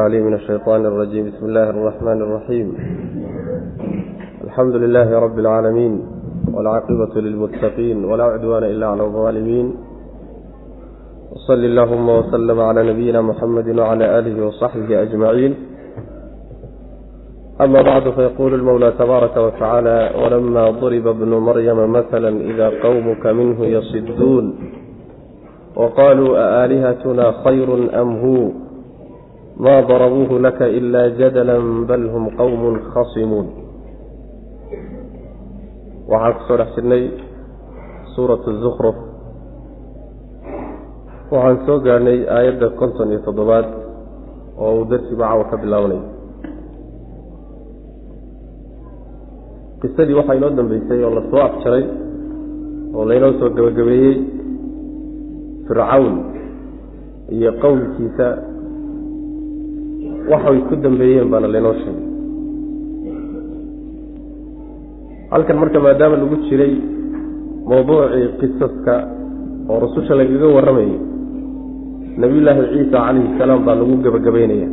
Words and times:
العليم 0.00 0.26
من 0.26 0.34
الشيطان 0.34 0.86
الرجيم 0.86 1.26
بسم 1.26 1.46
الله 1.46 1.70
الرحمن 1.70 2.22
الرحيم 2.22 2.66
الحمد 4.44 4.74
لله 4.74 5.18
رب 5.18 5.38
العالمين 5.38 5.92
والعاقبة 6.54 7.14
للمتقين 7.20 8.04
ولا 8.04 8.24
عدوان 8.24 8.64
إلا 8.64 8.86
على 8.86 9.02
الظالمين 9.02 9.74
وصل 11.32 11.64
اللهم 11.64 12.08
وسلم 12.08 12.60
على 12.60 12.92
نبينا 12.92 13.20
محمد 13.22 13.78
وعلى 13.78 14.18
آله 14.18 14.46
وصحبه 14.46 15.02
أجمعين 15.02 15.54
أما 17.60 17.82
بعد 17.82 18.10
فيقول 18.10 18.54
المولى 18.54 18.92
تبارك 18.98 19.36
وتعالى 19.36 20.10
ولما 20.24 20.70
ضرب 20.70 21.06
ابن 21.06 21.28
مريم 21.28 21.92
مثلا 21.92 22.40
إذا 22.40 22.68
قومك 22.82 23.26
منه 23.26 23.64
يصدون 23.66 24.54
وقالوا 25.76 26.30
أآلهتنا 26.38 27.32
خير 27.44 28.00
أم 28.02 28.16
هو 28.16 28.50
maa 29.63 29.81
darabuuhu 29.89 30.35
laka 30.45 30.65
ilaa 30.79 31.09
jadalan 31.19 31.85
bal 31.89 32.05
hum 32.13 32.23
qowmun 32.39 32.75
khasimuun 32.93 33.47
waxaan 36.11 36.33
ku 36.37 36.41
soo 36.47 36.57
dhex 36.61 36.69
jirnay 36.77 37.03
suuratu 38.15 38.49
zukruf 38.63 38.97
waxaan 41.33 41.57
soo 41.65 41.77
gaadhnay 41.85 42.19
aayadda 42.37 42.67
konton 42.79 43.11
iyo 43.13 43.19
toddobaad 43.27 43.67
oo 44.63 44.71
uu 44.79 44.85
darsiba 44.91 45.23
caawa 45.29 45.43
ka 45.51 45.55
bilaabanay 45.63 46.01
qisadii 49.81 50.17
waxaa 50.19 50.37
inoo 50.39 50.51
dambeysay 50.57 50.99
oo 51.05 51.13
la 51.17 51.23
soo 51.31 51.41
afjaray 51.47 51.83
oo 52.95 53.03
laynoo 53.09 53.33
soo 53.39 53.49
gabagabeeyey 53.57 54.15
fircawn 55.67 56.13
iyo 57.35 57.51
qowlkiisa 57.63 58.27
waxay 60.29 60.59
ku 60.69 60.75
dambeeyeen 60.83 61.29
baana 61.31 61.47
laynoo 61.53 61.73
sheegay. 61.81 62.07
Halkan 65.31 65.57
marka 65.61 65.79
maadaama 65.79 66.17
lagu 66.21 66.35
jiray 66.49 66.73
mawduucii 67.69 68.27
qisaska 68.39 68.93
oo 69.71 69.79
rasusha 69.83 70.13
lagaga 70.19 70.47
warramayay 70.55 70.95
nebiyullaahi 72.21 72.61
ciisa 72.73 72.97
calayhi 73.05 73.37
salaam 73.39 73.61
baa 73.67 73.75
lagu 73.81 73.95
gebagabeynaya. 74.05 74.69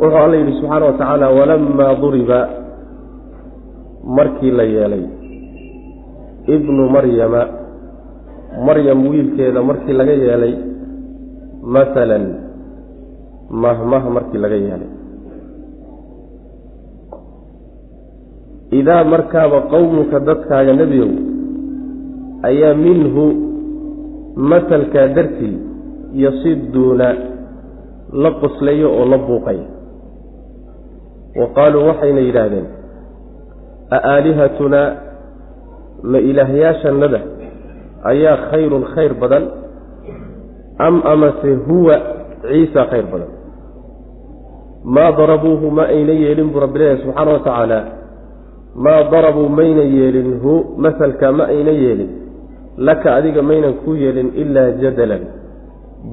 Wuxuu 0.00 0.20
alla 0.24 0.36
yidhi 0.40 0.52
subxaana 0.58 0.86
wa 0.88 0.92
tacaala 0.98 1.26
walamaa 1.38 1.94
duriba 2.02 2.40
markii 4.16 4.50
la 4.58 4.64
yeelay 4.74 5.04
ibnu 6.54 6.82
maryama 6.94 7.42
maryam 8.66 9.00
wiilkeeda 9.10 9.62
markii 9.62 9.92
laga 10.00 10.12
yeelay 10.24 10.54
masalan 11.76 12.24
mahmah 13.50 14.02
markii 14.16 14.38
laga 14.44 14.56
yeelay. 14.56 14.90
Idaa 18.80 19.04
markaaba 19.04 19.60
qowmuka 19.72 20.18
dadkaaga 20.28 20.72
nebiyow 20.80 21.10
ayaa 22.48 22.74
minhu 22.74 23.24
masalkaa 24.50 25.08
dartii 25.16 25.56
yasiduuna 26.22 27.08
la 28.22 28.30
qoslayo 28.40 28.88
oo 28.98 29.04
la 29.12 29.18
buuqaya 29.26 29.66
wa 31.40 31.46
qaaluu 31.56 31.86
waxayna 31.88 32.20
yidhaahdeen 32.26 32.66
a 33.90 33.98
aalihatunaa 34.14 34.88
ma 36.12 36.18
ilaahyaashannada 36.30 37.20
ayaa 38.12 38.36
khayrun 38.50 38.84
khayr 38.94 39.12
badan 39.22 39.44
am 40.86 40.96
amase 41.12 41.50
huwa 41.68 41.96
ciisa 42.48 42.80
khayr 42.90 43.06
badan 43.12 43.30
maa 44.84 45.12
darabuuhu 45.18 45.70
ma 45.70 45.84
ayna 45.94 46.12
yeelin 46.12 46.48
buu 46.52 46.60
rabbi 46.66 46.78
subxaana 47.02 47.30
wa 47.32 47.38
tacaala 47.38 47.78
maa 48.74 49.02
darabuu 49.10 49.48
mayna 49.48 49.82
yeelin 49.82 50.40
hu 50.42 50.52
masalka 50.78 51.32
ma 51.32 51.44
ayna 51.46 51.70
yeelin 51.70 52.10
laka 52.76 53.14
adiga 53.14 53.42
maynan 53.42 53.74
ku 53.84 53.94
yeelin 53.94 54.28
ilaa 54.34 54.70
jadalan 54.82 55.22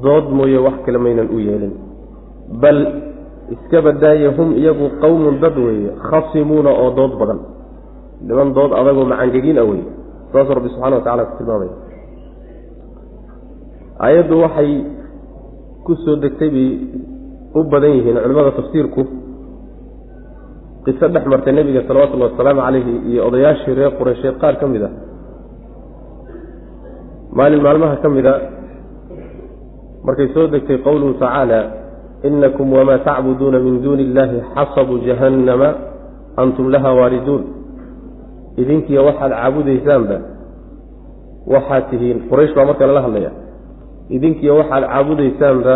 dood 0.03 0.25
mooye 0.37 0.57
wax 0.57 0.77
kale 0.85 0.97
maynan 0.97 1.27
u 1.35 1.39
yeelin 1.39 1.73
bal 2.61 2.79
iska 3.53 3.81
badaaye 3.81 4.27
hum 4.37 4.53
iyagu 4.61 4.89
qowmun 5.01 5.39
dad 5.41 5.57
weeye 5.57 5.89
khasimuuna 6.09 6.69
oo 6.69 6.91
dood 6.99 7.13
badan 7.19 7.39
niman 8.27 8.53
dood 8.53 8.71
adagoo 8.79 9.05
macangegin 9.05 9.57
a 9.57 9.63
wey 9.65 9.81
saasuu 10.31 10.53
rabbi 10.53 10.69
subxana 10.69 10.95
wa 10.95 11.01
tacala 11.03 11.25
ku 11.25 11.33
tilmaamaya 11.37 11.73
aayaddu 14.05 14.35
waxay 14.43 14.71
ku 15.85 15.95
soo 16.03 16.15
degtay 16.23 16.49
bay 16.55 16.69
u 17.57 17.63
badan 17.71 17.91
yihiin 17.97 18.17
culimmada 18.23 18.51
tafsiirku. 18.59 19.01
Qiso 20.85 21.05
dhex 21.13 21.25
martay 21.31 21.53
nebiga 21.53 21.81
salawatullhi 21.87 22.25
wasalaamu 22.31 22.61
calayhi 22.65 22.93
iyo 23.11 23.21
odayaashii 23.27 23.75
reer 23.79 23.91
qureysheed 23.99 24.35
qaar 24.41 24.55
ka 24.59 24.65
mid 24.67 24.81
a 24.81 24.89
maalin 27.37 27.61
maalmaha 27.65 27.95
ka 28.03 28.09
mid 28.09 28.25
a 28.25 28.33
markay 30.05 30.27
soo 30.33 30.47
degtay 30.53 30.77
qowluhu 30.85 31.13
tacaala 31.21 31.59
inakum 32.27 32.73
wamaa 32.73 32.99
tacbuduuna 33.07 33.59
min 33.59 33.81
duuni 33.83 34.03
illahi 34.09 34.37
xasabu 34.55 34.99
jahannama 35.07 35.69
antum 36.37 36.69
laha 36.73 36.89
waariduun. 36.99 37.43
Idinkiiyo 38.61 39.01
waxaad 39.05 39.31
caabudaysaanba 39.37 40.17
waxaad 41.53 41.83
tihiin 41.89 42.17
quraysh 42.29 42.53
baa 42.57 42.65
marka 42.69 42.87
lala 42.89 43.01
hadlaya 43.05 43.31
idinkiiyo 44.15 44.53
waxaad 44.59 44.83
caabudaysaanba 44.91 45.75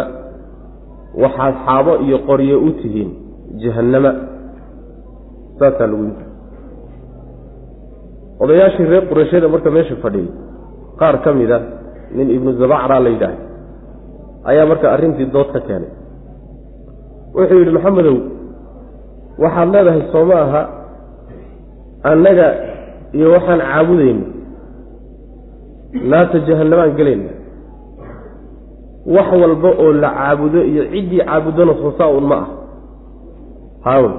waxaad 1.24 1.56
xaabo 1.66 1.94
iyo 2.06 2.18
qoryo 2.30 2.58
u 2.68 2.70
tihiin 2.80 3.12
jahannama. 3.62 4.12
Saasaa 5.60 5.88
lagu 5.92 6.04
yiri 6.10 6.26
odayaashii 8.44 8.86
reer 8.92 9.04
qureyshyada 9.10 9.48
marka 9.54 9.70
meesha 9.76 9.96
fadhiyay 10.04 10.30
qaar 11.00 11.16
ka 11.24 11.30
mid 11.40 11.52
a 11.52 11.60
nin 12.16 12.28
ibnu 12.36 12.52
zabacra 12.60 12.98
la 13.06 13.10
yidhaahay 13.14 13.40
ayaa 14.50 14.66
marka 14.72 14.88
arrintii 14.96 15.26
dood 15.36 15.50
ka 15.56 15.60
keenay. 15.68 15.92
Wuxuu 17.36 17.60
yidhi 17.62 17.72
maxamedow 17.78 18.18
waxaad 19.44 19.70
leedahay 19.76 20.02
soo 20.12 20.26
ma 20.30 20.36
aha 20.46 20.62
annaga 22.12 22.48
iyo 23.18 23.28
waxaan 23.36 23.62
caabudayno 23.70 24.26
naarta 26.12 26.38
jahannamaan 26.48 26.92
gelayna 27.00 27.32
wax 29.06 29.28
walba 29.42 29.70
oo 29.70 29.92
la 29.94 30.10
caabudo 30.10 30.64
iyo 30.64 30.84
ciddii 30.92 31.22
caabudona 31.26 31.74
soosaa 31.74 32.08
un 32.08 32.24
ma 32.32 32.36
ah. 32.36 32.48
Haawn 33.86 34.14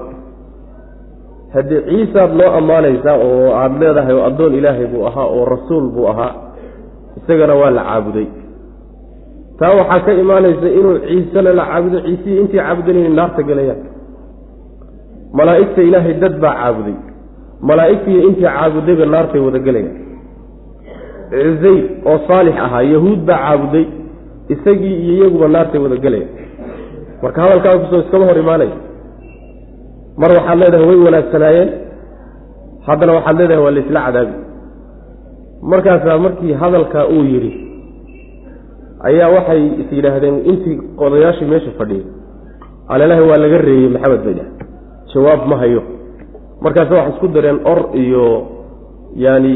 haddii 1.55 1.81
ciisaad 1.89 2.33
noo 2.35 2.51
ammaanaysaa 2.59 3.17
oo 3.17 3.55
aada 3.55 3.79
leedahay 3.79 4.15
oo 4.15 4.25
addoon 4.27 4.55
ilaahay 4.55 4.87
buu 4.87 5.07
ahaa 5.07 5.27
oo 5.27 5.45
rasuul 5.45 5.89
buu 5.95 6.07
ahaa 6.09 6.35
isagana 7.17 7.55
waa 7.55 7.71
la 7.71 7.83
caabuday. 7.85 8.27
Taa 9.59 9.75
waxaa 9.79 10.01
ka 10.01 10.13
imaanaysa 10.13 10.69
inuu 10.79 10.99
ciisena 10.99 11.53
la 11.53 11.65
caabudo 11.67 12.01
ciisihii 12.01 12.41
intii 12.41 12.59
caabudan 12.59 13.15
naarta 13.15 13.43
gelayaan 13.43 13.83
malaa'igta 15.33 15.83
ilaahay 15.83 16.15
dad 16.15 16.41
baa 16.41 16.55
caabuday. 16.55 16.97
Malaa'igtiiyo 17.61 18.29
intii 18.29 18.43
caabudayba 18.45 19.07
naartay 19.07 19.41
wada 19.41 19.59
gelayaan 19.59 19.97
cusayr 21.31 21.85
oo 22.07 22.19
saalix 22.29 22.57
ahaa 22.67 22.83
yahuud 22.83 23.21
baa 23.29 23.39
caabuday 23.39 23.87
isagii 24.55 24.95
iyo 25.05 25.12
iyaguba 25.17 25.49
naartay 25.55 25.81
wada 25.84 25.97
gelayaan 26.05 26.31
marka 27.23 27.39
hadalkaa 27.43 27.79
ku 27.81 27.87
soo 27.91 28.01
iskama 28.05 28.25
hor 28.31 28.39
imaanaya 28.45 28.77
mar 30.21 30.31
waxaad 30.37 30.59
leedahay 30.62 30.87
way 30.91 30.99
wanaagsanaayeen. 31.07 31.71
Haddana 32.87 33.12
waxaad 33.19 33.37
leedahay 33.41 33.62
waa 33.65 33.71
laisla 33.77 34.01
cadaabi. 34.06 34.35
Markaasaa 35.71 36.19
markii 36.25 36.53
hadalkaa 36.62 37.05
uu 37.15 37.25
yidhi 37.33 37.53
ayaa 39.09 39.29
waxay 39.37 39.62
is 39.83 39.89
yidhaahdeen 39.97 40.37
intii 40.51 40.77
odayaashii 41.05 41.49
meesha 41.53 41.71
fadhiyay 41.79 42.05
alelahi 42.88 43.23
waa 43.31 43.37
laga 43.44 43.59
reeyey 43.67 43.88
maxamed 43.94 44.20
bay 44.26 44.35
dhah 44.38 44.49
jawaab 45.15 45.41
ma 45.50 45.56
hayo. 45.62 45.82
Markaase 46.65 46.94
waxay 46.94 47.12
isku 47.15 47.29
dareen 47.37 47.59
or 47.70 47.79
iyo 48.03 48.26
yaani 49.25 49.55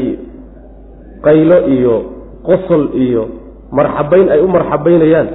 qaylo 1.25 1.57
iyo 1.75 1.95
qosol 2.47 2.83
iyo 3.05 3.23
marxabayn 3.77 4.27
ay 4.35 4.39
u 4.41 4.47
marxabaynayaan. 4.55 5.27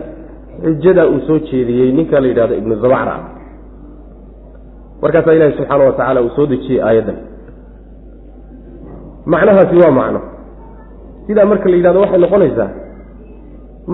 Xujadaa 0.65 1.07
uu 1.13 1.21
soo 1.27 1.39
jeediyey 1.49 1.93
ninka 1.99 2.21
la 2.21 2.29
yidhahdo 2.31 2.55
ibnu 2.61 2.75
zabacra 2.83 3.17
markaasaa 5.03 5.33
ilaahi 5.37 5.53
subxaana 5.59 5.85
wa 5.85 5.93
tacaala 5.93 6.21
uu 6.23 6.31
soo 6.37 6.47
dejiyey 6.53 6.81
aayaddan. 6.89 7.17
Macnahaasi 9.27 9.77
waa 9.83 9.91
macno. 9.99 10.21
Sidaa 11.27 11.45
marka 11.51 11.69
la 11.69 11.77
yidhahdo 11.77 12.01
waxay 12.01 12.19
noqonaysaa 12.25 12.71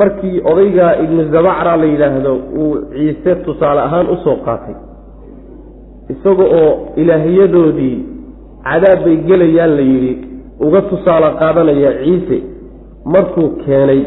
markii 0.00 0.40
odaygaa 0.50 0.92
ibnu 1.04 1.22
zabacra 1.32 1.76
la 1.76 1.84
yidhaahdo 1.92 2.32
uu 2.60 2.76
ciise 2.92 3.34
tusaale 3.44 3.80
ahaan 3.80 4.06
u 4.10 4.16
soo 4.24 4.36
qaatay 4.46 4.74
isaga 6.12 6.44
oo 6.60 6.70
ilaahiyadoodii 7.02 7.96
cadaab 8.64 9.04
bay 9.04 9.16
gelayaan 9.28 9.72
la 9.78 9.82
yidhi 9.90 10.12
uga 10.66 10.80
tusaale 10.90 11.28
qaadanaya 11.40 11.90
ciise 12.04 12.38
markuu 13.14 13.48
keenay 13.64 14.00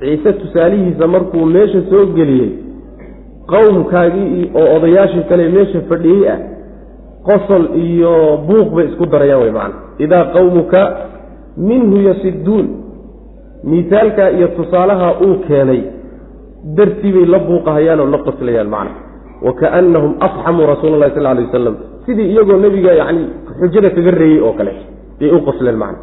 ciise 0.00 0.32
tusaalihiisa 0.40 1.06
markuu 1.14 1.44
meesha 1.54 1.80
soo 1.90 2.04
geliyey 2.18 2.50
qowmkaagii 3.52 4.50
oo 4.60 4.66
odayaashii 4.76 5.24
kale 5.30 5.48
meesha 5.56 5.80
fadhiyey 5.90 6.28
ah 6.34 6.38
qosol 7.28 7.64
iyo 7.86 8.12
buuq 8.48 8.68
bay 8.76 8.86
isku 8.90 9.06
darayaan 9.12 9.42
wey 9.44 9.52
macana 9.58 9.74
idaa 10.04 10.24
qowmuka 10.36 10.80
minhu 11.68 11.96
yasiduun 12.08 12.66
miisaalkaa 13.70 14.28
iyo 14.36 14.48
tusaalaha 14.58 15.08
uu 15.26 15.34
keenay 15.48 15.80
dartii 16.76 17.12
bay 17.16 17.26
la 17.34 17.38
buuqahayaan 17.48 18.00
oo 18.00 18.06
la 18.14 18.18
qoslayaan 18.28 18.68
macna. 18.74 18.94
Wa 19.46 19.52
kaanahum 19.60 20.12
afxamuu 20.26 20.66
rasuula 20.70 20.96
llahi 21.00 21.14
sal 21.16 21.26
alay 21.26 21.44
wasalam 21.48 21.76
sidii 22.06 22.28
iyagoo 22.32 22.56
nebiga 22.64 22.92
yani 23.00 23.22
xujada 23.60 23.90
kaga 23.96 24.10
reeyey 24.20 24.40
oo 24.46 24.52
kale 24.58 24.72
yay 25.20 25.30
u 25.36 25.40
qosleen 25.48 25.76
macna. 25.82 25.98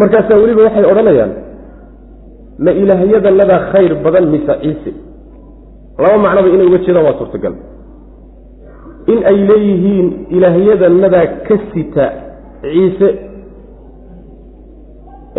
Markaasaa 0.00 0.36
weliba 0.42 0.62
waxay 0.66 0.84
odhanayaan 0.92 1.32
ma 2.64 2.70
ilaahyadannadaa 2.82 3.60
khayr 3.72 3.92
badan 4.04 4.26
mise 4.32 4.54
ciise. 4.62 4.90
Laba 6.02 6.18
macnoba 6.24 6.48
inay 6.54 6.66
uga 6.70 6.78
jeedaan 6.84 7.04
waa 7.08 7.18
suurtagal. 7.20 7.54
In 9.12 9.18
ay 9.30 9.38
leeyihiin 9.50 10.06
ilaahyadannadaa 10.36 11.26
ka 11.46 11.54
sita 11.72 12.04
ciise 12.62 13.08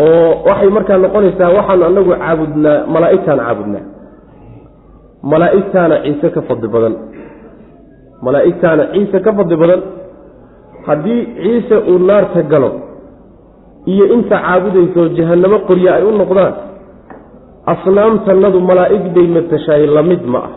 oo 0.05 0.29
waxay 0.47 0.69
markaa 0.77 0.97
noqonaysaa 1.03 1.49
waxaanu 1.57 1.83
anagu 1.89 2.11
caabudnaa 2.21 2.77
malaa'igtaan 2.93 3.39
caabudnaa. 3.45 3.83
Malaa'igtaana 5.31 5.95
ciise 6.05 6.27
ka 6.35 6.41
fadli 6.47 6.67
badan. 6.75 6.93
Malaa'igtaana 8.25 8.83
ciise 8.93 9.17
ka 9.25 9.31
fadli 9.37 9.55
badan. 9.63 9.81
Haddii 10.87 11.21
ciise 11.43 11.75
uu 11.91 11.99
naarta 12.09 12.41
galo 12.51 12.69
iyo 13.91 14.05
inta 14.15 14.37
caabudayso 14.45 15.01
jahannamo 15.17 15.57
qorya 15.67 15.91
ay 15.97 16.03
u 16.03 16.11
noqdaan 16.21 16.53
asnaamtannadu 17.65 18.59
malaa'igday 18.59 19.27
matashaay 19.27 19.85
la 19.87 20.03
mid 20.03 20.23
ma 20.25 20.39
ah. 20.39 20.51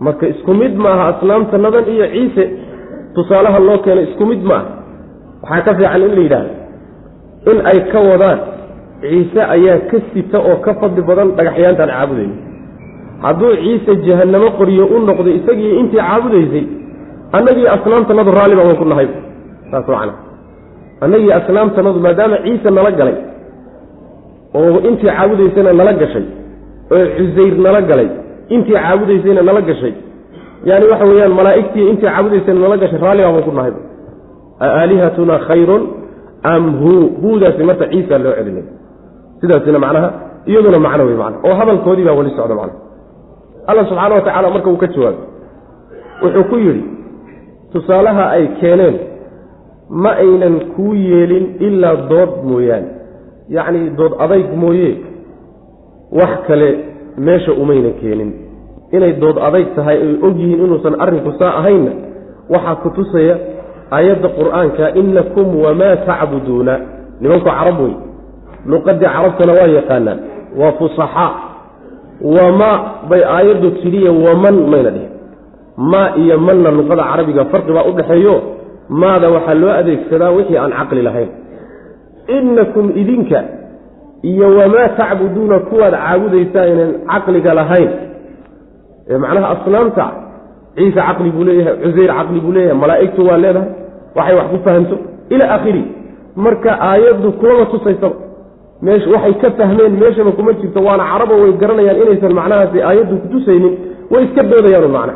Marka 0.00 0.28
isku 0.28 0.54
mid 0.54 0.74
ma 0.76 0.90
aha 0.94 1.04
asnaamtannadan 1.16 1.84
iyo 1.94 2.06
ciise 2.14 2.44
tusaalaha 3.14 3.58
loo 3.58 3.78
keenay 3.84 4.04
isku 4.10 4.26
mid 4.26 4.42
ma 4.50 4.54
ah. 4.54 4.64
Waxaa 5.42 5.64
ka 5.66 5.74
fiican 5.74 6.02
in 6.02 6.14
la 6.16 6.22
yidhaahdo 6.22 6.52
in 7.50 7.58
ay 7.66 7.78
ka 7.92 8.00
wadaan 8.00 8.38
ciise 9.00 9.40
ayaa 9.56 9.78
ka 9.90 9.98
sita 10.12 10.38
oo 10.38 10.56
ka 10.64 10.74
fadli 10.80 11.02
badan 11.02 11.28
dhagaxyaantaan 11.38 11.90
caabudayno 11.90 12.36
hadduu 13.24 13.52
ciise 13.64 13.92
jahannamo 14.06 14.48
qoryo 14.58 14.84
u 14.94 14.98
noqday 15.08 15.34
isagii 15.40 15.72
intii 15.80 16.00
caabudaysay 16.00 16.64
annagii 17.36 17.68
asnaamtanadu 17.76 18.30
raalli 18.38 18.56
baan 18.60 18.76
ku 18.80 18.84
nahay 18.92 19.08
saas 19.70 19.86
macana 19.88 20.14
annagii 21.04 21.32
asnaamtanadu 21.40 21.98
maadaama 22.06 22.36
ciise 22.44 22.68
nala 22.76 22.90
galay 23.00 23.16
oo 24.58 24.78
intii 24.88 25.10
caabudaysayna 25.16 25.72
nala 25.80 25.92
gashay 26.00 26.26
oo 26.94 27.04
cusayr 27.16 27.54
nala 27.66 27.80
galay 27.90 28.08
intii 28.54 28.74
caabudaysayna 28.84 29.42
nala 29.48 29.60
gashay. 29.68 29.94
Yaani 30.68 30.84
waxa 30.92 31.04
weeyaan 31.10 31.34
malaa'igtii 31.40 31.84
intii 31.90 32.08
caabudaysayna 32.08 32.60
nala 32.64 32.76
gashay 32.82 32.98
raalli 33.04 33.22
baan 33.26 33.42
ku 33.48 33.52
nahay. 33.58 33.72
Aalihatuna 34.66 35.34
khayrun 35.48 35.82
am 36.52 36.64
hu? 36.80 36.92
Huudaasi 37.22 37.62
marka 37.68 37.84
ciisa 37.92 38.18
loo 38.24 38.32
celinay 38.38 38.64
sidaasina 39.40 39.78
macnaha 39.84 40.08
iyaduna 40.50 40.78
macno 40.86 41.02
wey 41.08 41.16
mana 41.22 41.36
oo 41.46 41.54
hadalkoodii 41.60 42.04
baa 42.08 42.16
weli 42.18 42.30
socda 42.36 42.54
macna. 42.60 42.74
Alla 43.70 43.82
subxaana 43.88 44.14
wa 44.14 44.20
tacala 44.26 44.48
marka 44.54 44.68
uu 44.72 44.76
ka 44.82 44.86
jawaabay 44.94 45.26
wuxuu 46.22 46.44
ku 46.50 46.56
yidhi 46.64 46.82
tusaalaha 47.72 48.24
ay 48.36 48.44
keeneen 48.60 48.96
ma 50.02 50.10
aynan 50.24 50.56
kuu 50.76 50.94
yeelin 50.94 51.46
ilaa 51.66 51.96
dood 52.10 52.30
mooyaane 52.50 52.88
yacni 53.56 53.90
dood 53.98 54.12
adayg 54.24 54.46
mooye 54.62 54.90
wax 56.18 56.32
kale 56.48 56.68
meesha 57.26 57.52
umayna 57.62 57.90
keenin. 58.00 58.30
Inay 58.92 59.12
dood 59.22 59.38
adayg 59.48 59.68
tahay 59.76 59.96
ay 60.06 60.12
og 60.26 60.34
yihiin 60.40 60.60
inuusan 60.64 60.94
arrinku 61.02 61.30
saa 61.38 61.52
ahaynna 61.60 61.92
waxaa 62.52 62.76
ku 62.82 62.88
tusaya 62.96 63.36
aayadda 63.96 64.28
qur'aanka 64.38 64.84
inakum 65.00 65.48
wamaa 65.64 65.96
tacbuduuna 66.08 66.74
nimanku 67.20 67.44
carab 67.50 67.78
wey. 67.84 67.94
Luqadii 68.70 69.06
carabtana 69.14 69.52
waa 69.58 69.70
yaqaanaan. 69.78 70.18
Waa 70.60 70.72
fusaxaa 70.78 71.30
wama 72.36 72.70
bay 73.10 73.22
aayaddu 73.36 73.68
tidhiya 73.82 74.12
waman 74.24 74.56
mayna 74.72 74.90
dhihin. 74.96 75.12
Maa 75.90 76.08
iyo 76.22 76.36
manna 76.46 76.70
luqada 76.78 77.02
carabiga 77.10 77.44
farqi 77.52 77.72
baa 77.76 77.86
u 77.90 77.92
dhexeeyo. 77.98 78.34
Maada 79.00 79.26
waxaa 79.34 79.54
loo 79.62 79.70
adeegsadaa 79.80 80.30
wixii 80.36 80.58
aan 80.62 80.72
caqli 80.78 81.02
lahayn 81.08 81.30
inakum 82.28 82.90
idinka 83.00 83.44
iyo 84.22 84.46
wamaa 84.58 84.88
tacbuduuna 84.88 85.58
kuwaad 85.58 85.94
caabudaysaa 85.94 86.66
inaan 86.72 86.92
caqliga 87.10 87.54
lahayn. 87.54 87.90
Ee 89.10 89.18
macnaha 89.18 89.48
asnaamta 89.54 90.06
ciise 90.76 91.00
caqli 91.00 91.30
buu 91.30 91.44
leeyahay 91.44 91.76
cuseyr 91.82 92.10
caqli 92.18 92.40
buu 92.40 92.52
leeyahay 92.52 92.78
malaa'igtu 92.82 93.20
waa 93.28 93.36
leedahay 93.44 93.68
waxay 94.16 94.36
wax 94.38 94.46
ku 94.52 94.58
fahamto. 94.64 94.96
Ila 95.34 95.44
aakhiri 95.54 95.84
marka 96.36 96.70
aayaddu 96.90 97.32
kumama 97.32 97.64
tusaysaba 97.72 98.14
meesha 98.82 99.10
waxay 99.14 99.34
ka 99.42 99.50
fahmeen 99.58 99.92
meeshaba 100.02 100.32
kuma 100.38 100.52
jirto 100.60 100.80
waana 100.86 101.04
carabo 101.12 101.34
way 101.42 101.52
garanayaan 101.62 101.96
inaysan 102.02 102.32
macnahaasi 102.38 102.78
aayaddu 102.88 103.16
kutusaynin 103.22 103.74
way 104.12 104.22
iska 104.26 104.42
doodayaan 104.52 104.90
macna. 104.96 105.14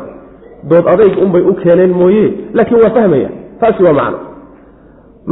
Dood 0.69 0.85
adayg 0.93 1.13
unbay 1.23 1.41
u 1.41 1.53
keeneen 1.61 1.91
mooye 1.99 2.25
laakiin 2.57 2.79
waa 2.83 2.89
fahmaya 2.97 3.29
taasi 3.59 3.83
waa 3.87 3.93
macno 3.99 4.17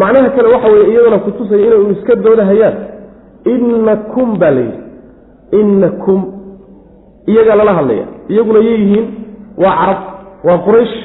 macnaha 0.01 0.29
kale 0.35 0.47
waxa 0.53 0.67
weye 0.73 0.85
iyadana 0.91 1.19
kutusaya 1.25 1.65
inay 1.67 1.91
iska 1.95 2.15
doodahayaan. 2.15 2.75
Inakum 3.53 4.29
baa 4.41 4.51
layidhi 4.51 4.79
inakum 5.59 6.19
iyagaa 7.31 7.55
lala 7.59 7.73
hadlaya. 7.77 8.05
Iyaguna 8.29 8.59
yeyihiin 8.67 9.05
waa 9.63 9.75
carab 9.79 9.99
waa 10.47 10.57
quraysh. 10.65 10.95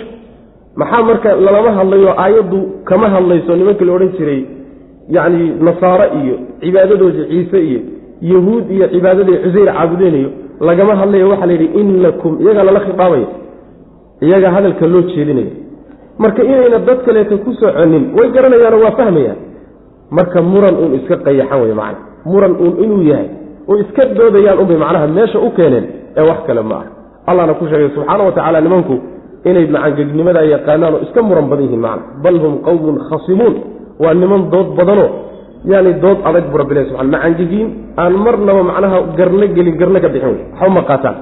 Maxaa 0.80 1.02
marka 1.08 1.30
lalama 1.44 1.70
hadlayo 1.78 2.10
aayaddu 2.22 2.60
kama 2.84 3.06
hadlayso 3.14 3.56
nimankii 3.56 3.84
la 3.84 3.92
odhan 3.96 4.12
jiray 4.18 4.40
yacni 5.16 5.46
nasaare 5.66 6.06
iyo 6.22 6.34
cibaadadooda 6.60 7.24
ciise 7.30 7.58
iyo 7.68 7.80
yahuud 8.30 8.70
iyo 8.70 8.86
cibaadadii 8.92 9.38
cuseyr 9.44 9.66
caabudeynayo 9.74 10.30
lagama 10.60 10.96
hadlayo 11.00 11.28
waxaa 11.32 11.46
la 11.46 11.52
yidhi 11.52 11.68
inakum 11.80 12.32
iyagaa 12.42 12.62
lala 12.68 12.80
khidaabaya 12.86 13.26
iyagaa 14.26 14.50
hadalka 14.56 14.86
loo 14.92 15.02
jeedinaya 15.02 15.50
marka 16.22 16.42
inayna 16.42 16.78
dad 16.88 16.98
kaleeta 17.06 17.36
ku 17.44 17.50
soconin 17.60 18.04
way 18.18 18.28
garanayaanoo 18.36 18.82
waa 18.86 18.94
fahmayaan 19.00 19.38
marka 20.18 20.38
muran 20.52 20.74
uun 20.82 20.92
iska 20.98 21.16
qayaxan 21.26 21.58
wey 21.64 21.74
macana 21.80 21.98
muran 22.32 22.52
uun 22.64 22.74
inuu 22.84 23.02
yahay 23.10 23.28
oo 23.70 23.76
iska 23.84 24.02
doodayaan 24.18 24.58
unbay 24.62 24.76
macnaha 24.84 25.06
meesha 25.16 25.38
u 25.38 25.50
keeneen 25.58 25.86
ee 26.18 26.24
wax 26.30 26.40
kale 26.48 26.62
ma 26.70 26.76
ah 26.82 26.86
allahna 27.30 27.54
ku 27.60 27.64
sheegay 27.70 27.90
subxaana 27.96 28.22
wa 28.28 28.32
tacaala 28.36 28.60
nimanku 28.66 28.94
inay 29.50 29.66
macangegnimada 29.76 30.42
yaqaanaan 30.54 30.94
oo 30.96 31.00
iska 31.06 31.20
muran 31.28 31.46
badan 31.50 31.64
yihiin 31.66 31.82
macna. 31.86 32.02
Bal 32.24 32.36
hum 32.42 32.54
qowmun 32.66 32.96
khasimuun. 33.08 33.54
Waa 34.02 34.14
niman 34.20 34.42
dood 34.52 34.68
badanoo 34.78 35.08
yani 35.72 35.92
dood 36.02 36.18
adag 36.28 36.44
bu 36.52 36.56
rabbilahi 36.62 36.86
subxana 36.90 37.10
macangegiin 37.14 37.68
aan 38.02 38.12
marnaba 38.24 38.62
macnaha 38.70 38.98
garna 39.18 39.46
gelin 39.56 39.76
garna 39.80 39.98
ka 40.04 40.08
bixin 40.14 40.32
wey 40.34 40.42
waxba 40.58 40.70
ma 40.76 40.82
qaataan. 40.90 41.16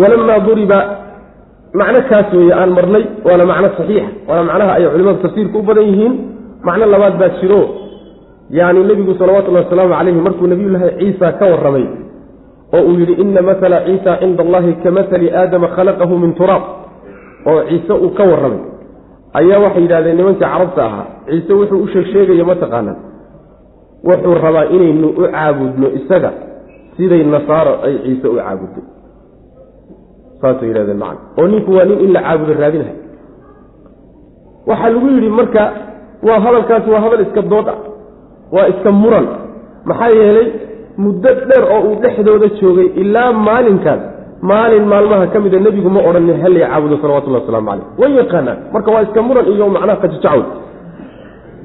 Walamaa 0.00 0.38
duriba 0.46 0.78
macno 1.74 2.00
kaas 2.10 2.32
weeye 2.34 2.52
aan 2.60 2.70
marnay 2.78 3.04
waana 3.26 3.44
macno 3.52 3.68
saxiixa 3.78 4.10
waana 4.28 4.42
macnaha 4.50 4.72
ay 4.76 4.84
culimadu 4.92 5.18
tafsiirka 5.24 5.58
u 5.58 5.62
badan 5.68 5.84
yihiin 5.90 6.14
macno 6.68 6.86
labaad 6.86 7.14
baa 7.20 7.28
jiro. 7.40 7.62
Yani 8.50 8.80
nebigu 8.84 9.14
salawatullahi 9.14 9.64
wasalaamu 9.64 9.94
calayhi 9.94 10.20
markuu 10.26 10.46
nebiyullaahi 10.52 10.90
ciisa 10.98 11.32
ka 11.38 11.44
warramay 11.52 11.86
oo 12.74 12.82
uu 12.88 12.98
yidhi 13.00 13.12
ina 13.22 13.42
matala 13.42 13.76
ciisa 13.86 14.16
cinda 14.20 14.42
allahi 14.46 14.72
ka 14.82 14.90
matali 14.90 15.26
aadama 15.40 15.68
khalaqahu 15.76 16.14
min 16.22 16.32
turaab 16.38 16.62
oo 17.46 17.60
ciise 17.68 17.92
uu 18.04 18.10
ka 18.18 18.24
warramay. 18.30 18.60
Ayaa 19.38 19.58
waxay 19.64 19.82
yidhahdeen 19.82 20.16
nimankii 20.18 20.42
carabta 20.44 20.82
ahaa 20.88 21.06
ciise 21.30 21.52
wuxuu 21.58 21.78
u 21.78 21.88
sheeg 21.92 22.06
sheegaya 22.12 22.44
mataqaanaa 22.50 22.96
wuxuu 24.08 24.34
rabaa 24.44 24.64
inaynu 24.76 25.08
u 25.08 25.22
caabudno 25.34 25.88
isaga 25.98 26.30
siday 26.96 27.22
nasaaro 27.34 27.74
ay 27.86 27.94
ciise 28.04 28.26
u 28.28 28.34
caabudday 28.42 28.84
saasay 30.42 30.68
yidhahdeen 30.70 30.98
macana 31.02 31.20
oo 31.40 31.46
ninku 31.52 31.70
waa 31.76 31.84
nin 31.90 31.98
in 32.04 32.12
la 32.16 32.20
caabudo 32.26 32.52
raadinahay 32.62 32.96
waxaa 34.70 34.90
lagu 34.94 35.08
yidhi 35.14 35.28
marka 35.40 35.62
waa 36.28 36.40
hadalkaasi 36.44 36.88
waa 36.94 37.00
hadal 37.04 37.20
iska 37.26 37.42
dood 37.52 37.68
ah 37.74 37.78
waa 38.54 38.66
iska 38.72 38.90
muran. 39.02 39.26
Maxaa 39.88 40.08
yeelay 40.18 40.48
muddo 41.02 41.30
dheer 41.48 41.64
oo 41.74 41.80
uu 41.88 41.96
dhexdooda 42.02 42.48
joogay 42.60 42.88
ilaa 43.02 43.32
maalinkaas 43.32 44.00
maalin 44.50 44.84
maalmaha 44.92 45.26
ka 45.32 45.38
mida 45.44 45.58
nebigu 45.66 45.90
ma 45.94 46.00
odhanin 46.08 46.40
hallay 46.44 46.62
caabudo 46.70 46.96
salawatullahi 47.02 47.42
waslamu 47.44 47.68
caleyh 47.70 47.86
way 48.00 48.10
yaqaanaan. 48.20 48.58
Marka 48.74 48.88
waa 48.94 49.02
iska 49.06 49.20
muran 49.28 49.46
iyo 49.54 49.64
macnaha 49.76 49.96
qajajacow 50.02 50.40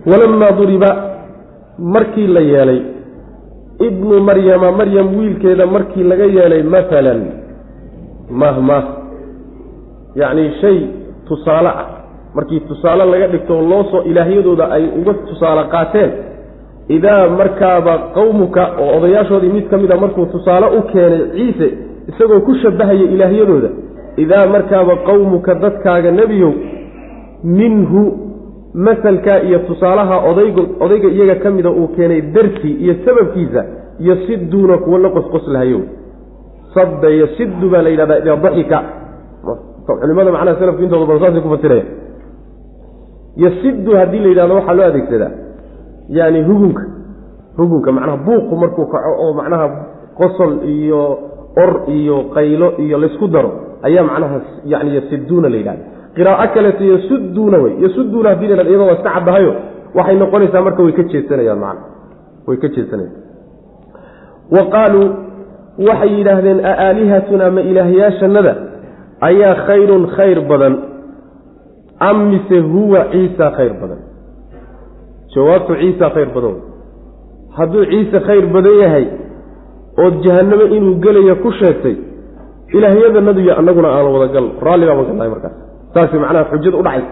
walamaa 0.09 0.51
duriba 0.59 0.89
markii 1.95 2.27
la 2.35 2.41
yeelay 2.51 2.79
ibnu 3.87 4.15
maryama 4.27 4.71
maryam 4.79 5.07
wiilkeeda 5.19 5.65
markii 5.75 6.03
laga 6.11 6.25
yeelay 6.37 6.63
maalan 6.73 7.19
mahmah 8.29 8.83
yacni 10.15 10.51
shay 10.61 10.77
tusaale 11.27 11.67
ah. 11.69 11.87
Markii 12.35 12.59
tusaale 12.59 13.05
laga 13.05 13.27
dhigto 13.27 13.61
loo 13.61 13.83
soo 13.91 14.01
ilaahyadooda 14.03 14.65
ay 14.71 14.83
uga 14.99 15.13
tusaale 15.13 15.63
qaateen. 15.71 16.11
Idaa 16.89 17.29
markaaba 17.29 17.97
qowmuka 17.97 18.63
oo 18.79 18.97
odayaashoodii 18.97 19.49
mid 19.49 19.69
ka 19.69 19.77
mid 19.77 19.91
a 19.91 19.97
markuu 19.97 20.25
tusaale 20.25 20.67
u 20.77 20.81
keenay 20.91 21.21
ciise 21.35 21.67
isagoo 22.09 22.39
ku 22.41 22.55
shabahaya 22.55 23.05
ilaahyadooda 23.15 23.69
idaa 24.17 24.45
markaaba 24.47 24.95
qowmuka 25.07 25.55
dadkaaga 25.55 26.11
nebiyow 26.11 26.51
minhu 27.43 28.01
masalkaa 28.73 29.39
iyo 29.47 29.59
tusaalaha 29.59 30.19
odayg 30.29 30.57
odayga 30.79 31.07
iyaga 31.09 31.35
ka 31.35 31.49
mida 31.51 31.69
uu 31.71 31.87
keenay 31.87 32.21
dartii 32.21 32.73
iyo 32.83 32.95
sababkiisa 33.05 33.65
yasiduuna 33.99 34.77
kuwa 34.77 34.99
la 34.99 35.09
qosqoslahayo 35.09 35.79
sadda 36.75 37.09
yasidu 37.21 37.69
baa 37.73 37.81
la 37.85 37.89
yidhahdaa 37.93 38.17
idaa 38.23 38.35
daxika 38.45 38.79
culimada 40.01 40.31
macnaha 40.35 40.59
salafku 40.61 40.81
intooda 40.85 41.05
badan 41.09 41.21
saasay 41.23 41.41
ku 41.45 41.49
fasiraya 41.55 41.85
yasidu 43.43 43.91
haddii 43.99 44.19
la 44.23 44.27
yidhahdo 44.31 44.53
waxaa 44.59 44.73
loo 44.79 44.85
adeegsadaa. 44.91 45.31
Yani 46.17 46.39
hugunka. 46.49 46.83
Hugunka 47.57 47.91
macnaha 47.91 48.17
buuqu 48.25 48.53
markuu 48.61 48.85
kaco 48.93 49.11
oo 49.23 49.33
macnaha 49.39 49.65
qosol 50.19 50.51
iyo 50.75 51.01
or 51.63 51.71
iyo 51.97 52.17
qaylo 52.35 52.67
iyo 52.83 52.97
laysku 53.03 53.27
daro 53.27 53.51
ayaa 53.87 54.03
macnaha 54.09 54.37
yani 54.71 54.89
yasiduuna 54.97 55.49
la 55.49 55.57
yidhahda 55.61 55.83
qiraa'o 56.15 56.47
kaleeto 56.55 56.83
yasuduuna 56.93 57.57
wey. 57.63 57.73
Yasuduuna 57.83 58.29
haddii 58.29 58.47
la 58.59 58.63
iyadoo 58.63 58.87
waa 58.89 58.93
iska 58.97 59.09
caddahayo 59.15 59.53
waxay 59.97 60.15
noqonaysaa 60.23 60.61
marka 60.67 60.81
way 60.85 60.93
ka 60.99 61.03
jeesanayaan 61.11 61.59
macna. 61.65 61.81
Way 62.47 62.57
ka 62.63 62.67
jeesanayaan. 62.75 63.15
Wa 64.55 64.63
qaaluu 64.73 65.05
waxay 65.87 66.11
yidhaahdeen 66.17 66.59
aalihatunaa 66.65 67.51
ma 67.51 67.61
ilaahyaashannada 67.61 68.53
ayaa 69.29 69.55
khayrun 69.67 70.03
khayr 70.17 70.39
badan 70.51 70.73
am 71.99 72.17
mise 72.31 72.57
huwa 72.59 73.05
ciisa 73.11 73.51
khayr 73.57 73.73
badan? 73.81 73.99
Jawaabtu 75.35 75.73
ciisa 75.81 76.09
khayr 76.15 76.29
badan. 76.35 76.55
Hadduu 77.57 77.85
ciise 77.91 78.19
khayr 78.27 78.45
badan 78.55 78.75
yahay 78.83 79.05
ood 80.03 80.15
jahannamo 80.25 80.65
inuu 80.77 80.95
gelaya 81.03 81.35
ku 81.43 81.51
sheegtay 81.59 81.95
ilaahyadanadu 82.77 83.39
iyo 83.45 83.53
annaguna 83.59 83.89
aan 83.95 84.07
wadagal 84.15 84.45
raalli 84.65 84.85
baan 84.87 85.05
galnahay 85.09 85.29
markaas. 85.35 85.55
Saasay 85.93 86.19
macnaha 86.23 86.49
xujada 86.51 86.77
udhacay 86.81 87.03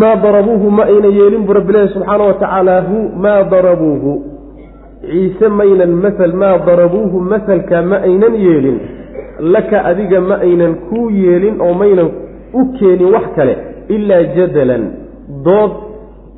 maa 0.00 0.16
darabuuhu 0.24 0.66
ma 0.70 0.84
ayna 0.90 1.08
yeelin 1.18 1.42
bu 1.46 1.52
rabbilahi 1.58 1.88
subxaana 1.94 2.24
wa 2.30 2.34
tacaala 2.42 2.76
hu 2.88 2.96
maa 3.24 3.42
darabuuhu 3.52 4.12
ciise 5.02 5.48
maynan 5.48 5.92
masal 6.04 6.32
maa 6.42 6.58
darabuuhu 6.66 7.20
masalka 7.20 7.82
ma 7.82 7.96
aynan 8.08 8.34
yeelin 8.34 8.78
laka 9.54 9.84
adiga 9.90 10.20
ma 10.20 10.36
aynan 10.46 10.74
kuu 10.88 11.10
yeelin 11.10 11.60
oo 11.60 11.74
maynan 11.74 12.08
u 12.54 12.60
keenin 12.78 13.12
wax 13.14 13.26
kale 13.36 13.54
ilaa 13.88 14.22
jadalan 14.36 14.84
dood 15.44 15.72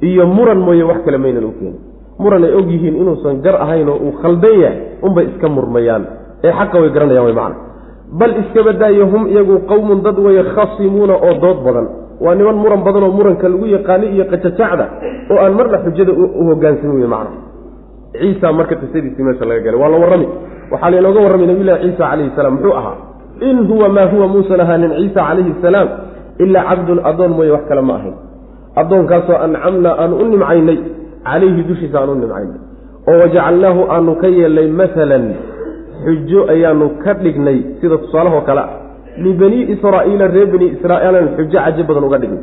iyo 0.03 0.27
muran 0.27 0.59
mooye 0.67 0.83
wax 0.83 1.01
kale 1.05 1.19
maynan 1.19 1.45
u 1.45 1.53
keenin. 1.59 1.81
Muran 2.19 2.45
ay 2.45 2.53
og 2.59 2.67
yihiin 2.71 2.97
inuusan 2.99 3.37
gar 3.45 3.57
ahayn 3.63 3.89
oo 3.89 3.99
uu 4.07 4.13
khaldan 4.23 4.55
yahay 4.63 4.79
unbay 5.07 5.25
iska 5.31 5.49
murmayaan. 5.49 6.03
Ee 6.45 6.51
xaqa 6.59 6.81
way 6.83 6.91
garanayaan 6.91 7.25
way 7.27 7.35
macna. 7.41 7.57
Bal 8.19 8.33
iskaba 8.43 8.73
daayo 8.73 9.07
hum 9.13 9.27
iyagu 9.31 9.59
qowmun 9.71 10.03
dad 10.03 10.19
weye 10.19 10.43
khasimuuna 10.55 11.15
oo 11.15 11.35
dood 11.45 11.59
badan. 11.67 11.87
Waa 12.21 12.35
niman 12.35 12.57
muran 12.63 12.83
badan 12.87 13.03
oo 13.07 13.13
muranka 13.19 13.47
lagu 13.49 13.67
yaqaani 13.77 14.07
iyo 14.15 14.25
qajajacda 14.33 14.85
oo 15.31 15.39
aan 15.45 15.55
marna 15.59 15.79
xujada 15.85 16.13
u 16.13 16.43
hogaansamin 16.51 16.97
wey 17.01 17.07
macna 17.15 17.31
ciisa 18.13 18.53
marka 18.53 18.77
qisadiisii 18.77 19.23
meesha 19.23 19.45
laga 19.45 19.61
galay. 19.61 19.81
Waa 19.81 19.89
la 19.89 19.99
warrami. 19.99 20.29
Waxaa 20.71 20.91
lainooga 20.91 21.21
warramay 21.21 21.47
nabiyullahi 21.47 21.83
ciisa 21.83 21.99
calayhi 22.11 22.31
salaam. 22.37 22.55
Muxuu 22.55 22.75
ahaa 22.81 22.97
in 23.41 23.57
huwa 23.69 23.89
maa 23.89 24.07
huwa 24.13 24.29
muusan 24.29 24.61
ahaanin 24.61 24.93
ciisa 24.99 25.21
calayhi 25.29 25.55
salaam 25.63 25.89
ilaa 26.39 26.65
cabdun 26.71 27.01
addoon 27.05 27.33
mooye 27.37 27.51
wax 27.51 27.65
kale 27.69 27.83
ma 27.83 27.95
ahayn. 27.95 28.15
Addoonkaasoo 28.77 29.39
ancamnaa 29.47 29.95
aanu 30.03 30.17
u 30.17 30.25
nimcaynay 30.33 30.79
calayhi 31.25 31.63
dushiisa 31.69 32.01
aanu 32.01 32.13
u 32.13 32.19
nimcaynay. 32.23 32.59
Oo 33.09 33.19
wajacalnaahu 33.23 33.81
aanu 33.95 34.17
ka 34.23 34.29
yeelnay 34.29 34.69
masalan 34.81 35.25
xujo 36.05 36.41
ayaanu 36.53 36.91
ka 37.05 37.15
dhignay. 37.15 37.59
Sida 37.81 37.97
tusaalahoo 37.99 38.41
kale 38.49 38.61
ah. 38.61 38.71
Libanii 39.19 39.63
israa'iila 39.75 40.27
reer 40.35 40.47
bani 40.53 40.67
israa'iilan 40.77 41.27
xujo 41.37 41.59
cajo 41.59 41.83
badan 41.89 42.05
uga 42.09 42.19
dhignay 42.23 42.43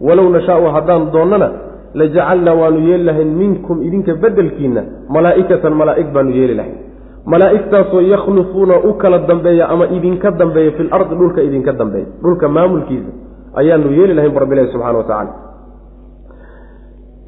walow 0.00 0.26
nashaau 0.32 0.68
haddaan 0.76 1.12
doonnana 1.12 1.48
lajacalnaa 1.94 2.54
waanu 2.54 2.78
yeeli 2.88 3.04
lahayn 3.04 3.34
minkum 3.42 3.82
idinka 3.82 4.14
beddelkiinna 4.14 4.82
malaa'ikatan 5.08 5.74
malaa'ig 5.74 6.12
baanu 6.14 6.30
yeeli 6.30 6.54
lahayn. 6.54 6.78
Malaa'igtaasoo 7.26 8.00
yakhlufuuna 8.00 8.74
u 8.88 8.94
kala 8.94 9.18
dambeeya 9.18 9.68
ama 9.68 9.86
idinka 9.86 10.30
dambeeya 10.30 10.72
fil 10.72 10.88
ardi 10.90 11.14
dhulka 11.14 11.42
idinka 11.42 11.72
dambeeya 11.72 12.06
dhulka 12.22 12.48
maamulkiisa 12.48 13.10
ayaanu 13.54 13.92
yeeli 13.98 14.14
lahayn 14.14 14.32
bu 14.34 14.40
rabbilahi 14.40 14.72
subxana 14.72 14.98
wa 14.98 15.04
tacala 15.04 15.32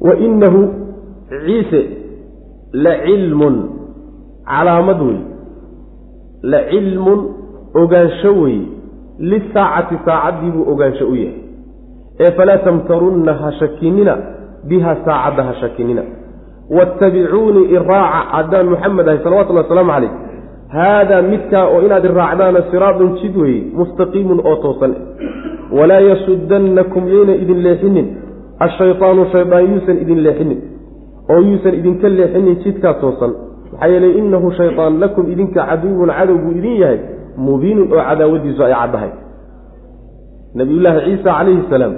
wa 0.01 0.15
inahu 0.15 0.61
ciise 1.45 1.81
la 2.73 2.93
cilmun 3.05 3.55
calaamad 4.45 5.01
wey 5.01 5.19
la 6.43 6.59
cilmun 6.71 7.19
ogaansho 7.81 8.31
weeye 8.41 8.67
lisaacati 9.19 9.95
saacaddii 10.05 10.51
buu 10.51 10.71
ogaansho 10.71 11.07
u 11.07 11.15
yahay. 11.15 11.39
Ee 12.19 12.31
falaa 12.31 12.57
tamtarunna 12.57 13.33
ha 13.33 13.51
biha 14.69 14.95
saacadda 15.05 15.43
ha 15.43 15.53
shakinina. 15.61 16.03
Waatabicuunii 16.75 17.65
iraaca 17.75 18.19
haddaan 18.35 18.69
muxamed 18.73 19.07
ahay 19.07 19.19
salawatullhi 19.23 19.63
wasalaamu 19.63 19.91
calayh. 19.91 20.11
Haadaa 20.75 21.21
midkaa 21.21 21.65
oo 21.73 21.81
inaad 21.85 22.05
iraacdaana 22.05 22.61
siraadun 22.71 23.15
jid 23.21 23.35
weeye 23.37 23.63
mustaqiimun 23.79 24.39
oo 24.49 24.55
toosan. 24.55 24.93
Walaa 25.77 25.99
yasudannakum 26.09 27.07
yayna 27.13 27.33
idin 27.43 27.63
leexinin. 27.65 28.07
Ashaytaanu 28.65 29.25
shaydaan 29.33 29.65
yuusan 29.71 29.97
idin 30.03 30.23
leexinin. 30.25 30.59
Oo 31.29 31.39
yuusan 31.49 31.73
idinka 31.79 32.09
leexinin 32.09 32.55
jidkaa 32.63 32.93
toosan. 32.93 33.31
Maxaa 33.71 33.87
yeelay 33.93 34.13
innahu 34.19 34.51
shaydaan 34.59 34.99
lakum 35.03 35.31
idinka 35.33 35.65
caduwun 35.69 36.09
cadow 36.17 36.37
buu 36.43 36.51
idin 36.59 36.75
yahay. 36.81 36.99
Mubiinun 37.37 37.87
oo 37.93 38.03
cadaawadiisu 38.09 38.63
ay 38.63 38.73
caddahay. 38.81 39.11
Nabiyullaahi 40.55 40.99
ciisa 41.05 41.29
calayhi 41.37 41.63
salaam. 41.69 41.93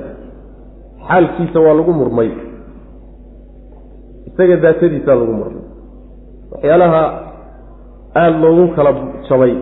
Xaalkiisa 1.07 1.59
waa 1.65 1.73
lagu 1.79 1.93
murmay 1.93 2.29
isaga 4.35 4.55
daatadiisaa 4.65 5.15
lagu 5.15 5.33
murmay. 5.39 5.63
Waxyaalaha 6.51 7.03
aada 8.15 8.37
loogu 8.43 8.67
kala 8.75 8.91
jabay 9.29 9.53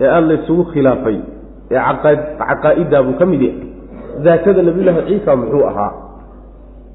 ee 0.00 0.08
aada 0.08 0.26
laysugu 0.30 0.64
khilaafay 0.72 1.18
ee 1.70 1.80
caqaa-iddaa 2.40 3.02
buu 3.06 3.16
ka 3.20 3.26
mid 3.26 3.42
yahay. 3.42 3.68
Daatada 4.24 4.62
nabiyullaahi 4.62 5.02
ciisa 5.08 5.36
muxuu 5.36 5.64
ahaa. 5.70 5.92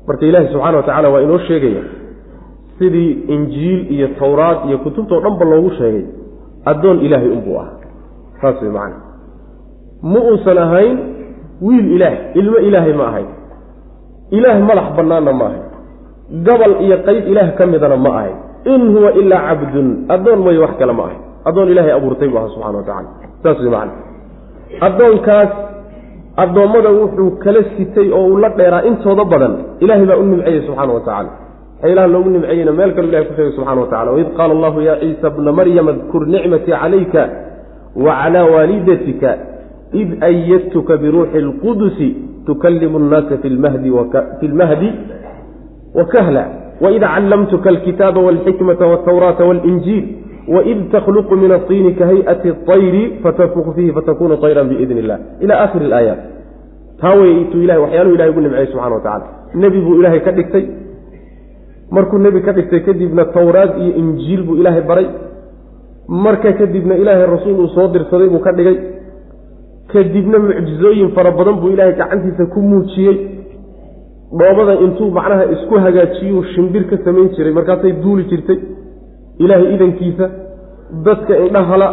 Marka 0.08 0.26
ilaahi 0.26 0.48
subxana 0.54 0.78
wa 0.78 0.84
tacala 0.84 1.10
waa 1.14 1.22
inoo 1.26 1.40
sheegaya 1.48 1.84
sidii 2.80 3.12
injiil 3.36 3.82
iyo 3.96 4.08
towraad 4.20 4.60
iyo 4.70 4.78
kutubtao 4.84 5.20
dhanba 5.22 5.46
loogu 5.46 5.70
sheegay. 5.78 6.06
Addoon 6.66 7.00
ilaahay 7.06 7.30
unbuu 7.30 7.58
ahaa. 7.60 7.78
Saas 8.42 8.62
way 8.62 8.72
macana 8.72 8.98
ma 10.12 10.20
uusan 10.20 10.58
ahayn 10.58 10.98
wiil 11.62 11.88
ilaah 11.96 12.14
ilmo 12.40 12.58
ilaahay 12.68 12.94
ma 13.00 13.06
ahayn. 13.12 13.30
Ilaah 14.38 14.58
madax 14.70 14.88
bannaanna 14.98 15.34
ma 15.40 15.46
ahayn 15.50 15.64
gobol 16.48 16.74
iyo 16.86 16.98
qayb 17.08 17.24
ilaah 17.32 17.50
ka 17.58 17.66
midana 17.66 17.98
ma 17.98 18.10
ahayn 18.20 18.38
in 18.74 18.82
huwa 18.96 19.12
ilaa 19.22 19.42
cabdun 19.50 19.88
addoon 20.10 20.40
mooye 20.46 20.60
wax 20.66 20.74
kale 20.80 20.94
ma 20.94 21.04
ahayn 21.08 21.22
addoon 21.50 21.68
ilaahay 21.74 21.94
abuurtay 22.00 22.28
buu 22.28 22.38
ahaa 22.38 22.54
subxana 22.54 22.78
wa 22.78 22.86
tacala 22.90 23.10
saas 23.44 23.58
way 23.60 23.70
macana 23.70 23.92
addoonkaas 24.88 25.52
addoommada 26.44 26.90
wuxuu 27.00 27.32
kala 27.44 27.62
sitay 27.78 28.08
oo 28.12 28.26
uu 28.32 28.38
la 28.38 28.50
dheeraa 28.50 28.84
intooda 28.90 29.24
badan. 29.26 29.54
Ilaahay 29.80 30.06
baa 30.06 30.18
u 30.18 30.24
nimceeyey 30.24 30.62
subxaana 30.68 30.94
wa 30.94 31.00
tacala 31.08 31.30
waxyaalaha 31.82 32.08
loogu 32.08 32.30
nimceeyena 32.30 32.72
meel 32.72 32.92
kale 32.96 33.08
ilahay 33.08 33.26
ku 33.28 33.34
sheegay 33.36 33.54
subxana 33.58 33.82
wa 33.82 33.88
tacala 33.88 34.12
waid 34.12 34.30
qaala 34.38 34.54
allahu 34.58 34.82
yaa 34.82 35.00
ciisa 35.04 35.30
bna 35.30 35.52
maryama 35.52 35.92
adkur 35.92 36.28
nicmatii 36.28 36.72
calayka 36.82 37.30
wa 38.06 38.12
calaa 38.22 38.46
waalidatika 38.54 39.38
id 40.02 40.10
ayadtuka 40.30 40.98
biruuxi 40.98 41.38
اlqudusi 41.46 42.10
tukalimu 42.46 42.98
اnnaasa 43.02 43.38
fi 43.42 44.48
lmahdi 44.48 44.90
wakahla 45.96 46.44
waid 46.82 47.02
callamtuka 47.02 47.70
alkitaaba 47.70 48.22
walxikmata 48.22 48.88
waltawraata 48.88 49.46
walinjiil 49.46 50.04
waid 50.48 50.92
takhluqu 50.92 51.36
min 51.36 51.52
asiini 51.52 51.94
kahayati 51.94 52.54
ayri 52.76 53.20
fatafuku 53.24 53.74
fiihi 53.74 53.94
fatakunu 53.94 54.38
ayran 54.46 54.70
biidn 54.70 54.98
illah 54.98 55.20
ila 55.40 55.60
akhiri 55.66 55.86
ilaayaat 55.86 56.20
taa 57.02 57.16
wey 57.16 57.42
ituu 57.42 57.62
ilahay 57.62 57.82
waxyaaluhu 57.82 58.16
ilahay 58.16 58.32
ugu 58.32 58.42
nimceeyey 58.42 58.72
subxana 58.72 58.96
wa 58.96 59.02
tacala 59.02 59.26
nebi 59.56 59.82
buu 59.82 59.96
ilaahay 60.00 60.20
ka 60.20 60.32
dhigtay 60.32 60.66
markuu 61.92 62.18
nebi 62.18 62.42
ka 62.42 62.52
dhigtay 62.54 62.80
kadibna 62.80 63.26
tawraad 63.26 63.72
iyo 63.82 63.96
injiil 63.96 64.44
buu 64.44 64.56
ilaahay 64.56 64.82
baray 64.82 65.08
marka 66.08 66.54
kadibna 66.54 66.96
ilaahay 66.96 67.26
rasuul 67.26 67.60
uu 67.60 67.68
soo 67.76 67.88
dirsaday 67.88 68.30
buu 68.30 68.40
ka 68.40 68.52
dhigay 68.52 68.78
kadibna 69.94 70.40
mucjizooyin 70.40 71.12
fara 71.18 71.32
badan 71.32 71.56
buu 71.62 71.70
ilaahay 71.76 71.94
gacantiisa 72.02 72.46
ku 72.54 72.62
muujiyey 72.62 73.39
dhoobada 74.38 74.74
intuu 74.86 75.12
macnaha 75.12 75.46
isku 75.56 75.76
hagaajiyuu 75.86 76.44
shimbir 76.54 76.84
ka 76.90 76.98
samayn 77.06 77.30
jiray 77.36 77.54
markaasay 77.54 77.92
duuli 78.04 78.24
jirtay. 78.32 78.60
Ilaahay 79.44 79.74
idankiisa 79.76 80.26
dadka 81.06 81.34
indhahala 81.46 81.88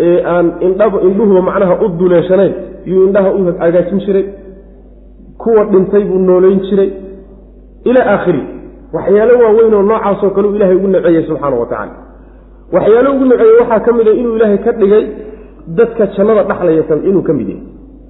ee 0.00 0.22
aan 0.32 0.46
indhaba 0.66 1.00
indhuhuba 1.08 1.42
macnaha 1.48 1.74
u 1.84 1.88
duleeshanayn 2.00 2.52
yuu 2.90 3.06
indhaha 3.06 3.30
u 3.38 3.44
hagaajin 3.62 3.98
jiray. 4.06 4.24
Kuwa 5.42 5.64
dhintay 5.72 6.04
buu 6.04 6.18
nooleyn 6.18 6.60
jiray. 6.68 6.90
Ilaa 7.84 8.06
aakhiri 8.14 8.42
waxyaalo 8.92 9.34
waaweyn 9.44 9.74
oo 9.74 9.82
noocaasoo 9.82 10.30
kale 10.30 10.48
uu 10.48 10.54
ilahay 10.56 10.76
ugu 10.76 10.88
naceeyey 10.88 11.24
subxaana 11.28 11.56
wa 11.56 11.66
tacala 11.66 11.92
waxyaalo 12.74 13.08
ugu 13.14 13.24
naceeyey 13.24 13.56
waxaa 13.60 13.80
ka 13.86 13.92
mid 13.92 14.08
a 14.08 14.12
inuu 14.20 14.36
ilaahay 14.36 14.58
ka 14.66 14.72
dhigay 14.72 15.04
dadka 15.78 16.06
jannada 16.16 16.42
dhaxlaya 16.50 16.84
inuu 17.10 17.22
ka 17.28 17.32
mid 17.38 17.48
yahay. 17.48 17.62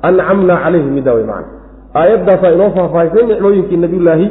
Ancamnaa 0.09 0.59
calayhi 0.65 0.91
middaa 0.97 1.15
way 1.19 1.25
macana 1.25 1.60
aayaddaasaa 1.95 2.53
inoo 2.57 2.71
faahfaahisay 2.77 3.25
nicmooyinkii 3.31 3.77
nabiyullaahi 3.85 4.27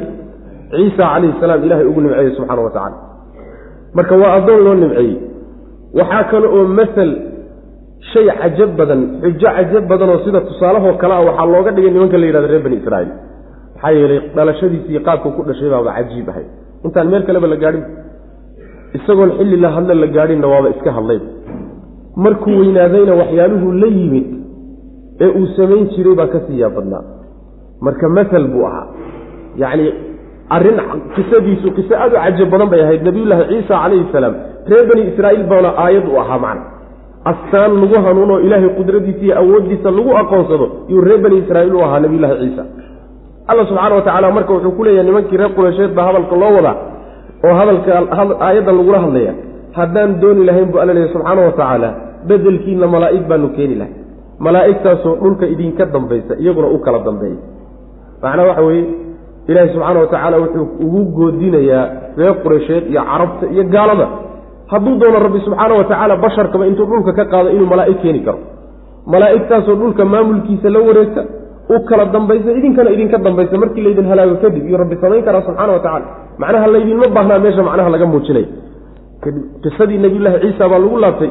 ciisa 0.72 1.04
calayhi 1.14 1.34
salaam 1.42 1.64
ilahay 1.68 1.86
ugu 1.92 2.02
nimceeyey 2.02 2.32
subxaana 2.38 2.62
wa 2.68 2.72
tacala 2.76 2.98
marka 3.98 4.16
waa 4.22 4.34
addoon 4.38 4.62
loo 4.66 4.76
nimceeyey. 4.84 5.16
Waxaa 6.00 6.24
kale 6.32 6.48
oo 6.58 6.64
masal 6.80 7.12
shay 8.12 8.26
cajab 8.42 8.72
badan 8.80 9.02
xujo 9.22 9.50
cajab 9.58 9.84
badan 9.92 10.10
oo 10.14 10.20
sida 10.26 10.40
tusaalahoo 10.50 10.94
kale 11.02 11.14
a 11.14 11.22
waxaa 11.30 11.48
looga 11.54 11.72
dhigay 11.76 11.92
nimanka 11.96 12.18
la 12.22 12.26
yidhahdo 12.30 12.48
reer 12.52 12.64
bani 12.66 12.76
israa'iil. 12.82 13.12
Maxaa 13.76 13.92
yeelay 13.98 14.20
dhalashadiisi 14.36 14.88
iyo 14.94 15.02
qaabku 15.08 15.30
ku 15.38 15.42
dhashay 15.50 15.70
baaba 15.74 15.92
cajiib 15.98 16.28
ahay. 16.32 16.46
Intaan 16.86 17.08
meel 17.12 17.24
kaleba 17.30 17.48
la 17.54 17.58
gaadhin 17.64 17.84
isagoon 18.98 19.32
xilli 19.38 19.58
la 19.64 19.70
hadla 19.76 19.94
la 20.04 20.08
gaadhinna 20.18 20.48
waaba 20.54 20.68
iska 20.76 20.92
hadlayba 20.98 21.28
markuu 22.24 22.54
weynaadayna 22.62 23.14
waxyaaluhuu 23.22 23.72
la 23.82 23.88
yimid 23.98 24.28
ee 25.24 25.30
uu 25.40 25.48
samayn 25.58 25.84
jiray 25.96 26.16
baa 26.20 26.28
ka 26.34 26.40
siiyaa 26.48 26.70
badnaa 26.78 27.04
marka 27.86 28.06
masal 28.18 28.46
buu 28.54 28.66
ahaa. 28.70 28.86
Yacni 29.62 29.86
arrin 30.56 30.78
qisadiisu 31.16 31.68
qiso 31.78 31.94
aad 32.04 32.12
u 32.14 32.18
cajab 32.26 32.50
badan 32.54 32.70
bay 32.74 32.82
ahayd. 32.86 33.02
Nabiyullaahi 33.08 33.44
ciisa 33.52 33.74
calayhi 33.84 34.06
salaam 34.16 34.34
reer 34.72 34.86
bani 34.90 35.02
israa'iil 35.12 35.46
baana 35.52 35.70
aayad 35.84 36.06
u 36.14 36.18
ahaa 36.24 36.40
macna. 36.46 36.64
Astaan 37.32 37.72
lagu 37.82 37.98
hanuunoo 38.06 38.40
ilaahay 38.46 38.70
qudradiisa 38.80 39.24
iyo 39.26 39.36
awooddiisa 39.42 39.90
lagu 39.98 40.12
aqoonsado 40.22 40.66
iyuu 40.90 41.02
reer 41.08 41.20
bani 41.26 41.36
israa'iil 41.44 41.76
u 41.80 41.82
ahaa 41.88 42.00
nabiyullaahi 42.06 42.38
ciisa. 42.44 42.64
Alla 43.52 43.64
subxaana 43.70 43.96
wa 43.96 44.02
tacaala 44.08 44.28
marka 44.38 44.52
wuxuu 44.56 44.72
ku 44.78 44.84
leeyahay 44.86 45.06
nimankii 45.10 45.38
reer 45.42 45.52
qureysheed 45.58 45.92
baa 45.98 46.06
hadalka 46.10 46.36
loo 46.42 46.52
wadaa 46.58 46.76
oo 47.48 47.54
hadalka 47.60 47.90
aayaddan 48.48 48.76
lagula 48.80 49.00
hadlaya. 49.06 49.34
Haddaan 49.78 50.12
dooni 50.22 50.44
lahayn 50.50 50.68
buu 50.72 50.80
alla 50.84 50.94
leeyahy 50.98 51.14
subxaana 51.16 51.42
wa 51.48 51.52
tacaala 51.60 51.90
bedelkiina 52.30 52.88
malaa'ig 52.96 53.24
baanu 53.32 53.48
keeni 53.58 53.76
lahay 53.82 53.94
malaa'igtaasoo 54.46 55.14
dhulka 55.24 55.46
idinka 55.54 55.84
dambaysa 55.96 56.34
iyaguna 56.44 56.68
u 56.76 56.78
kala 56.86 57.00
dambeeya 57.08 57.38
macnaa 58.24 58.46
waxa 58.50 58.62
weeye 58.68 58.86
ilaahay 59.50 59.70
subxaana 59.74 60.00
wa 60.04 60.08
tacaala 60.14 60.38
wuxuu 60.44 60.66
ugu 60.86 61.02
goodinayaa 61.18 61.84
reer 62.20 62.36
qureysheed 62.44 62.84
iyo 62.92 63.02
carabta 63.12 63.46
iyo 63.54 63.64
gaalada. 63.76 64.08
Hadduu 64.72 64.96
doono 65.02 65.20
rabbi 65.26 65.40
subxaana 65.46 65.74
wa 65.80 65.84
tacaala 65.92 66.16
basharkaba 66.26 66.64
intuu 66.70 66.86
dhulka 66.92 67.12
ka 67.20 67.26
qaado 67.32 67.50
inuu 67.56 67.68
malaa'ig 67.74 67.98
keeni 68.04 68.20
karo. 68.28 68.40
Malaa'igtaasoo 69.14 69.76
dhulka 69.82 70.04
maamulkiisa 70.14 70.70
la 70.76 70.80
wareegta 70.88 71.22
u 71.70 71.80
kala 71.90 72.06
dambaysa 72.16 72.50
idinkana 72.60 72.90
idinka 72.96 73.18
dambaysa 73.26 73.56
markii 73.64 73.82
laydin 73.86 74.06
halaago 74.12 74.36
kadib 74.44 74.64
iyo 74.70 74.78
rabbi 74.82 74.96
samayn 75.02 75.24
karaa 75.28 75.42
subxaana 75.48 75.74
wa 75.76 75.80
tacala 75.86 76.06
macnaha 76.42 76.68
laydinma 76.74 77.08
baahnaa 77.16 77.40
meesha 77.44 77.64
macnaha 77.68 77.90
laga 77.94 78.06
muujinaya 78.12 78.48
qisadii 79.64 79.98
nabiyullaahi 80.06 80.40
ciisa 80.44 80.66
baa 80.72 80.80
lagu 80.84 80.98
laabtay 81.04 81.30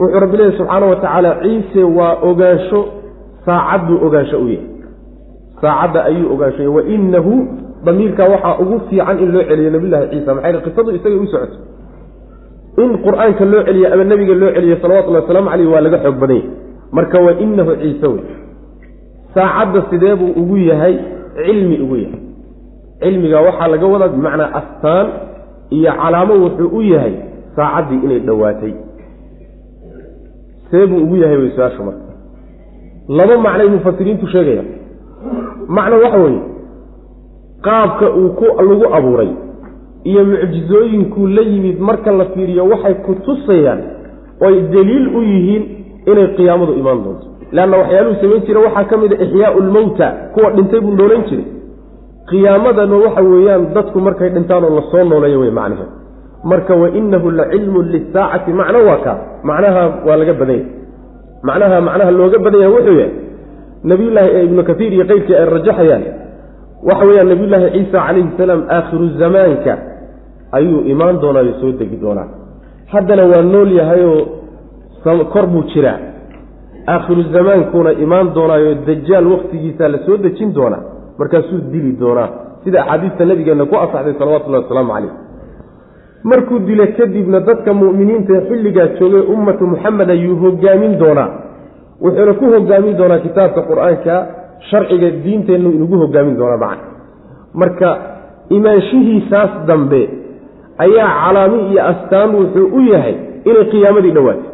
wuxuu 0.00 0.20
rabbi 0.24 0.36
leeyahy 0.40 0.56
subxaana 0.58 0.86
wa 0.90 0.96
tacaala 1.02 1.30
ciise 1.42 1.82
waa 1.98 2.12
ogaansho 2.30 2.80
saacadduu 3.46 3.96
ogaansho 4.06 4.36
u 4.44 4.48
yahay 4.48 4.66
saacadda 5.60 6.04
ayuu 6.04 6.32
ogaanshay 6.34 6.66
wainahu 6.66 7.32
damiirkaa 7.84 8.28
waxaa 8.28 8.58
ugu 8.62 8.80
fiican 8.90 9.18
in 9.18 9.32
loo 9.32 9.42
celiyo 9.42 9.70
nabiyullaahi 9.70 10.10
ciisa 10.10 10.34
maxay 10.34 10.60
qisadu 10.66 10.90
isagay 10.96 11.18
u 11.18 11.26
socoto. 11.26 11.56
In 12.82 12.90
qur'aanka 13.04 13.44
loo 13.44 13.62
celiyo 13.68 13.92
ama 13.94 14.04
nebiga 14.04 14.34
loo 14.34 14.52
celiyo 14.56 14.76
salawatullahi 14.82 15.22
wasalaamu 15.24 15.50
caleyh 15.50 15.68
waa 15.72 15.80
laga 15.80 15.98
xoog 16.04 16.16
badanya 16.22 16.50
marka 16.92 17.18
wainahu 17.26 17.76
ciise 17.82 18.06
wey. 18.06 18.22
Saacadda 19.34 19.82
sidee 19.90 20.14
buu 20.14 20.32
ugu 20.42 20.56
yahay? 20.56 20.94
Cilmi 21.46 21.76
ugu 21.84 21.96
yahay. 21.96 22.20
Cilmiga 23.00 23.40
waxaa 23.40 23.68
laga 23.68 23.86
wadaa 23.86 24.08
bimacnaa 24.08 24.50
astaan 24.60 25.06
iyo 25.70 25.92
calaamo 25.92 26.34
wuxuu 26.44 26.68
u 26.78 26.82
yahay 26.82 27.14
saacaddii 27.56 28.00
inay 28.04 28.20
dhowaatay 28.20 28.74
see 30.70 30.84
ugu 30.84 31.16
yahay 31.16 31.36
way 31.36 31.50
su'aashu 31.56 31.82
marka? 31.84 32.12
Laba 33.08 33.38
macnay 33.38 33.68
mufasiriintu 33.68 34.26
sheegaya 34.26 34.79
macno 35.76 35.96
waxa 36.04 36.18
weeye 36.24 36.40
qaabka 37.66 38.06
uu 38.20 38.28
ku 38.38 38.44
lagu 38.68 38.86
abuuray 38.98 39.30
iyo 40.10 40.20
mucjizooyinkuu 40.30 41.26
la 41.36 41.42
yimid 41.50 41.78
marka 41.88 42.10
la 42.20 42.24
fiiriyo 42.32 42.64
waxay 42.72 42.94
ku 43.06 43.12
tusayaan 43.26 43.80
oy 44.46 44.54
daliil 44.74 45.06
u 45.16 45.20
yihiin 45.30 45.64
inay 46.10 46.26
qiyaamadu 46.36 46.72
imaan 46.80 47.00
doonto. 47.04 47.26
Leanna 47.56 47.76
waxyaaluhu 47.82 48.16
samayn 48.22 48.42
jira 48.46 48.60
waxaa 48.66 48.84
ka 48.90 48.96
mid 49.02 49.12
a 49.12 49.16
ixyaau 49.24 49.60
lmowta 49.66 50.06
kuwa 50.34 50.50
dhintay 50.56 50.80
buu 50.84 50.94
noolayn 51.00 51.22
jiray. 51.28 51.44
Qiyaamadana 52.30 52.96
waxa 53.04 53.22
weeyaan 53.30 53.62
dadku 53.74 53.98
markay 54.06 54.28
dhintaan 54.34 54.64
oo 54.64 54.74
la 54.78 54.82
soo 54.90 55.04
nooleeyo 55.10 55.38
wey 55.42 55.50
macnaheed 55.58 55.90
marka 56.50 56.74
wainahu 56.82 57.30
la 57.38 57.44
cilmun 57.52 57.86
lisaacati 57.94 58.52
macno 58.60 58.78
waa 58.88 58.96
kaa 59.04 59.16
macnaha 59.48 59.82
waa 60.06 60.16
laga 60.20 60.32
badanya 60.40 60.64
macnaha 61.48 61.80
macnaha 61.88 62.10
looga 62.18 62.38
badan 62.44 62.60
yahay 62.64 62.74
wuxuu 62.76 62.96
yahay 63.00 63.12
nabiyullaahi 63.84 64.30
ee 64.34 64.44
ibnu 64.44 64.64
kaiir 64.64 64.92
iyo 64.92 65.04
qeyrkii 65.10 65.34
ay 65.40 65.44
rajaxayaan 65.44 66.02
waxa 66.88 67.04
weeyaan 67.08 67.28
nabiyullaahi 67.32 67.70
ciisa 67.76 67.98
calayhi 68.06 68.30
salaam 68.38 68.62
aakhiru 68.76 69.08
zamaanka 69.22 69.72
ayuu 70.58 70.80
imaan 70.92 71.20
doonaayo 71.22 71.52
soo 71.60 71.72
degi 71.80 71.96
doonaa. 72.04 72.28
Haddana 72.92 73.24
waa 73.32 73.42
nool 73.42 73.70
yahayoo 73.80 74.20
kor 75.32 75.46
buu 75.46 75.62
jiraa. 75.72 75.98
Aakhiru 76.94 77.22
zamaankuna 77.32 77.90
imaan 78.04 78.34
doonaayo 78.34 78.74
dajaal 78.86 79.26
wakhtigiisaa 79.32 79.88
la 79.88 79.98
soo 80.06 80.16
dejin 80.16 80.54
doonaa 80.54 80.82
markaasuu 81.18 81.58
dili 81.72 81.92
doonaa. 82.00 82.28
Sida 82.64 82.80
axaadiista 82.82 83.24
nabigeenna 83.24 83.64
ku 83.70 83.76
asaxday 83.76 84.14
salawatullahi 84.18 84.62
wasalaamu 84.64 84.92
caleyh 84.92 85.12
markuu 86.30 86.58
dila 86.58 86.86
kadibna 86.86 87.40
dadka 87.40 87.72
mu'miniinta 87.74 88.34
xilligaa 88.48 88.86
joogay 88.98 89.22
ummatu 89.34 89.66
muxamed 89.66 90.10
ayuu 90.10 90.36
hogaamin 90.42 90.98
doonaa 91.02 91.28
wuxuuna 92.04 92.32
ku 92.40 92.44
hogaamin 92.54 92.94
doonaa 93.00 93.18
kitaabka 93.26 93.60
qur'aanka 93.70 94.14
sharciga 94.70 95.08
diinteennu 95.24 95.68
inugu 95.76 95.96
hogaamin 96.02 96.36
doonaa 96.40 96.60
macan 96.64 96.80
marka 97.60 97.88
imaanshihiisaas 98.56 99.52
dambe 99.68 100.02
ayaa 100.84 101.10
calaami 101.24 101.58
iyo 101.72 101.82
astaan 101.92 102.30
wuxuu 102.38 102.66
u 102.78 102.80
yahay 102.92 103.14
inay 103.48 103.64
qiyaamadii 103.72 104.14
dhowaatay 104.16 104.48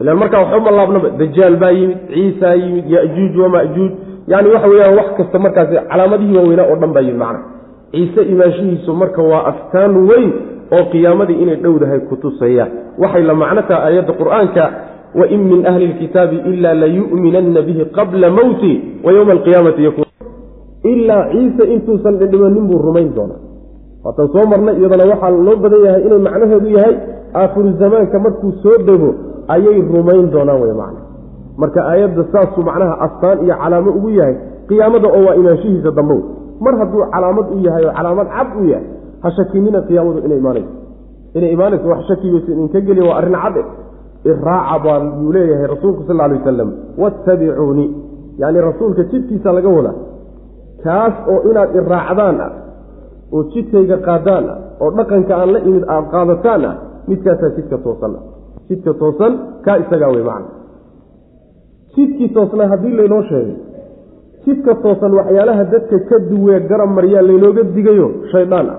ilaan 0.00 0.18
markaa 0.22 0.40
waxba 0.44 0.70
laabnaba 0.78 1.08
dajaal 1.20 1.56
baa 1.62 1.70
yimid 1.78 1.98
ciisaa 2.14 2.54
yimid 2.62 2.86
yajuuj 2.94 3.34
wamajuuj 3.44 3.92
yani 4.32 4.48
waxa 4.54 4.68
weeyaan 4.72 4.94
wax 5.00 5.08
kasta 5.18 5.38
markaasi 5.44 5.74
calaamadihii 5.90 6.36
waaweynaa 6.38 6.66
oo 6.72 6.76
dhan 6.82 6.92
baa 6.96 7.00
yimid 7.06 7.20
macna. 7.22 7.40
Ciise 7.92 8.22
imaanshihiisu 8.32 8.90
marka 9.02 9.22
waa 9.30 9.42
astaan 9.52 9.92
weyn 10.10 10.30
oo 10.76 10.84
qiyaamadii 10.92 11.38
inay 11.42 11.56
dhowdahay 11.64 12.00
ku 12.08 12.16
tusaya. 12.22 12.66
Waxay 13.02 13.22
la 13.30 13.34
macno 13.42 13.62
taha 13.68 13.80
aayadda 13.86 14.12
qur'aanka 14.20 14.64
wain 15.14 15.42
min 15.50 15.66
ahli 15.66 15.86
lkitaabi 15.92 16.36
ila 16.52 16.70
layu'minanna 16.82 17.60
bihi 17.68 17.84
qabla 17.98 18.30
mowti 18.38 18.72
wa 19.04 19.12
yowma 19.16 19.32
alqiyaamati 19.36 19.84
yakun 19.88 20.04
ilaa 20.92 21.22
ciise 21.32 21.64
intuusan 21.74 22.18
dhidhimanin 22.20 22.64
buu 22.70 22.78
rumayn 22.88 23.10
doonaa 23.16 23.40
waatan 24.04 24.28
soo 24.34 24.46
marnay 24.52 24.76
iyadana 24.80 25.04
waxaa 25.12 25.30
loo 25.46 25.56
badan 25.64 25.80
yahay 25.86 26.02
inay 26.06 26.20
macnaheedu 26.26 26.68
yahay 26.76 26.94
aakhiru 27.42 27.72
zamaanka 27.82 28.18
markuu 28.26 28.52
soo 28.62 28.76
dego 28.88 29.10
ayay 29.54 29.78
rumayn 29.94 30.30
doonaan 30.34 30.62
wey 30.62 30.72
macna 30.82 31.00
marka 31.62 31.80
aayadda 31.90 32.24
saasuu 32.32 32.62
macnaha 32.68 32.94
astaan 33.06 33.38
iyo 33.44 33.54
calaamo 33.62 33.90
ugu 33.98 34.10
yahay 34.20 34.36
qiyaamada 34.68 35.08
oo 35.16 35.22
waa 35.26 35.34
imaanshihiisa 35.40 35.90
dambow 35.98 36.20
mar 36.64 36.74
hadduu 36.80 37.04
calaamad 37.14 37.46
u 37.54 37.58
yahay 37.66 37.84
oo 37.88 37.94
calaamad 37.98 38.28
cad 38.36 38.48
u 38.60 38.64
yahay 38.72 38.86
ha 39.22 39.28
shakinina 39.38 39.80
qiyaamadu 39.88 40.18
inay 40.26 40.38
imaanayso 40.38 40.72
inay 41.36 41.50
imaanayso 41.56 41.86
wax 41.92 42.00
shakigiisa 42.10 42.48
idinka 42.52 42.80
geliya 42.88 43.04
waa 43.10 43.18
arrin 43.20 43.36
cadde 43.44 43.62
iraaca 44.24 44.78
baa 44.84 44.98
yuu 45.20 45.32
leeyahay 45.32 45.66
rasuulku 45.74 46.02
sal 46.08 46.20
alay 46.20 46.38
wasalam 46.38 46.70
wattabicuuni 47.02 47.86
yacni 48.38 48.60
rasuulka 48.60 49.02
jidkiisa 49.12 49.52
laga 49.52 49.68
wadaa. 49.68 49.96
Kaas 50.84 51.14
oo 51.32 51.40
inaad 51.50 51.70
iraacdaan 51.80 52.36
ah 52.46 52.52
oo 53.32 53.42
jidkayga 53.52 53.96
qaadaan 54.08 54.44
ah 54.52 54.58
oo 54.82 54.90
dhaqanka 54.98 55.32
aan 55.40 55.50
la 55.54 55.58
imid 55.68 55.84
aad 55.94 56.04
qaadataan 56.14 56.64
ah 56.70 56.74
midkaasaa 57.08 57.50
jidka 57.56 57.78
toosan. 57.84 58.14
Jidka 58.68 58.92
toosan 59.00 59.32
kaa 59.64 59.76
isagaa 59.82 60.10
wey 60.14 60.24
macna. 60.30 60.48
Jidkii 61.96 62.28
toosna 62.36 62.68
haddii 62.72 62.94
laynoo 62.98 63.22
sheegay 63.30 63.56
jidka 64.44 64.74
toosan 64.84 65.12
waxyaalaha 65.18 65.64
dadka 65.72 65.98
ka 66.08 66.18
duwee 66.30 66.60
garab 66.70 66.90
maryaa 66.98 67.22
laynooga 67.28 67.62
digayo 67.76 68.08
shaydaan 68.32 68.66
ah. 68.74 68.78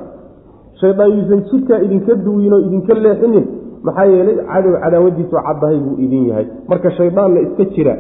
Shaydaan 0.82 1.12
yuusan 1.18 1.42
jidkaa 1.52 1.80
idinka 1.86 2.14
duwin 2.26 2.54
oo 2.54 2.60
idinka 2.68 2.94
leexinin 3.04 3.46
maxaa 3.84 4.06
yeelay 4.06 4.38
cadow 4.52 4.74
cadaawadiisu 4.84 5.36
caddahay 5.48 5.80
buu 5.80 5.96
idin 5.98 6.28
yahay. 6.30 6.48
Marka 6.68 6.92
shaydaanna 6.92 7.40
iska 7.40 7.66
jira 7.76 7.94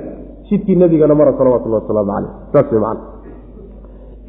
jidkii 0.50 0.76
nebigana 0.76 1.15
mara 1.15 1.34
salawatullahi 1.38 1.84
wasalaamu 1.84 2.12
caleyh 2.12 2.32
saas 2.54 2.72
wey 2.72 3.12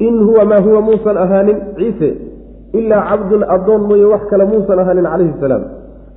in 0.07 0.23
huwa 0.23 0.45
maa 0.45 0.61
huwa 0.61 0.81
muusan 0.81 1.17
ahaanin 1.17 1.57
ciise 1.77 2.17
ilaa 2.73 3.01
cabdun 3.09 3.43
addoon 3.43 3.81
mooye 3.81 4.05
wax 4.05 4.21
kale 4.29 4.45
muusan 4.45 4.79
ahaanin 4.79 5.03
calayhi 5.03 5.33
salaam. 5.39 5.63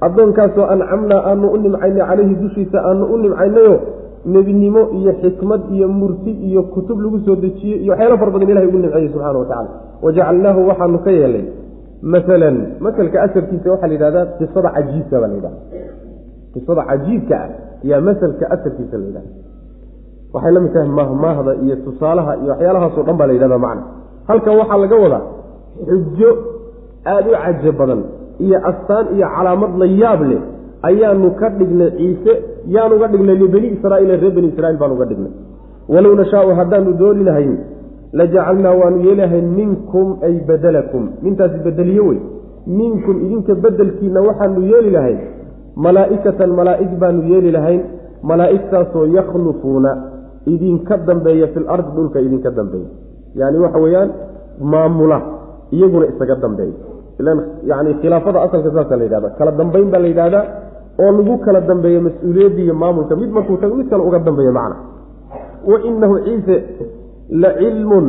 Addoonkaasoo 0.00 0.66
ancamnaa 0.74 1.22
aanu 1.30 1.48
u 1.48 1.56
nimcaynay 1.56 2.06
calayhi 2.06 2.34
dushiisa 2.34 2.78
aanu 2.88 3.04
u 3.04 3.16
nimcaynayo 3.16 3.80
nebinimo 4.26 4.90
iyo 4.98 5.12
xikmad 5.22 5.60
iyo 5.72 5.88
murti 5.88 6.30
iyo 6.30 6.62
kutub 6.62 7.00
lagu 7.00 7.18
soo 7.20 7.36
dejiyey 7.36 7.82
iyo 7.82 7.92
waxyaalo 7.92 8.18
far 8.18 8.30
badan 8.30 8.48
ilahay 8.50 8.68
ugu 8.68 8.78
nimceeyey 8.78 9.08
subxana 9.08 9.38
watacala 9.38 9.68
wajacalnaahu 10.02 10.68
waxaanu 10.68 10.98
ka 10.98 11.10
yeelay 11.10 11.44
maalan 12.14 12.56
masalka 12.86 13.16
asalkiisa 13.26 13.66
waxaa 13.72 13.88
la 13.90 13.94
yidhahdaa 13.96 14.26
qisada 14.38 14.68
cajiibka 14.76 15.16
baa 15.20 15.28
la 15.32 15.36
yidhahda 15.38 15.60
qisada 16.54 16.82
cajiibka 16.90 17.34
ah 17.44 17.50
yaa 17.90 18.00
masalka 18.08 18.44
asalkiisa 18.54 18.96
la 19.02 19.06
yidhahda 19.08 19.30
waxay 20.34 20.52
la 20.52 20.60
tahay 20.74 20.88
mahmaahda 20.88 21.52
iyo 21.64 21.76
tusaalaha 21.86 22.36
iyo 22.36 22.50
waxyaalahaasoo 22.52 23.02
dhan 23.02 23.16
baa 23.16 23.26
la 23.26 23.32
yidhahda 23.32 23.58
macna. 23.58 23.82
Halkan 24.28 24.58
waxaa 24.58 24.78
laga 24.78 24.96
wadaa 25.04 25.24
xujo 25.88 26.30
aada 27.06 27.28
u 27.30 27.34
cajo 27.44 27.72
badan 27.72 28.00
iyo 28.38 28.58
astaan 28.70 29.06
iyo 29.16 29.26
calaamad 29.36 29.72
la 29.78 29.86
yaab 29.86 30.20
leh. 30.30 30.42
Ayaanu 30.82 31.30
ka 31.40 31.48
dhignay 31.58 31.90
ciise 31.98 32.32
yaan 32.74 32.92
uga 32.92 33.08
dhignay 33.08 33.36
libani 33.42 33.68
israaiil 33.76 34.10
reer 34.20 34.32
bani 34.36 34.48
israiil 34.52 34.78
baan 34.78 35.08
dhignay. 35.10 35.32
Walow 35.88 36.14
nashaau 36.20 36.50
haddaanu 36.54 36.92
dooni 37.00 37.24
lahayn 37.24 37.56
lajacalnaa 38.12 38.74
waanu 38.80 38.98
yeelahayn 39.06 39.48
minkum 39.60 40.16
ay 40.22 40.34
badalakum 40.48 41.08
mintaasi 41.22 41.58
bedeliye 41.64 42.00
wey 42.00 42.18
minkum 42.66 43.16
idinka 43.26 43.54
bedelkiina 43.54 44.20
waxaanu 44.28 44.62
yeeli 44.72 44.90
lahayn 44.90 45.18
malaa'ikatan 45.76 46.50
malaa'ig 46.58 46.92
baanu 47.02 47.22
yeeli 47.32 47.50
lahayn 47.56 47.82
malaa'igtaasoo 48.22 49.06
yakhlufuuna 49.18 49.90
idinka 50.46 50.96
dambeeya 51.08 51.48
fil 51.54 51.68
ardi 51.68 51.90
dhulka 51.96 52.20
idinka 52.20 52.50
dambeeya 52.50 52.88
yani 53.34 53.58
waxa 53.64 53.78
weeyaan 53.84 54.10
maamula 54.60 55.18
iyaguna 55.70 56.06
isaga 56.12 56.36
dambeeya 56.44 56.74
ilan 57.20 57.38
yani 57.64 57.94
khilaafada 58.00 58.42
asalka 58.46 58.70
saasa 58.76 58.96
la 58.96 59.04
yidhahda 59.04 59.30
kala 59.38 59.52
dambeyn 59.60 59.90
baa 59.90 59.98
la 60.04 60.08
yidhahdaa 60.12 60.44
oo 60.98 61.10
lagu 61.18 61.38
kala 61.44 61.60
dambeeyo 61.60 62.00
mas'uuliyaddi 62.08 62.62
iyo 62.62 62.74
maamulka 62.74 63.16
mid 63.16 63.30
markuu 63.30 63.56
tago 63.56 63.74
mid 63.74 63.88
kale 63.90 64.02
uga 64.02 64.18
dambeeya 64.18 64.52
macna 64.52 64.76
wa 65.70 65.78
inahu 65.90 66.14
ciise 66.24 66.56
la 67.30 67.50
cilmun 67.58 68.06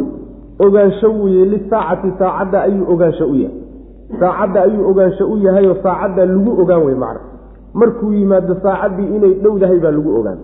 ogaansho 0.65 1.09
weye 1.23 1.45
lisaacati 1.45 2.09
saacadda 2.19 2.61
ayuu 2.61 2.85
ogaansho 2.93 3.25
u 3.27 3.35
yahay. 3.35 3.57
Saacadda 4.19 4.61
ayuu 4.61 4.89
ogaansho 4.89 5.23
u 5.33 5.37
yahayoo 5.37 5.75
saacadda 5.83 6.25
lagu 6.25 6.51
ogaan 6.61 6.83
wey 6.85 6.95
macna 6.95 7.21
markuu 7.73 8.13
yimaado 8.13 8.55
saacaddii 8.63 9.07
inay 9.15 9.33
dhowdahay 9.43 9.79
baa 9.79 9.91
lagu 9.91 10.11
ogaan. 10.19 10.37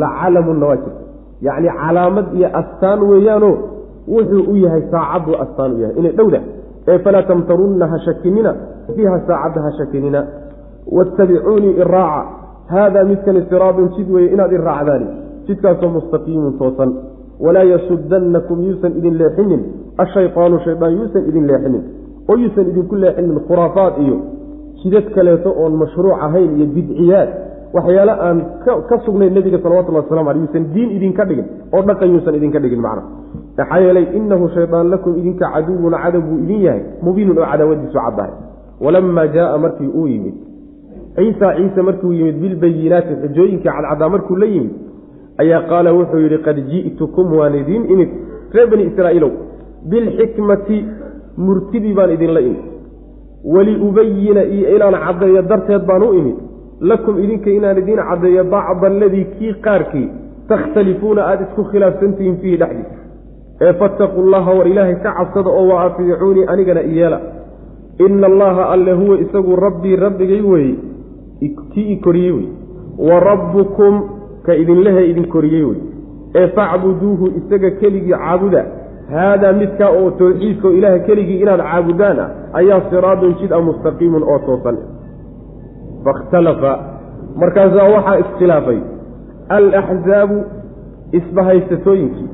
La 0.00 0.08
calamunna 0.20 0.66
waa 0.66 0.76
jirta. 0.76 1.02
Yacni 1.46 1.68
calaamad 1.80 2.26
iyo 2.38 2.48
astaan 2.60 3.00
weeyaano 3.10 3.50
wuxuu 4.14 4.44
u 4.52 4.56
yahay 4.64 4.82
saacaddu 4.90 5.32
astaan 5.44 5.72
u 5.72 5.78
yahay. 5.82 5.96
Inay 6.00 6.12
dhowdahay. 6.18 6.46
Ee 6.88 6.98
falaa 6.98 7.22
tamtarunna 7.22 7.86
ha 7.92 7.98
shakinina. 8.06 8.52
Fiiha 8.96 9.20
saacadda 9.26 9.60
ha 9.64 9.70
shakinina. 9.78 10.20
Wattabicuunii 10.96 11.74
iraaca 11.82 12.26
haadaa 12.72 13.04
midkani 13.04 13.42
siraadun 13.50 13.88
jid 13.96 14.10
weeye 14.10 14.32
inaad 14.32 14.52
i 14.52 14.56
raacdaani 14.56 15.06
jidkaasoo 15.46 15.88
mustaqiimun 15.96 16.58
toosan 16.58 16.90
walaa 17.40 17.64
yasudannakum 17.72 18.62
yuusan 18.66 18.92
idin 18.98 19.14
leexinin 19.20 19.62
ashaytaanu 20.04 20.60
shaydaan 20.64 20.92
yuusan 20.98 21.28
idin 21.30 21.46
leexinin 21.50 21.82
oo 22.30 22.36
yuusan 22.36 22.66
idinku 22.70 22.94
leexinin 23.04 23.40
khuraafaad 23.48 23.94
iyo 24.04 24.16
jidad 24.82 25.06
kaleeto 25.14 25.50
oon 25.62 25.76
mashruuc 25.82 26.18
ahayn 26.26 26.50
iyo 26.56 26.66
bidciyaad 26.76 27.30
waxyaale 27.76 28.12
aan 28.26 28.38
ka 28.88 28.96
sugnayn 29.06 29.32
nebiga 29.34 29.58
salawatullhi 29.62 30.00
waslamu 30.02 30.30
aleh 30.30 30.40
yuusan 30.42 30.64
diin 30.74 30.90
idinka 30.96 31.24
dhigin 31.24 31.46
oo 31.74 31.82
dhaqan 31.88 32.08
yuusan 32.14 32.34
idinka 32.34 32.58
dhigin 32.64 32.80
macna. 32.86 33.02
Maxaa 33.58 33.80
yeelay 33.84 34.06
inahu 34.18 34.48
shaydaan 34.56 34.90
lakum 34.90 35.18
idinka 35.20 35.50
caduwun 35.54 35.94
cadow 36.02 36.20
buu 36.28 36.38
idin 36.44 36.60
yahay 36.66 36.82
mubiinun 37.02 37.38
oo 37.38 37.46
cadaawadiisu 37.52 37.98
caddahay. 37.98 38.32
Walamaa 38.80 39.26
jaaa 39.36 39.58
markii 39.58 39.90
uu 40.00 40.06
yimid 40.06 40.36
ciisa 41.16 41.54
ciise 41.56 41.82
markuu 41.82 42.12
yimid 42.12 42.36
bilbayinaati 42.42 43.14
xujooyinkii 43.22 43.68
cadcadaa 43.68 44.08
markuu 44.08 44.36
la 44.36 44.46
yimid 44.46 44.72
ayaa 45.42 45.62
qaala 45.70 45.90
wuxuu 45.98 46.20
yidhi 46.24 46.38
qad 46.46 46.56
ji'tukum 46.70 47.26
waan 47.38 47.54
idiin 47.60 47.84
imid 47.92 48.10
reer 48.54 48.68
bani 48.70 48.84
israa'iilow 48.90 49.30
bilxikmati 49.90 50.78
murtidii 51.46 51.94
baan 51.98 52.10
idinla 52.16 52.40
imid. 52.40 52.62
Waliubayina 53.54 54.42
iyo 54.44 54.76
inaan 54.76 54.96
caddeeyo 55.06 55.42
darteed 55.42 55.82
baan 55.86 56.02
u 56.02 56.12
imid. 56.20 56.36
Lakum 56.80 57.18
idinka 57.24 57.50
inaan 57.50 57.78
idiin 57.78 58.00
caddeeyo 58.08 58.44
bacda 58.44 58.86
aladii 58.86 59.24
kii 59.38 59.54
qaarkii 59.66 60.08
takhtalifuuna 60.48 61.22
aada 61.30 61.44
isku 61.48 61.64
khilaafsantihiin 61.70 62.36
fiihi 62.42 62.56
dhexdiisa. 62.56 62.96
Ee 63.60 63.72
fattaquu 63.80 64.22
llaha 64.32 64.52
war 64.58 64.66
ilaahay 64.68 64.96
ka 65.04 65.10
cabsada 65.18 65.50
oo 65.50 65.68
wa 65.70 65.82
atiicuunii 65.84 66.44
anigana 66.52 66.82
iyeela 66.82 67.20
ina 68.06 68.26
allaha 68.26 68.68
alle 68.74 68.92
huwa 68.92 69.18
isagu 69.24 69.56
rabbii 69.56 69.96
rabbigay 69.96 70.40
weeye 70.40 70.74
kii 71.74 71.92
i 71.92 71.96
koriyey 71.96 72.32
wey 72.32 72.46
wa 73.08 73.20
rabbukum 73.20 73.94
ka 74.48 74.54
idinlehe 74.62 75.02
idin 75.10 75.26
koriyey 75.34 75.64
wey 75.70 75.78
ee 76.40 76.46
facbuduuhu 76.56 77.26
isaga 77.40 77.70
keligii 77.80 78.12
caabuda. 78.24 78.62
Haadaa 79.14 79.52
midkaa 79.60 79.88
oo 80.00 80.10
towxiidka 80.20 80.66
oo 80.68 80.72
ilaaha 80.78 80.98
keligii 81.08 81.38
inaad 81.44 81.60
caabudaan 81.68 82.18
ah 82.24 82.28
ayaa 82.60 82.80
siraadun 82.90 83.34
jid 83.40 83.52
a 83.52 83.60
mustaqiimun 83.68 84.22
oo 84.32 84.38
toosan. 84.46 84.76
Fakhtalafa 86.04 86.72
markaasaa 87.42 87.88
waxaa 87.94 88.16
iskhilaafay. 88.24 88.78
Alaxzaabu 89.58 90.36
isbahaysatooyinkii. 91.18 92.28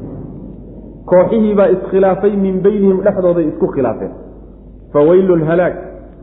Kooxihii 1.10 1.54
baa 1.60 1.68
iskhilaafay 1.76 2.32
min 2.44 2.54
beynihim 2.66 2.98
dhexdooday 3.06 3.46
isku 3.52 3.66
khilaafeen. 3.74 4.12
Faweylun 4.92 5.42
halaag 5.50 5.74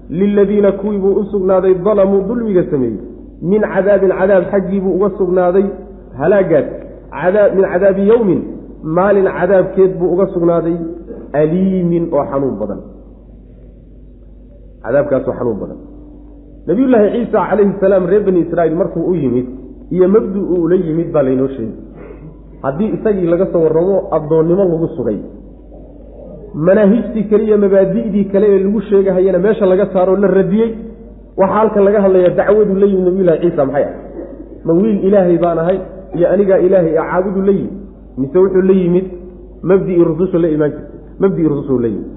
liladiina 0.10 0.71
kuwii 0.71 0.99
buu 1.04 1.13
u 1.21 1.23
sugnaaday 1.32 1.73
dalamuu 1.86 2.21
dulmiga 2.27 2.63
sameeyey 2.71 2.99
min 3.49 3.62
cadaabin 3.73 4.12
cadaab 4.19 4.43
xaggii 4.51 4.80
buu 4.84 4.93
uga 4.97 5.10
sugnaaday 5.19 5.65
halaagaas 6.21 6.67
min 7.56 7.63
cadaabi 7.73 8.04
yowmin 8.12 8.41
maalin 8.97 9.27
cadaabkeed 9.39 9.91
buu 9.99 10.10
uga 10.15 10.25
sugnaaday 10.34 10.75
aliimin 11.41 12.04
oo 12.15 12.23
xanuun 12.32 12.56
badan. 12.62 12.80
Cadaabkaasoo 14.84 15.34
xanuun 15.39 15.60
badan. 15.62 15.80
Nabiyullaahi 16.67 17.08
ciisa 17.15 17.39
calayhi 17.49 17.73
salaam 17.82 18.06
reer 18.12 18.23
bani 18.27 18.39
israa'iil 18.45 18.75
markuu 18.82 19.04
u 19.12 19.15
yimid 19.15 19.47
iyo 19.95 20.08
mabdu 20.15 20.39
uu 20.54 20.62
ula 20.65 20.75
yimid 20.86 21.10
baa 21.13 21.23
laynoo 21.27 21.47
sheegay. 21.56 21.75
Haddii 22.63 22.89
isagii 22.97 23.27
laga 23.34 23.45
soo 23.54 23.62
warramo 23.65 23.95
addoonnimo 24.17 24.63
lagu 24.71 24.88
sugay. 24.97 25.17
Manaahijtii 26.65 27.23
kale 27.30 27.43
iyo 27.47 27.58
mabaadi'dii 27.63 28.25
kale 28.34 28.45
ee 28.56 28.60
lagu 28.65 28.82
sheegahayana 28.89 29.39
meesha 29.45 29.65
laga 29.71 29.86
saaroo 29.93 30.15
la 30.23 30.27
radiyey 30.27 30.69
waxaa 31.37 31.55
halkan 31.57 31.83
laga 31.87 31.99
hadlaya 32.05 32.29
dacwadu 32.39 32.73
la 32.81 32.85
yimid 32.91 33.05
nabiyullahi 33.07 33.39
ciisa 33.43 33.65
maxay 33.65 33.83
ah? 33.83 33.93
Ma 34.65 34.73
wiil 34.79 34.97
ilaahay 35.07 35.37
baan 35.43 35.59
ahay 35.63 35.77
iyo 36.15 36.25
anigaa 36.33 36.57
ilaahay 36.67 36.97
a 36.97 37.03
caabudu 37.11 37.41
la 37.47 37.51
yimid 37.51 37.73
mise 38.17 38.37
wuxuu 38.43 38.61
la 38.69 38.73
yimid 38.81 39.05
mabdii 39.69 40.03
rususha 40.09 40.37
la 40.43 40.47
imaan 40.55 40.71
jirtay 40.71 40.97
mabdii 41.23 41.47
rusushu 41.51 41.79
la 41.79 41.87
yimid. 41.87 42.09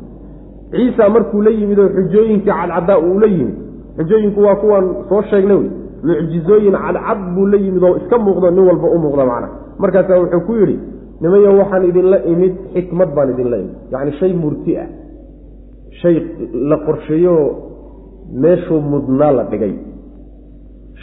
Ciisa 0.72 1.08
markuu 1.14 1.42
la 1.46 1.50
yimid 1.50 1.78
oo 1.78 1.88
xujooyinkii 1.96 2.50
cadcaddaa 2.50 2.98
uu 2.98 3.18
la 3.22 3.26
yimid 3.26 3.54
xujooyinku 3.98 4.40
waa 4.46 4.56
kuwaan 4.62 4.86
soo 5.08 5.22
sheegnay 5.30 5.56
wey. 5.56 5.70
Mucjizooyin 6.04 6.72
cadcad 6.84 7.18
buu 7.34 7.46
la 7.46 7.56
yimid 7.64 7.82
oo 7.82 7.96
iska 7.96 8.18
muuqdo 8.18 8.50
nin 8.50 8.64
walba 8.68 8.88
u 8.94 8.98
muuqda 8.98 9.24
macna 9.30 9.48
markaasaa 9.78 10.18
wuxuu 10.22 10.40
ku 10.46 10.52
yidhi 10.60 10.76
nimayo 11.20 11.50
waxaan 11.60 11.84
idinla 11.90 12.18
imid 12.32 12.54
xikmad 12.74 13.08
baan 13.16 13.30
idinla 13.34 13.56
imid. 13.62 13.74
Yacni 13.92 14.12
shay 14.20 14.32
murti 14.42 14.72
ah. 14.82 14.88
Shay 16.00 16.16
la 16.70 16.76
qorsheeyo 16.86 17.34
meeshuu 18.32 18.80
mudnaa 18.80 19.30
la 19.32 19.44
dhigay. 19.44 19.74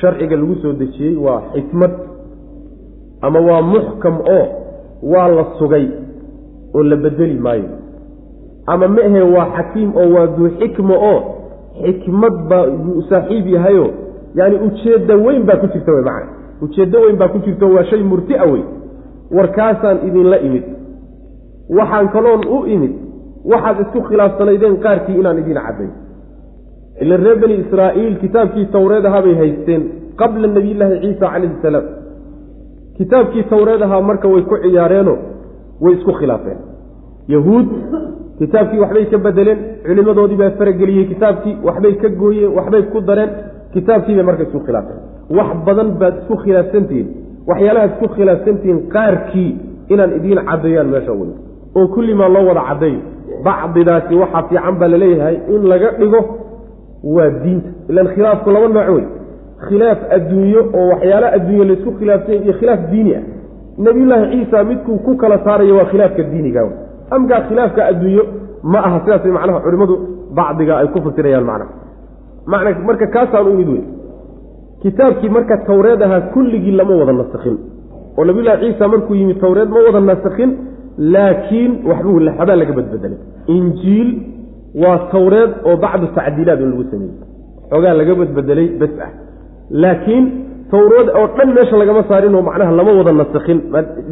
Sharciga 0.02 0.36
lagu 0.36 0.56
soo 0.56 0.74
dejiyey 0.74 1.16
waa 1.16 1.42
xikmad 1.54 1.92
ama 3.22 3.40
waa 3.40 3.62
muxkam 3.62 4.18
oo 4.38 4.48
waa 5.04 5.28
la 5.28 5.46
sugay 5.60 5.88
oo 6.74 6.84
la 6.84 6.96
bedeli 6.96 7.40
maayo. 7.40 7.70
Ama 8.66 8.88
ma 8.88 9.24
waa 9.36 9.48
xakiim 9.58 9.96
oo 9.96 10.10
waa 10.14 10.28
duu 10.28 10.50
xikma 10.60 10.96
oo 10.96 11.22
xikmad 11.82 12.34
baa 12.50 12.66
saaxiib 13.10 13.48
yahayo 13.48 13.88
yaani 14.36 14.56
ujeedda 14.56 15.16
weyn 15.16 15.44
baa 15.46 15.58
ku 15.58 15.68
jirta 15.68 15.92
wey 15.92 16.04
macana 16.04 16.32
ujeeddo 16.62 17.02
weyn 17.02 17.18
baa 17.18 17.28
ku 17.28 17.40
jirta 17.40 17.66
waa 17.66 17.84
shay 17.84 18.04
murtia 18.04 18.44
wey 18.44 18.64
warkaasaan 19.32 20.08
idinla 20.08 20.38
imid. 20.40 20.64
Waxaan 21.70 22.10
kaloon 22.10 22.42
u 22.48 22.66
imid. 22.66 22.94
Waxaad 23.46 23.80
isku 23.82 24.02
khilaafsanaydeen 24.02 24.78
qaarkii 24.78 25.20
inaan 25.20 25.40
idiin 25.40 25.58
cadday 25.66 25.90
ila 27.04 27.16
reer 27.24 27.38
bani 27.44 27.56
israa'iil 27.64 28.16
kitaabkii 28.24 28.66
towreed 28.76 29.06
ahaa 29.10 29.22
bay 29.26 29.36
haysteen 29.42 29.82
qabla 30.22 30.48
nabiyillaahi 30.56 30.98
ciisa 31.04 31.26
calayhi 31.34 31.56
salaam. 31.66 31.86
Kitaabkii 32.98 33.44
towreed 33.54 33.82
ahaa 33.88 34.02
marka 34.10 34.28
way 34.34 34.42
ku 34.50 34.56
ciyaareenoo 34.64 35.18
way 35.84 35.94
isku 35.98 36.12
khilaafeen. 36.20 36.58
Yahuud 37.34 37.68
kitaabkii 38.40 38.80
waxbay 38.84 39.06
ka 39.14 39.18
bedeleen 39.26 39.60
culimmadoodii 39.88 40.38
baa 40.42 40.52
farageliyey 40.60 41.06
kitaabkii 41.12 41.56
waxbay 41.68 41.94
ka 42.02 42.10
gooyeen 42.22 42.52
waxbay 42.58 42.84
ku 42.94 43.02
dareen 43.10 43.30
kitaabkiibay 43.74 44.24
marka 44.30 44.44
isku 44.48 44.60
khilaafeen. 44.68 45.00
Wax 45.38 45.50
badan 45.68 45.90
baad 46.02 46.16
isku 46.22 46.36
khilaafsantihiin 46.44 47.08
waxyaalahaad 47.50 47.92
isku 47.94 48.08
khilaafsantihiin 48.16 48.80
qaarkii 48.96 49.50
inaan 49.94 50.12
idiin 50.18 50.40
caddeeyaan 50.50 50.88
meesha 50.94 51.14
wey 51.20 51.32
oo 51.80 51.88
kullimaa 51.96 52.30
loo 52.36 52.44
wada 52.50 52.64
cadday 52.70 52.96
bacdidaasi 53.46 54.14
waxaa 54.22 54.44
fiican 54.50 54.76
baa 54.80 54.88
la 54.94 54.98
leeyahay 55.04 55.36
in 55.56 55.62
laga 55.72 55.90
dhigo 56.00 56.20
waa 57.04 57.30
diinta. 57.30 57.70
Ilan 57.90 58.08
khilaafku 58.08 58.50
laba 58.52 58.68
nooc 58.68 58.90
wey 58.96 59.06
khilaaf 59.68 60.00
adduunyo 60.16 60.62
oo 60.74 60.88
waxyaala 60.92 61.28
adduunye 61.38 61.66
laysku 61.66 61.92
khilaafsanya 62.00 62.42
iyo 62.44 62.54
khilaaf 62.54 62.82
diini 62.92 63.16
ah. 63.16 63.24
Nabiyullaahi 63.78 64.32
ciisa 64.32 64.64
midkuu 64.64 64.98
ku 64.98 65.16
kala 65.18 65.40
saarayo 65.46 65.76
waa 65.76 65.86
khilaafka 65.86 66.24
diiniga 66.24 66.62
amkaa 67.10 67.42
khilaafka 67.50 67.86
adduunyo 67.86 68.24
ma 68.64 68.80
aha 68.88 69.00
sidaas 69.06 69.26
macnaha 69.26 69.60
culimmadu 69.66 69.96
bacdiga 70.36 70.78
ay 70.78 70.88
ku 70.88 71.02
fasirayaan 71.02 71.46
macnaha. 71.46 71.74
Man 72.48 72.86
marka 72.86 73.08
kaasaan 73.08 73.48
u 73.48 73.58
wey 73.58 73.84
kitaabkii 74.82 75.30
marka 75.30 75.58
tawreed 75.58 76.02
ahaa 76.02 76.22
kulligii 76.34 76.72
lama 76.72 76.96
wada 76.96 77.14
nasakhin. 77.14 77.58
Oo 78.18 78.26
nabiyullahi 78.26 78.62
ciisa 78.62 78.88
markuu 78.88 79.16
yimid 79.16 79.40
tawreed 79.40 79.70
ma 79.70 79.80
wada 79.88 80.00
nasakhin 80.00 80.52
laakiin 80.98 81.72
waxbuu 81.90 82.20
waxbaa 82.28 82.56
laga 82.56 82.74
badbedelay 82.74 83.20
injiil 83.48 84.10
waa 84.84 84.98
tawreed 85.14 85.52
oo 85.70 85.76
bacdu 85.84 86.08
tacdiilaad 86.18 86.62
in 86.66 86.70
lagu 86.72 86.84
sameeyey. 86.92 87.16
Xoogaa 87.72 87.94
laga 88.00 88.14
badbedelay 88.20 88.68
bes 88.82 88.94
ah. 89.06 89.12
Laakiin 89.84 90.26
tawreed 90.72 91.08
oo 91.20 91.28
dhan 91.38 91.50
meesha 91.56 91.76
lagama 91.82 92.04
saarinoo 92.10 92.42
macnaha 92.50 92.72
lama 92.80 92.92
wada 93.00 93.12
nasakhin 93.22 93.60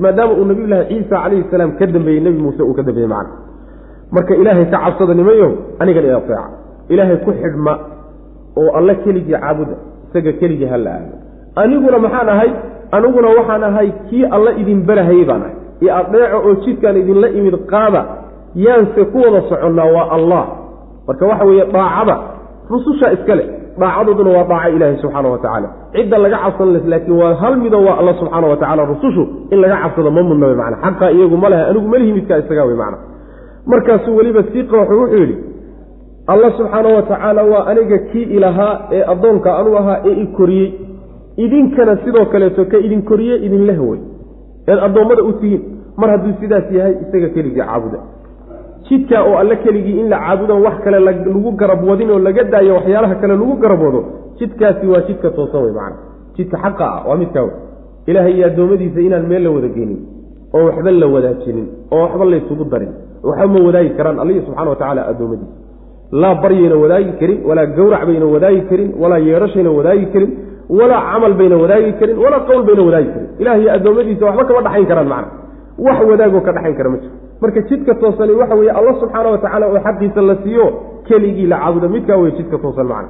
maadaama 0.04 0.34
uu 0.40 0.46
nabiyullaahi 0.52 0.88
ciisa 0.90 1.16
calayhi 1.24 1.44
salaam 1.52 1.72
ka 1.80 1.86
dambeeyey 1.96 2.22
nebi 2.26 2.40
muuse 2.46 2.62
uu 2.64 2.74
ka 2.80 2.84
dambeeyey 2.88 3.10
macna. 3.14 3.34
Marka 4.16 4.34
ilaahay 4.42 4.66
ka 4.74 4.78
cabsada 4.84 5.14
nimayo 5.20 5.48
anigan 5.82 6.06
i 6.06 6.12
ateeca 6.20 6.44
ilaahay 6.94 7.18
ku 7.26 7.32
xidhma 7.42 7.74
oo 8.60 8.70
alle 8.78 8.94
keligii 9.04 9.38
caabuda 9.44 9.76
isaga 10.10 10.32
keligii 10.42 10.66
hala 10.74 10.90
aado 10.98 11.16
aniguna 11.62 11.98
maxaan 12.06 12.30
ahay 12.36 12.52
aniguna 12.98 13.28
waxaan 13.40 13.64
ahay 13.70 13.88
kii 14.10 14.24
alla 14.36 14.52
idin 14.62 14.80
barahayey 14.90 15.26
baan 15.30 15.42
ahay. 15.46 15.56
Iyo 15.84 15.92
adeeco 16.00 16.38
oo 16.48 16.54
jidkaan 16.66 16.98
idinla 17.02 17.28
imid 17.40 17.56
qaada 17.72 18.02
yaanse 18.56 19.06
ku 19.12 19.18
wada 19.18 19.42
soconnaa 19.50 19.86
waa 19.96 20.10
allah. 20.18 20.44
Marka 21.08 21.26
waxa 21.26 21.46
weeye 21.46 21.66
daacada 21.74 22.16
rususha 22.70 23.12
iskale 23.14 23.44
daacadooduna 23.80 24.30
waa 24.38 24.44
daaca 24.52 24.70
ilaahi 24.76 24.98
subxaana 25.02 25.30
wa 25.30 25.38
tacaala 25.38 25.70
cidda 25.94 26.18
laga 26.18 26.38
cabsan 26.44 26.74
les 26.74 26.86
laakiin 26.92 27.18
waa 27.22 27.34
hal 27.42 27.56
mido 27.58 27.80
waa 27.88 27.98
alla 28.00 28.14
subxaana 28.20 28.48
wa 28.48 28.58
tacala 28.58 28.86
rusushu. 28.86 29.24
In 29.52 29.58
laga 29.62 29.78
cabsado 29.84 30.12
ma 30.12 30.24
mudna 30.24 30.46
wey 30.48 30.56
mana 30.56 30.78
xaqa 30.84 31.12
iyagu 31.12 31.38
ma 31.38 31.50
leha 31.50 31.68
anigu 31.68 31.88
malihi 31.94 32.14
midkaa 32.14 32.38
isagaa 32.38 32.66
wey 32.70 32.76
macna. 32.76 32.98
Markaasuu 33.66 34.16
weliba 34.18 34.44
sii 34.52 34.64
qooxu 34.64 34.94
wuxuu 35.02 35.18
yidhi 35.18 35.38
alla 36.28 36.52
subxaana 36.58 36.90
wa 36.96 37.02
tacaala 37.02 37.44
waa 37.44 37.66
aniga 37.72 37.98
kii 37.98 38.24
ilahaa 38.24 38.80
ee 38.92 39.04
addoonka 39.14 39.58
anu 39.58 39.78
ahaa 39.78 39.98
ee 40.06 40.14
i 40.24 40.28
koriyey. 40.38 40.74
Idinkana 41.38 41.98
sidoo 42.06 42.26
kaleeto 42.26 42.66
ka 42.66 42.78
idin 42.78 43.02
koriye 43.02 43.36
idinla 43.46 43.74
hawey 43.74 44.00
eed 44.68 44.80
addoommada 44.88 45.24
u 45.24 45.34
tihiin 45.34 45.62
mar 45.98 46.10
hadduu 46.10 46.34
sidaas 46.40 46.72
yahay 46.72 46.94
isaga 47.04 47.30
keligii 47.36 47.62
caabuda 47.62 48.00
jidkaa 48.90 49.22
oo 49.30 49.36
alle 49.42 49.56
keligii 49.64 50.00
in 50.02 50.08
la 50.14 50.18
caabudan 50.26 50.62
wax 50.66 50.76
kale 50.84 51.00
lagu 51.08 51.52
garab 51.62 51.82
wadin 51.90 52.10
oo 52.16 52.20
laga 52.28 52.44
daayo 52.54 52.74
waxyaalaha 52.78 53.16
kale 53.22 53.34
lagu 53.42 53.56
garab 53.64 53.82
wado 53.86 54.02
jidkaasi 54.40 54.86
waa 54.94 55.02
jidka 55.08 55.30
toosan 55.38 55.62
wey 55.66 55.74
macana. 55.78 55.96
Jidka 56.38 56.58
xaqa 56.64 56.86
ah 56.96 57.02
waa 57.10 57.18
midkaa 57.22 57.44
wey 57.48 57.54
ilaahay 58.10 58.34
iyo 58.38 58.46
addoommadiisa 58.50 59.00
inaan 59.08 59.26
meel 59.32 59.44
la 59.44 59.50
wada 59.56 59.68
geynin 59.76 60.00
oo 60.56 60.64
waxba 60.68 60.92
la 61.02 61.08
wadaajinin 61.16 61.68
oo 61.96 62.02
waxba 62.04 62.26
laysugu 62.34 62.64
darin 62.74 62.92
waxba 63.30 63.48
ma 63.54 63.60
wadaagi 63.68 63.90
karaan 63.98 64.18
allihi 64.24 64.42
subxana 64.46 64.70
wa 64.70 64.76
tacaala 64.82 65.02
addoommadiisa. 65.12 65.54
Laa 66.22 66.36
baryayna 66.44 66.76
wadaagi 66.84 67.12
karin 67.20 67.40
walaa 67.50 67.66
gawrac 67.78 68.04
bayna 68.10 68.26
wadaagi 68.36 68.62
karin 68.70 68.90
walaa 69.02 69.20
yeerashayna 69.28 69.72
wadaagi 69.80 70.06
karin 70.14 70.32
walaa 70.80 71.02
camal 71.12 71.34
bayna 71.40 71.56
wadaagi 71.64 71.92
karin 72.00 72.18
walaa 72.24 72.42
qowl 72.50 72.64
bayna 72.70 72.84
wadaagi 72.88 73.10
karin. 73.14 73.28
Ilaah 73.42 73.58
iyo 73.62 73.70
addoommadiisa 73.78 74.24
waxba 74.30 74.44
kama 74.50 74.62
dhaxayn 74.68 74.88
karaan 74.92 75.08
macna 75.14 75.32
wax 75.86 75.98
wadaagoo 76.12 76.42
ka 76.48 76.52
dhaxayn 76.58 76.76
kara 76.80 76.90
ma 76.94 76.98
jiro 77.04 77.14
marka 77.42 77.62
jidka 77.70 77.96
toosani 77.96 78.34
waxa 78.34 78.56
weeye 78.56 78.72
alla 78.72 78.94
subxaana 79.00 79.30
wa 79.30 79.38
tacaala 79.38 79.66
oo 79.68 79.80
xaqiisa 79.80 80.22
la 80.22 80.36
siiyo 80.44 80.66
keligii 81.08 81.48
la 81.48 81.58
caabudo. 81.60 81.90
Midkaa 81.90 82.18
wey 82.18 82.32
jidka 82.32 82.58
toosan 82.58 82.88
macna. 82.88 83.10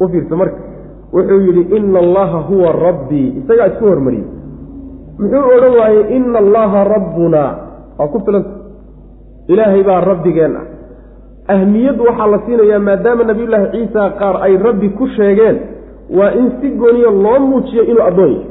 U 0.00 0.08
fiirsa 0.08 0.36
marka 0.36 0.56
wuxuu 1.12 1.40
yidhi 1.40 1.76
ina 1.76 1.98
allaha 1.98 2.38
huwa 2.38 2.72
rabbii 2.72 3.28
isagaa 3.44 3.66
isku 3.66 3.84
hormariyey 3.84 4.24
muxuu 5.18 5.44
odhan 5.56 5.74
waayey 5.80 6.16
ina 6.16 6.38
allaha 6.38 6.84
rabbunaa 6.84 7.52
waa 7.98 8.08
ku 8.08 8.20
filanta 8.24 8.50
ilaahay 9.48 9.82
baa 9.82 10.00
rabbigeen 10.00 10.56
ah. 10.56 10.66
Ahmiyad 11.54 12.00
waxaa 12.00 12.26
la 12.26 12.38
siinayaa 12.46 12.78
maadaama 12.78 13.24
nabiyullaahi 13.24 13.66
ciisa 13.72 14.10
qaar 14.20 14.36
ay 14.46 14.56
rabbi 14.56 14.88
ku 14.88 15.06
sheegeen 15.16 15.56
waa 16.18 16.30
in 16.40 16.50
si 16.60 16.68
gooniya 16.70 17.10
loo 17.10 17.38
muujiyo 17.40 17.82
inuu 17.84 18.02
addoon 18.08 18.30
yahay. 18.32 18.46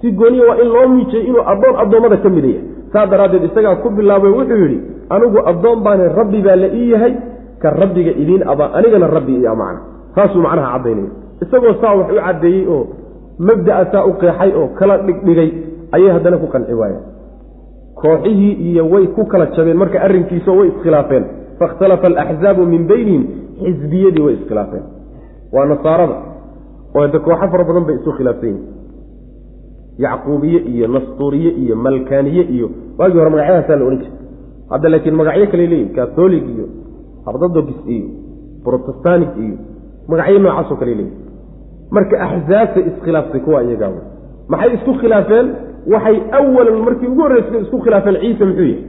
Si 0.00 0.12
gooniya 0.12 0.44
waa 0.48 0.56
in 0.62 0.68
loo 0.74 0.88
muujiyo 0.88 1.22
inuu 1.22 1.42
addoon 1.52 1.76
addoommada 1.82 2.16
ka 2.16 2.28
mida 2.28 2.48
yahay 2.48 2.71
saa 2.92 3.06
daraaddeed 3.12 3.44
isagaa 3.50 3.76
ku 3.82 3.88
bilaabay 3.90 4.30
wuxuu 4.38 4.58
yidhi 4.64 4.78
anigu 5.14 5.38
addoon 5.50 5.78
baane 5.86 6.04
rabbi 6.18 6.40
baa 6.46 6.56
la 6.62 6.68
ii 6.80 6.90
yahay 6.92 7.14
ka 7.62 7.70
rabbiga 7.82 8.10
idiin 8.22 8.42
aba 8.52 8.64
anigana 8.78 9.06
rabbi 9.16 9.32
ii 9.40 9.46
amacna 9.54 9.80
saasuu 10.14 10.42
macnaha 10.46 10.72
caddaynaya. 10.76 11.10
Isagoo 11.44 11.74
saa 11.82 11.94
wax 11.98 12.08
u 12.12 12.20
caddeeyey 12.26 12.64
oo 12.74 12.82
mabda'a 13.48 13.84
saa 13.92 14.04
u 14.04 14.12
qeexay 14.20 14.50
oo 14.60 14.66
kala 14.78 14.94
dhigdhigay 15.06 15.50
ayay 15.96 16.10
haddana 16.16 16.36
ku 16.42 16.46
qanci 16.54 16.74
waayeen. 16.80 17.04
Kooxihii 18.00 18.52
iyo 18.70 18.84
way 18.92 19.06
ku 19.16 19.24
kala 19.26 19.46
jabeen 19.56 19.76
marka 19.82 19.98
arrinkiisao 20.06 20.56
way 20.58 20.68
iskhilaafeen. 20.68 21.24
Fakhtalafa 21.58 22.06
alaxzaabu 22.06 22.62
min 22.72 22.82
beynihim 22.90 23.24
xisbiyadii 23.64 24.22
way 24.26 24.34
iskhilaafeen. 24.34 24.84
Waa 25.54 25.66
nasaarada. 25.72 26.16
Oo 26.96 27.06
de 27.14 27.18
kooxo 27.18 27.46
fara 27.52 27.64
badan 27.68 27.84
bay 27.88 27.96
isu 28.00 28.10
khilaafsan 28.18 28.48
yihiin 28.48 28.64
yacquubiye 29.98 30.58
iyo 30.72 30.86
nastuuriye 30.88 31.50
iyo 31.50 31.76
malkaniye 31.76 32.42
iyo 32.42 32.70
waagii 32.98 33.18
hore 33.18 33.30
magacyadaasaa 33.30 33.76
la 33.76 33.84
odhan 33.84 33.98
jiray. 33.98 34.12
Hadda 34.70 34.88
laakiin 34.88 35.14
magacyo 35.14 35.46
kale 35.46 35.66
leeyihiin 35.66 35.94
katholig 35.96 36.44
iyo 36.54 36.66
ortodogis 37.26 37.80
iyo 37.86 38.06
protestanik 38.64 39.28
iyo 39.44 39.56
magacyo 40.08 40.38
noocaasoo 40.38 40.76
kale 40.76 40.94
leeyihiin 40.94 41.20
marka 41.90 42.14
axzaabta 42.26 42.80
iskhilaaftay 42.80 43.40
kuwa 43.40 43.62
iyagaa 43.64 43.90
maxay 44.48 44.74
isku 44.74 44.92
khilaafeen? 45.00 45.46
Waxay 45.92 46.16
awalan 46.38 46.76
markii 46.86 47.06
ugu 47.12 47.20
horreysay 47.22 47.60
isku 47.64 47.78
khilaafeen 47.84 48.16
ciise 48.22 48.44
muxuu 48.44 48.64
yahay. 48.64 48.84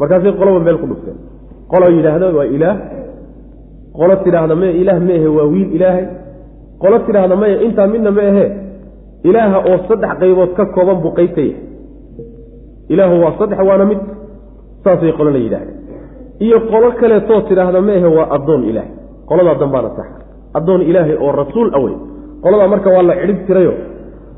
Markaasay 0.00 0.32
qoloba 0.32 0.60
meel 0.66 0.78
ku 0.82 0.86
dhufteen. 0.86 1.16
Qolo 1.70 1.86
yidhaahda 1.96 2.26
waa 2.36 2.44
ilaah. 2.56 2.76
Qolo 3.98 4.14
tidhaahda 4.24 4.54
maya 4.60 4.72
ilaah 4.82 4.98
ma 5.06 5.12
ahe 5.18 5.28
waa 5.36 5.44
wiil 5.52 5.70
ilaahay. 5.76 6.06
Qolo 6.82 6.98
tidhaahda 7.06 7.36
maya 7.36 7.56
intaa 7.66 7.86
midna 7.92 8.10
ma 8.16 8.22
ahee 8.30 8.48
ilaaha 9.24 9.58
oo 9.70 9.78
saddex 9.88 10.12
qaybood 10.20 10.50
ka 10.58 10.64
kooban 10.76 10.98
buu 11.02 11.12
qeyb 11.18 11.32
ka 11.36 11.40
yahay 11.40 11.56
ilaahu 12.88 13.16
waa 13.24 13.34
saddex 13.38 13.58
waana 13.68 13.84
mid 13.90 13.98
saasay 14.84 15.12
qolona 15.18 15.38
yidhahdeen 15.38 15.76
iyo 16.44 16.60
qolo 16.70 16.88
kaleetoo 17.00 17.40
tidhaahda 17.48 17.80
ma 17.80 17.92
ahe 17.98 18.06
waa 18.18 18.28
addoon 18.36 18.62
ilaahay. 18.70 18.92
Qoladaa 19.28 19.54
dambaana 19.62 19.90
sax 19.96 20.08
addoon 20.58 20.82
ilaahay 20.90 21.16
oo 21.24 21.32
rasuul 21.42 21.70
awey 21.78 21.94
qoladaa 22.44 22.68
marka 22.72 22.90
waa 22.96 23.02
la 23.02 23.14
cidhib 23.20 23.40
tirayo 23.46 23.72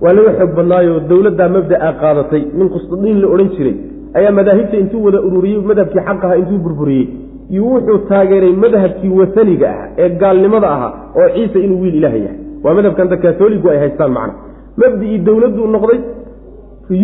waa 0.02 0.12
laga 0.16 0.32
xoog 0.38 0.52
badnaayo 0.58 0.94
dowladdaa 1.10 1.48
mabda'a 1.56 1.90
qaadatay 2.02 2.42
nin 2.58 2.68
qustadiin 2.74 3.18
la 3.22 3.28
odhan 3.34 3.48
jiray 3.56 3.76
ayaa 4.18 4.32
madaahibta 4.38 4.76
intuu 4.82 5.04
wada 5.06 5.20
ururiyey 5.28 5.60
madhabkii 5.70 6.02
xaq 6.08 6.22
aha 6.26 6.34
intuu 6.42 6.58
burburiyey 6.64 7.06
iyo 7.54 7.62
wuxuu 7.72 7.98
taageeray 8.10 8.52
madhabkii 8.64 9.12
wataniga 9.20 9.68
ah 9.76 9.86
ee 10.02 10.08
gaalnimada 10.22 10.68
ahaa 10.76 10.92
oo 11.20 11.28
ciise 11.34 11.58
inuu 11.66 11.80
wiil 11.82 11.94
ilaah 12.00 12.14
yahay. 12.22 12.38
Waa 12.64 12.74
madhabkanta 12.78 13.16
kaatooligu 13.24 13.66
ay 13.72 13.78
haystaan 13.84 14.12
macna 14.18 14.34
mabdii 14.82 15.16
dowladduu 15.28 15.66
noqday 15.76 15.98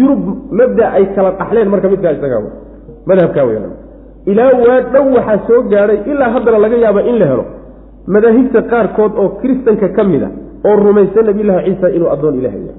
yurub 0.01 0.23
mabda 0.61 0.85
ay 0.99 1.05
kala 1.17 1.31
dhaxleen 1.41 1.69
marka 1.75 1.89
midkaa 1.93 2.13
isagaa 2.19 2.41
madhabkaa 3.11 3.45
wey 3.49 3.59
ilaa 4.33 4.51
waa 4.67 4.81
dhow 4.95 5.05
waxaa 5.17 5.39
soo 5.49 5.61
gaadhay 5.73 5.99
ilaa 6.13 6.31
haddana 6.35 6.59
laga 6.65 6.77
yaaba 6.85 7.01
in 7.11 7.17
la 7.23 7.27
helo 7.31 7.45
madaahibta 8.15 8.61
qaarkood 8.73 9.13
oo 9.23 9.29
kiristanka 9.41 9.89
ka 9.97 10.03
mid 10.13 10.23
a 10.23 10.29
oo 10.69 10.75
rumaysan 10.87 11.25
nabiyullaahi 11.31 11.65
ciisa 11.71 11.89
inuu 11.97 12.09
addoon 12.15 12.35
ilaah 12.41 12.55
yahay. 12.59 12.75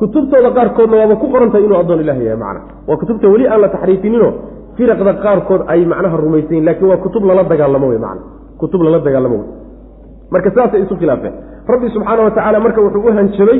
Kutubtooda 0.00 0.50
qaarkoodna 0.58 0.96
waaba 1.00 1.14
ku 1.22 1.26
qorantahay 1.34 1.64
inuu 1.66 1.78
addoon 1.82 2.00
ilaah 2.04 2.18
yahay 2.26 2.38
macna. 2.44 2.60
Waa 2.88 2.96
kutubta 3.00 3.26
weli 3.32 3.46
aan 3.52 3.60
la 3.64 3.68
taxriifinino 3.74 4.28
firaqda 4.76 5.12
qaarkood 5.24 5.62
ay 5.72 5.80
macnaha 5.92 6.16
rumaysayin 6.24 6.64
laakiin 6.68 6.88
waa 6.92 7.00
kutub 7.04 7.22
lala 7.28 7.42
dagaalamo 7.52 7.86
wey 7.92 7.98
macna. 8.06 8.22
Kutub 8.60 8.80
lala 8.86 8.98
dagaalamo 9.06 9.36
wey 9.40 9.48
marka 10.32 10.48
saasay 10.56 10.80
isu 10.84 10.94
khilaafeen. 11.00 11.34
Rabbi 11.72 11.86
subxaana 11.94 12.22
wa 12.26 12.30
tacaala 12.36 12.58
marka 12.66 12.80
wuxuu 12.84 13.04
u 13.08 13.12
hanjabay 13.18 13.58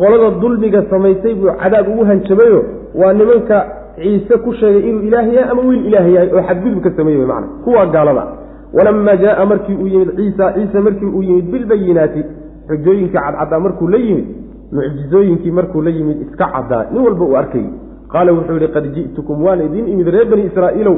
qolada 0.00 0.30
dulmiga 0.40 0.82
samaysay 0.90 1.34
buu 1.34 1.50
cadaab 1.62 1.88
ugu 1.88 2.04
hanjabayo 2.10 2.60
waa 2.94 3.12
nimanka 3.12 3.56
ciise 3.96 4.34
ku 4.44 4.52
sheegay 4.60 4.88
inuu 4.88 5.02
ilaah 5.08 5.26
yahay 5.34 5.50
ama 5.52 5.62
wiil 5.68 5.86
ilaah 5.86 6.06
yahay 6.14 6.28
oo 6.36 6.42
xadgudub 6.48 6.82
ka 6.84 6.90
sameeye 6.96 7.18
wey 7.18 7.26
macna 7.26 7.48
kuwaa 7.64 7.86
gaalada. 7.86 8.24
Walamaa 8.72 9.16
jaaa 9.16 9.44
markii 9.46 9.74
uu 9.82 9.86
yimid 9.86 10.10
ciisa 10.16 10.52
ciise 10.52 10.80
markii 10.80 11.06
uu 11.16 11.22
yimid 11.22 11.44
bilbayinaati 11.52 12.22
xujooyinka 12.68 13.20
cadcaddaa 13.20 13.60
markuu 13.60 13.88
la 13.88 13.98
yimid 13.98 14.26
mucjizooyinkii 14.72 15.50
markuu 15.50 15.82
la 15.82 15.90
yimid 15.90 16.20
iska 16.22 16.46
caddaa 16.54 16.86
nin 16.92 17.02
walba 17.06 17.24
uu 17.24 17.36
arkayy 17.36 17.66
qaala 18.12 18.32
wuxuu 18.32 18.56
yihi 18.60 18.72
qad 18.76 18.86
ji'tukum 18.94 19.44
waan 19.44 19.60
idin 19.66 19.88
imid 19.88 20.08
reer 20.14 20.26
bani 20.30 20.44
israa'iilow 20.50 20.96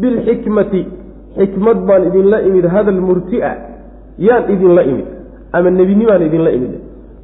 bilxikmati 0.00 0.86
xikmad 1.38 1.78
baan 1.88 2.02
idinla 2.08 2.38
imid 2.48 2.66
hadal 2.74 3.00
murtia 3.08 3.50
yaan 4.18 4.44
idinla 4.54 4.82
imid 4.92 5.06
ama 5.52 5.70
nebinimaan 5.70 6.22
idinla 6.28 6.50
imid 6.58 6.72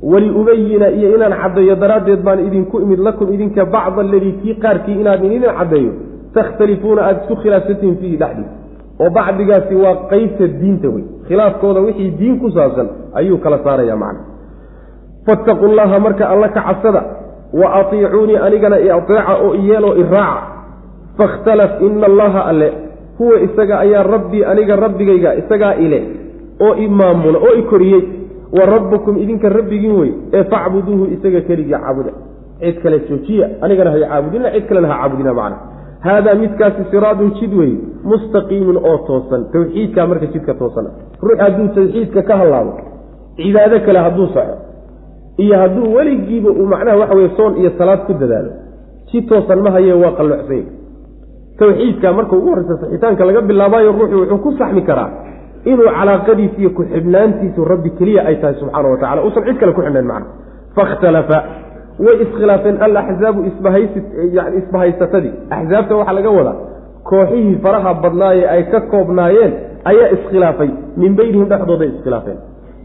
waliubayina 0.02 0.88
iyo 0.90 1.16
inaan 1.16 1.34
caddeeyo 1.42 1.74
daraaddeed 1.76 2.22
baan 2.22 2.46
idinku 2.46 2.80
imid 2.80 2.98
lakum 2.98 3.32
idinka 3.32 3.64
bacda 3.64 4.00
aladii 4.00 4.32
kii 4.42 4.54
qaarkii 4.54 5.00
inaan 5.00 5.24
idin 5.24 5.42
caddeeyo 5.58 5.92
takhtalifuuna 6.34 7.02
aada 7.02 7.20
isku 7.22 7.36
khilaafsantihiin 7.36 7.96
fiihi 7.96 8.16
dhexdii 8.16 8.48
oo 9.00 9.10
bacdigaasi 9.10 9.74
waa 9.74 9.94
qeybta 10.10 10.46
diinta 10.60 10.88
wey 10.88 11.04
khilaafkooda 11.28 11.80
wixii 11.80 12.10
diin 12.18 12.40
ku 12.40 12.50
saabsan 12.50 12.88
ayuu 13.14 13.38
kala 13.38 13.58
saaraya 13.64 13.96
macna. 13.96 14.20
Fattaquu 15.26 15.66
llaha 15.76 15.98
marka 16.00 16.28
alla 16.28 16.48
ka 16.48 16.60
cabsada 16.68 17.02
wa 17.60 17.74
atiicuunii 17.80 18.36
anigana 18.36 18.78
iateeca 18.80 19.34
oo 19.44 19.54
iyeeloo 19.54 19.94
iraaca 19.94 20.42
fakhtalaf 21.18 21.82
ina 21.82 22.06
allaha 22.06 22.44
alle 22.44 22.72
huwa 23.18 23.40
isaga 23.40 23.78
ayaa 23.78 24.02
rabbii 24.02 24.44
aniga 24.44 24.76
rabbigayga 24.76 25.34
isagaa 25.34 25.74
ile 25.74 26.00
oo 26.60 26.74
i 26.74 26.88
maamula 26.88 27.38
oo 27.38 27.54
i 27.58 27.62
koriyey 27.62 28.02
wa 28.56 28.64
rabbukum 28.74 29.14
idinka 29.22 29.48
rabbigiin 29.58 29.94
wey 30.00 30.10
ee 30.36 30.44
facbuduuhu 30.52 31.04
isaga 31.14 31.40
keligii 31.48 31.72
caabuda. 31.82 32.12
Cid 32.62 32.76
kale 32.82 32.98
joojiya 33.08 33.46
anigana 33.64 33.90
hay 33.94 34.02
caabudina 34.10 34.48
cid 34.54 34.64
kalena 34.68 34.88
ha 34.92 34.96
caabudina 35.00 35.32
macna. 35.40 35.56
Haadaa 36.06 36.34
midkaasi 36.42 36.82
siraadun 36.90 37.30
jid 37.40 37.52
wey 37.60 37.72
mustaqiimun 38.10 38.76
oo 38.90 38.98
toosan 39.08 39.42
tawxiidkaa 39.52 40.06
marka 40.10 40.26
jidka 40.34 40.54
toosan. 40.60 40.86
Ruux 41.22 41.38
hadduu 41.44 41.68
tawxiidka 41.76 42.22
ka 42.28 42.34
hallaabo 42.40 42.72
cibaado 43.36 43.76
kale 43.86 43.98
hadduu 44.06 44.26
saxo 44.34 44.56
iyo 45.44 45.54
hadduu 45.62 45.94
weligiiba 45.96 46.50
uu 46.50 46.66
macnaha 46.72 46.96
waxa 47.02 47.14
weye 47.18 47.30
soon 47.36 47.52
iyo 47.60 47.70
salaad 47.78 48.00
ku 48.06 48.12
dadaalo 48.22 48.50
si 49.10 49.22
toosan 49.30 49.60
ma 49.64 49.70
haye 49.76 49.92
waa 50.02 50.12
qallocsanya 50.18 50.66
tawxiidka 51.58 52.12
marka 52.18 52.36
ugu 52.36 52.48
horreysa 52.52 52.76
saxitaanka 52.82 53.24
laga 53.28 53.40
bilaabaayo 53.50 53.92
ruuxu 53.92 54.16
wuxuu 54.20 54.38
ku 54.44 54.50
saxmi 54.60 54.82
karaa 54.88 55.08
inuu 55.70 55.88
calaaqadiisa 55.98 56.56
iyo 56.62 56.70
ku-xidhnaantiisu 56.76 57.60
rabbi 57.72 57.90
keliya 57.98 58.20
ay 58.28 58.36
tahay 58.42 58.54
subxaana 58.60 58.88
wa 58.92 58.96
tacala 59.02 59.20
uusan 59.26 59.44
cid 59.46 59.56
kale 59.60 59.72
ku 59.72 59.82
xidhnayn 59.86 60.06
macna. 60.12 60.26
Fakhtalafa 60.76 61.38
way 62.04 62.16
iskhilaafeen 62.24 62.76
alaxzaabu 62.86 63.40
isbahaysyani 63.50 64.56
isbahaysatadii 64.60 65.32
axzaabta 65.56 65.96
waxaa 66.00 66.16
laga 66.18 66.30
wadaa 66.38 66.56
kooxihii 67.10 67.56
faraha 67.64 67.94
badnaaye 68.02 68.44
ay 68.54 68.62
ka 68.72 68.80
koobnaayeen 68.92 69.52
ayaa 69.90 70.08
iskhilaafay. 70.16 70.70
Min 70.96 71.10
beynihim 71.18 71.46
dhexdooday 71.52 71.88
iskhilaafeen. 71.94 72.38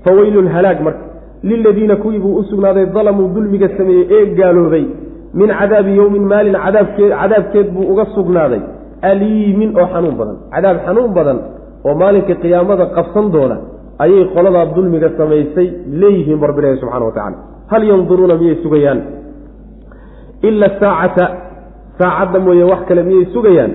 Faweylun 0.06 0.48
halaag 0.56 0.80
marka. 0.88 1.04
Liladiina 1.44 1.96
kuwii 1.96 2.20
buu 2.20 2.36
u 2.36 2.44
sugnaaday 2.44 2.86
dalamuu 2.86 3.28
dulmiga 3.36 3.70
sameeyey 3.78 4.08
ee 4.18 4.26
gaaloobay 4.40 4.86
min 5.34 5.50
cadaabi 5.60 5.92
yowmin 6.00 6.26
maalin 6.32 6.56
cadaabkeed 7.22 7.68
buu 7.76 7.86
uga 7.94 8.06
sugnaaday. 8.16 8.62
Aliimin 9.02 9.70
oo 9.80 9.88
xanuun 9.94 10.16
badan. 10.20 10.38
Cadaab 10.54 10.78
xanuun 10.86 11.14
badan 11.18 11.38
oo 11.86 11.94
maalinka 12.02 12.34
qiyaamada 12.44 12.86
qabsan 12.98 13.26
doona 13.36 13.58
ayay 14.04 14.24
qoladaa 14.36 14.66
dulmiga 14.76 15.10
samaysay 15.20 15.68
leeyihiin 16.02 16.40
barbilahi 16.44 16.80
subxana 16.82 17.06
wa 17.06 17.12
tacala 17.18 17.38
hal 17.72 17.84
yanduruuna 17.92 18.36
miyay 18.42 18.56
sugayaan? 18.64 19.00
Ila 20.48 20.70
saacata 20.80 21.26
saacadda 22.00 22.40
mooye 22.40 22.64
wax 22.72 22.82
kale 22.88 23.04
miyay 23.04 23.26
sugayaan? 23.34 23.72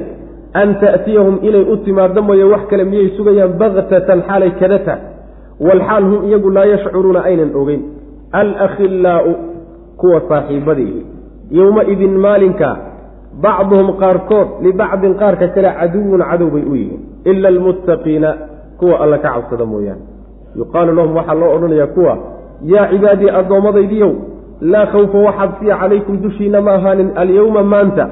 An 0.55 0.69
ta'tiyahum 0.83 1.37
inay 1.49 1.65
u 1.73 1.77
timaado 1.85 2.23
mooye 2.23 2.45
wax 2.53 2.62
kale 2.71 2.85
miyay 2.85 3.09
sugayaan? 3.17 3.53
Baktatan 3.61 4.23
xaalay 4.29 4.51
kadata 4.61 4.95
walxaal 5.61 6.05
hum 6.11 6.21
iyagu 6.29 6.51
laa 6.57 6.65
yashcuruuna 6.73 7.21
aynan 7.29 7.51
ogeyn. 7.61 7.83
Alakhillaau 8.41 9.31
kuwa 10.01 10.21
saaxiibadiihi 10.29 11.01
yowma-idin 11.59 12.15
maalinka 12.25 12.69
bacduhum 13.40 13.97
qaarkood 14.03 14.49
libacdin 14.62 15.14
qaarka 15.14 15.49
kale 15.49 15.71
caduwun 15.81 16.21
cadow 16.31 16.51
bay 16.51 16.64
u 16.71 16.75
yihiin. 16.75 17.01
Ila 17.25 17.49
almuttaqiina 17.49 18.31
kuwa 18.79 19.01
alla 19.01 19.18
ka 19.18 19.29
cabsada 19.35 19.64
mooyaane. 19.64 20.03
Yuqaalu 20.57 20.95
lahum 20.97 21.16
waxaa 21.16 21.35
loo 21.35 21.55
odhanayaa 21.57 21.87
kuwa 21.87 22.18
yaa 22.64 22.87
cibaadii 22.90 23.31
addoommadaydiyow 23.31 24.12
laa 24.61 24.87
khawfa 24.87 25.18
waxaad 25.18 25.51
siya 25.61 25.77
calaykum 25.77 26.16
dushiina 26.23 26.61
ma 26.61 26.73
ahaanin 26.75 27.11
alyowma 27.16 27.62
maanta 27.62 28.09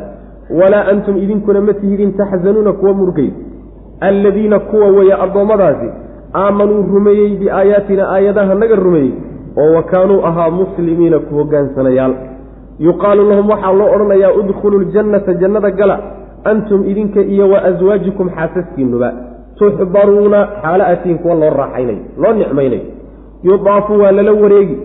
walaa 0.50 0.84
antum 0.92 1.16
idinkuna 1.16 1.60
ma 1.60 1.72
tihidin 1.72 2.12
taxzanuuna 2.16 2.72
kuwa 2.72 2.94
murgay 2.94 3.30
alladiina 4.00 4.58
kuwa 4.58 4.86
weeye 4.86 5.14
addoommadaasi 5.14 5.88
aamanuu 6.34 6.82
rumeeyey 6.82 7.36
biaayaatina 7.36 8.08
aayadaha 8.14 8.54
naga 8.54 8.76
rumeeyey 8.76 9.12
oo 9.58 9.74
wa 9.74 9.82
kaanuu 9.82 10.24
ahaa 10.26 10.50
muslimiina 10.50 11.18
ku 11.18 11.34
hogaansanayaal 11.34 12.14
yuqaalu 12.86 13.22
lahum 13.30 13.46
waxaa 13.52 13.72
loo 13.80 13.88
odhanayaa 13.94 14.32
udkhuluu 14.40 14.80
ljannata 14.90 15.32
jannada 15.42 15.70
gala 15.70 15.96
antum 16.50 16.80
idinka 16.90 17.20
iyo 17.34 17.44
wa 17.52 17.58
aswaajikum 17.70 18.26
xaasaskiinuba 18.36 19.08
tuxbaruuna 19.58 20.40
xaalo 20.62 20.84
atiin 20.92 21.18
kuwa 21.22 21.34
loo 21.42 21.50
raaxaynayo 21.60 22.02
loo 22.22 22.32
nicmaynayo 22.32 22.82
yudaafu 23.48 23.92
waa 24.02 24.12
lala 24.12 24.32
wareegi 24.42 24.76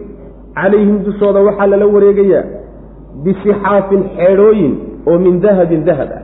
calayhim 0.55 0.97
dushooda 1.05 1.39
waxaa 1.47 1.67
lala 1.67 1.85
wareegayaa 1.95 2.43
bisixaafin 3.23 4.03
xeedhooyin 4.17 4.73
oo 5.07 5.17
min 5.25 5.41
dahabin 5.41 5.85
dahab 5.89 6.09
ah 6.17 6.21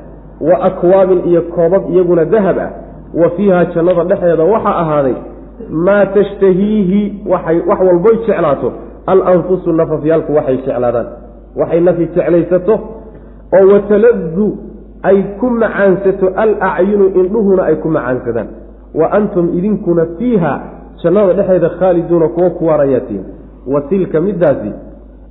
wa 0.49 0.55
akwaabin 0.69 1.19
iyo 1.29 1.41
koobab 1.55 1.83
iyaguna 1.93 2.25
dahab 2.25 2.57
ah 2.65 2.69
wa 3.21 3.29
fiiha 3.35 3.65
jannada 3.75 4.03
dhexdeeda 4.09 4.43
waxaa 4.53 4.75
ahaaday 4.83 5.15
maa 5.85 6.05
tashtahiihi 6.15 7.01
waxay 7.31 7.57
wax 7.69 7.79
walboy 7.87 8.15
jeclaato 8.27 8.69
alanfusu 9.07 9.73
nafafyaalku 9.73 10.35
waxay 10.35 10.57
jeclaadaan 10.57 11.07
waxay 11.59 11.81
nafi 11.81 12.05
jeclaysato 12.15 12.79
oo 13.59 13.67
wataladu 13.73 14.47
ay 15.03 15.23
ku 15.39 15.49
macaansato 15.49 16.27
alacyunu 16.43 17.05
indhuhuna 17.21 17.63
ay 17.63 17.75
ku 17.75 17.89
macaansadaan 17.89 18.47
wa 18.99 19.11
antum 19.11 19.45
idinkuna 19.57 20.05
fiiha 20.17 20.53
jannada 21.03 21.33
dhexeeda 21.33 21.69
khaaliduuna 21.79 22.27
kuwo 22.27 22.49
ku 22.49 22.65
waarayaatiin 22.65 23.23
wa 23.73 23.81
tilka 23.81 24.21
middaasi 24.21 24.71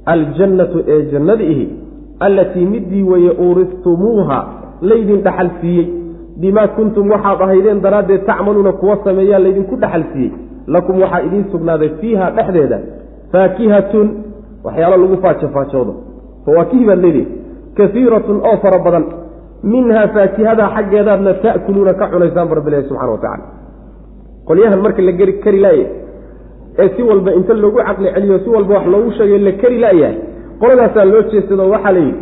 aljannatu 0.06 0.78
ee 0.88 1.02
jannada 1.12 1.44
ihi 1.44 1.66
allatii 2.20 2.66
middii 2.66 3.02
weeye 3.02 3.30
uuristumuuha 3.30 4.38
laydin 4.80 5.22
dhaxal 5.22 5.50
siiyey. 5.60 5.86
Bimaa 6.40 6.68
kuntum 6.68 7.10
waxaad 7.10 7.40
ahaydeen 7.42 7.80
daraaddeed 7.82 8.24
tacmaluuna 8.26 8.72
kuwa 8.72 8.96
sameeyaa 9.04 9.38
laydinku 9.38 9.76
dhaxal 9.76 10.04
siiyey. 10.12 10.32
Lakum 10.66 11.00
waxaa 11.02 11.20
idiin 11.26 11.44
sugnaaday 11.52 11.88
fiiha 12.00 12.30
dhexdeeda 12.30 12.78
faakihatun 13.32 14.08
waxyaalo 14.64 14.96
lagu 14.96 15.16
faajofaajoodo 15.22 15.94
fawaakihi 16.44 16.84
baad 16.88 17.00
leedihi 17.04 17.26
kaiiratun 17.78 18.36
oo 18.48 18.56
fara 18.64 18.78
badan. 18.86 19.04
Minhaa 19.72 20.08
faakihada 20.14 20.64
xaggeedaadna 20.74 21.32
ta'kuluuna 21.44 21.92
ka 22.00 22.04
cunaysaan 22.12 22.48
barbilahi 22.52 22.84
subxana 22.88 23.12
wa 23.14 23.18
tacala 23.24 23.44
qolyahan 24.48 24.80
marka 24.84 25.02
la 25.08 25.12
kari 25.44 25.60
laaye 25.64 25.84
ee 26.82 26.88
si 26.96 27.02
walba 27.08 27.30
inta 27.38 27.54
loogu 27.54 27.78
caqli 27.88 28.08
celiyo 28.14 28.38
si 28.44 28.48
walba 28.54 28.74
wax 28.76 28.86
loogu 28.94 29.10
sheegay 29.18 29.38
la 29.46 29.52
keri 29.62 29.78
laayahay 29.84 30.16
qoladaasaa 30.60 31.04
loo 31.12 31.22
jeedsado 31.32 31.64
waxaa 31.74 31.92
la 31.96 32.00
yidhi 32.06 32.20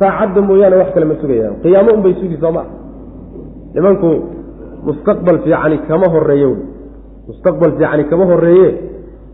saacadda 0.00 0.40
mooyaane 0.48 0.76
wax 0.80 0.88
kale 0.94 1.04
ma 1.10 1.14
sugayaan. 1.22 1.54
Qiyaamo 1.62 1.90
unbay 1.96 2.14
sugi 2.20 2.36
sooma 2.42 2.62
nimanku 3.74 4.08
mustaqbal 4.86 5.38
fiicani 5.44 5.76
kama 5.88 6.06
horeeye 6.14 6.48
mustaqbal 7.28 7.70
fiicani 7.78 8.04
kama 8.10 8.24
horeeye 8.30 8.68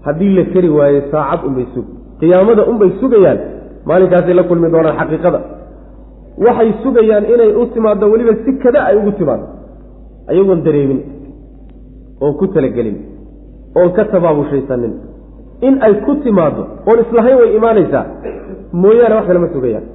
haddii 0.07 0.33
la 0.39 0.45
keri 0.53 0.69
waaye 0.79 1.01
saacad 1.13 1.41
unbay 1.49 1.67
sugi 1.75 1.93
qiyaamada 2.21 2.63
unbay 2.71 2.91
sugayaan 3.01 3.39
maalinkaasay 3.89 4.35
la 4.39 4.43
kulmi 4.51 4.69
doonaan 4.75 4.97
xaqiiqada. 5.01 5.41
Waxay 6.45 6.71
sugayaan 6.83 7.25
inay 7.35 7.51
u 7.61 7.67
timaaddo 7.75 8.05
weliba 8.13 8.33
si 8.45 8.51
kada 8.63 8.81
ay 8.89 8.97
ugu 9.01 9.13
timaado 9.19 9.45
ayagoon 10.31 10.61
dareemin 10.67 11.01
oon 12.23 12.35
ku 12.41 12.47
talagelin 12.55 12.97
oon 13.79 13.91
ka 13.97 14.03
tabaabushaysanin. 14.13 14.93
In 15.67 15.75
ay 15.87 15.95
ku 16.05 16.13
timaaddo 16.25 16.63
oon 16.89 16.99
islahayn 17.05 17.37
way 17.41 17.51
imaanaysaa. 17.59 18.05
Mooyaane 18.83 19.15
wax 19.19 19.27
kale 19.29 19.39
ma 19.45 19.49
sugayaan. 19.55 19.87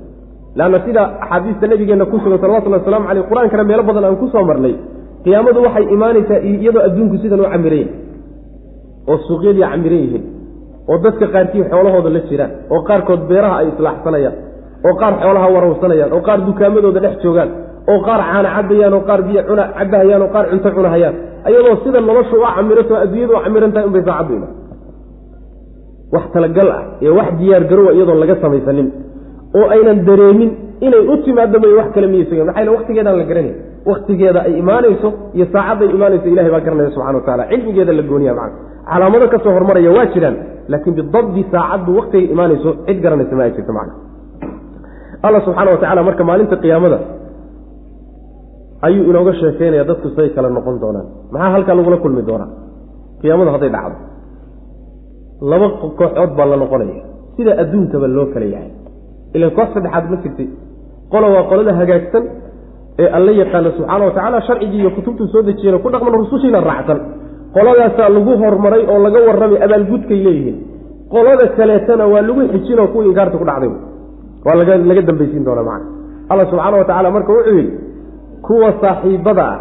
Leanna 0.57 0.79
sida 0.85 1.01
axaadiista 1.23 1.65
nabigeenna 1.71 2.05
ku 2.11 2.17
sugan 2.23 2.39
salawatullhi 2.43 2.79
waslamu 2.79 3.05
caleyh 3.09 3.23
qur'aankana 3.31 3.63
meelo 3.69 3.83
badan 3.89 4.03
aan 4.07 4.17
ku 4.21 4.27
soo 4.33 4.43
marnay 4.49 4.73
qiyaamadu 5.23 5.59
waxay 5.65 5.85
imaanaysaa 5.95 6.39
iyadoo 6.49 6.81
adduunku 6.87 7.15
sidan 7.23 7.39
u 7.39 7.45
camiran 7.53 7.79
yahay 7.79 7.93
oo 9.11 9.17
suuqyadii 9.27 9.65
camiran 9.71 9.99
yihiin 10.05 10.23
oo 10.89 10.97
dadka 11.05 11.25
qaarkii 11.35 11.63
xoolahooda 11.71 12.09
la 12.15 12.19
jiraan 12.29 12.51
oo 12.73 12.81
qaarkood 12.89 13.21
beeraha 13.29 13.55
ay 13.61 13.67
islaaxsanayaan 13.73 14.35
oo 14.87 14.93
qaar 15.01 15.13
xoolaha 15.23 15.47
warawsanayaan 15.55 16.11
oo 16.17 16.21
qaar 16.27 16.39
dukaamadooda 16.49 16.99
dhex 17.05 17.15
joogaan 17.23 17.49
oo 17.91 17.99
qaar 18.07 18.19
caana 18.31 18.49
cabayaan 18.57 18.93
oo 18.97 19.03
qaar 19.09 19.19
biyo 19.27 19.41
cuna 19.49 19.63
cabahayaan 19.79 20.21
oo 20.25 20.29
qaar 20.35 20.45
cunto 20.51 20.69
cunahayaan. 20.77 21.15
Ayadoo 21.47 21.75
sida 21.83 21.99
noloshu 22.09 22.35
u 22.43 22.45
camirato 22.55 22.93
adduunyadu 23.03 23.33
u 23.37 23.41
camiran 23.45 23.71
tahay 23.73 23.85
unbay 23.89 24.03
saacaddu 24.07 24.33
iman 24.37 24.49
wax 26.13 26.23
talagal 26.35 26.67
ah 26.77 26.83
iyo 27.03 27.11
wax 27.19 27.29
diyaargarowa 27.39 27.91
iyadoon 27.97 28.19
laga 28.23 28.35
samaysanin 28.43 28.87
oo 29.57 29.65
aynan 29.75 29.97
dareemin 30.07 30.49
inay 30.87 31.03
u 31.13 31.15
timaado 31.25 31.57
may 31.63 31.73
wax 31.79 31.87
kale 31.95 32.07
miyay 32.13 32.25
sugan 32.29 32.45
maxaa 32.49 32.71
waktigeedaan 32.77 33.17
la 33.21 33.25
garanay 33.29 33.53
waktigeeda 33.91 34.39
ay 34.47 34.53
imaanayso 34.63 35.09
iyo 35.37 35.45
saacadday 35.53 35.89
imaanayso 35.97 36.25
ilahay 36.33 36.51
baa 36.55 36.63
garanaya 36.65 36.89
subxana 36.95 37.17
wa 37.19 37.23
tacala 37.27 37.43
cilmigeeda 37.51 37.93
la 37.99 38.03
gooniya 38.11 38.33
macana 38.39 38.55
calaamado 38.89 39.25
ka 39.33 39.37
soo 39.43 39.53
hormaraya 39.57 39.91
waa 39.97 40.05
jiraan 40.13 40.35
laakiin 40.71 40.95
bidabdi 40.99 41.41
saacaddu 41.53 41.89
waktigay 41.99 42.25
imaanayso 42.33 42.69
cid 42.87 42.97
garanaysa 43.03 43.35
ma 43.39 43.43
ay 43.47 43.51
jirto 43.57 43.73
macna. 43.77 43.93
Alla 45.25 45.39
subxaana 45.45 45.69
wa 45.73 45.77
tacala 45.83 46.01
marka 46.07 46.23
maalinta 46.29 46.55
qiyaamada 46.63 46.97
ayuu 48.87 49.03
inooga 49.11 49.33
sheekeynaya 49.41 49.83
dadku 49.89 50.09
say 50.17 50.27
kale 50.35 50.49
noqon 50.57 50.75
doonaan. 50.83 51.07
Maxaa 51.33 51.51
halkaa 51.55 51.75
lagula 51.79 51.97
kulmi 52.03 52.21
doonaa? 52.29 52.49
Qiyaamadu 53.21 53.49
hadday 53.55 53.69
dhacdo. 53.75 53.95
Laba 55.51 55.67
kooxood 55.99 56.31
baa 56.37 56.45
la 56.51 56.57
noqonaya. 56.63 57.03
Sida 57.37 57.51
adduunkaba 57.61 58.07
loo 58.15 58.25
kala 58.33 58.45
yahay. 58.55 58.71
Ilan 59.35 59.51
koox 59.57 59.69
saddexaad 59.75 60.05
ma 60.11 60.17
jirtay 60.23 60.47
qola 61.13 61.27
waa 61.35 61.43
qolada 61.51 61.71
hagaagsan 61.79 62.23
ee 63.01 63.07
alla 63.17 63.31
yaqaana 63.41 63.69
subxaana 63.77 64.03
wa 64.07 64.11
tacaala 64.15 64.39
sharcigii 64.47 64.79
iyo 64.83 64.89
kutubtuu 64.97 65.27
soo 65.33 65.41
dejiyeen 65.47 65.79
ku 65.83 65.89
dhaqman 65.93 66.13
rusushiina 66.21 66.59
raacsan 66.69 66.99
qoladaasaa 67.55 68.09
lagu 68.15 68.33
hormaray 68.43 68.83
oo 68.91 68.99
laga 69.05 69.19
warramay 69.27 69.59
abaalgudkay 69.65 70.19
leeyihiin. 70.25 70.57
Qolada 71.13 71.45
kaleetana 71.57 72.05
waa 72.13 72.21
lagu 72.27 72.41
xijinoo 72.53 72.87
kuwii 72.93 73.07
inkaarta 73.11 73.37
ku 73.41 73.45
dhacday. 73.49 73.71
Waa 74.45 74.55
laga 74.89 75.01
dambaysiin 75.09 75.43
doonaa 75.47 75.63
macana 75.69 75.85
alla 76.31 76.43
subxaana 76.51 76.77
wa 76.81 76.85
tacala 76.89 77.09
marka 77.15 77.31
wuxuu 77.35 77.55
yidhi 77.59 77.73
kuwa 78.45 78.69
saaxiibada 78.81 79.45
ah 79.53 79.59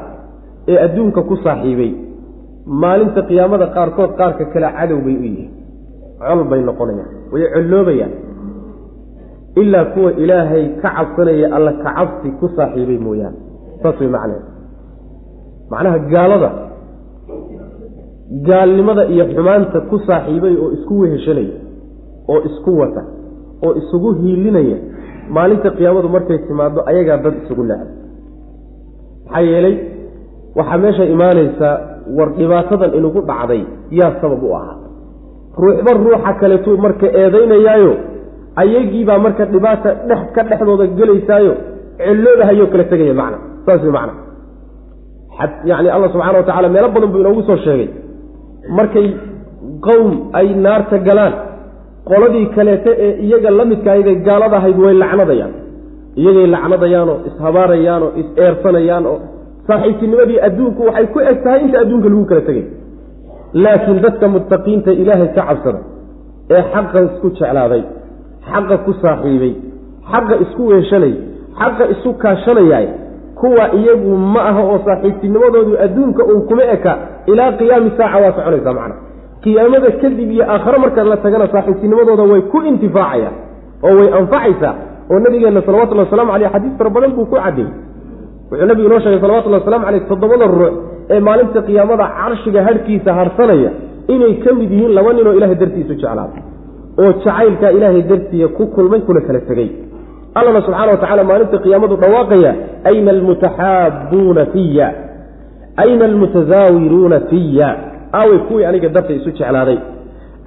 ee 0.70 0.78
adduunka 0.86 1.20
ku 1.28 1.34
saaxiibay 1.44 1.90
maalinta 2.82 3.20
qiyaamada 3.28 3.66
qaarkood 3.76 4.10
qaarka 4.20 4.44
kale 4.52 4.68
cadow 4.78 4.98
bay 5.06 5.16
u 5.20 5.22
yihiin. 5.26 5.50
Col 6.20 6.42
bay 6.50 6.60
noqonayaan 6.68 7.10
way 7.32 7.42
colloobayaan 7.54 8.12
ilaa 9.62 9.84
kuwa 9.94 10.10
ilaahay 10.22 10.64
ka 10.82 10.88
cabsanaya 10.96 11.46
alla 11.56 11.72
kacabsi 11.84 12.28
ku 12.40 12.46
saaxiibay 12.56 12.98
mooyaane. 13.06 13.38
Saas 13.82 13.96
way 14.00 14.08
macneed 14.16 14.42
macnaha 15.72 15.98
gaalada 16.12 16.50
gaalnimada 18.48 19.04
iyo 19.14 19.24
xumaanta 19.34 19.78
ku 19.90 19.96
saaxiibay 20.06 20.54
oo 20.64 20.68
isku 20.76 20.94
weheshanaya 21.02 21.56
oo 22.32 22.40
isku 22.48 22.70
wata 22.80 23.02
oo 23.66 23.72
isugu 23.80 24.10
hiilinaya 24.20 24.78
maalinta 25.36 25.70
qiyaamadu 25.78 26.08
markay 26.16 26.38
timaado 26.48 26.80
ayagaa 26.90 27.18
dad 27.24 27.34
isugu 27.44 27.62
necab 27.70 27.88
maxaa 29.26 29.42
yeelay 29.50 29.74
waxaa 30.58 30.78
meesha 30.84 31.04
imaanaysaa 31.14 31.74
war 32.18 32.28
dhibaatadan 32.38 32.94
inugu 32.98 33.20
dhacday 33.30 33.62
yaa 33.98 34.12
sabab 34.22 34.42
u 34.42 34.54
ahaa. 34.58 34.76
Ruuxba 35.62 35.90
ruuxa 36.04 36.32
kaleetuu 36.40 36.76
marka 36.84 37.06
eedaynayaayo 37.20 37.92
ayagiibaa 38.62 39.18
marka 39.24 39.44
dhibaata 39.54 39.90
dhex 40.08 40.22
ka 40.34 40.42
dhexdooda 40.48 40.86
gelaysaayo 40.98 41.52
celloodahayoo 42.04 42.66
kala 42.72 42.84
tegaya 42.92 43.14
macna 43.20 43.38
saas 43.66 43.82
wey 43.86 43.92
macna. 43.98 44.12
Yani 45.70 45.88
allah 45.94 46.08
subxana 46.14 46.38
wa 46.38 46.46
tacala 46.48 46.68
meelo 46.74 46.88
badan 46.94 47.10
buu 47.12 47.20
inoogu 47.24 47.42
soo 47.48 47.56
sheegay 47.66 47.88
markay 48.78 49.06
qowm 49.86 50.10
ay 50.38 50.46
naarta 50.64 50.96
galaan 51.08 51.34
qoladii 52.10 52.46
kaleete 52.56 52.90
ee 53.06 53.12
iyaga 53.26 53.50
la 53.58 53.64
midkaayday 53.72 54.16
gaalada 54.28 54.56
ahayd 54.60 54.78
way 54.84 54.94
lacnadayaan. 55.02 55.52
Iyagay 56.20 56.46
lacnadayaanoo 56.54 57.16
ishabaarayaanoo 57.28 58.10
is-eersanayaan 58.20 59.04
oo 59.12 59.16
saaxiibtinimadii 59.68 60.38
adduunku 60.48 60.80
waxay 60.88 61.06
ku 61.14 61.18
eg 61.30 61.38
tahay 61.44 61.60
inta 61.66 61.76
adduunka 61.84 62.08
lagu 62.12 62.24
kala 62.30 62.40
tegay. 62.48 62.64
Laakiin 63.64 63.98
dadka 64.06 64.26
muttaqiinta 64.34 64.90
ilaahay 65.02 65.28
ka 65.36 65.42
cabsada 65.48 65.80
ee 66.54 66.62
xaqa 66.72 66.98
isku 67.08 67.28
jeclaaday 67.38 67.82
xaqa 68.50 68.74
ku 68.84 68.92
saaxiibay 69.02 69.52
xaqa 70.12 70.34
isku 70.44 70.62
weeshanay 70.70 71.14
xaqa 71.60 71.84
isu 71.94 72.08
kaashanayaay 72.22 72.86
kuwa 73.40 73.64
iyagu 73.78 74.16
ma 74.34 74.40
aha 74.50 74.62
oo 74.70 74.78
saaxiibtinimadoodu 74.86 75.72
adduunka 75.84 76.22
uun 76.30 76.40
kuma 76.48 76.64
eka 76.74 76.92
ilaa 77.26 77.52
qiyaami 77.60 77.90
saaca 77.98 78.18
waa 78.24 78.32
soconaysaa 78.36 78.74
macna. 78.78 78.94
Qiyaamada 79.44 79.90
kadib 80.02 80.30
iyo 80.36 80.44
aakhare 80.52 80.78
marka 80.84 81.04
la 81.04 81.16
tagana 81.24 81.46
saaxiibtinimadooda 81.54 82.22
way 82.32 82.40
ku 82.52 82.58
intifaacayaan 82.70 83.34
oo 83.86 83.94
way 83.98 84.08
anfacaysaa 84.20 84.74
oo 85.10 85.18
nabigeenna 85.24 85.62
salawatullhi 85.66 86.04
waslamu 86.04 86.32
aleyh 86.36 86.50
xadiis 86.54 86.74
fara 86.78 86.90
badan 86.96 87.10
buu 87.16 87.24
ku 87.32 87.36
caddeeyey 87.36 87.72
wuxuu 88.50 88.66
nabigu 88.70 88.86
inoo 88.88 89.00
sheegay 89.04 89.20
salawatullhi 89.24 89.60
waslamu 89.60 89.86
aleyh 89.90 90.02
toddobada 90.10 90.46
ruux 90.46 90.74
ee 91.14 91.20
maalinta 91.28 91.62
qiyaamada 91.68 92.04
carshiga 92.20 92.60
harhkiisa 92.68 93.10
harsanaya 93.18 93.70
inay 94.14 94.34
ka 94.44 94.50
mid 94.60 94.70
yihiin 94.74 94.92
laba 94.98 95.12
ninoo 95.18 95.32
ilahay 95.38 95.56
dartiisu 95.62 95.94
jeclaaday 95.94 96.42
oo 97.02 97.12
jacaylkaa 97.24 97.70
ilaahay 97.76 98.02
dartiiya 98.12 98.48
ku 98.58 98.66
kulmay 98.76 99.00
kuna 99.08 99.20
kala 99.26 99.40
tegey 99.50 99.68
allana 100.34 100.60
subxana 100.66 100.90
wa 100.92 100.96
tacala 101.02 101.24
maalinta 101.30 101.58
qiyaamadu 101.64 101.96
dhawaaqaya 102.02 102.52
ayna 102.90 103.10
almutaxaabuuna 103.16 104.46
fiya 104.54 104.88
ayna 105.84 106.04
almutasaawiruuna 106.10 107.20
fiya 107.30 107.68
aawey 108.14 108.38
kuwii 108.38 108.64
aniga 108.64 108.88
dartay 108.88 109.16
isu 109.16 109.30
jeclaaday. 109.30 109.78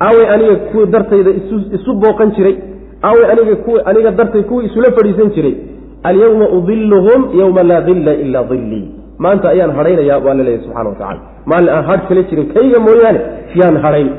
Aawey 0.07 0.25
aniga 0.33 0.55
kuwii 0.55 0.85
dartayda 0.95 1.31
isu 1.75 1.93
booqan 2.01 2.31
jiray. 2.35 2.55
Aawey 3.03 3.25
aniga 3.31 3.55
kuwi 3.55 3.81
aniga 3.85 4.11
dartay 4.11 4.43
kuwii 4.43 4.65
isula 4.65 4.91
fadhiisan 4.91 5.29
jiray. 5.35 5.55
Alyawma 6.03 6.49
udiluhum 6.49 7.21
yowma 7.39 7.63
laa 7.63 7.81
dilla 7.81 8.13
ilaa 8.13 8.43
dilii 8.43 8.87
maanta 9.17 9.49
ayaan 9.49 9.71
hadhaynaya 9.71 10.17
waa 10.17 10.33
la 10.33 10.43
leeyahy 10.43 10.63
subxana 10.65 10.89
wa 10.89 10.95
tacala 10.95 11.19
maalin 11.45 11.69
aan 11.69 11.83
hadh 11.89 12.07
kala 12.09 12.21
jirin 12.29 12.47
kayga 12.53 12.79
mooyaane 12.79 13.19
yaan 13.55 13.77
hadhayn. 13.85 14.09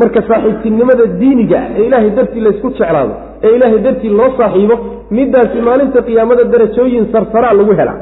Marka 0.00 0.22
saaxiibtinimada 0.28 1.06
diiniga 1.20 1.58
ah 1.58 1.68
ee 1.78 1.86
ilaahay 1.86 2.10
dartii 2.18 2.40
laysku 2.46 2.68
jeclaado 2.70 3.14
ee 3.46 3.52
ilaahay 3.56 3.78
dartii 3.86 4.12
loo 4.20 4.30
saaxiibo 4.40 4.76
midaasi 5.18 5.58
maalinta 5.68 6.00
qiyaamada 6.08 6.44
darajooyin 6.54 7.04
sarsaraa 7.14 7.54
lagu 7.60 7.72
helaa 7.80 7.98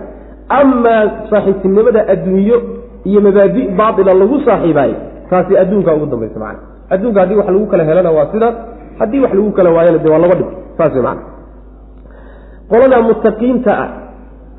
amaa 0.60 1.02
saaxiibtinimada 1.30 2.00
adduunyo 2.14 2.58
iyo 3.10 3.20
mabaadi 3.26 3.62
baaila 3.80 4.12
lagu 4.22 4.36
saaxiibaayo 4.48 4.96
taasi 5.30 5.52
adduunkaa 5.62 5.94
ugu 5.98 6.06
dambaysa 6.12 6.38
macana 6.44 6.60
adduunka 6.94 7.20
haddii 7.20 7.36
wax 7.40 7.46
lagu 7.54 7.66
kala 7.72 7.84
helana 7.90 8.10
waa 8.16 8.26
sidaas 8.32 8.54
haddii 9.00 9.20
wax 9.24 9.32
lagu 9.38 9.50
kala 9.58 9.70
waayana 9.76 9.98
de 10.04 10.10
waa 10.14 10.18
laba 10.24 10.34
dhib 10.40 10.48
saas 10.78 10.92
wey 10.96 11.02
macana 11.08 11.22
qolada 12.70 12.98
muttaqiinta 13.08 13.72
ah 13.84 13.88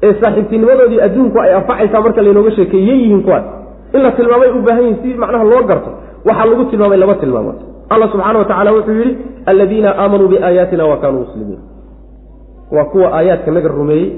ee 0.08 0.14
saaxiibtinimadoodii 0.22 1.02
adduunku 1.08 1.38
ay 1.46 1.52
anfacaysaa 1.60 2.02
marka 2.06 2.22
laynooga 2.28 2.52
sheekeeyey 2.58 2.98
yihiin 3.04 3.22
kuwaas 3.28 3.46
in 3.96 4.02
la 4.06 4.12
tilmaamay 4.18 4.50
u 4.58 4.62
baahan 4.68 4.84
yihiin 4.88 5.00
si 5.04 5.10
macnaha 5.24 5.44
loo 5.52 5.64
garto 5.72 5.90
waxaa 6.28 6.46
lagu 6.52 6.64
tilmaamay 6.72 6.98
laba 7.04 7.16
tilmaamood 7.24 7.60
allah 7.90 8.08
subxaana 8.12 8.40
wa 8.40 8.46
tacala 8.46 8.72
wuxuu 8.78 8.96
yidhi 9.02 9.18
aladiina 9.46 9.90
aamanuu 9.98 10.28
biaayaatina 10.28 10.86
wa 10.86 10.98
kaanuu 10.98 11.20
muslimiin 11.26 11.62
waa 12.76 12.86
kuwa 12.86 13.08
aayaadka 13.18 13.52
naga 13.52 13.68
rumeeyey 13.68 14.10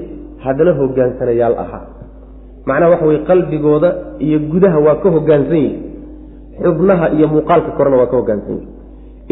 haddana 0.44 0.72
hogaansanayaal 0.72 1.58
ahaa. 1.64 1.86
Macnaha 2.66 2.90
waxa 2.90 3.06
weye 3.06 3.18
qalbigooda 3.18 3.94
iyo 4.18 4.38
gudaha 4.38 4.78
waa 4.78 4.94
ka 5.02 5.08
hogaansan 5.10 5.56
yihi 5.56 5.78
xubnaha 6.64 7.10
iyo 7.16 7.28
muuqaalka 7.28 7.70
korena 7.78 7.96
waa 7.96 8.06
ka 8.06 8.16
hogaansan 8.16 8.54
yihi 8.54 8.68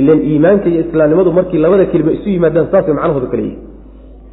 ilan 0.00 0.18
iimaanka 0.30 0.66
iyo 0.68 0.80
islaamnimadu 0.86 1.32
markii 1.32 1.58
labada 1.58 1.84
kelima 1.92 2.12
isu 2.12 2.28
yimaadaan 2.34 2.66
saasay 2.72 2.94
macnahooda 2.94 3.26
kale 3.32 3.42
yihi 3.42 3.58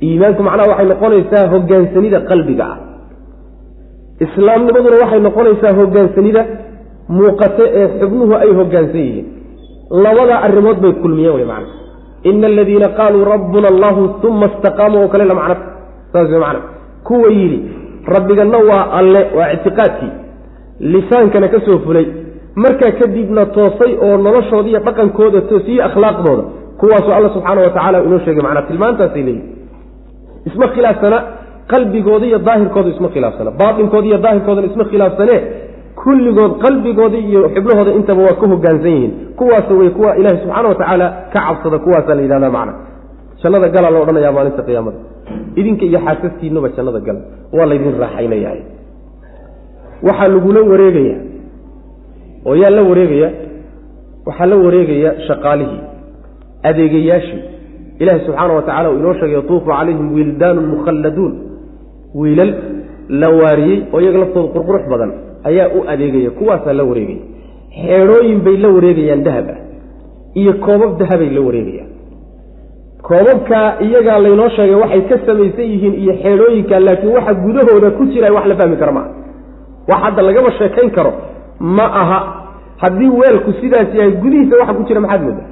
iimaanku 0.08 0.44
macnaha 0.48 0.70
waxay 0.72 0.88
noqonaysaa 0.94 1.46
hogaansanida 1.54 2.20
qalbiga 2.30 2.66
ah. 2.74 2.78
Islaamnimaduna 4.26 4.96
waxay 5.04 5.20
noqonaysaa 5.28 5.74
hogaansanida 5.80 6.42
muuqate 7.18 7.64
ee 7.80 7.88
xubnuhu 8.00 8.34
ay 8.44 8.52
hogaansan 8.60 9.02
yihiin 9.08 9.26
labada 10.04 10.36
arrimood 10.46 10.78
bay 10.84 10.94
kulmiyeen 11.04 11.36
wey 11.36 11.46
macna. 11.46 11.68
Ina 12.30 12.48
aladiina 12.48 12.88
qaaluu 13.00 13.26
rabbuna 13.34 13.68
allahu 13.74 14.02
uma 14.28 14.46
istaqaamuu 14.52 15.02
oo 15.04 15.08
kale 15.14 15.26
la 15.26 15.34
macno 15.42 15.56
saas 16.14 16.30
wey 16.34 16.40
macna. 16.46 16.62
Kuwa 17.08 17.30
yidhi 17.38 17.60
rabbiganna 18.16 18.58
waa 18.70 18.84
alle 19.00 19.22
waa 19.38 19.52
ictiqaadkii. 19.56 20.12
Lisaankana 20.80 21.48
ka 21.54 21.60
soo 21.66 21.80
fulay. 21.86 22.06
Markaa 22.56 22.92
kadibna 23.00 23.46
toosay 23.46 23.94
oo 24.06 24.18
noloshooda 24.18 24.70
iyo 24.70 24.80
dhaqankooda 24.80 25.42
toosiyey 25.42 25.82
akhlaaqdooda. 25.88 26.44
Kuwaasoo 26.80 27.14
alla 27.18 27.30
subxaana 27.36 27.62
wa 27.62 27.70
tacala 27.70 27.98
inoo 28.04 28.20
sheegay 28.26 28.44
macnaa 28.44 28.62
tilmaantaasay 28.70 29.24
leeyihiin 29.24 29.56
isma 30.50 30.68
khilaafsana 30.68 31.18
qalbigooda 31.72 32.26
iyo 32.30 32.40
daahirkooda 32.48 32.90
isma 32.90 33.10
khilaafsana. 33.14 33.52
Baaqinkooda 33.62 34.08
iyo 34.10 34.18
daahirkoodana 34.26 34.68
isma 34.72 34.84
khilaafsanee 34.92 35.40
kulligood 36.04 36.52
qalbigooda 36.64 37.18
iyo 37.28 37.40
xibnahooda 37.56 37.92
intaba 38.00 38.22
waa 38.28 38.40
ka 38.42 38.46
hogaansan 38.52 38.92
yihiin. 38.96 39.12
Kuwaas 39.40 39.68
wey 39.80 39.90
kuwa 39.98 40.12
ilaahi 40.20 40.38
subxaana 40.44 40.68
wa 40.70 40.76
tacaala 40.80 41.08
ka 41.34 41.40
cabsada 41.48 41.78
kuwaasaa 41.84 42.16
la 42.18 42.22
yidhahda 42.26 42.50
macna. 42.56 42.74
Jannada 43.44 43.68
gala 43.76 43.90
la 43.94 44.00
odhanaya 44.04 44.32
maalinta 44.36 44.64
qiyaamada. 44.68 44.98
Idinka 45.60 45.84
iyo 45.90 46.00
xaasaskiinuba 46.06 46.68
jannada 46.78 47.00
gala. 47.08 47.20
Waa 47.56 47.66
laydin 47.70 47.96
raaxaynaya 48.04 48.52
waxaa 50.08 50.28
lagula 50.34 50.62
wareegaya 50.72 51.18
oo 52.50 52.56
yaa 52.62 52.70
la 52.78 52.82
wareegaya 52.90 53.30
waxaa 54.28 54.46
la 54.52 54.56
wareegaya 54.66 55.10
shaqaalihii 55.28 55.82
adeegayaashii. 56.70 57.42
Ilaahi 58.02 58.26
subxaana 58.26 58.54
wa 58.58 58.62
tacala 58.68 58.88
uu 58.92 58.98
inoo 59.00 59.14
sheegay 59.20 59.36
yatuufu 59.40 59.66
calayhim 59.66 60.08
wildaanun 60.16 60.66
mukhalladuun. 60.74 61.34
Wiilal 62.20 62.52
la 63.22 63.30
waariyey 63.40 63.78
oo 63.94 64.00
iyaga 64.04 64.18
laftooda 64.24 64.50
qurqurux 64.56 64.84
badan 64.94 65.12
ayaa 65.50 65.68
u 65.78 65.84
adeegaya 65.94 66.30
kuwaasaa 66.40 66.74
la 66.80 66.84
wareegaya 66.84 67.24
xeedhooyin 67.82 68.40
bay 68.46 68.58
la 68.64 68.70
wareegayaan 68.76 69.24
dahab 69.28 69.48
ah 69.56 69.60
iyo 70.42 70.54
koobab 70.66 70.92
dahabay 71.00 71.30
la 71.38 71.42
wareegayaan. 71.48 71.90
Koobabkaa 73.08 73.74
iyagaa 73.86 74.20
laynoo 74.20 74.50
sheegay 74.50 74.76
waxay 74.76 75.02
ka 75.10 75.16
samaysan 75.26 75.66
yihiin 75.72 75.94
iyo 76.04 76.14
xeedhooyinka 76.24 76.80
laakiin 76.80 77.14
waxa 77.16 77.34
gudahooda 77.34 77.90
ku 77.98 78.06
jira 78.06 78.30
wax 78.36 78.46
la 78.52 78.56
fahmi 78.56 78.78
karo 78.78 78.92
maaha 78.92 79.10
wax 79.90 80.00
hadda 80.04 80.22
lagaba 80.28 80.52
sheekayn 80.60 80.92
karo. 80.92 81.12
Ma 81.60 81.86
aha. 82.02 82.20
Haddii 82.78 83.10
weelku 83.20 83.54
sidaas 83.62 83.90
yahay 83.96 84.12
gudihiisa 84.12 84.56
waxa 84.60 84.74
ku 84.74 84.84
jira 84.88 85.00
maxaad 85.02 85.22
mooda 85.24 85.44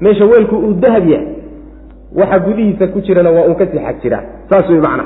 meesha 0.00 0.24
weelku 0.24 0.56
uu 0.56 0.74
dahab 0.84 1.08
yahay 1.08 1.26
waxa 2.20 2.38
gudihiisa 2.46 2.86
ku 2.92 3.00
jirana 3.00 3.30
waa 3.30 3.44
uun 3.48 3.54
ka 3.60 3.66
sii 3.66 3.78
xag 3.86 3.96
jiraa 4.02 4.22
saas 4.50 4.68
wey 4.70 4.80
macna 4.80 5.04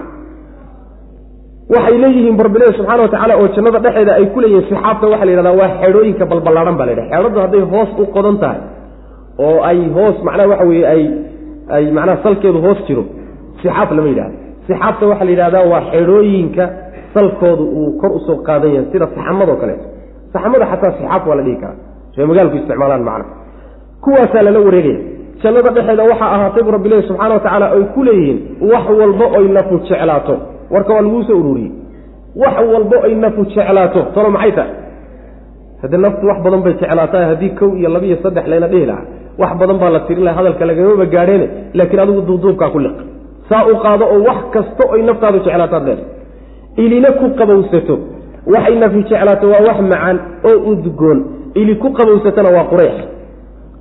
waxay 1.73 1.97
leeyihiin 2.03 2.37
barbileh 2.41 2.69
subxana 2.79 3.03
wa 3.03 3.09
tacaala 3.13 3.35
oo 3.41 3.49
jannada 3.57 3.79
dhexeeda 3.85 4.13
ay 4.21 4.27
ku 4.35 4.39
leeyihiin 4.45 4.67
sixaabta 4.71 5.07
waxa 5.13 5.25
la 5.27 5.31
yidhahdaa 5.33 5.57
waa 5.61 5.71
xeedhooyinka 5.83 6.25
balballaadhan 6.33 6.77
ba 6.81 6.85
la 6.87 6.93
yidhaha 6.93 7.11
xeedhadu 7.17 7.41
hadday 7.45 7.61
hoos 7.73 7.91
u 7.99 8.07
qodan 8.17 8.37
tahay 8.43 8.61
oo 9.47 9.57
ay 9.71 9.79
hoos 9.97 10.17
macnaha 10.27 10.49
waxa 10.53 10.65
weye 10.71 10.85
ay 10.95 11.03
ay 11.77 11.85
macnaha 11.97 12.17
salkeedu 12.27 12.59
hoos 12.67 12.79
jiro 12.89 13.05
sixaab 13.63 13.91
lama 13.97 14.09
yidhahdo. 14.13 14.37
Sixaabta 14.69 15.05
waxaa 15.11 15.25
la 15.25 15.31
yidhahdaa 15.35 15.65
waa 15.73 15.83
xeedhooyinka 15.93 16.65
salkoodu 17.15 17.65
uu 17.81 17.91
kor 18.01 18.11
u 18.13 18.21
soo 18.27 18.37
qaadan 18.49 18.71
yahay 18.77 18.87
sida 18.93 19.07
saxamadoo 19.17 19.57
kaleeto 19.63 19.85
saxamada 20.35 20.65
xataa 20.73 20.93
sixaab 20.99 21.23
waa 21.29 21.37
la 21.39 21.43
dhihi 21.47 21.57
karaa. 21.63 21.79
Ree 22.17 22.27
magaalku 22.31 22.57
isticmaalaan 22.61 23.03
macna 23.09 23.25
kuwaasaa 24.05 24.43
lala 24.47 24.61
wareegaya. 24.67 24.99
Jannada 25.43 25.71
dhexeeda 25.77 26.03
waxaa 26.13 26.31
ahaatay 26.37 26.63
bu 26.67 26.71
rabbilahi 26.77 27.03
subxana 27.09 27.35
wa 27.37 27.41
tacaala 27.45 27.67
ay 27.77 27.83
ku 27.95 28.01
leeyihiin 28.09 28.39
wax 28.73 28.85
walba 29.01 29.27
oy 29.39 29.47
nafu 29.57 29.75
jeclaato 29.89 30.35
warka 30.71 30.93
waa 30.95 31.01
laguu 31.03 31.23
soo 31.23 31.39
ururiyey. 31.41 31.73
Wax 32.37 32.55
walba 32.73 32.97
oy 33.07 33.15
nafu 33.15 33.45
jeclaato. 33.45 34.01
Talo 34.15 34.31
maxay 34.31 34.53
tahay? 34.53 34.73
Haddii 35.83 35.99
naftu 36.05 36.27
wax 36.27 36.39
badan 36.45 36.61
bay 36.65 36.73
jeclaatahay 36.81 37.27
haddii 37.31 37.51
kow 37.59 37.71
iyo 37.77 37.89
laba 37.89 38.07
iyo 38.07 38.17
saddex 38.23 38.47
layna 38.49 38.69
dhihi 38.69 38.87
lahaa 38.87 39.05
wax 39.39 39.51
badan 39.61 39.79
baa 39.79 39.91
la 39.91 40.01
tirin 40.01 40.25
laha 40.25 40.37
hadalka 40.39 40.65
lagamaba 40.67 41.07
gaadheene 41.15 41.47
laakiin 41.75 42.01
adigu 42.01 42.21
duubduubkaa 42.29 42.71
ku 42.75 42.79
liq. 42.79 42.97
Saa 43.49 43.65
u 43.73 43.77
qaado 43.85 44.05
oo 44.15 44.21
wax 44.29 44.39
kasta 44.55 44.83
oy 44.93 45.03
naftaadu 45.03 45.39
jeclaataad 45.47 45.85
leedahay 45.89 46.05
ilina 46.85 47.11
ku 47.21 47.27
qabowsato. 47.39 47.95
Waxay 48.55 48.77
nafi 48.83 49.03
jeclaato 49.11 49.47
waa 49.53 49.63
wax 49.69 49.79
macaan 49.91 50.17
oo 50.49 50.59
udgoon. 50.71 51.19
Ili 51.55 51.75
ku 51.83 51.89
qabowsatona 51.99 52.51
waa 52.57 52.65
qurayx 52.73 52.97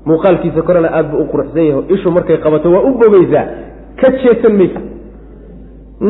muuqaalkiisa 0.05 0.61
korena 0.67 0.89
aad 0.97 1.07
buu 1.11 1.19
u 1.23 1.25
quruxsan 1.31 1.65
yaho 1.69 1.81
ishu 1.95 2.11
markay 2.11 2.37
qabato 2.37 2.67
waa 2.71 2.81
u 2.87 2.91
bogeysaa 2.99 3.45
ka 4.01 4.07
jeesan 4.21 4.53
maysa 4.59 4.79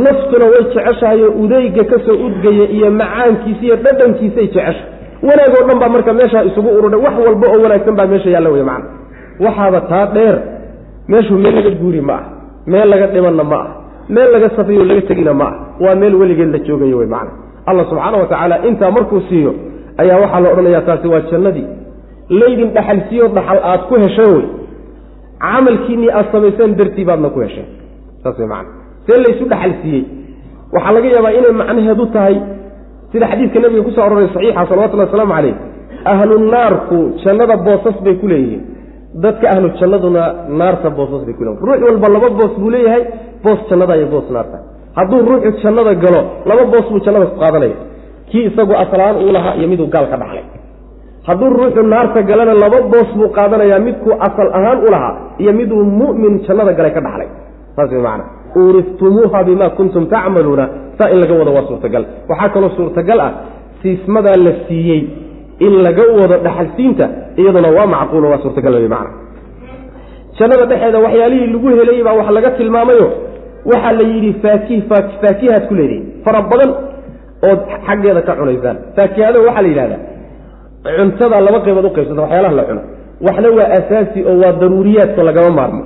naftuna 0.05 0.45
way 0.45 0.63
jeceshahay 0.73 1.23
oo 1.23 1.31
udeyga 1.43 1.83
ka 1.91 1.97
soo 2.05 2.17
udgaya 2.27 2.65
iyo 2.77 2.91
macaankiisa 2.91 3.63
iyo 3.65 3.75
dhadhankiisay 3.75 4.47
jecesha 4.47 4.83
wanaagoo 5.27 5.67
dhan 5.67 5.79
baa 5.79 5.89
marka 5.95 6.13
meeshaa 6.13 6.43
isugu 6.49 6.69
urudha 6.77 6.97
wax 6.97 7.15
walba 7.25 7.47
oo 7.53 7.61
wanaagsan 7.63 7.95
baa 7.95 8.07
meesha 8.13 8.29
yaalla 8.29 8.49
wey 8.49 8.63
macana 8.63 8.89
waxaaba 9.45 9.81
taa 9.91 10.05
dheer 10.15 10.35
meeshu 11.07 11.33
meel 11.43 11.55
laga 11.55 11.69
guuri 11.81 12.01
ma 12.01 12.13
ah 12.13 12.23
meel 12.73 12.89
laga 12.93 13.07
dhimanna 13.13 13.43
ma 13.43 13.55
ah 13.65 13.69
meel 14.09 14.29
laga 14.35 14.49
safiyo 14.57 14.83
laga 14.89 15.01
tegina 15.01 15.33
ma 15.41 15.45
ah 15.45 15.55
waa 15.83 15.95
meel 16.01 16.15
weligeed 16.21 16.51
la 16.55 16.59
joogayo 16.67 16.97
wey 16.97 17.07
macana 17.07 17.31
allah 17.69 17.85
subxaana 17.89 18.17
wa 18.17 18.25
tacaala 18.31 18.65
intaa 18.69 18.91
markuu 18.97 19.21
siiyo 19.29 19.53
ayaa 19.97 20.17
waxaa 20.23 20.39
la 20.39 20.49
odhanayaa 20.53 20.81
taasi 20.81 21.07
waa 21.07 21.21
jannadii. 21.31 21.67
Laydin 22.39 22.69
dhaxalsiiyo 22.75 23.27
dhaxal 23.37 23.59
aad 23.71 23.81
ku 23.89 23.95
hesheen 24.03 24.33
wey 24.35 24.45
camalkiinnii 25.45 26.11
aad 26.19 26.27
samayseen 26.31 26.75
dartii 26.79 27.05
baadna 27.09 27.29
ku 27.35 27.39
hesheen 27.45 27.67
saas 28.23 28.39
wey 28.39 28.47
macana 28.47 28.82
see 29.07 29.17
laysu 29.25 29.45
dhaxal 29.51 29.73
siiyey. 29.81 30.03
Waxaa 30.75 30.93
laga 30.95 31.07
yaabaa 31.15 31.33
inay 31.39 31.53
macnaheedu 31.61 32.05
tahay 32.15 32.35
sida 33.11 33.25
xadiidka 33.31 33.59
nabiga 33.63 33.83
ku 33.87 33.91
soo 33.95 34.03
aroray 34.07 34.27
saxiixa 34.35 34.61
salawatullahi 34.69 35.07
wasalaamu 35.09 35.33
caleyh 35.37 35.55
ahlu 36.13 36.33
naarku 36.53 36.97
jannada 37.23 37.55
boosas 37.67 37.97
bay 38.05 38.15
ku 38.21 38.27
leeyihiin. 38.31 38.61
Dadka 39.23 39.45
ahlu 39.53 39.67
jannaduna 39.79 40.23
naarta 40.59 40.89
boosas 40.97 41.21
bay 41.27 41.33
ku 41.37 41.43
leeyihiin 41.45 41.65
ruux 41.67 41.79
walba 41.87 42.07
laba 42.15 42.29
boos 42.39 42.53
buu 42.61 42.69
leeyahay 42.75 43.03
boos 43.45 43.59
jannada 43.69 43.93
iyo 43.99 44.07
boos 44.13 44.27
naarta. 44.35 44.57
Hadduu 44.97 45.19
ruuxu 45.29 45.51
jannada 45.63 45.93
galo 46.03 46.21
laba 46.49 46.63
boos 46.73 46.85
buu 46.91 46.99
jannada 47.05 47.25
ku 47.31 47.37
qaadanaya. 47.43 47.77
Kii 48.29 48.43
isagu 48.49 48.73
aslaan 48.83 49.15
uu 49.23 49.31
lahaa 49.37 49.53
iyo 49.59 49.67
miduu 49.71 49.87
gaal 49.93 50.05
ka 50.11 50.17
dhaxlay. 50.21 50.45
Hadduu 51.27 51.49
ruuxu 51.59 51.81
naarta 51.93 52.19
galana 52.29 52.53
laba 52.63 52.79
boos 52.93 53.09
buu 53.17 53.29
qaadanayaa 53.37 53.79
midkuu 53.87 54.13
asal 54.27 54.47
ahaan 54.57 54.79
u 54.85 54.87
lahaa 54.95 55.13
iyo 55.41 55.51
miduu 55.59 55.81
mu'min 56.01 56.33
jannada 56.47 56.71
galay 56.77 56.91
ka 56.97 57.01
dhaxlay. 57.07 57.29
Saas 57.75 57.89
way 57.93 58.01
macana 58.07 58.25
uuriftumuuha 58.55 59.43
bima 59.43 59.69
kuntum 59.69 60.05
tacmaluuna 60.07 60.69
saa 60.97 61.09
in 61.09 61.19
laga 61.19 61.33
wado 61.33 61.51
waa 61.53 61.67
suurtagal. 61.67 62.05
Waxaa 62.29 62.49
kaloo 62.49 62.69
suurtagal 62.77 63.19
ah 63.19 63.31
siismadaa 63.81 64.37
la 64.45 64.51
siiyey 64.67 65.01
in 65.59 65.73
laga 65.85 66.03
wado 66.19 66.37
dhaxalsiinta 66.45 67.09
iyaduna 67.37 67.69
waa 67.77 67.87
macquulo 67.95 68.29
waa 68.29 68.41
suurtagal 68.43 68.73
wey 68.73 68.89
jannada 70.39 70.65
dhexeeda 70.65 70.99
waxyaalihii 70.99 71.47
lagu 71.53 71.67
helayey 71.69 72.03
baa 72.03 72.13
wax 72.19 72.29
laga 72.37 72.51
tilmaamayo. 72.51 73.07
Waxaa 73.65 73.91
la 73.91 74.03
yidhi 74.13 74.33
faakih 74.43 74.81
faakihaad 75.21 75.67
ku 75.67 75.73
leedihin 75.75 76.03
fara 76.25 76.41
badan 76.41 76.71
ood 77.49 77.59
xaggeeda 77.87 78.21
ka 78.21 78.33
cunaysaan. 78.39 78.77
Faakihada 78.95 79.39
waxaa 79.47 79.61
la 79.61 79.69
yidhahdaa 79.71 80.01
cuntada 80.97 81.41
laba 81.47 81.59
qaybood 81.65 81.85
uqaybsanta 81.85 82.21
waxyaalaha 82.25 82.55
la 82.59 82.63
cuno. 82.69 82.81
Waxna 83.25 83.49
waa 83.57 83.69
asaasi 83.79 84.19
oo 84.29 84.37
waa 84.43 84.53
daruuriyaadka 84.61 85.21
lagama 85.23 85.49
maarmo 85.59 85.81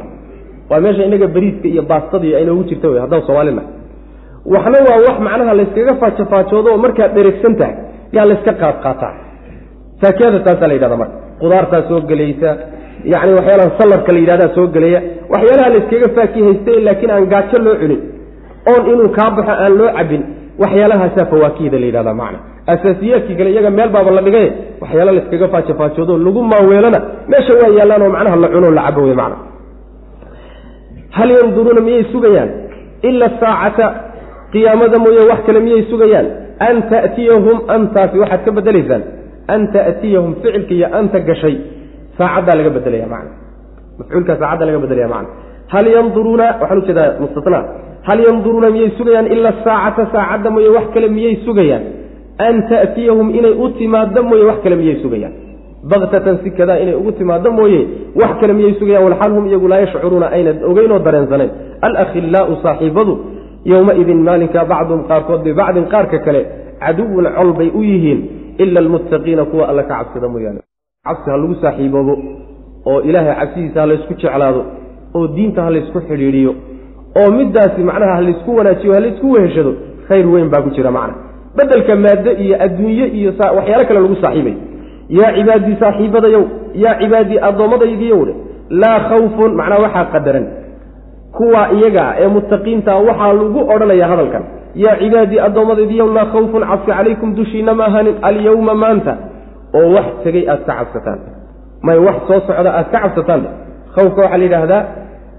waa 0.70 0.80
meesha 0.86 1.04
inaga 1.10 1.28
beriiska 1.36 1.68
iyo 1.74 1.82
baastadii 1.92 2.34
aynoogu 2.40 2.64
jirta 2.70 2.88
wey 2.92 3.00
haddaan 3.04 3.22
soomaalina 3.28 3.62
waxna 4.54 4.78
waa 4.90 5.00
wax 5.08 5.18
macnaha 5.28 5.54
layskaga 5.60 5.94
faajofaajoodo 6.02 6.70
oo 6.74 6.78
markaad 6.86 7.12
dheregsan 7.18 7.54
tahay 7.60 7.76
yaa 8.16 8.26
layska 8.32 8.52
qaadqaataa 8.62 9.14
faakihada 10.02 10.40
taasaa 10.48 10.68
la 10.68 10.74
yidhahda 10.78 10.98
marka. 11.02 11.16
Qudaartaa 11.42 11.82
soo 11.90 12.00
gelaysa 12.10 12.50
yani 13.14 13.32
waxyaalaha 13.38 13.72
salarka 13.80 14.12
la 14.16 14.20
yidhahdaa 14.24 14.50
soo 14.56 14.68
gelaya. 14.76 15.00
Waxyaalaha 15.34 15.70
layskaga 15.76 16.08
faakihaysta 16.18 16.72
laakiin 16.88 17.12
aan 17.16 17.26
gaajo 17.34 17.58
loo 17.66 17.76
cunin 17.82 18.02
oon 18.72 18.84
inuu 18.92 19.10
kaa 19.18 19.30
baxo 19.38 19.52
aan 19.64 19.74
loo 19.80 19.90
cabin 19.98 20.22
waxyaalahaasaa 20.62 21.26
fawaakihda 21.32 21.78
la 21.82 21.86
yidhahda 21.90 22.14
macna. 22.22 22.40
Asaasiyaadkii 22.74 23.36
kale 23.40 23.50
iyaga 23.54 23.70
meel 23.78 23.90
baaba 23.96 24.12
la 24.18 24.22
dhigay 24.28 24.48
waxyaala 24.82 25.12
layskaga 25.18 25.48
faajofaajoodo 25.54 26.14
lagu 26.26 26.42
maaweelana 26.52 27.00
meesha 27.32 27.54
waa 27.62 27.72
yaallaan 27.80 28.02
oo 28.06 28.10
macnaha 28.16 28.36
la 28.44 28.48
cuno 28.54 28.70
la 28.78 28.82
cabo 28.88 29.02
wey 29.08 29.16
macna 29.22 29.38
hal 31.16 31.30
yanduruuna 31.38 31.82
miyay 31.88 32.04
sugayaan? 32.14 32.50
Ila 33.10 33.28
saacata 33.42 33.86
qiyaamada 34.54 34.98
mooye 35.04 35.24
wax 35.32 35.40
kale 35.48 35.60
miyay 35.66 35.84
sugayaan? 35.92 36.28
An 36.68 36.76
ta'tiyahum 36.92 37.58
antaasi 37.76 38.16
waxaad 38.22 38.42
ka 38.46 38.52
bedelaysaan. 38.58 39.04
An 39.54 39.62
ta'tiyahum 39.76 40.32
ficilka 40.42 40.74
iyo 40.78 40.88
anta 41.00 41.20
gashay. 41.28 41.56
Saacaddaa 42.18 42.56
laga 42.60 42.70
bedelaya 42.78 43.08
macna. 43.14 43.32
Mafcuulka 44.00 44.34
saacadda 44.42 44.66
laga 44.70 44.80
bedelaya 44.86 45.08
macna. 45.14 45.30
Hal 45.74 45.86
yanduruuna 45.96 46.46
waxaan 46.62 46.80
u 46.82 46.86
jeedaa 46.90 47.10
mustatnaa 47.24 47.64
hal 48.08 48.20
yanduruuna 48.28 48.70
miyay 48.76 48.90
sugayaan? 48.98 49.28
Ila 49.36 49.50
saacata 49.66 50.04
saacadda 50.16 50.50
mooye 50.56 50.70
wax 50.78 50.86
kale 50.94 51.08
miyay 51.18 51.36
sugayaan? 51.46 51.84
An 52.48 52.56
ta'tiyahum 52.72 53.28
inay 53.40 53.54
u 53.64 53.70
timaado 53.80 54.22
mooye 54.30 54.44
wax 54.50 54.58
kale 54.66 54.76
miyay 54.82 54.98
sugayaan 55.04 55.34
baktatan 55.84 56.40
si 56.44 56.52
kadaa 56.52 56.78
inay 56.80 56.96
ugu 56.96 57.12
timaado 57.12 57.52
mooye 57.52 57.88
wax 58.16 58.40
kale 58.42 58.54
miyay 58.54 58.74
sugayaan? 58.80 59.04
Walxal 59.04 59.32
hum 59.36 59.46
iyagu 59.48 59.68
laa 59.68 59.80
yashcuruuna 59.80 60.28
ayna 60.32 60.52
ogeyn 60.70 60.92
oo 60.92 61.00
dareensanayn 61.00 61.50
alakhillaau 61.82 62.56
saaxiibadu 62.64 63.14
yowmaidin 63.66 64.24
maalinka 64.28 64.66
bacduhum 64.66 65.04
qaarkood 65.08 65.42
bibacdin 65.44 65.86
qaarka 65.94 66.20
kale 66.26 66.42
caduwun 66.80 67.26
col 67.38 67.54
bay 67.54 67.70
u 67.76 67.82
yihiin 67.84 68.20
ila 68.58 68.80
almuttaqiina 68.80 69.46
kuwa 69.46 69.70
alla 69.70 69.84
ka 69.84 69.96
cabsada 70.00 70.28
mooyaane. 70.30 70.60
Cabsi 71.06 71.30
ha 71.30 71.38
lagu 71.38 71.56
saaxiiboobo 71.62 72.14
oo 72.86 73.02
ilaahay 73.02 73.36
cabsidiisa 73.40 73.80
ha 73.82 73.86
laysku 73.92 74.14
jeclaado 74.14 74.62
oo 75.16 75.28
diinta 75.28 75.62
ha 75.64 75.70
laysku 75.70 76.00
xidhiidhiyo 76.10 76.52
oo 77.20 77.32
midaasi 77.38 77.82
macnaha 77.90 78.16
ha 78.16 78.22
laysku 78.22 78.56
wanaajiyo 78.58 78.94
ha 78.94 79.00
laysku 79.00 79.32
weheshado 79.32 79.74
khayr 80.08 80.28
weyn 80.34 80.50
baa 80.50 80.62
ku 80.62 80.70
jira 80.70 80.92
macna. 80.92 81.14
Bedelka 81.58 81.96
maaddo 81.96 82.32
iyo 82.44 82.56
adduunye 82.66 83.06
iyo 83.20 83.30
waxyaalo 83.58 83.86
kale 83.88 84.00
lagu 84.00 84.16
saaxiibay 84.22 84.56
yaa 85.10 85.32
cibaadii 85.38 85.76
saaxiibadayow 85.82 86.44
yaa 86.84 86.96
cibaadii 87.02 87.40
addoommadaydiiyow 87.50 88.22
dhe 88.28 88.34
laa 88.82 89.00
khawfun 89.10 89.52
macnaa 89.60 89.80
waxaa 89.86 90.06
qadaran. 90.14 90.46
Kuwa 91.38 91.62
iyaga 91.78 92.06
ee 92.22 92.28
muttaqiinta 92.36 92.92
waxaa 93.08 93.34
lagu 93.40 93.60
odhanaya 93.74 94.08
hadalkan. 94.12 94.44
Yaa 94.84 94.96
cibaadii 95.02 95.40
addoommadaydiiyow 95.48 96.08
laa 96.18 96.26
khawfun 96.34 96.62
cabsi 96.70 96.90
calaykum 96.92 97.30
dushiina 97.38 97.72
ma 97.80 97.84
ahanin 97.90 98.16
alyawma 98.30 98.74
maanta. 98.84 99.14
Oo 99.78 99.88
wax 99.96 100.08
tegey 100.24 100.44
aad 100.54 100.62
ka 100.68 100.74
cabsataan. 100.80 101.20
May 101.88 101.98
wax 102.08 102.18
soo 102.28 102.40
socda 102.48 102.72
aad 102.80 102.88
ka 102.94 103.00
cabsataan. 103.04 103.42
Khawfka 103.96 104.22
waxaa 104.24 104.38
la 104.38 104.44
yidhaahdaa 104.48 104.82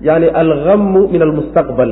yani 0.08 0.26
alhammu 0.42 1.00
min 1.12 1.22
almustaqbal. 1.26 1.90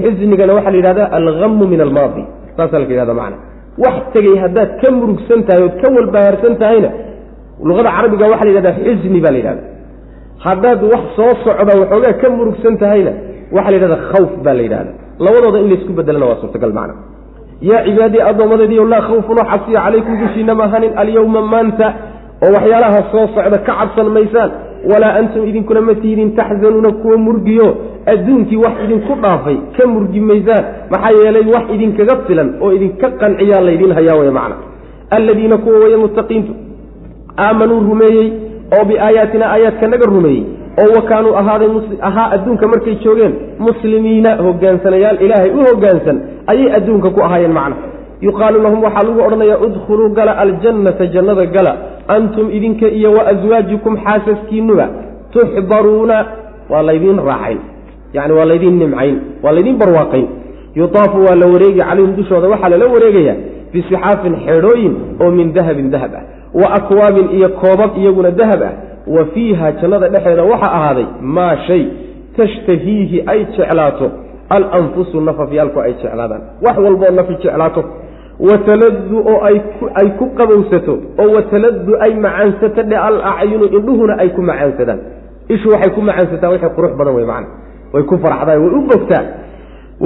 Xisnigana 0.00 0.52
waxaa 0.58 0.70
la 0.74 0.76
yidhahdaa 0.80 1.08
alhammu 1.18 1.64
min 1.72 1.80
almaadi. 1.86 2.22
Saasaa 2.56 2.78
la 2.82 2.86
yidhahda 2.92 3.14
macna 3.20 3.36
wax 3.84 3.96
tegey 4.14 4.36
haddaad 4.44 4.70
ka 4.82 4.88
murugsan 4.98 5.40
tahay 5.48 5.62
ood 5.68 5.76
ka 5.82 5.88
walbahaarsan 5.96 6.54
tahayna 6.62 6.90
luqada 7.68 7.90
carabiga 7.96 8.24
waxaa 8.32 8.46
la 8.48 8.50
yidhahdaa 8.52 8.76
xisni 8.84 9.20
baa 9.24 9.32
la 9.34 9.38
yidhahda 9.40 9.62
haddaad 10.46 10.80
wax 10.92 11.04
soo 11.18 11.32
socda 11.44 11.72
waxoogaa 11.82 12.14
ka 12.22 12.28
murugsan 12.38 12.74
tahayna 12.82 13.12
waxaa 13.56 13.70
la 13.72 13.76
yidhahdaa 13.78 14.02
khawf 14.12 14.30
baa 14.44 14.54
la 14.58 14.62
yidhahda 14.66 14.90
labadooda 15.24 15.58
in 15.62 15.68
laysku 15.72 15.92
bedelana 15.98 16.26
waa 16.30 16.38
suurtagal 16.42 16.72
macna. 16.78 16.94
Yaa 17.70 17.80
cibaadii 17.86 18.22
addoommadaydiiyo 18.30 18.84
laa 18.92 19.02
khawfun 19.08 19.36
oo 19.42 19.46
cabsiya 19.52 19.80
calaykum 19.86 20.14
dushiina 20.22 20.52
ma 20.60 20.64
hanin 20.72 20.92
alyawma 21.02 21.40
maanta 21.52 21.86
oo 22.44 22.50
waxyaalaha 22.56 22.98
soo 23.12 23.24
socda 23.36 23.58
ka 23.66 23.72
cabsan 23.78 24.06
maysaan 24.16 24.50
walaa 24.92 25.14
antum 25.20 25.48
idinkuna 25.48 25.80
ma 25.80 25.94
tiidin 25.94 26.30
taxzanuuna 26.36 26.92
kuwa 26.92 27.16
murgiyo. 27.18 27.76
Adduunkii 28.06 28.56
wax 28.56 28.72
idinku 28.84 29.14
dhaafay 29.22 29.56
ka 29.76 29.86
murgi 29.86 30.20
maysaan. 30.20 30.64
Maxaa 30.90 31.10
yeelay 31.18 31.44
wax 31.54 31.64
idinkaga 31.74 32.16
filan 32.26 32.48
oo 32.62 32.72
idinka 32.72 33.10
qanciyaa 33.20 33.60
laydin 33.60 33.92
hayaa 33.98 34.16
wey 34.20 34.30
macna. 34.30 34.56
Alladiina 35.10 35.56
kuwa 35.58 35.78
weye 35.78 35.96
muttaqiintu 35.96 36.52
aamanuu 37.38 37.80
rumeeyey 37.88 38.28
oo 38.76 38.84
biaayaatina 38.84 39.46
aayaadkanaga 39.52 40.06
rumeeyey 40.06 40.42
oo 40.82 40.88
wa 40.96 41.02
kaanuu 41.02 41.34
ahaaday 41.40 41.68
ahaa 42.08 42.30
adduunka 42.30 42.68
markay 42.68 42.94
joogeen 43.04 43.34
muslimiina 43.58 44.36
hogaansanayaal 44.36 45.18
ilaahay 45.26 45.50
u 45.50 45.64
hoggaansan 45.68 46.20
ayay 46.46 46.72
adduunka 46.78 47.10
ku 47.10 47.20
ahaayeen 47.26 47.52
macna 47.58 47.76
yuqaalu 48.22 48.62
lahum 48.62 48.82
waxaa 48.82 49.02
lagu 49.08 49.20
odhanayaa 49.26 49.58
udkhuluu 49.66 50.08
gala 50.18 50.32
aljannata 50.38 51.06
jannada 51.06 51.46
gala. 51.46 51.72
Antum 52.08 52.50
idinka 52.50 52.88
iyo 52.88 53.12
wa 53.12 53.26
aswaajukum 53.32 53.96
xaasaskiinuba 54.04 54.86
tuxbaruuna. 55.32 56.26
Waa 56.70 56.82
laydiin 56.82 57.18
raaxayn 57.28 57.58
yani 58.12 58.32
waa 58.32 58.44
laydiin 58.50 58.78
nimcayn 58.78 59.16
waa 59.42 59.52
laydiin 59.52 59.76
barwaaqayn. 59.78 60.26
Yutaafu 60.74 61.18
waa 61.26 61.34
la 61.34 61.46
wareegi 61.46 61.80
calayhim 61.80 62.16
dushooda. 62.16 62.48
Waxaa 62.48 62.68
lala 62.68 62.86
wareegayaa 62.94 63.36
bisixaafin 63.72 64.34
xeedhooyin 64.46 64.94
oo 65.22 65.30
min 65.30 65.52
dahabin 65.56 65.90
dahab 65.90 66.12
ah 66.14 66.22
wa 66.60 66.66
akwaabin 66.78 67.26
iyo 67.36 67.48
koobab 67.60 67.90
iyaguna 68.00 68.30
dahab 68.30 68.62
ah. 68.62 68.72
Wa 69.06 69.24
fiiha 69.34 69.72
jannada 69.80 70.08
dhexeeda 70.08 70.42
waxaa 70.42 70.72
ahaaday 70.78 71.06
maa 71.20 71.56
shay 71.66 71.82
tashtahiihi 72.36 73.22
ay 73.26 73.40
jeclaato. 73.56 74.10
Alanfusu 74.48 75.20
nafafyaalku 75.20 75.78
ay 75.80 75.92
jeclaadaan. 76.02 76.42
Wax 76.62 76.76
walboo 76.78 77.10
nafi 77.18 77.34
jeclaato 77.42 77.84
wataladu 78.40 79.18
oo 79.32 79.38
ay 79.94 80.08
ku 80.18 80.26
qabowsato 80.38 80.94
oo 81.18 81.28
wataladu 81.36 81.96
ay 82.00 82.14
macaansato 82.14 82.82
dhe 82.82 82.96
al 82.96 83.16
acyunu 83.32 83.64
indhuhuna 83.78 84.18
ay 84.18 84.28
ku 84.36 84.42
macaansadaan 84.42 85.00
ishu 85.48 85.68
waxay 85.72 85.90
ku 85.96 86.00
macaansataa 86.02 86.50
wixii 86.52 86.74
qurux 86.76 86.92
badan 87.00 87.14
wey 87.16 87.24
macana 87.24 87.48
way 87.94 88.02
ku 88.02 88.18
farxdaa 88.24 88.58
way 88.60 88.70
u 88.78 88.80
bogtaa 88.90 89.24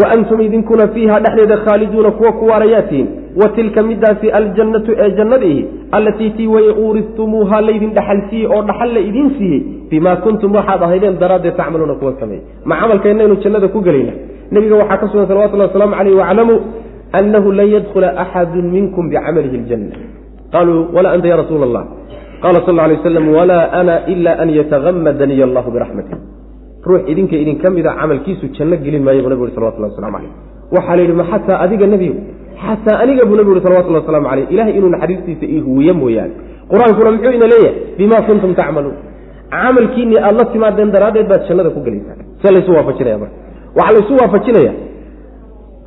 wa 0.01 0.07
antum 0.15 0.41
idinkuna 0.41 0.89
fiiha 0.95 1.21
dhexdeeda 1.21 1.57
khaaliduuna 1.67 2.11
kuwa 2.11 2.33
ku 2.33 2.45
waarayaatiin 2.47 3.07
wa 3.41 3.49
tilka 3.57 3.83
midaasi 3.83 4.31
aljannatu 4.31 4.93
ee 4.99 5.11
jannadiihi 5.19 5.63
allatii 5.93 6.31
tii 6.31 6.47
way 6.47 6.69
uuristumuuha 6.71 7.61
laydin 7.61 7.91
dhaxal 7.99 8.21
siiyey 8.31 8.47
oo 8.47 8.63
dhaxal 8.63 8.95
la 8.95 9.01
idiin 9.01 9.31
siiyey. 9.39 9.61
Bimaa 9.91 10.17
kuntum 10.17 10.55
waxaad 10.55 10.83
ahaydeen 10.83 11.19
daraaddeed 11.19 11.57
tacmaluuna 11.57 11.95
kuwa 11.95 12.13
sameeyey 12.21 12.45
ma 12.65 12.77
camalkeennaynu 12.81 13.37
jannada 13.45 13.69
ku 13.69 13.81
gelayna. 13.81 14.13
Nebiga 14.51 14.77
waxaa 14.83 14.97
ka 15.03 15.07
sugan 15.13 15.27
salawatullahi 15.31 15.69
wasalaamu 15.71 15.95
caleyh 15.99 16.17
waclamuu 16.23 16.59
annahu 17.19 17.53
lan 17.53 17.67
yadkhula 17.77 18.09
axadun 18.25 18.65
minkum 18.77 19.05
bicamalihi 19.11 19.57
aljanna 19.61 19.97
qaluu 20.55 20.81
walaa 20.95 21.13
anta 21.17 21.29
ya 21.33 21.37
rasuula 21.43 21.65
allah 21.69 21.85
qala 22.43 22.59
sal 22.67 22.79
alay 22.85 22.97
waslam 22.99 23.27
walaa 23.39 23.65
ana 23.81 23.95
ila 24.13 24.33
an 24.43 24.49
yatagamadaniy 24.59 25.43
allahu 25.49 25.69
biraxmatih 25.75 26.19
ruux 26.89 27.03
idinka 27.13 27.37
idinka 27.43 27.71
mida 27.71 27.91
camalkiisu 28.01 28.47
janno 28.57 28.77
gelin 28.85 29.03
maayo 29.07 29.23
buu 29.23 29.31
nabig 29.33 29.43
uri 29.47 29.53
salawatullah 29.57 29.91
waslamu 29.93 30.17
caleyh 30.17 30.33
waxaa 30.75 30.97
la 30.97 31.03
yidhi 31.03 31.17
ma 31.21 31.25
xataa 31.33 31.59
adiga 31.65 31.87
nebiyo 31.87 32.15
xataa 32.65 32.97
aniga 33.03 33.23
buu 33.29 33.37
nabi 33.41 33.51
uri 33.55 33.61
salawatullah 33.67 34.01
waslamu 34.03 34.27
caleyh 34.31 34.47
ilahay 34.55 34.73
inuu 34.79 34.91
naxariistiisa 34.95 35.47
ii 35.55 35.61
huwiye 35.67 35.93
mooyaane 36.01 36.35
qur'aankuna 36.73 37.11
muxuu 37.15 37.33
ina 37.39 37.47
leeyahay 37.53 37.75
bima 37.99 38.19
kuntum 38.29 38.55
tacmaluun 38.61 38.97
camalkiinii 39.51 40.19
aada 40.27 40.39
la 40.41 40.45
timaadeen 40.53 40.91
daraaddeed 40.97 41.27
baad 41.33 41.43
jannada 41.49 41.71
ku 41.77 41.81
gelaysaa 41.87 42.17
see 42.43 42.53
laysu 42.57 42.71
waafajinaya 42.77 43.19
marka 43.23 43.37
waxaa 43.79 43.93
laysu 43.97 44.13
waafajinaya 44.21 44.73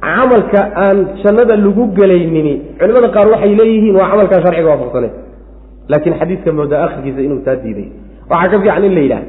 camalka 0.03 0.61
aan 0.75 0.97
jannada 1.23 1.55
lagu 1.65 1.83
gelaynini. 1.97 2.53
Culimada 2.79 3.07
qaar 3.15 3.27
waxay 3.33 3.53
leeyihiin 3.59 3.95
waa 3.99 4.09
camalkaan 4.11 4.41
sharciga 4.45 4.69
waafaqsane 4.73 5.09
laakiin 5.91 6.15
xadiidka 6.19 6.51
moodaa 6.59 6.83
akhirkiisa 6.87 7.21
inuu 7.27 7.39
taa 7.47 7.57
diiday. 7.63 7.87
Waxaa 8.31 8.51
ka 8.51 8.57
fiican 8.61 8.83
in 8.87 8.93
la 8.97 9.01
yidhaah 9.05 9.23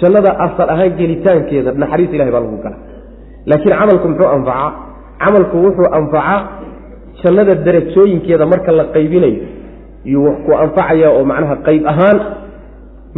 jannada 0.00 0.30
asal 0.46 0.68
ahaan 0.74 0.92
gelitaankeeda 1.00 1.70
naxariis 1.82 2.10
ilahay 2.16 2.32
baa 2.32 2.44
lagu 2.46 2.58
gala. 2.64 2.76
Laakiin 3.50 3.74
camalku 3.80 4.06
muxuu 4.12 4.28
anfacaa 4.36 4.70
camalku 5.22 5.56
wuxuu 5.64 5.88
anfacaa 5.98 6.40
jannada 7.22 7.52
darajooyinkeeda 7.66 8.44
marka 8.52 8.70
la 8.78 8.84
qaybinayo 8.94 9.42
yuu 10.12 10.24
wax 10.26 10.36
ku 10.46 10.50
anfacaya 10.64 11.08
oo 11.16 11.24
macnaha 11.30 11.54
qayb 11.66 11.82
ahaan 11.92 12.18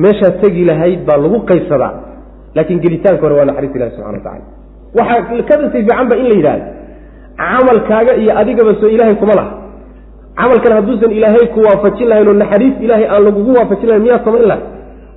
meeshaad 0.05 0.35
tegi 0.43 0.65
lahayd 0.71 1.01
baa 1.09 1.19
lagu 1.25 1.39
qaybsadaa. 1.51 1.93
Laakiin 2.57 2.79
gelitaanka 2.85 3.23
hore 3.25 3.35
waa 3.39 3.49
naxariis 3.51 3.75
ilahi 3.77 3.91
subxana 3.97 4.21
wa 4.27 4.63
waxaa 4.99 5.43
kadasi 5.51 5.71
fiicanba 5.77 6.15
in 6.21 6.27
la 6.31 6.37
yidhahdo 6.41 6.82
camalkaaga 7.41 8.13
iyo 8.23 8.33
adigaba 8.39 8.75
soo 8.81 8.89
ilaahay 8.89 9.15
kuma 9.15 9.35
laha. 9.35 9.51
Camalkan 10.37 10.73
hadduusan 10.73 11.11
ilaahay 11.19 11.47
ku 11.55 11.61
waafajin 11.67 12.09
lahayn 12.09 12.29
oo 12.29 12.35
naxariis 12.43 12.75
ilaahay 12.85 13.07
aan 13.15 13.23
lagugu 13.27 13.51
waafajin 13.59 13.87
lahayn 13.89 14.03
miyaad 14.07 14.25
samayn 14.25 14.47
lahay 14.51 14.65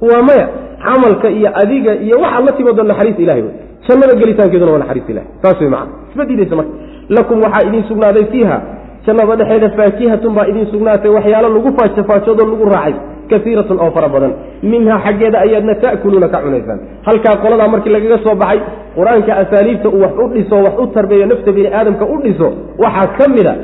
waa 0.09 0.21
maya. 0.29 0.45
Camalka 0.85 1.27
iyo 1.29 1.49
adiga 1.61 1.91
iyo 2.05 2.15
waxaad 2.23 2.45
la 2.45 2.51
timaado 2.57 2.83
naxariis 2.83 3.19
ilahay 3.23 3.41
wey. 3.41 3.53
Jannada 3.87 4.13
gelitaankeeduna 4.21 4.71
waa 4.71 4.81
naxariis 4.83 5.09
ilahay 5.13 5.27
saas 5.41 5.59
wey 5.61 5.69
macana 5.69 5.91
isma 6.11 6.25
diidaysa 6.29 6.55
marka. 6.59 6.71
Lakum 7.17 7.37
waxaa 7.45 7.63
idiin 7.67 7.83
sugnaaday 7.89 8.25
fiiha. 8.31 8.57
Jannada 9.05 9.35
dhexeeda 9.39 9.69
faakihatun 9.77 10.33
baa 10.37 10.45
idiin 10.51 10.67
sugnaatay 10.73 11.11
waxyaalo 11.17 11.49
lagu 11.55 11.69
faajafaajoodo 11.79 12.43
lagu 12.51 12.65
raacay 12.75 12.95
kaiiratun 13.31 13.77
oo 13.83 13.91
fara 13.95 14.09
badan. 14.15 14.31
Minhaa 14.71 14.99
xaggeeda 15.05 15.37
ayaadna 15.45 15.73
ta'kuluuna 15.83 16.27
ka 16.33 16.37
cunaysaan. 16.45 16.79
Halkaa 17.07 17.35
qoladaa 17.43 17.67
markii 17.73 17.93
lagaga 17.95 18.17
soo 18.25 18.35
baxay 18.41 18.59
qur'aanka 18.97 19.31
asaaliibta 19.43 19.89
uu 19.95 20.01
wax 20.05 20.13
u 20.23 20.27
dhiso 20.33 20.55
wax 20.65 20.75
u 20.83 20.87
tarbeeyo 20.95 21.25
nafta 21.31 21.51
bini 21.57 21.67
aadamka 21.79 22.05
u 22.05 22.17
dhiso 22.23 22.47
waxaa 22.83 23.07
ka 23.17 23.25
mid 23.35 23.47
a 23.47 23.55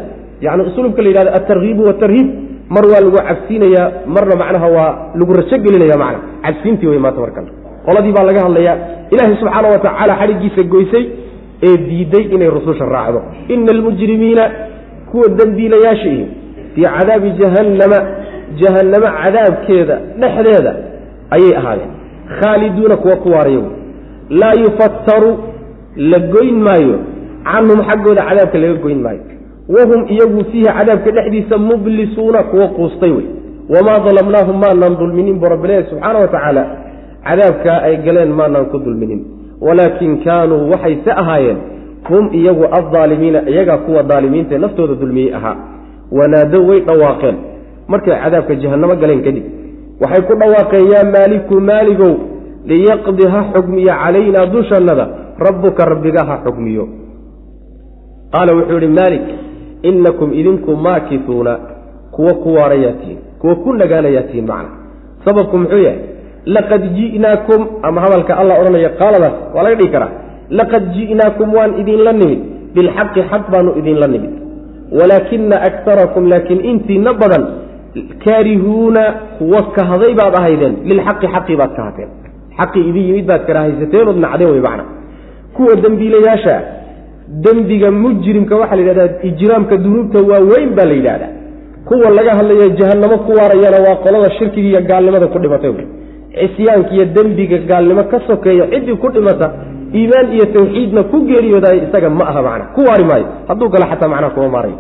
yani 0.46 0.62
uslubka 0.70 1.02
la 1.04 1.10
yidhahdo 1.10 1.32
altarhiibu 1.40 1.82
watarhiib 1.90 2.28
mar 2.76 2.86
waa 2.92 3.02
lagu 3.06 3.18
cabsiinayaa 3.30 3.86
marna 4.16 4.36
macnaha 4.42 4.68
waa 4.78 4.92
lagu 5.20 5.32
rajo 5.40 5.58
gelinaya 5.66 5.98
macna. 6.04 6.20
Cabsiintii 6.46 6.88
wey 6.92 7.00
maanta 7.06 7.20
markan 7.26 7.46
qoladii 7.86 8.12
baa 8.18 8.24
laga 8.30 8.42
hadlayaa 8.48 8.76
ilaahay 9.14 9.36
subxaana 9.42 9.68
wa 9.74 9.80
tacaala 9.86 10.14
xadhiggiisa 10.22 10.64
goysay 10.74 11.04
ee 11.68 11.76
diiday 11.88 12.24
inay 12.36 12.50
rususha 12.56 12.86
raacdo. 12.96 13.20
Ina 13.54 13.72
almujrimiina 13.76 14.44
kuwa 15.12 15.28
dembiilayaasha 15.40 16.10
ihi 16.16 16.26
fii 16.76 16.86
cadaabi 16.98 17.30
jahannama 17.42 18.00
jahannamo 18.60 19.08
cadaabkeeda 19.24 19.96
dhexdeeda 20.20 20.76
ayay 21.36 21.56
ahaadeen 21.60 21.92
khaaliduuna 22.40 22.96
kuwa 22.98 23.16
ku 23.16 23.30
waaraya 23.30 23.62
laa 24.30 24.54
yufattaru 24.54 25.38
la 25.96 26.20
goyn 26.20 26.56
maayo. 26.56 27.00
Canhum 27.44 27.80
xaggooda 27.88 28.22
cadaabka 28.30 28.58
laga 28.58 28.74
goyn 28.74 29.02
maayo. 29.02 29.22
Wahum 29.70 30.06
iyagu 30.08 30.46
fiihi 30.52 30.66
cadaabka 30.66 31.12
dhexdiisa 31.12 31.58
mublisuuna 31.58 32.44
kuwa 32.44 32.68
quustay 32.68 33.12
wey. 33.12 33.26
Wamaa 33.70 34.00
dalamnaahum 34.00 34.60
maanaan 34.60 34.98
dulminin 34.98 35.40
bu 35.40 35.46
rabbileeya 35.46 35.84
subxaana 35.90 36.20
wa 36.20 36.28
tacaala. 36.28 36.64
Cadaabkaa 37.28 37.82
ay 37.82 37.98
galeen 37.98 38.32
maanaan 38.32 38.66
ku 38.66 38.80
dulminin. 38.80 39.26
Walaakin 39.62 40.24
kaanuu 40.24 40.70
waxay 40.72 40.96
se 41.06 41.12
ahaayeen 41.12 41.58
hum 42.10 42.30
iyagu 42.34 42.66
aaalimiina 42.66 43.50
iyagaa 43.50 43.78
kuwa 43.78 44.04
daalimiinta 44.04 44.58
naftooda 44.58 44.96
dulmiyey 44.96 45.36
ahaa. 45.36 45.56
Wanaadow 46.12 46.68
way 46.70 46.80
dhawaaqeen 46.80 47.36
markay 47.94 48.16
cadaabka 48.24 48.54
jahannamo 48.64 48.96
galeen 49.02 49.22
kadib. 49.28 49.46
Waxay 50.02 50.22
ku 50.30 50.34
dhawaaqeen 50.42 50.86
yaa 50.94 51.06
maaliku 51.16 51.56
maaligow 51.70 52.14
liyaqdi 52.72 53.24
ha 53.34 53.40
xugmiyo 53.54 53.94
calaynaa 54.04 54.46
dushannada 54.54 55.06
rabbuka 55.46 55.82
rabbiga 55.92 56.22
ha 56.30 56.36
xugmiyo 56.46 56.84
qaala 58.34 58.52
wuxuu 58.58 58.80
yihi 58.82 58.94
maalik 59.00 59.26
inakum 59.90 60.30
idinku 60.40 60.72
maakisuuna 60.86 61.54
kuwa 62.16 62.34
ku 62.44 62.50
waarayaa 62.58 62.94
tihiin 63.00 63.20
kuwa 63.42 63.56
ku 63.64 63.70
nagaanayaa 63.82 64.22
tihiin 64.30 64.48
macna. 64.52 64.70
Sababku 65.26 65.58
muxuu 65.58 65.82
yahay? 65.88 66.00
Laqad 66.56 66.84
ji'naakum 66.98 67.62
ama 67.88 68.00
hadalka 68.04 68.34
alla 68.42 68.54
odhanaya 68.62 68.90
qaaladaas 69.02 69.36
waa 69.56 69.64
laga 69.66 69.76
dhigi 69.80 69.92
karaa 69.96 70.12
laqad 70.60 70.84
ji'naakum 70.98 71.48
waan 71.58 71.72
idinla 71.82 72.14
nimid 72.22 72.40
bilxaqi 72.76 73.22
xaq 73.32 73.44
baanu 73.54 73.72
idinla 73.80 74.08
nimid. 74.14 74.34
Walaakina 74.98 75.56
aktarakum 75.70 76.24
laakiin 76.32 76.62
intiina 76.72 77.12
badan 77.22 77.44
kaarihuuna 78.26 79.04
kuwa 79.38 79.62
kahday 79.78 80.14
baad 80.20 80.34
ahaydeen 80.40 80.76
lilxaqi 80.90 81.28
xaqii 81.36 81.56
baad 81.62 81.72
kahateen 81.80 82.10
xaqii 82.60 82.84
idin 82.90 83.04
yimid 83.10 83.26
baad 83.32 83.44
karahaysateen 83.48 84.08
ood 84.12 84.20
nacdeen 84.26 84.52
wey 84.56 84.62
macna 84.68 84.84
kuwa 85.56 85.76
dembiilayaasha 85.84 86.56
dembiga 87.46 87.92
mujrimka 88.04 88.56
waxaa 88.62 88.76
la 88.76 88.82
yidhahdaa 88.82 89.24
ijraamka 89.30 89.76
dunuubta 89.84 90.20
waaweyn 90.30 90.70
baa 90.78 90.86
la 90.86 90.94
yidhahdaa. 91.00 91.32
Kuwa 91.86 92.10
laga 92.18 92.32
hadlayo 92.40 92.70
jahanamo 92.80 93.18
ku 93.26 93.32
waarayana 93.40 93.78
waa 93.86 93.96
qolada 94.04 94.32
shirkiga 94.38 94.68
iyo 94.70 94.82
gaalnimada 94.90 95.28
ku 95.34 95.40
dhimatay 95.40 95.72
cisyaanka 96.40 96.92
iyo 96.96 97.06
dembiga 97.16 97.58
gaalnimo 97.70 98.04
ka 98.12 98.18
sokeeya 98.28 98.66
ciddii 98.72 98.96
ku 99.04 99.08
dhimata 99.16 99.48
iimaan 99.98 100.28
iyo 100.36 100.46
tawxiidna 100.56 101.04
ku 101.12 101.18
geeriyoodaay 101.30 101.78
isaga 101.88 102.10
ma 102.10 102.26
aha 102.32 102.42
macna 102.48 102.66
ku 102.76 102.82
waari 102.88 103.04
maayo. 103.10 103.26
Hadduu 103.48 103.70
galo 103.74 103.86
xataa 103.92 104.10
macnaha 104.14 104.34
kuma 104.36 104.50
maarayo 104.56 104.78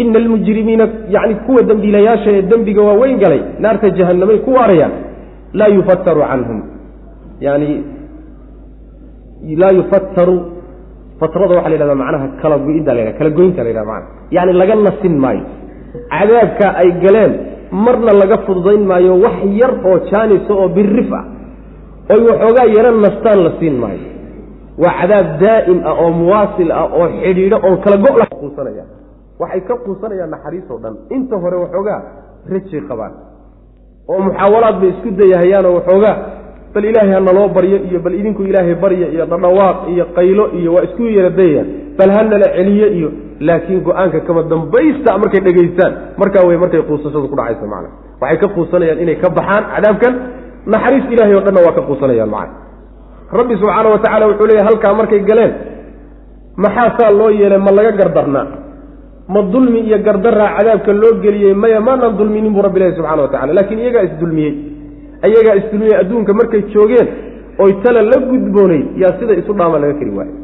ina 0.00 0.18
almujrimiina 0.22 0.84
yani 1.14 1.34
kuwa 1.46 1.62
dembiilayaasha 1.70 2.30
ee 2.38 2.42
dembiga 2.52 2.82
waaweyn 2.88 3.18
galay 3.22 3.40
naarta 3.64 3.90
jahanamay 3.98 4.38
ku 4.46 4.50
waarayaan 4.58 4.92
laa 5.60 5.68
yufataru 5.76 6.20
canhum 6.30 6.60
yani 7.46 7.68
laa 9.62 9.72
yufataru 9.78 10.36
fatrada 11.20 11.54
waxa 11.56 11.68
la 11.70 11.76
yhahda 11.76 11.94
macnaha 12.02 12.26
kala 12.42 12.56
go-idda 12.64 12.92
la 12.98 13.12
kala 13.18 13.30
goynta 13.38 13.60
la 13.64 13.70
yhahda 13.70 13.84
mana 13.90 14.06
yani 14.36 14.52
laga 14.60 14.74
nasin 14.86 15.14
maayo 15.24 15.44
cadaabka 16.14 16.66
ay 16.82 16.88
galeen 17.04 17.32
marna 17.84 18.12
laga 18.22 18.36
fududayn 18.46 18.82
maayo 18.90 19.12
wax 19.24 19.36
yar 19.60 19.72
oo 19.90 19.96
jaanisa 20.10 20.52
oo 20.60 20.68
birif 20.76 21.10
ah 21.20 21.24
oy 22.14 22.20
waxoogaa 22.30 22.66
yaro 22.76 22.90
nastaan 23.04 23.38
la 23.46 23.50
siin 23.60 23.76
maayo 23.82 24.04
waa 24.82 24.94
cadaab 25.00 25.26
daa'im 25.44 25.78
ah 25.90 25.94
oo 26.02 26.10
muwaasil 26.20 26.70
ah 26.80 26.86
oo 26.98 27.06
xidhiidho 27.22 27.56
oon 27.66 27.76
kala 27.84 27.96
go 28.04 28.10
la 28.22 28.26
quusanaya 28.40 28.84
waxay 29.42 29.60
ka 29.68 29.74
quusanayaan 29.84 30.30
naxariisoo 30.34 30.78
dhan. 30.84 30.94
Inta 31.16 31.36
hore 31.42 31.56
waxoogaa 31.64 32.00
rajay 32.52 32.80
qabaan. 32.90 33.12
Oo 34.10 34.20
muxaawalaad 34.26 34.76
bay 34.82 34.90
isku 34.94 35.08
dayahayaanoo 35.20 35.74
waxoogaa 35.78 36.14
bal 36.74 36.84
ilaahay 36.90 37.12
ha 37.16 37.20
naloo 37.28 37.48
baryo 37.56 37.78
iyo 37.88 37.98
bal 38.04 38.14
idinku 38.20 38.42
ilaahay 38.50 38.74
barya 38.84 39.06
iyo 39.14 39.24
dhadhawaaq 39.32 39.78
iyo 39.92 40.04
qaylo 40.16 40.44
iyo 40.58 40.70
waa 40.74 40.84
isku 40.88 41.02
yaradayayaan 41.18 41.66
bal 41.98 42.10
ha 42.16 42.20
nala 42.30 42.46
celiyo 42.56 42.86
iyo 42.98 43.08
laakiin 43.46 43.80
go'aanka 43.86 44.18
kama 44.26 44.42
dambaysta 44.52 45.10
markay 45.22 45.40
dhegaystaan. 45.46 45.92
Markaa 46.20 46.44
wey 46.48 46.56
markay 46.62 46.82
quusashadu 46.88 47.26
ku 47.32 47.36
dhacayso 47.40 47.66
macna. 47.72 47.88
Waxay 48.22 48.38
ka 48.42 48.48
quusanayaan 48.56 48.98
inay 49.04 49.16
ka 49.22 49.28
baxaan 49.38 49.64
cadaabkan. 49.74 50.12
Naxariis 50.72 51.06
ilahay 51.14 51.34
oo 51.38 51.42
dhanna 51.46 51.60
waa 51.66 51.74
ka 51.78 51.82
quusanayaan 51.88 52.30
macna. 52.36 52.54
Rabbi 53.38 53.54
subxaana 53.60 53.88
wa 53.94 53.98
tacala 54.04 54.24
wuxuu 54.30 54.46
leeyahy 54.50 54.66
halkaa 54.68 54.92
markay 55.00 55.20
galeen 55.30 55.52
maxaa 56.64 56.88
saa 56.98 57.10
loo 57.18 57.30
yeelay 57.40 57.58
ma 57.66 57.70
laga 57.78 57.92
gardarnaa 58.00 58.44
ma 59.28 59.42
dulmi 59.52 59.80
iyo 59.80 59.98
gardaraa 60.06 60.50
cadaabka 60.58 60.92
loo 60.92 61.12
geliyey 61.24 61.54
maya 61.54 61.80
maanaan 61.80 62.16
dulminin 62.18 62.52
buu 62.54 62.62
rabbi 62.62 62.78
ilahi 62.80 62.96
subxana 62.96 63.22
wa 63.22 63.28
tacala 63.28 63.52
laakiin 63.58 63.80
iyagaa 63.84 64.02
isdulmiyey 64.10 64.52
iyagaa 65.30 65.54
isdulmiyey 65.60 65.96
adduunka 66.02 66.32
markay 66.40 66.62
joogeen 66.74 67.08
oy 67.64 67.72
tala 67.82 68.02
la 68.02 68.18
gudboonayd 68.30 68.86
yaa 69.02 69.12
sida 69.20 69.34
isu 69.40 69.52
dhaama 69.58 69.78
laga 69.82 69.94
kari 70.00 70.10
waayo 70.18 70.34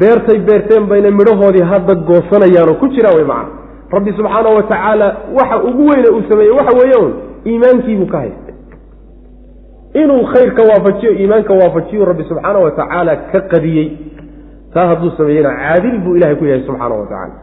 beertay 0.00 0.38
beerteen 0.48 0.84
bayna 0.90 1.10
midhahoodii 1.18 1.64
hadda 1.72 1.94
goosanayaan 2.08 2.68
oo 2.72 2.74
ku 2.82 2.86
jiraan 2.94 3.16
way 3.18 3.24
macana 3.32 3.50
rabbi 3.94 4.10
subxaana 4.18 4.48
wa 4.58 4.62
tacaala 4.72 5.06
waxa 5.38 5.56
ugu 5.68 5.82
weyne 5.90 6.08
uu 6.16 6.22
sameeyey 6.30 6.54
waxa 6.58 6.72
weeye 6.80 6.96
un 7.04 7.12
iimaankiibuu 7.50 8.06
ka 8.12 8.18
haystay. 8.22 8.54
Inuu 10.02 10.22
khayrka 10.32 10.62
waafajiyo 10.70 11.12
iimaanka 11.20 11.52
waafajiyo 11.60 12.04
rabbi 12.04 12.24
subxaana 12.30 12.58
wa 12.58 12.70
tacaala 12.70 13.16
ka 13.32 13.40
qadiyey. 13.52 13.86
Taa 14.74 14.86
hadduu 14.90 15.10
sameeyena 15.18 15.50
caadil 15.62 15.98
buu 16.04 16.16
ilahay 16.16 16.36
ku 16.36 16.44
yahay 16.44 16.62
subxaana 16.66 16.94
wa 16.94 17.06
tacaala 17.06 17.34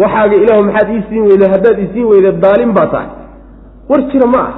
waxaaga 0.00 0.36
ilaahu 0.42 0.62
maxaad 0.68 0.88
ii 0.96 1.02
siin 1.08 1.22
weyde 1.28 1.46
haddaad 1.54 1.78
isiin 1.84 2.06
weyde 2.12 2.30
daalin 2.44 2.72
baa 2.76 2.86
tahay. 2.86 3.08
War 3.88 4.00
jira 4.12 4.26
ma 4.34 4.40
ah. 4.48 4.52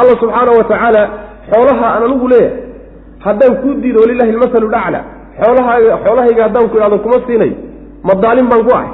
Alla 0.00 0.12
subxaana 0.20 0.50
wa 0.58 0.64
tacaala 0.70 1.02
xoolaha 1.50 1.86
aan 1.94 2.02
anigu 2.08 2.28
leeyahay 2.28 2.56
haddaan 3.26 3.56
kuu 3.62 3.74
diido 3.82 4.00
walilahi 4.00 4.30
almasalu 4.34 4.68
dhacla 4.74 5.00
xoolahaaga 5.40 5.98
xoolahayga 6.04 6.42
haddaan 6.46 6.68
ku 6.70 6.76
idhahdo 6.76 6.98
kuma 7.04 7.16
siinayo 7.26 7.54
ma 8.06 8.14
daalim 8.24 8.46
baan 8.52 8.62
ku 8.68 8.72
ahay. 8.78 8.90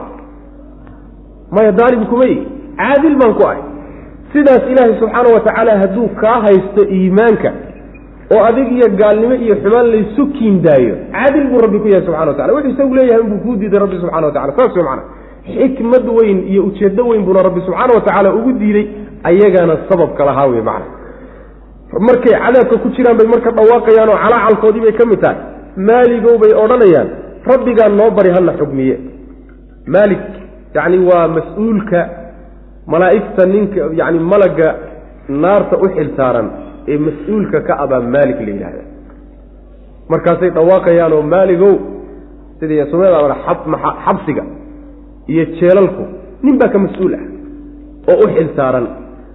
Maya 1.55 1.73
daalim 1.81 2.03
kuma 2.11 2.27
caadil 2.81 3.17
baan 3.21 3.35
ku 3.39 3.43
ahay. 3.49 3.63
Sidaas 4.33 4.65
ilaahay 4.73 4.95
subxaana 5.03 5.29
wa 5.37 5.41
tacaala 5.47 5.79
hadduu 5.83 6.09
kaa 6.23 6.39
haysto 6.47 6.83
iimaanka 6.97 7.51
oo 8.35 8.43
adig 8.49 8.69
iyo 8.77 8.89
gaalnimo 9.01 9.35
iyo 9.45 9.55
xumaan 9.63 9.87
laysu 9.95 10.23
kiindaayo 10.37 10.95
caadil 11.15 11.45
buu 11.51 11.61
rabbi 11.65 11.79
ku 11.83 11.89
yahay 11.89 12.05
subxana 12.07 12.31
wa 12.31 12.35
tacala 12.39 12.53
wuxuu 12.57 12.71
isagu 12.75 12.95
leeyahay 12.99 13.23
inbuu 13.25 13.39
kuu 13.45 13.57
diiday 13.61 13.79
rabbi 13.85 13.97
subxana 14.03 14.27
wa 14.27 14.33
tacala 14.37 14.53
saas 14.59 14.77
wey 14.77 14.85
macana 14.89 15.03
xikmad 15.55 16.05
weyn 16.19 16.39
iyo 16.53 16.63
ujeeddo 16.69 17.03
weyn 17.11 17.23
buuna 17.27 17.43
rabbi 17.49 17.61
subxaana 17.67 17.95
wa 17.95 18.01
tacaala 18.07 18.35
ugu 18.39 18.53
diiday 18.61 18.87
ayagana 19.31 19.75
sababka 19.89 20.25
lahaa 20.29 20.47
wey 20.53 20.63
macana 20.69 20.87
markay 22.09 22.35
cadaabka 22.45 22.77
ku 22.83 22.89
jiraan 22.97 23.17
bay 23.21 23.27
marka 23.35 23.51
dhawaaqayaan 23.59 24.09
oo 24.15 24.19
calaacalkoodii 24.25 24.81
bay 24.87 24.93
ka 25.01 25.05
mid 25.11 25.21
tahay. 25.25 25.39
Maaligow 25.89 26.39
bay 26.43 26.53
odhanayaan 26.63 27.09
rabbigaa 27.51 27.89
noo 27.99 28.11
bari 28.17 28.31
hana 28.37 28.53
xugmiye 28.61 28.97
maalik 29.95 30.23
yacni 30.75 30.99
waa 31.09 31.29
mas'uulka 31.37 32.01
malaa'igta 32.93 33.47
ninka 33.47 33.81
yacni 34.01 34.19
malagga 34.33 34.69
naarta 35.29 35.77
u 35.85 35.87
xilsaaran 35.97 36.47
ee 36.89 36.99
mas'uulka 37.07 37.59
ka 37.69 37.75
abaa 37.85 38.01
maalik 38.15 38.39
la 38.47 38.51
yidhahda 38.55 38.83
markaasay 40.11 40.51
dhawaaqayaan 40.57 41.13
oo 41.13 41.23
maaligow 41.35 41.75
sidii 42.61 42.85
sumeeda 42.91 43.37
xabsiga 44.05 44.45
iyo 45.33 45.45
jeelalku 45.59 46.03
nin 46.45 46.55
baa 46.61 46.69
ka 46.75 46.79
mas'uul 46.85 47.15
ah 47.19 47.25
oo 48.13 48.17
u 48.25 48.29
xilsaaran 48.37 48.87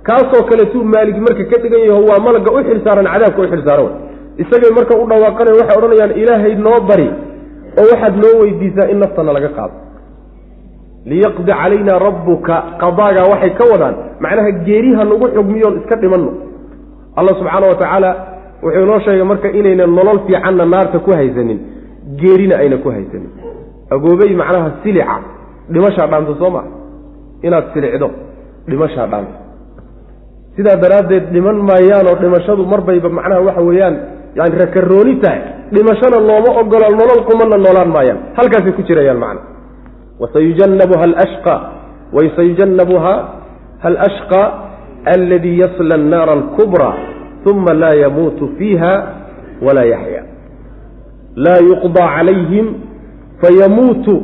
kaasoo 0.08 0.44
kaleetuu 0.50 0.84
maalig 0.94 1.18
marka 1.26 1.44
ka 1.52 1.58
dhigan 1.64 1.84
yaho 1.90 2.02
waa 2.10 2.20
malagga 2.28 2.52
u 2.58 2.64
xilsaaran 2.70 3.06
cadaabka 3.14 3.42
u 3.46 3.48
xilsaaran 3.54 3.90
isagay 4.44 4.72
marka 4.78 4.94
u 5.02 5.06
dhawaaqanayo 5.12 5.56
waxay 5.62 5.78
odhanayaan 5.80 6.12
ilaahay 6.22 6.54
noo 6.66 6.80
bari 6.90 7.08
oo 7.80 7.86
waxaad 7.92 8.16
noo 8.24 8.34
weydiisaa 8.42 8.88
in 8.94 8.98
naftana 9.04 9.32
laga 9.38 9.50
qaado. 9.58 9.76
Liyaqdi 11.12 11.52
calayna 11.60 11.94
rabbuka 12.06 12.56
qadaagaa 12.82 13.26
waxay 13.34 13.52
ka 13.60 13.64
wadaan 13.72 13.96
macnaha 14.24 14.52
geeriha 14.68 15.04
nagu 15.12 15.26
xugmiyoon 15.36 15.76
iska 15.82 15.96
dhimanno. 16.02 16.32
Allah 17.20 17.34
subxaana 17.40 17.66
wa 17.72 17.76
tacaala 17.82 18.10
wuxuu 18.64 18.84
inoo 18.86 19.00
sheegay 19.06 19.26
marka 19.32 19.48
inayna 19.60 19.86
nolol 19.98 20.20
fiicanna 20.28 20.66
naarta 20.74 20.98
ku 21.06 21.12
haysanin 21.20 21.60
geerina 22.22 22.56
ayna 22.62 22.78
ku 22.84 22.90
haysanin. 22.96 23.30
Agoobey 23.96 24.32
macnaha 24.42 24.70
silica 24.84 25.16
dhimashaa 25.74 26.08
dhaanto 26.12 26.34
soo 26.42 26.50
maa 26.56 26.66
inaad 27.48 27.66
silicdo 27.74 28.08
dhimashaa 28.70 29.08
dhaanto. 29.12 29.34
Sidaa 30.56 30.76
daraaddeed 30.84 31.26
dhiman 31.34 31.58
maayaanoo 31.70 32.16
dhimashadu 32.24 32.66
marbayba 32.74 33.10
macnaha 33.18 33.42
waxa 33.48 33.62
weeyaan 33.70 33.96
yani 34.36 34.56
rakarooni 34.64 35.16
tahay. 35.24 35.42
Dhimashana 35.76 36.18
looma 36.30 36.52
ogola 36.62 36.88
nolol 37.00 37.22
qumanna 37.30 37.58
noolaan 37.66 37.90
maayaan. 37.96 38.20
Halkaasay 38.38 38.74
ku 38.78 38.82
jirayaan 38.90 39.20
macna. 39.24 39.42
Wasayujannabuha 40.22 41.04
alashqa 41.10 41.56
wasayujannabuha 42.16 43.14
alashqa 43.90 44.42
aladii 45.14 45.58
yasla 45.64 45.96
annaara 46.00 46.32
alkubra 46.40 46.90
uma 47.52 47.74
laa 47.74 47.96
yamuutu 48.04 48.50
fiiha 48.58 48.92
walaa 49.66 49.88
yaxya 49.94 50.22
laa 51.46 51.60
yuqdaa 51.70 52.10
calayhim 52.16 52.66
fayamuutu 53.42 54.16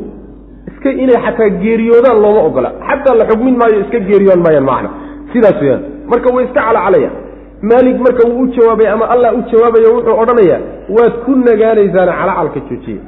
iska 0.88 1.04
inay 1.04 1.18
xataa 1.26 1.50
geeriyoodaan 1.64 2.22
looma 2.24 2.42
ogola. 2.50 2.70
Xataa 2.90 3.16
la 3.20 3.26
xugmin 3.30 3.56
maayo 3.58 3.80
iska 3.84 4.00
geeriyoon 4.10 4.42
maayaan 4.46 4.66
macna 4.72 4.90
sidaas 5.34 5.62
weyaan 5.62 5.82
marka 6.12 6.30
way 6.36 6.44
iska 6.46 6.62
calacalaya. 6.68 7.10
Maalig 7.70 7.98
marka 8.06 8.24
wuu 8.30 8.42
u 8.44 8.48
jawaabay 8.56 8.88
ama 8.94 9.06
allah 9.14 9.30
u 9.38 9.42
jawaabayo 9.52 9.90
wuxuu 9.96 10.16
odhanayaa 10.22 10.60
waad 10.98 11.14
ku 11.26 11.32
nagaanaysaan 11.50 12.10
calacalka 12.20 12.60
joojiya. 12.70 13.02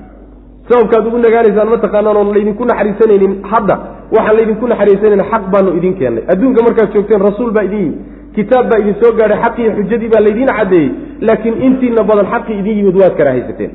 Sababkaad 0.70 1.08
ugu 1.08 1.18
nagaanaysaan 1.18 1.70
mataqaanaan 1.74 2.18
oon 2.18 2.30
laydinku 2.36 2.64
naxariisanaynin 2.72 3.34
hadda. 3.52 3.76
Waxaan 4.16 4.36
laydinku 4.40 4.66
naxariisanaynin 4.72 5.26
xaq 5.32 5.44
baanu 5.54 5.70
idin 5.78 5.94
keennay 6.00 6.24
adduunka 6.32 6.62
markaad 6.68 6.90
joogteen 6.94 7.22
rasuul 7.30 7.52
baa 7.58 7.64
idin 7.70 7.80
yimid 7.86 7.98
kitaab 8.36 8.66
baa 8.72 8.80
idin 8.84 8.96
soo 9.02 9.12
gaadhay 9.20 9.40
xaqii 9.46 9.68
xujadii 9.78 10.10
baa 10.14 10.22
laydiin 10.28 10.50
caddeeyey 10.58 10.90
laakiin 11.28 11.56
intiina 11.68 12.04
badan 12.10 12.28
xaqii 12.34 12.56
idin 12.62 12.76
yimid 12.80 12.96
waad 13.02 13.14
karahaysateen 13.20 13.72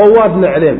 oo 0.00 0.08
waad 0.18 0.32
necdeen 0.44 0.78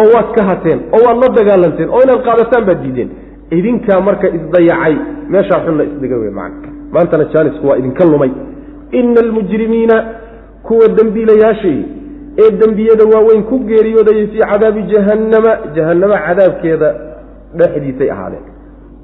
oo 0.00 0.06
waad 0.14 0.28
ka 0.36 0.42
hateen 0.50 0.80
oo 0.96 1.02
waad 1.06 1.18
la 1.22 1.28
dagaalanteen 1.38 1.88
oo 1.94 2.00
inaad 2.04 2.22
qaadataan 2.28 2.64
baad 2.68 2.80
diideen. 2.84 3.10
Idinkaa 3.58 4.00
marka 4.08 4.26
isdayacay 4.38 4.94
meeshaa 5.32 5.60
xunna 5.66 5.84
isdhiga 5.90 6.16
wey 6.22 6.30
macana 6.30 6.68
maantana 6.94 7.24
jaanisku 7.32 7.66
waa 7.68 7.76
idinka 7.80 8.04
lumay. 8.04 8.30
Ina 8.98 9.20
almujrimiina 9.24 9.96
kuwa 10.62 10.88
dembiilayaashii 10.98 11.84
ee 12.42 12.50
dembiyada 12.60 13.04
waaweyn 13.12 13.42
ku 13.50 13.58
geeriyoodayay 13.58 14.26
fii 14.26 14.44
cadaabi 14.52 14.82
jahannama 14.92 15.52
jahannama 15.76 16.16
cadaabkeeda 16.26 16.88
dhexdiisay 17.58 18.10
ahaadeen. 18.10 18.44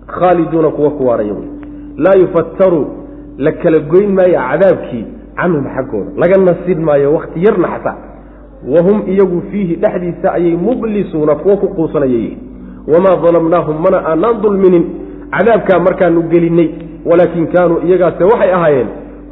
Khaaliduuna 0.07 0.69
kuwa 0.71 0.91
ku 0.91 1.07
waaraya 1.07 1.33
wey 1.33 1.49
laa 2.05 2.15
yufattaru 2.23 2.83
la 3.39 3.53
kala 3.53 3.79
goyn 3.79 4.11
maayo 4.19 4.39
cadaabkii 4.51 5.05
canhum 5.37 5.65
xaggooda. 5.77 6.11
Laga 6.17 6.37
nasin 6.49 6.81
maayo 6.89 7.15
wakhti 7.15 7.45
yarna 7.47 7.69
xataa 7.75 7.97
wahum 8.69 9.03
iyagu 9.09 9.43
fiihi 9.51 9.77
dhexdiisa 9.77 10.33
ayay 10.33 10.57
mublisuuna 10.57 11.35
kuwa 11.35 11.57
ku 11.57 11.69
quusanaya 11.69 12.13
yihiin 12.13 12.39
wamaa 12.95 13.17
dalamnaahum 13.25 13.83
mana 13.83 13.99
aanaan 14.11 14.41
dulminin. 14.43 14.85
Cadaabkaa 15.33 15.79
markaanu 15.79 16.23
gelinay 16.23 16.69
walaakin 17.07 17.47
kaanuu 17.47 17.79
iyagaase 17.87 18.25
waxay 18.25 18.53
ahaayeen 18.55 18.89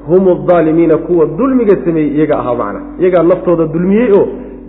hum 0.06 0.28
aalimiina 0.54 0.96
kuwa 0.96 1.26
dulmiga 1.26 1.76
sameeyey 1.84 2.14
iyaga 2.16 2.38
ahaa 2.38 2.54
macna. 2.54 2.80
Iyagaa 3.00 3.22
naftooda 3.22 3.64
dulmiyey 3.66 4.12
oo 4.12 4.28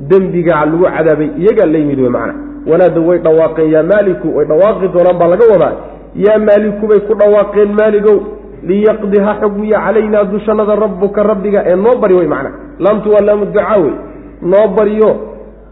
dembigaa 0.09 0.65
lagu 0.65 0.83
cadaabay 0.83 1.29
iyagaa 1.37 1.65
la 1.65 1.77
yimid 1.77 1.99
wey 1.99 2.09
macna. 2.09 2.33
Wanaada 2.67 2.99
way 3.01 3.19
dhawaaqeen 3.19 3.71
yaa 3.71 3.83
maaliku 3.83 4.37
way 4.37 4.45
dhawaaqi 4.45 4.87
doonaan 4.93 5.17
baa 5.19 5.27
laga 5.27 5.45
wadaa. 5.53 5.73
Yaa 6.15 6.37
maaliku 6.47 6.87
bay 6.87 6.99
ku 6.99 7.13
dhawaaqeen 7.15 7.71
maaligow 7.79 8.17
liyaqdi 8.69 9.19
ha 9.25 9.35
xugmiya 9.41 9.79
calaynaa 9.85 10.23
dushannada 10.23 10.75
rabbuka 10.75 11.23
rabbiga 11.23 11.63
ee 11.65 11.75
noo 11.75 11.95
bari 12.01 12.15
wey 12.15 12.27
macna. 12.27 12.51
Laamtu 12.79 13.09
waa 13.13 13.21
laamu 13.27 13.45
ducaa 13.45 13.77
wey 13.83 13.93
noo 14.41 14.67
baryo 14.77 15.11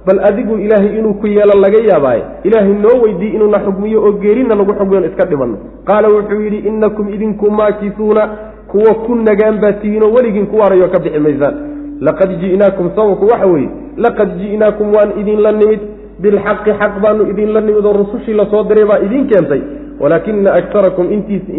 bal 0.06 0.20
adigu 0.30 0.58
ilaahay 0.58 0.98
inuu 1.00 1.14
ku 1.14 1.28
yeelo 1.28 1.54
laga 1.62 1.80
yaabaaye 1.90 2.24
ilaahay 2.44 2.74
noo 2.74 3.02
weydiiy 3.04 3.36
inuuna 3.36 3.60
xugmiyo 3.66 4.04
oo 4.04 4.12
geerina 4.12 4.56
nagu 4.56 4.74
xugmiyon 4.74 5.04
iska 5.10 5.26
dhimanno 5.26 5.58
qaala 5.86 6.08
wuxuu 6.10 6.42
yidhi 6.42 6.58
innakum 6.70 7.10
idinku 7.14 7.52
maakisuuna 7.52 8.30
kuwa 8.72 8.94
ku 9.06 9.16
nagaan 9.16 9.60
baa 9.62 9.72
tihiinoo 9.72 10.12
weligiin 10.14 10.48
ku 10.48 10.58
waarayo 10.58 10.88
ka 10.90 11.00
bixi 11.00 11.20
maysaan. 11.20 11.56
Laqad 12.02 12.30
ji'naakum 12.42 12.90
sababku 12.96 13.26
waxa 13.32 13.48
weeye 13.48 13.70
laqad 13.98 14.30
ji'naakum 14.40 14.94
waan 14.96 15.10
idinla 15.22 15.52
nimid 15.52 15.80
bilxaqi 16.22 16.72
xaq 16.80 16.94
baanu 17.04 17.24
idinla 17.32 17.62
nimid 17.62 17.86
oo 17.86 17.94
rusushii 17.94 18.34
la 18.34 18.46
soo 18.52 18.64
diray 18.64 18.86
baa 18.86 19.00
idiin 19.06 19.28
keentay. 19.28 19.62
Walaakina 20.00 20.54
aktarakum 20.54 21.06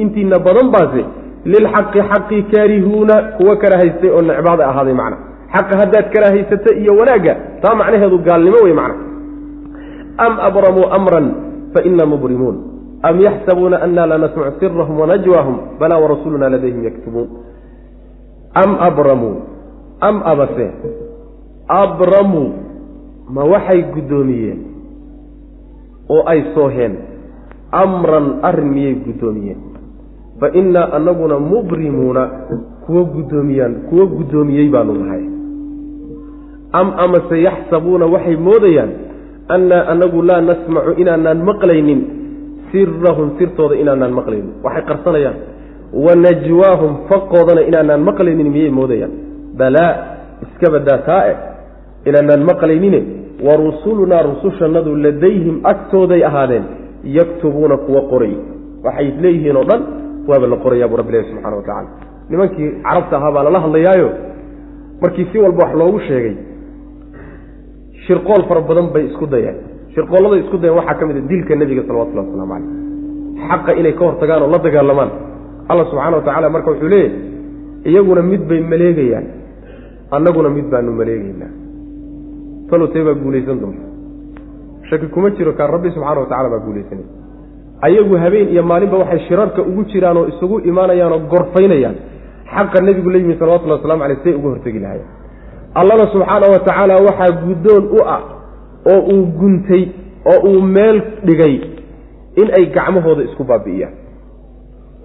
intiina 0.02 0.38
badan 0.38 0.70
baase 0.74 1.02
lilxaqi 1.44 2.00
xaqi 2.10 2.42
kaarihuuna 2.52 3.14
kuwa 3.36 3.56
kala 3.56 3.76
haystay 3.78 4.10
oo 4.10 4.22
necbaada 4.22 4.64
ahaaday 4.70 4.94
macna 4.94 5.16
xaqa 5.54 5.74
haddaad 5.80 6.06
kala 6.14 6.30
haysata 6.34 6.74
iyo 6.74 6.92
wanaagga 6.96 7.34
taa 7.62 7.74
macnaheedu 7.74 8.18
gaalnimo 8.18 8.58
wey 8.64 8.72
macna. 8.74 9.04
Am 10.18 10.34
abramuu 10.40 10.86
amran 10.90 11.26
fa 11.74 11.82
ina 11.82 12.06
mubrimuun. 12.06 12.56
Am 13.02 13.20
yaxsabuuna 13.20 13.82
ana 13.82 14.06
la 14.06 14.18
nasmacu 14.18 14.60
sirahum 14.60 15.00
wanajwaahum 15.00 15.56
balaa 15.80 15.98
warasuluna 15.98 16.48
ladayhim 16.48 16.84
yaktubuun. 16.84 17.28
Am 18.54 18.76
abramuu 18.80 19.36
am 20.00 20.22
abase 20.24 20.66
abramuu 21.68 22.48
ma 23.30 23.42
waxay 23.44 23.82
guddoomiyeen? 23.94 24.58
Oo 26.10 26.22
ay 26.26 26.44
sooheen 26.54 26.94
amran 27.72 28.38
arrin 28.42 28.70
miyay 28.74 28.94
guddoomiyeen? 29.06 29.60
Fa 30.40 30.48
innaa 30.52 30.92
anaguna 30.92 31.38
mubrimuuna 31.38 32.22
kuwa 32.86 33.04
guddoomiyaan 33.04 33.74
kuwa 33.88 34.06
guddoomiyey 34.06 34.68
baanu 34.68 34.94
nahay 34.94 35.24
am 36.72 36.88
amase 37.04 37.36
yaxsabuuna 37.48 38.06
waxay 38.14 38.36
moodayaan 38.36 38.90
annaa 39.54 39.82
anagu 39.92 40.22
laa 40.22 40.40
nasmacu 40.40 40.92
inaanaan 41.02 41.40
maqlaynin 41.50 42.00
sirahum 42.72 43.28
sirtooda 43.38 43.74
inaanaan 43.82 44.12
maqlaynin. 44.18 44.52
Waxay 44.64 44.82
qarsanayaan 44.90 45.36
wa 46.04 46.14
najwaahum 46.24 46.92
faqoodana 47.10 47.62
inaanaan 47.70 48.02
maqlaynin 48.08 48.48
miyay 48.54 48.70
moodayaan. 48.78 49.12
Balaa 49.58 49.92
iska 50.44 50.66
badaa 50.74 50.98
taa-e 51.08 51.32
inaanaan 52.08 52.42
maqlaynine 52.50 53.00
wa 53.46 53.54
rusulunaa 53.64 54.22
rusushannadu 54.30 54.94
ladayhim 55.04 55.56
agtooday 55.72 56.22
ahaadeen 56.28 56.64
yaktubuuna 57.18 57.76
kuwa 57.76 58.02
qoray. 58.12 58.34
Waxay 58.84 59.08
leeyihiin 59.22 59.56
oo 59.56 59.64
dhan 59.70 59.82
waaba 60.28 60.46
la 60.46 60.56
qorayaa 60.64 60.88
buu 60.88 60.96
rabbi 61.02 61.18
subxana 61.28 61.56
wa 61.56 61.62
tacala 61.62 61.88
nimankii 62.30 62.68
carabta 62.86 63.16
ahaa 63.18 63.32
baa 63.34 63.42
lala 63.46 63.60
hadlayaayo 63.60 64.08
markii 65.02 65.26
si 65.32 65.38
walba 65.38 65.64
wax 65.64 65.74
loogu 65.80 66.00
sheegay 66.08 66.34
shirqool 68.06 68.42
fara 68.48 68.60
badan 68.70 68.86
bay 68.94 69.04
isku 69.10 69.26
dayeen. 69.34 69.56
Shirqoolladay 69.94 70.40
isku 70.44 70.56
dayeen 70.62 70.76
waxaa 70.80 70.94
ka 71.00 71.04
mid 71.08 71.16
a 71.16 71.20
dilka 71.30 71.54
nebiga 71.62 71.82
salawatullahi 71.88 72.26
waslamu 72.28 72.52
caleyh 72.54 72.68
xaqa 73.50 73.70
inay 73.80 73.92
ka 73.98 74.04
hortagaan 74.08 74.42
oo 74.42 74.50
la 74.54 74.58
dagaalamaan. 74.66 75.10
Alla 75.70 75.84
subxaana 75.90 76.16
wa 76.18 76.22
tacala 76.28 76.48
marka 76.54 76.70
wuxuu 76.72 76.88
leeyahy 76.88 77.12
iyaguna 77.90 78.22
mid 78.32 78.42
bay 78.50 78.60
maleegayaan 78.72 79.26
annaguna 80.16 80.48
mid 80.56 80.66
baanu 80.72 80.92
maleegeynaa 81.00 81.52
talotee 82.70 83.02
baa 83.08 83.14
guulaysan 83.22 83.58
doonta. 83.62 83.82
Shaki 84.88 85.06
kuma 85.14 85.30
jiro 85.36 85.52
kaan 85.58 85.70
rabbi 85.74 85.88
subxaana 85.94 86.20
wa 86.20 86.26
tacala 86.32 86.48
baa 86.54 86.62
guulaysanay. 86.66 87.06
Ayagu 87.86 88.14
habeen 88.22 88.48
iyo 88.54 88.62
maalinba 88.70 88.96
waxay 89.02 89.20
shirarka 89.28 89.60
ugu 89.70 89.82
jiraan 89.92 90.16
oo 90.20 90.26
isugu 90.32 90.56
imaanayaan 90.70 91.12
oo 91.16 91.20
gorfaynayaan. 91.32 91.96
Xaqa 92.54 92.78
nebigu 92.86 93.10
la 93.10 93.18
yimi 93.18 93.34
salawatullhi 93.40 93.76
waslamu 93.78 94.02
aleyh 94.06 94.18
say 94.24 94.32
uga 94.38 94.48
hortegi 94.54 94.78
lahayen 94.84 95.06
allana 95.74 96.06
subxaana 96.12 96.46
wa 96.52 96.58
tacaala 96.58 96.94
waxaa 97.08 97.30
guddoon 97.44 97.84
u 97.98 98.00
ah 98.14 98.20
oo 98.92 99.00
uu 99.14 99.24
guntay 99.40 99.82
oo 100.32 100.38
uu 100.50 100.62
meel 100.62 101.02
dhigay 101.24 101.54
in 102.40 102.48
ay 102.58 102.66
gacmahooda 102.76 103.22
isku 103.28 103.44
baabi'iyaan. 103.44 103.92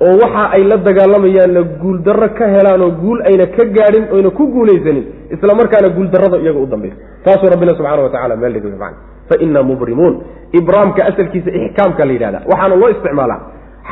Oo 0.06 0.14
waxa 0.24 0.44
ay 0.56 0.64
la 0.64 0.78
dagaalamayaanna 0.88 1.62
guuldarro 1.82 2.30
ka 2.38 2.46
helaan 2.56 2.82
oo 2.82 2.92
guul 3.02 3.20
ayna 3.30 3.46
ka 3.56 3.64
gaadhin 3.78 4.06
oyna 4.16 4.30
ku 4.30 4.44
guulaysanin 4.56 5.06
isla 5.36 5.56
markaana 5.56 5.90
guuldarrada 5.98 6.38
iyaga 6.44 6.60
u 6.60 6.66
dambaysa 6.74 6.96
taasuu 7.26 7.50
rabbina 7.54 7.74
subxana 7.78 8.02
wa 8.04 8.10
tacala 8.16 8.36
meel 8.36 8.54
dhigay 8.54 8.72
man 8.84 8.94
fa 9.30 9.36
inaa 9.46 9.64
mubrimuun. 9.64 10.16
Ibraamka 10.60 11.06
asalkiisa 11.06 11.52
ixkaamka 11.60 12.06
la 12.06 12.12
yidhahda 12.16 12.40
waxaana 12.52 12.76
loo 12.82 12.90
isticmaalaa. 12.96 13.40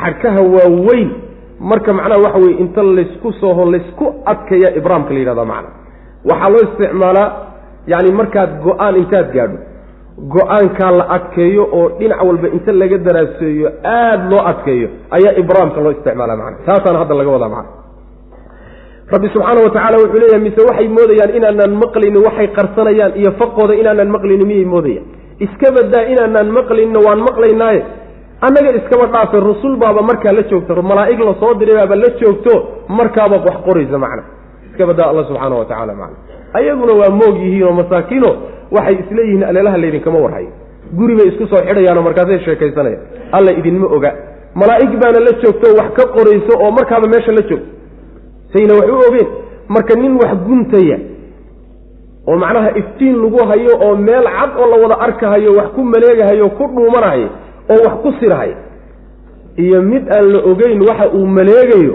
Xadhkaha 0.00 0.40
waaweyn. 0.56 1.10
Marka 1.70 1.92
macnaha 1.92 2.20
waxa 2.24 2.38
weye 2.44 2.56
inta 2.64 2.82
laysku 2.82 3.32
sooho 3.40 3.64
laysku 3.72 4.06
adkaya 4.32 4.68
ibraamka 4.78 5.10
la 5.14 5.18
yidhahda 5.22 5.44
macna 5.44 5.68
waxaa 6.30 6.50
loo 6.54 6.62
isticmaalaa 6.68 7.28
yani 7.92 8.10
markaad 8.20 8.50
go'aan 8.66 8.94
intaad 9.02 9.28
gaadho. 9.36 9.58
Go'aankaa 10.34 10.90
la 10.98 11.04
adkeeyo 11.16 11.62
oo 11.78 11.86
dhinac 11.98 12.20
walba 12.28 12.48
inta 12.56 12.72
laga 12.80 12.98
daraaseeyo 13.06 13.68
aada 13.94 14.24
loo 14.32 14.42
adkeeyo 14.50 14.88
ayaa 15.16 15.32
ibraamka 15.42 15.80
loo 15.84 15.92
isticmaala 15.96 16.36
macna. 16.40 16.56
Taasaana 16.66 16.98
hadda 17.02 17.14
laga 17.20 17.30
wadaa 17.36 17.48
macna. 17.56 17.70
Rabbi 19.12 19.28
subxaana 19.34 19.60
wa 19.66 19.70
tacala 19.76 19.96
wuxuu 20.02 20.18
leeyahay 20.22 20.40
mise 20.46 20.60
waxay 20.68 20.88
moodayaan 20.96 21.32
inaanaan 21.38 21.74
maqlayni 21.82 22.18
waxay 22.26 22.48
qarsanayaan 22.58 23.12
iyo 23.20 23.30
faqooda 23.40 23.74
inaanaan 23.82 24.10
maqlayni 24.16 24.44
miyay 24.50 24.64
moodayaan? 24.74 25.06
Iska 25.44 25.68
badaa 25.76 26.04
inaanaan 26.12 26.48
maqlayninna 26.58 27.00
waan 27.06 27.20
maqlaynaaye 27.28 27.80
annaga 28.46 28.70
iskaba 28.80 29.06
dhaafay 29.14 29.40
rusul 29.48 29.74
baaba 29.82 30.00
markaa 30.10 30.32
la 30.38 30.42
joogto 30.50 30.82
malaa'ig 30.90 31.20
la 31.28 31.34
soo 31.42 31.52
diray 31.60 31.76
baaba 31.80 31.96
la 32.02 32.08
joogto 32.20 32.52
markaaba 32.98 33.36
wax 33.46 33.56
qoraysa 33.66 33.98
macna 34.04 34.22
iska 34.74 34.86
badaa 34.90 35.08
alla 35.10 35.22
subxaana 35.30 35.54
wa 35.60 35.64
tacala 35.70 35.94
macna. 35.94 36.16
Ayaguna 36.58 36.92
waa 37.00 37.10
moog 37.20 37.36
yihiin 37.44 37.62
oo 37.68 37.72
masaakiino 37.80 38.30
waxay 38.76 38.96
isleeyihiin 39.02 39.44
aleelaha 39.50 39.78
laydinkama 39.82 40.18
warhayo 40.24 40.50
guri 40.98 41.14
bay 41.18 41.26
isku 41.30 41.46
soo 41.46 41.62
xidhayaanoo 41.68 42.02
markaasay 42.08 42.38
sheekaysanayaan. 42.46 43.02
Alla 43.36 43.50
idinma 43.60 43.86
oga. 43.96 44.10
Malaa'ig 44.60 44.92
baana 45.02 45.20
la 45.26 45.32
joogto 45.42 45.66
wax 45.78 45.90
ka 45.98 46.04
qorayso 46.16 46.52
oo 46.64 46.70
markaaba 46.78 47.06
meesha 47.12 47.32
la 47.38 47.42
joogto 47.48 47.68
sayna 48.52 48.74
wax 48.80 48.88
u 48.90 48.98
ogeen 49.08 49.28
marka 49.74 49.94
nin 50.02 50.12
wax 50.22 50.32
guntaya 50.46 50.98
oo 52.28 52.36
macnaha 52.42 52.70
iftiin 52.80 53.16
lagu 53.22 53.40
hayo 53.50 53.72
oo 53.86 53.96
meel 53.96 54.24
cad 54.36 54.50
oo 54.60 54.66
la 54.72 54.76
wada 54.82 54.96
arkahayo 55.06 55.50
wax 55.58 55.68
ku 55.74 55.80
maleegahayo 55.92 56.48
ku 56.58 56.64
dhuumanahayo 56.74 57.28
oo 57.72 57.78
wax 57.86 57.94
ku 58.02 58.12
sirahayo 58.20 58.56
iyo 59.64 59.82
mid 59.82 60.04
aan 60.16 60.26
la 60.32 60.38
ogeyn 60.50 60.80
waxa 60.88 61.06
uu 61.18 61.26
maleegayo 61.26 61.94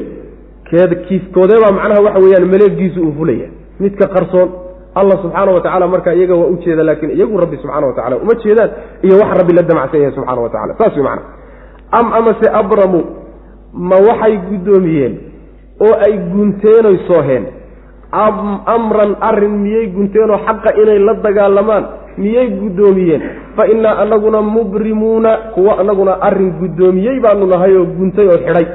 keed 0.70 0.92
kiiskoodeebaa 1.08 1.72
macnaha 1.78 2.02
waxa 2.08 2.20
weeyaan 2.24 2.48
maleegiisu 2.54 3.00
uu 3.08 3.14
fulaya. 3.18 3.48
Midka 3.80 4.08
qarsoon 4.16 4.50
allah 5.00 5.18
subxaana 5.24 5.52
wa 5.56 5.62
tacala 5.66 5.88
marka 5.94 6.14
iyaga 6.14 6.36
waa 6.42 6.50
u 6.54 6.58
jeeda 6.66 6.84
laakiin 6.84 7.12
iyagu 7.18 7.38
rabbi 7.44 7.58
subxana 7.62 7.88
wa 7.88 7.94
tacala 7.98 8.16
uma 8.24 8.34
jeedaan 8.44 8.70
iyo 9.06 9.16
wax 9.22 9.30
rabbi 9.40 9.54
la 9.58 9.62
damacsan 9.70 10.00
yahay 10.02 10.16
subxana 10.18 10.42
wa 10.46 10.50
tacala 10.50 10.74
saas 10.80 10.94
wey 10.98 11.04
macana 11.04 11.22
am 12.00 12.08
amase 12.20 12.48
abramu 12.62 13.02
ma 13.90 13.96
waxay 14.08 14.36
guddoomiyeen 14.50 15.14
oo 15.86 15.94
ay 16.06 16.14
gunteenoy 16.34 16.98
sooheen? 17.08 17.46
Amran 18.12 19.16
arrin 19.22 19.56
miyay 19.64 19.88
gunteenoo 19.96 20.40
xaqa 20.46 20.70
inay 20.82 21.00
la 21.08 21.14
dagaalamaan 21.26 21.84
miyay 22.18 22.48
guddoomiyeen? 22.60 23.22
Fa 23.56 23.68
innaa 23.74 23.96
anaguna 24.04 24.42
mubrimuuna 24.42 25.32
kuwa 25.54 25.80
anaguna 25.80 26.18
arrin 26.22 26.52
guddoomiyey 26.60 27.20
baanu 27.20 27.46
nahay 27.46 27.76
oo 27.78 27.86
guntay 27.86 28.28
oo 28.28 28.38
xidhay 28.46 28.66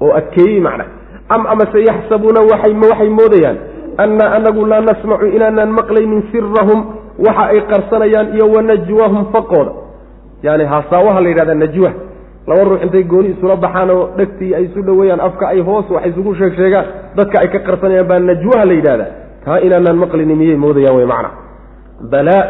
oo 0.00 0.12
adkeeyey 0.20 0.60
macna. 0.60 0.84
Am 1.28 1.46
amase 1.46 1.78
yaxsabuuna 1.90 2.40
waxay 2.50 3.08
moodayaan 3.18 3.56
annaa 4.02 4.30
anagu 4.36 4.66
laa 4.66 4.80
nasmacu 4.80 5.26
inaanaan 5.36 5.72
maqlaynin 5.78 6.22
sirahum 6.32 6.80
waxa 7.26 7.44
ay 7.52 7.60
qarsanayaan 7.70 8.34
iyo 8.34 8.46
wanajwahum 8.54 9.24
faqooda. 9.32 9.72
Yani 10.42 10.64
hasaawaha 10.64 11.20
la 11.20 11.28
yidhahda 11.28 11.54
najwa 11.54 11.90
laba 12.48 12.64
ruux 12.64 12.80
intay 12.84 13.02
gooni 13.04 13.28
isula 13.34 13.56
baxaan 13.56 13.90
oo 13.90 14.04
dhegtii 14.18 14.54
ay 14.54 14.64
isu 14.64 14.82
dhoweeyaan 14.82 15.20
afka 15.20 15.48
ay 15.48 15.60
hoos 15.60 15.90
wax 15.90 16.06
isugu 16.10 16.34
sheeg 16.34 16.54
sheegaan 16.56 16.86
dadka 17.16 17.40
ay 17.42 17.48
ka 17.54 17.58
qarsanayaan 17.68 18.06
baa 18.10 18.18
najwaha 18.30 18.64
la 18.64 18.72
yidhahdaa. 18.78 19.10
Taa 19.44 19.58
inaanaan 19.66 19.96
maqlayni 20.04 20.34
miyay 20.40 20.56
moodayaan 20.64 20.96
wey 20.96 21.06
macna. 21.12 21.30
Balaa 22.12 22.42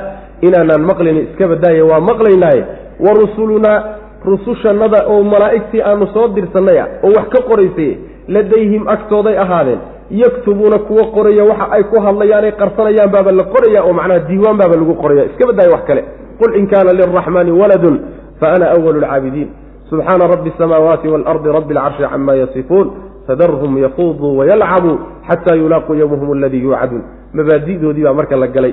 inaanaan 0.46 0.82
maqlayni 0.90 1.20
iska 1.30 1.49
badaaye 1.53 1.82
waa 1.90 2.01
maqlaynaaye. 2.11 2.62
Wa 3.05 3.11
rusulunaa 3.20 3.78
rusushannada 4.24 5.06
oo 5.08 5.22
malaa'igtii 5.22 5.82
aanu 5.82 6.06
soo 6.14 6.28
dirsannay 6.36 6.78
ah 6.80 6.88
oo 7.04 7.12
wax 7.16 7.28
ka 7.34 7.40
qoraysay 7.48 7.90
ladayhim 8.28 8.88
agtooday 8.88 9.36
ahaadeen. 9.38 9.78
Yaktubuuna 10.10 10.78
kuwa 10.88 11.04
qoraya 11.14 11.44
waxa 11.44 11.66
ay 11.76 11.82
ku 11.84 12.00
hadlayaanay 12.00 12.52
qarsanayaan 12.60 13.10
baaba 13.14 13.32
la 13.32 13.44
qoraya 13.44 13.80
oo 13.84 13.92
macnaha 13.92 14.20
diiwaan 14.28 14.56
baaba 14.60 14.76
lagu 14.76 14.94
qoraya. 15.02 15.24
Iska 15.30 15.46
badaaye 15.46 15.70
wax 15.74 15.82
kale. 15.88 16.02
Qul 16.40 16.56
in 16.60 16.66
kaana 16.66 16.92
lilraxmaani 16.92 17.52
waladun 17.60 17.96
fa 18.40 18.52
ana 18.54 18.70
awalu 18.70 19.00
lcaabidiin 19.00 19.48
subxaana 19.90 20.26
rabbi 20.32 20.50
asamaawaati 20.54 21.08
waalardi 21.08 21.48
rabbi 21.58 21.72
alcarshi 21.76 22.02
cama 22.12 22.34
yasifuun. 22.36 22.86
Fadarhum 23.26 23.78
yaquuduu 23.84 24.38
wayalcabuu 24.38 24.96
xataa 25.28 25.56
yulaaquu 25.56 25.94
yowmahum 25.94 26.32
aladii 26.38 26.62
yuucaduun. 26.64 27.02
Mabaadi'doodii 27.34 28.02
baa 28.04 28.14
marka 28.14 28.36
la 28.36 28.46
galay 28.48 28.72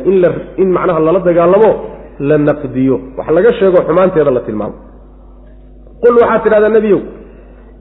in 0.57 0.69
macnaha 0.71 0.99
lala 0.99 1.19
dagaalamo 1.19 1.71
la 2.19 2.37
naqdiyo. 2.37 2.95
Wax 3.17 3.27
laga 3.35 3.53
sheego 3.59 3.77
xumaanteeda 3.87 4.31
la 4.31 4.39
tilmaamo 4.47 4.73
qul 6.03 6.15
waxaad 6.21 6.43
tidhahdaa 6.43 6.69
nebiyow 6.69 7.01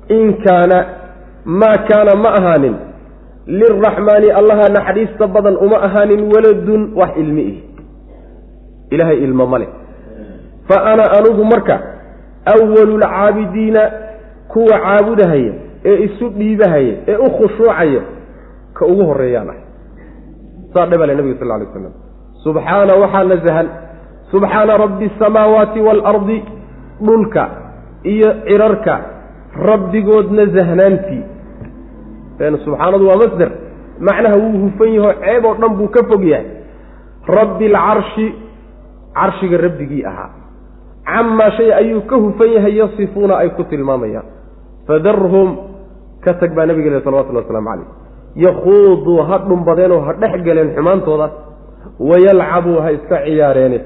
in 0.09 0.35
kaana 0.45 0.79
maa 1.45 1.77
kaana 1.89 2.15
ma 2.25 2.31
ahaanin 2.39 2.77
lilraxmaani 3.47 4.31
allaha 4.31 4.69
naxariista 4.69 5.27
badan 5.27 5.57
uma 5.57 5.77
ahaanin 5.77 6.21
waladun 6.33 6.93
wax 6.95 7.17
ilmi 7.17 7.43
ih. 7.43 7.59
Ilaahay 8.91 9.19
ilmo 9.25 9.47
ma 9.47 9.59
fa 10.69 10.85
ana 10.93 11.05
anugu 11.19 11.45
marka 11.45 11.81
awalu 12.45 12.99
lcaabidiina 12.99 13.91
kuwa 14.49 14.81
caabudahaya 14.81 15.53
ee 15.85 16.05
isu 16.05 16.29
dhiibahaya 16.29 16.95
ee 17.09 17.17
u 17.17 17.31
khushuucaya 17.31 18.03
ka 18.75 18.87
ugu 18.87 19.05
horeeyaan 19.05 19.49
ah. 19.51 19.61
Saa 20.75 20.87
dhebale 20.87 21.15
nebiga 21.15 21.39
sal 21.39 21.49
lay 21.49 21.67
slam 21.73 21.93
subxaana 22.45 22.95
waxaa 22.95 23.25
nasahan 23.25 23.69
subxaana 24.31 24.77
rabbi 24.77 25.11
asamaawaati 25.17 25.81
waalardi 25.81 26.45
dhulka 27.01 27.64
iyo 28.13 28.29
cirarka 28.47 28.95
rabbigoodna 29.69 30.45
zahnaantii. 30.57 31.23
Subxaanadu 32.65 33.09
waa 33.09 33.17
masder. 33.23 33.51
Macnaha 34.01 34.37
wuu 34.37 34.59
hufan 34.65 34.89
yaho 34.97 35.13
ceeb 35.23 35.45
oo 35.45 35.55
dhan 35.61 35.73
buu 35.79 35.89
ka 35.89 36.03
fog 36.09 36.23
yahay. 36.33 36.47
Rabbi 37.37 37.67
alcarshi 37.67 38.27
carshiga 39.15 39.57
rabbigii 39.65 40.05
ahaa. 40.11 40.31
Camaa 41.07 41.51
shay 41.57 41.71
ayuu 41.81 42.01
ka 42.11 42.17
hufan 42.17 42.49
yahay 42.57 42.75
yasifuuna 42.81 43.35
ay 43.43 43.49
ku 43.57 43.63
tilmaamayaan. 43.65 44.27
Fadarhum 44.87 45.51
ka 46.25 46.35
tag 46.41 46.55
baa 46.57 46.67
nabiga 46.67 46.91
le 46.91 47.01
salawatullhi 47.05 47.43
waslamu 47.47 47.69
calayh. 47.71 47.89
Yakhuuduu 48.45 49.19
ha 49.29 49.39
dhumbadeenoo 49.49 50.01
ha 50.07 50.13
dhex 50.23 50.43
galeen 50.47 50.75
xumaantoodaas 50.77 51.31
wayalcabuu 52.01 52.79
ha 52.85 52.89
iska 52.97 53.17
ciyaareene 53.27 53.79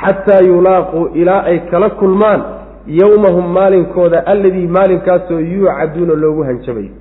xataa 0.00 0.40
yulaaquu 0.48 1.00
ilaa 1.20 1.42
ay 1.50 1.58
kala 1.70 1.90
kulmaan 2.00 2.40
yowmahum 2.86 3.46
maalinkooda 3.52 4.26
alladii 4.26 4.66
maalinkaasoo 4.66 5.38
yuucaduuna 5.40 6.14
loogu 6.14 6.42
hanjabayo. 6.42 6.92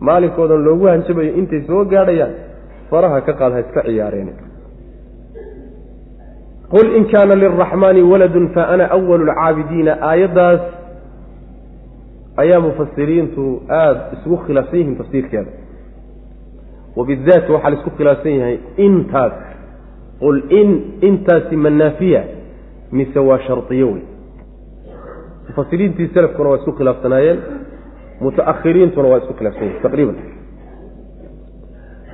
Maalinkoodan 0.00 0.64
loogu 0.64 0.86
hanjabayo 0.86 1.32
intay 1.34 1.60
soo 1.66 1.84
gaadhayaan 1.84 2.34
faraha 2.90 3.20
ka 3.20 3.32
qaad 3.32 3.52
ha 3.52 3.60
iska 3.60 3.82
ciyaareen 3.82 4.28
qul 6.70 6.96
in 6.96 7.04
kaana 7.12 7.34
lilraxmaani 7.34 8.02
waladun 8.02 8.48
fa 8.54 8.68
ana 8.68 8.90
awalu 8.90 9.24
lcaabidiina 9.24 9.92
aayaddaas 10.10 10.60
ayaa 12.36 12.60
mufasiriintu 12.60 13.62
aada 13.68 14.00
isugu 14.16 14.36
khilaafsan 14.36 14.78
yihiin 14.78 14.96
tafsiirkeeda. 14.96 15.50
Wabidaat 16.96 17.48
waxaa 17.48 17.70
la 17.70 17.76
isku 17.76 17.90
khilaafsan 17.98 18.32
yahay 18.40 18.58
intaas. 18.76 19.32
Qul 20.20 20.42
in 20.60 20.70
intaasi 21.00 21.56
manaafiya 21.56 22.22
mise 22.92 23.18
waa 23.18 23.38
shardiyo 23.38 23.86
wey 23.86 24.02
mufasiriintii 25.50 26.08
selafkuna 26.14 26.48
waa 26.50 26.58
isku 26.62 26.72
khilaafsanaayeen 26.78 27.38
mutaakhiriintuna 28.24 29.08
waa 29.12 29.18
isku 29.22 29.34
khilaafsan 29.38 29.64
yihiin 29.66 29.82
taqriiban. 29.86 30.16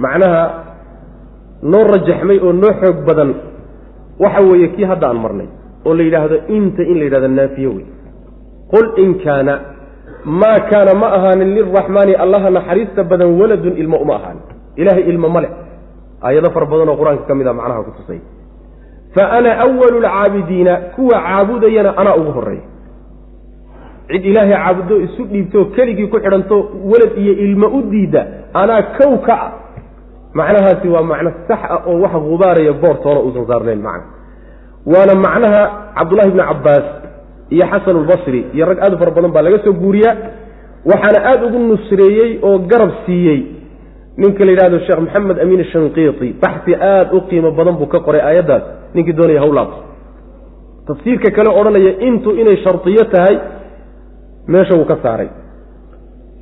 Macnaha 0.04 0.42
noo 1.72 1.84
rajaxmay 1.92 2.38
oo 2.46 2.52
noo 2.52 2.72
xoog 2.80 2.98
badan 3.08 3.30
waxa 4.24 4.40
weeye 4.48 4.68
kii 4.76 4.84
hadda 4.90 5.06
aan 5.10 5.20
marnay 5.24 5.48
oo 5.86 5.94
la 5.98 6.02
yidhaahdo 6.06 6.36
inta 6.56 6.82
in 6.90 6.96
la 6.98 7.04
yidhahdo 7.06 7.28
naafiye 7.38 7.68
wey 7.76 7.86
qul 8.72 8.86
in 9.02 9.10
kaana 9.24 9.54
maa 10.40 10.58
kaana 10.70 10.92
ma 11.00 11.08
ahaanin 11.16 11.50
liraxmaani 11.56 12.12
allaha 12.24 12.48
naxariista 12.56 13.00
badan 13.10 13.30
waladun 13.40 13.74
ilmo 13.82 13.96
uma 14.04 14.14
ahaanin 14.18 14.42
ilahay 14.80 15.02
ilmo 15.12 15.28
ma 15.34 15.40
leh. 15.44 15.50
Aayado 16.26 16.48
fara 16.54 16.66
badan 16.72 16.88
oo 16.92 16.96
qur'aanka 17.00 17.24
ka 17.28 17.34
mid 17.38 17.46
a 17.46 17.52
macnaha 17.58 17.82
ku 17.86 17.90
tusay. 17.98 18.20
Fa 19.14 19.22
ana 19.38 19.50
awalu 19.64 19.98
lcaabidiina 20.04 20.72
kuwa 20.96 21.16
caabudayana 21.26 21.90
anaa 22.00 22.16
ugu 22.20 22.30
horreeya 22.36 22.64
cid 24.10 24.24
ilaahay 24.30 24.54
caabudo 24.56 24.96
isu 25.06 25.22
dhiibtoo 25.32 25.64
keligii 25.76 26.06
ku 26.12 26.18
xidhanto 26.24 26.56
walad 26.90 27.12
iyo 27.22 27.32
ilmo 27.46 27.66
u 27.78 27.80
diida 27.90 28.22
anaa 28.54 28.82
kow 28.98 29.14
ka 29.26 29.34
ah. 29.46 29.52
Macnahaasi 30.36 30.88
waa 30.94 31.02
macno 31.02 31.30
sax 31.48 31.60
ah 31.74 31.80
oo 31.88 32.00
wax 32.04 32.12
gubaaraya 32.28 32.72
boortoona 32.82 33.20
uusan 33.26 33.46
saarnayn 33.50 33.80
macna. 33.80 34.04
Waana 34.92 35.14
macnaha 35.26 35.62
cabdullahi 35.96 36.30
bni 36.34 36.42
cabbaas 36.50 36.86
iyo 37.50 37.64
xasan 37.72 37.96
albasri 37.96 38.40
iyo 38.54 38.66
rag 38.70 38.78
aad 38.84 38.94
u 38.94 38.98
fara 39.00 39.10
badan 39.16 39.32
baa 39.32 39.42
laga 39.46 39.58
soo 39.64 39.72
guuriyaa. 39.72 40.14
Waxaana 40.90 41.18
aada 41.30 41.46
ugu 41.46 41.58
nusreeyey 41.58 42.30
oo 42.42 42.58
garab 42.70 42.90
siiyey 43.06 43.40
ninka 44.20 44.44
la 44.44 44.50
yidhahdo 44.52 44.78
sheekh 44.86 45.00
maxamed 45.06 45.38
amiin 45.44 45.64
shanqiiti 45.72 46.28
baxsi 46.42 46.72
aada 46.74 47.16
u 47.16 47.20
qiimo 47.28 47.50
badan 47.58 47.74
buu 47.80 47.88
ka 47.94 48.00
qoray 48.06 48.20
aayaddaas. 48.20 48.62
Ninkii 48.94 49.16
doonaya 49.18 49.40
hawlaabto 49.40 49.78
tafsiirka 50.86 51.30
kale 51.36 51.50
odhanaya 51.60 51.92
intu 52.08 52.30
inay 52.40 52.56
shardiyo 52.64 53.04
tahay 53.14 53.36
meesha 54.52 54.74
wuu 54.78 54.84
ka 54.92 54.96
saaray. 55.02 55.28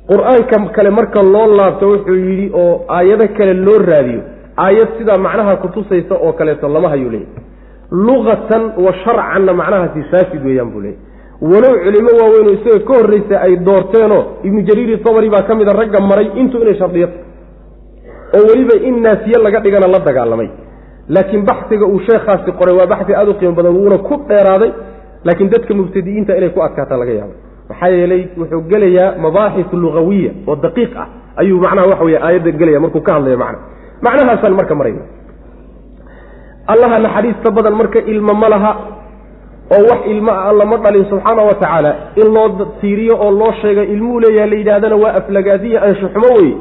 Qur'aanka 0.09 0.57
kale 0.75 0.89
marka 0.97 1.21
loo 1.33 1.47
laabto 1.57 1.85
wuxuu 1.91 2.15
yidhi 2.27 2.47
oo 2.63 2.85
aayado 2.97 3.27
kale 3.37 3.53
loo 3.65 3.77
raadiyo. 3.91 4.21
Aayad 4.65 4.89
sidaa 4.97 5.17
macnaha 5.25 5.55
kutusaysa 5.63 6.15
oo 6.25 6.33
kaleeto 6.39 6.67
lama 6.75 6.89
hayuu 6.93 7.09
leeyahy 7.09 7.43
luqatan 8.07 8.63
wa 8.85 8.91
sharcanna 9.03 9.53
macnahaasi 9.61 10.01
faasid 10.11 10.41
weeyaan 10.47 10.69
buu 10.73 10.81
leeyay 10.85 10.99
walow 11.51 11.73
culimo 11.85 12.11
waaweynu 12.19 12.51
isaga 12.57 12.79
ka 12.87 12.93
horreysa 12.99 13.35
ay 13.45 13.53
doorteenoo 13.67 14.21
ibnu 14.47 14.61
jariiri 14.67 14.97
tabari 15.05 15.29
baa 15.33 15.41
ka 15.47 15.53
mida 15.59 15.73
ragga 15.79 15.99
maray 16.09 16.27
intuu 16.41 16.61
inay 16.63 16.75
shardiyata 16.81 17.17
oo 18.37 18.43
weliba 18.49 18.75
in 18.89 18.95
naasiye 19.05 19.37
laga 19.45 19.59
dhigana 19.65 19.87
la 19.93 19.99
dagaalamay. 20.07 20.49
Laakiin 21.15 21.43
baxiga 21.49 21.85
uu 21.93 21.99
sheekhaasi 22.07 22.51
qoray 22.59 22.75
waa 22.79 22.87
baxi 22.93 23.13
aada 23.19 23.31
u 23.31 23.33
qiimo 23.39 23.53
badan 23.59 23.75
wuuna 23.77 23.97
ku 24.07 24.15
dheeraaday 24.29 24.71
laakiin 25.27 25.49
dadka 25.53 25.73
mubtadi'iinta 25.79 26.37
inay 26.39 26.49
ku 26.55 26.59
adkaataa 26.67 26.97
laga 27.01 27.11
yaaba 27.19 27.33
maxaa 27.69 27.89
yeelay 27.89 28.27
wuxuu 28.37 28.61
gelayaa 28.71 29.15
mabaaxis 29.17 29.73
lugawiya 29.73 30.31
oo 30.47 30.55
daqiiq 30.55 30.91
ah. 30.97 31.07
Ayuu 31.35 31.59
macnaha 31.59 31.87
waxa 31.87 32.03
wey 32.03 32.17
aayadda 32.17 32.51
gelaya 32.51 32.79
markuu 32.79 33.01
ka 33.01 33.13
hadlayo 33.13 33.37
macna. 33.37 33.59
Macnahaasaan 34.01 34.53
marka 34.55 34.75
marayna 34.75 35.01
allaha 36.67 36.99
naxariista 36.99 37.51
badan 37.51 37.75
marka 37.75 37.99
ilmo 37.99 38.33
ma 38.33 38.49
laha 38.49 38.71
oo 39.75 39.83
wax 39.91 40.01
ilmo 40.07 40.31
ah 40.31 40.49
alla 40.49 40.65
dhalin 40.65 41.05
subxaana 41.09 41.41
wa 41.43 41.53
tacaala. 41.53 41.91
In 42.15 42.27
loo 42.33 42.49
tiiriyo 42.81 43.15
oo 43.19 43.31
loo 43.31 43.51
sheega 43.61 43.83
ilmuhu 43.83 44.19
leeyaha 44.19 44.47
la 44.47 44.55
yidhahdana 44.55 44.95
waa 44.95 45.13
aflagaadiya 45.19 45.81
anshuxumo 45.81 46.29
wey 46.37 46.53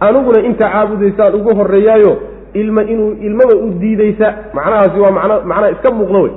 aniguna 0.00 0.40
inta 0.40 0.70
caabudaysaan 0.70 1.34
ugu 1.34 1.54
horreeyaayo 1.54 2.16
ilma 2.54 2.82
inuu 2.82 3.12
ilmaba 3.12 3.54
u 3.56 3.70
diidaysa 3.78 4.34
macnahaasi 4.54 4.98
waa 5.00 5.10
man 5.10 5.30
macnaha 5.44 5.70
iska 5.70 5.90
muuqda 5.90 6.18
wey 6.18 6.32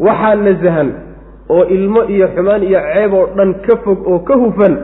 waxaa 0.00 0.34
nasahan 0.34 0.92
oo 1.54 1.64
ilmo 1.76 2.00
iyo 2.14 2.28
xumaan 2.34 2.62
iyo 2.62 2.80
ceeb 2.92 3.12
oo 3.14 3.26
dhan 3.36 3.54
ka 3.66 3.76
fog 3.84 3.98
oo 4.12 4.18
ka 4.28 4.34
hufan 4.42 4.74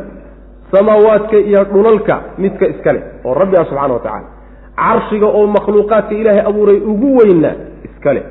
samaawaadka 0.72 1.36
iyo 1.36 1.64
dhulalka 1.64 2.14
midka 2.38 2.66
iskale 2.72 3.00
oo 3.24 3.34
rabbi 3.34 3.56
ah 3.56 3.64
subxana 3.64 3.94
wa 3.94 4.00
tacaala. 4.00 4.28
Carshiga 4.76 5.26
oo 5.26 5.46
makhluuqaadka 5.46 6.14
ilaahay 6.20 6.44
abuuray 6.50 6.78
ugu 6.90 7.16
weyna 7.18 7.50
iskale. 7.86 8.22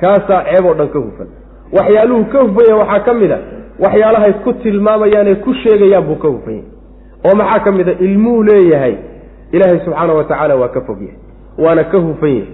Kaasaa 0.00 0.44
ceeb 0.50 0.64
oo 0.66 0.74
dhan 0.74 0.88
ka 0.94 0.98
hufan. 0.98 1.28
Waxyaaluhu 1.76 2.24
ka 2.32 2.38
hufanya 2.46 2.76
waxaa 2.80 3.00
ka 3.06 3.12
mid 3.14 3.32
a 3.32 3.38
waxyaalahay 3.84 4.32
ku 4.44 4.52
tilmaamayaanee 4.62 5.34
ku 5.44 5.54
sheegayaan 5.62 6.04
buu 6.08 6.16
ka 6.24 6.28
hufanya 6.28 6.62
oo 7.26 7.34
maxaa 7.40 7.60
ka 7.64 7.70
mid 7.72 7.88
a 7.88 7.92
ilmuu 8.06 8.42
leeyahay 8.48 8.94
ilaahay 9.52 9.78
subxaana 9.84 10.12
wa 10.18 10.24
tacaala 10.24 10.54
waa 10.56 10.68
ka 10.76 10.80
fog 10.80 11.00
yahay 11.02 11.18
waana 11.64 11.84
ka 11.92 11.98
hufan 12.06 12.30
yahay 12.30 12.48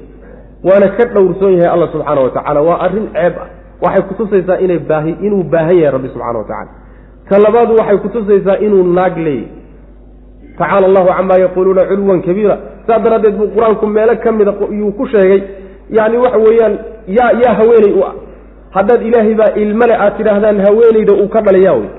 waana 0.68 0.88
ka 0.96 1.04
dhowrsoon 1.14 1.52
yahay 1.56 1.70
alla 1.74 1.86
subxaana 1.92 2.20
wa 2.20 2.30
tacaala. 2.36 2.60
Waa 2.68 2.78
arrin 2.86 3.06
ceeb 3.16 3.34
ah 3.44 3.48
waxay 3.82 4.02
kutusaysaa 4.08 4.58
inay 4.64 4.78
baahi 4.90 5.12
inuu 5.26 5.42
baahan 5.52 5.76
yahay 5.80 5.92
rabbi 5.96 6.08
subxana 6.14 6.38
wa 6.38 6.44
tacala 6.50 6.70
ka 7.28 7.38
labaadu 7.44 7.72
waxay 7.80 7.98
kutusaysaa 8.04 8.56
inuu 8.66 8.84
naag 8.98 9.16
leeyahy 9.26 9.60
tacaala 10.58 10.86
allahu 10.86 11.08
camaa 11.16 11.38
yaquuluuna 11.44 11.82
culwan 11.90 12.22
kabiira. 12.22 12.56
Saa 12.86 12.98
daraaddeed 13.04 13.34
buu 13.38 13.48
qur'aanku 13.56 13.86
meelo 13.86 14.14
ka 14.24 14.32
mida 14.32 14.52
yuu 14.80 14.92
ku 14.98 15.06
sheegay. 15.12 15.40
Yani 15.96 16.16
waxa 16.24 16.38
weeyaan 16.38 16.74
yaa 17.18 17.32
yaa 17.42 17.54
haweeney 17.60 17.92
u 17.98 18.02
ah. 18.08 18.14
Haddaad 18.76 19.02
ilaahay 19.08 19.34
baa 19.40 19.50
ilmale 19.62 19.94
aad 20.04 20.16
tidhaahdaan 20.18 20.60
haweeneyda 20.66 21.12
uu 21.22 21.28
ka 21.34 21.40
dhalayaa 21.46 21.74
wey 21.80 21.90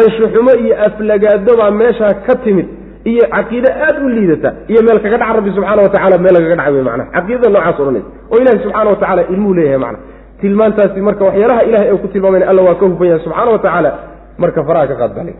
anshuxumo 0.00 0.52
iyo 0.64 0.74
aflagaado 0.86 1.52
baa 1.60 1.70
meeshaa 1.80 2.14
ka 2.26 2.34
timid. 2.44 2.66
Iyo 3.04 3.24
caqiide 3.34 3.70
aad 3.86 3.96
u 4.04 4.08
liidata. 4.08 4.50
Iyo 4.68 4.80
meel 4.86 4.98
kaga 5.04 5.16
dhaca 5.18 5.32
rabbi 5.38 5.50
subxaana 5.56 5.82
wa 5.82 5.88
tacala 5.94 6.18
meel 6.24 6.34
lagaga 6.36 6.56
dhaca 6.56 6.72
wey 6.76 6.82
macnaha. 6.88 7.10
Caqiidada 7.16 7.48
noocaas 7.54 7.80
odhanaysa. 7.82 8.08
Oo 8.30 8.38
ilahi 8.42 8.58
subxaana 8.64 8.90
wa 8.90 8.96
tacala 9.02 9.22
ilmuu 9.32 9.54
leeyahay 9.58 9.78
macna 9.84 9.98
tilmaantaasi 10.42 11.00
marka 11.08 11.24
waxyaalaha 11.28 11.62
ilahay 11.68 11.88
ay 11.92 11.98
ku 12.04 12.08
tilmaamayn 12.14 12.44
alla 12.50 12.62
waa 12.68 12.74
ka 12.80 12.86
hufan 12.92 13.06
yahay 13.10 13.22
subxaana 13.24 13.50
wa 13.56 13.58
tacaala 13.64 13.90
marka 14.42 14.64
faraha 14.68 14.86
ka 14.90 14.94
qaadbale 15.02 15.32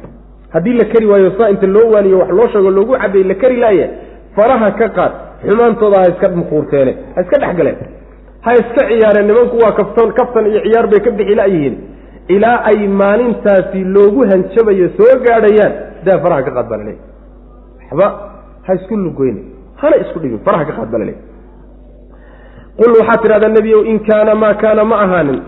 haddii 0.54 0.76
la 0.80 0.84
keri 0.92 1.06
waayo 1.12 1.30
saa 1.38 1.48
inta 1.54 1.66
loo 1.76 1.86
waaniyo 1.94 2.18
wax 2.22 2.30
loo 2.38 2.48
sheego 2.52 2.70
loogu 2.78 2.94
cadeey 3.02 3.24
la 3.30 3.34
keri 3.42 3.56
laaya 3.64 3.88
faraha 4.36 4.70
ka 4.80 4.88
qaad 4.98 5.12
xumaantooda 5.48 5.98
ha 6.02 6.08
iska 6.12 6.28
muquurteene 6.40 6.92
ha 7.14 7.20
iska 7.24 7.36
dhexgaleen 7.44 7.76
ha 8.46 8.50
iska 8.62 8.82
ciyaareen 8.90 9.26
nimanku 9.30 9.56
waa 9.64 9.72
kaftan 9.80 10.12
kaftan 10.20 10.46
iyo 10.52 10.60
ciyaar 10.66 10.86
bay 10.92 11.00
ka 11.06 11.10
bixi 11.18 11.34
layihiin 11.40 11.76
ilaa 12.36 12.58
ay 12.70 12.78
maalintaasi 13.02 13.80
loogu 13.96 14.20
hanjabayo 14.32 14.88
soo 14.98 15.12
gaadhayaan 15.26 15.72
daa 16.06 16.18
faraha 16.24 16.42
ka 16.42 16.50
qaad 16.58 16.66
baa 16.72 16.78
laleey 16.82 16.98
waxba 17.90 18.06
ha 18.66 18.74
isku 18.78 18.96
lugoyne 19.06 19.40
hana 19.82 19.96
isku 20.04 20.18
dhibin 20.24 20.38
faraha 20.48 20.64
ka 20.68 20.72
qaad 20.78 20.90
baa 20.94 21.00
laleey 21.04 21.18
qul 22.80 22.90
waxaad 23.00 23.20
tidhahdaa 23.24 23.52
nebiyow 23.58 23.80
in 23.92 23.98
kaana 24.08 24.32
maa 24.42 24.54
kaana 24.62 24.82
ma 24.90 24.96
ahaanin. 25.04 25.40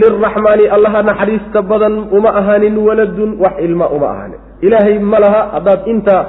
Liraxmaani 0.00 0.64
allaha 0.76 1.02
naxariista 1.10 1.62
badan 1.70 1.94
uma 2.16 2.30
ahaanin 2.40 2.74
waladun 2.86 3.30
wax 3.42 3.54
ilma 3.66 3.86
uma 3.96 4.06
ahaanin. 4.14 4.38
Ilaahay 4.66 4.96
ma 5.12 5.18
laha 5.24 5.40
haddaad 5.54 5.80
intaa 5.92 6.22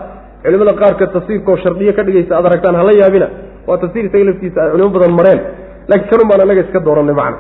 culimada 0.43 0.73
qaarka 0.81 1.05
tafsiirkaoo 1.15 1.57
shardiyo 1.63 1.91
ka 1.97 2.03
dhigaysa 2.07 2.33
aad 2.37 2.45
aragtaan 2.49 2.75
hala 2.81 2.91
yaabina 3.01 3.27
waa 3.67 3.77
tafsiir 3.83 4.05
isaga 4.09 4.25
laftiisa 4.29 4.59
ay 4.63 4.69
culimo 4.73 4.89
badan 4.95 5.13
mareen. 5.19 5.39
Laakiin 5.89 6.09
kanun 6.11 6.27
baan 6.29 6.41
anaga 6.45 6.61
iska 6.65 6.79
dooranay 6.87 7.15
macna. 7.21 7.37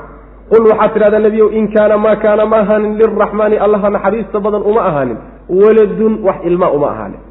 Qul 0.51 0.63
waxaad 0.71 0.91
tidhahdaa 0.95 1.21
nebiyow 1.27 1.49
in 1.59 1.65
kaana 1.75 1.95
maa 2.05 2.15
kaana 2.23 2.43
ma 2.51 2.57
ahaanin 2.63 2.93
liraxmaani 3.01 3.55
allaha 3.65 3.87
naxariista 3.95 4.37
badan 4.45 4.61
uma 4.71 4.81
ahaanin 4.89 5.17
waladun 5.61 6.13
wax 6.27 6.37
ilma 6.49 6.67
uma 6.77 6.87
ahaanin. 6.93 7.21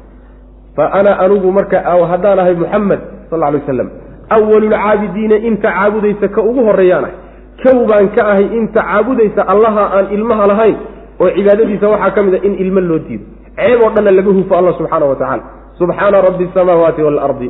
Fa 0.75 0.83
ana 0.99 1.11
anugu 1.23 1.47
marka 1.57 1.77
haddaan 2.11 2.39
ahay 2.43 2.55
muxamed 2.61 3.01
sal 3.29 3.43
alay 3.47 3.59
waslam 3.63 3.89
awalulcaabidiina 4.35 5.35
inta 5.49 5.69
caabudaysa 5.77 6.27
ka 6.35 6.41
ugu 6.49 6.61
horreeyaan 6.67 7.05
ahay 7.05 7.15
kow 7.63 7.77
baan 7.91 8.07
ka 8.15 8.21
ahay 8.31 8.45
inta 8.59 8.81
caabudaysa 8.89 9.41
allaha 9.53 9.83
aan 9.97 10.05
ilmaha 10.17 10.47
lahayn 10.51 10.77
oo 11.23 11.29
cibaadadiisa 11.37 11.85
waxaa 11.93 12.11
ka 12.17 12.21
mid 12.27 12.33
a 12.35 12.39
in 12.47 12.53
ilmo 12.63 12.79
loo 12.89 12.99
diido. 13.07 13.25
Ceeb 13.57 13.79
oo 13.85 13.89
dhanna 13.95 14.11
laga 14.17 14.31
hufo 14.37 14.53
alla 14.59 14.71
subxaana 14.79 15.05
wa 15.11 15.15
tacala 15.21 15.43
subxaana 15.79 16.17
rabbi 16.27 16.43
asamaawaati 16.51 17.01
waalardi 17.07 17.49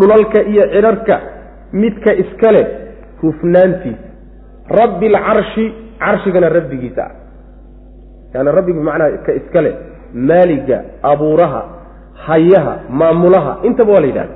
dhulalka 0.00 0.40
iyo 0.52 0.64
cidharka 0.74 1.16
midka 1.82 2.10
iska 2.22 2.52
leh 2.56 2.66
hufnaantiisa 3.22 4.04
rabbi 4.80 5.06
alcarshi 5.14 5.64
carshigana 6.02 6.48
rabbigiisa. 6.56 7.02
Ah 7.04 7.12
yaani 8.34 8.50
rabbigu 8.58 8.80
macnaha 8.88 9.18
ka 9.26 9.32
iska 9.40 9.60
leh 9.66 9.74
maaliga 10.28 10.78
abuuraha 11.12 11.62
hayaha 12.26 12.74
maamulaha 13.00 13.52
intaba 13.68 13.92
waa 13.94 14.00
la 14.00 14.06
yidhahda 14.10 14.34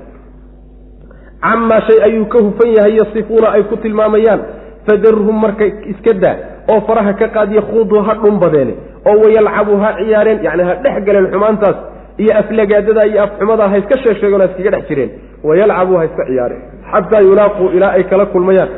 camaa 1.43 1.81
shay 1.89 1.99
ayuu 2.09 2.27
ka 2.27 2.39
hufan 2.47 2.73
yahay 2.77 2.97
yasifuuna 3.01 3.53
ay 3.53 3.63
ku 3.63 3.77
tilmaamayaan 3.77 4.41
fadarhum 4.87 5.41
marka 5.45 5.65
iska 5.93 6.13
daa 6.25 6.37
oo 6.73 6.81
faraha 6.89 7.13
ka 7.21 7.29
qaadiya 7.37 7.63
khuduu 7.71 8.03
ha 8.09 8.15
dhunbadeene 8.23 8.75
oo 9.11 9.17
wayalcabu 9.25 9.77
ha 9.83 9.89
ciyaareen 9.99 10.45
yani 10.45 10.63
ha 10.69 10.75
dhex 10.85 11.05
galeen 11.07 11.27
xumaantaas 11.33 11.77
iyo 12.23 12.33
aflagaadada 12.41 13.07
iyo 13.07 13.23
afxumada 13.23 13.69
ha 13.69 13.79
iska 13.83 13.99
sheegsheegeen 14.03 14.41
ha 14.41 14.47
iskaga 14.51 14.71
dhex 14.77 14.89
jireen 14.89 15.11
wayalcabuu 15.49 15.97
ha 16.01 16.05
iska 16.05 16.25
ciyaareen 16.31 16.63
xataa 16.93 17.21
yulaaquu 17.29 17.65
ilaa 17.77 17.93
ay 17.99 18.05
kala 18.05 18.27
kulmayaan 18.27 18.69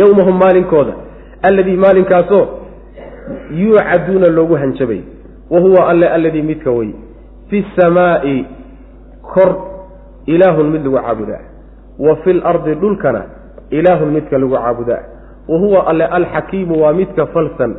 yowmahum 0.00 0.38
maalinkooda 0.44 0.92
alladii 1.48 1.76
maalinkaasoo 1.76 2.44
yuucaduuna 3.62 4.28
loogu 4.28 4.54
hanjabay 4.54 5.00
wa 5.50 5.60
huwa 5.60 5.88
alle 5.88 6.08
alladii 6.08 6.42
midka 6.42 6.70
wey 6.70 6.90
fi 7.50 7.64
samaa'i 7.76 8.44
kor 9.34 9.75
ilaahun 10.26 10.66
mid 10.70 10.84
lagu 10.84 10.96
caabudaa. 10.96 11.42
Wa 11.98 12.16
fi 12.16 12.32
lardi 12.32 12.74
dhulkana 12.74 13.22
ilaahun 13.70 14.08
midka 14.16 14.38
lagu 14.38 14.54
caabudaa. 14.54 15.02
Wa 15.48 15.58
huwa 15.58 15.86
alle 15.86 16.04
alxakiimu 16.04 16.82
waa 16.82 16.92
midka 16.92 17.26
falsan 17.26 17.76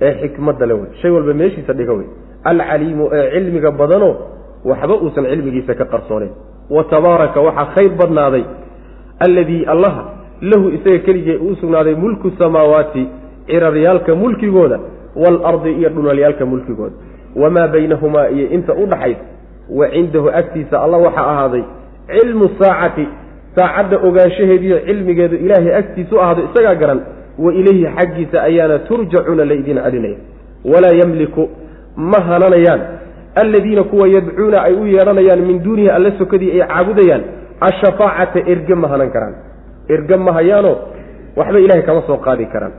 ee 0.00 0.14
xikmadda 0.22 0.66
le 0.66 0.74
wey 0.74 0.90
shay 1.02 1.10
walba 1.10 1.34
meeshiisa 1.34 1.72
dhiga 1.72 1.92
wey 1.92 2.06
alcaliimu 2.44 3.08
ee 3.12 3.30
cilmiga 3.34 3.70
badanoo 3.70 4.14
waxba 4.64 4.94
uusan 4.94 5.24
cilmigiisa 5.30 5.74
ka 5.74 5.84
qarsoonayn 5.84 6.30
wa 6.70 6.84
tabaaraka 6.84 7.40
waxaa 7.40 7.66
khayr 7.74 7.90
badnaaday. 8.00 8.44
Alladii 9.26 9.64
allaha 9.64 10.02
lahu 10.40 10.68
isaga 10.76 10.98
keligee 10.98 11.36
uu 11.36 11.54
sugnaaday 11.60 11.94
mulku 11.94 12.30
samaawaati 12.38 13.08
ciraryaalka 13.46 14.14
mulkigooda 14.14 14.78
waalardi 15.16 15.70
iyo 15.72 15.88
dhunalyaalka 15.88 16.46
mulkigooda. 16.46 16.94
Wamaa 17.36 17.68
baynahumaa 17.68 18.28
iyo 18.28 18.48
inta 18.56 18.72
u 18.74 18.86
dhaxaysa 18.86 19.24
wa 19.78 19.88
cindahu 19.94 20.28
agtiisa 20.40 20.82
alla 20.84 20.96
waxaa 21.06 21.26
ahaaday 21.32 21.64
cilmu 22.12 22.50
saacati 22.60 23.08
saacadda 23.56 23.96
ogaanshaheediiyo 24.08 24.78
cilmigeedu 24.86 25.36
ilaahay 25.36 25.74
agtiisu 25.80 26.20
ahaaday 26.20 26.44
isagaa 26.50 26.74
garan 26.82 27.00
wa 27.38 27.54
ilayhi 27.60 27.86
xaggiisa 27.96 28.42
ayaana 28.48 28.78
turjacuuna 28.88 29.44
laydin 29.44 29.78
celinaya 29.84 30.16
walaa 30.72 30.94
yamliku 31.00 31.48
ma 31.96 32.20
hananayaan. 32.28 32.80
Alladiina 33.34 33.82
kuwa 33.82 34.08
yadcuuna 34.08 34.62
ay 34.62 34.74
u 34.74 34.86
yeedhanayaan 34.86 35.40
min 35.48 35.62
duunihi 35.64 35.90
alla 35.90 36.10
sokadii 36.18 36.50
ay 36.52 36.66
caabudayaan 36.68 37.22
ashafaacata 37.68 38.40
erge 38.52 38.74
ma 38.74 38.88
hanan 38.88 39.10
karaan. 39.14 39.34
Erge 39.88 40.16
ma 40.16 40.32
hayaanoo 40.32 40.76
waxba 41.36 41.58
ilahay 41.60 41.82
kama 41.82 42.02
soo 42.06 42.16
qaadi 42.26 42.46
karaan. 42.46 42.72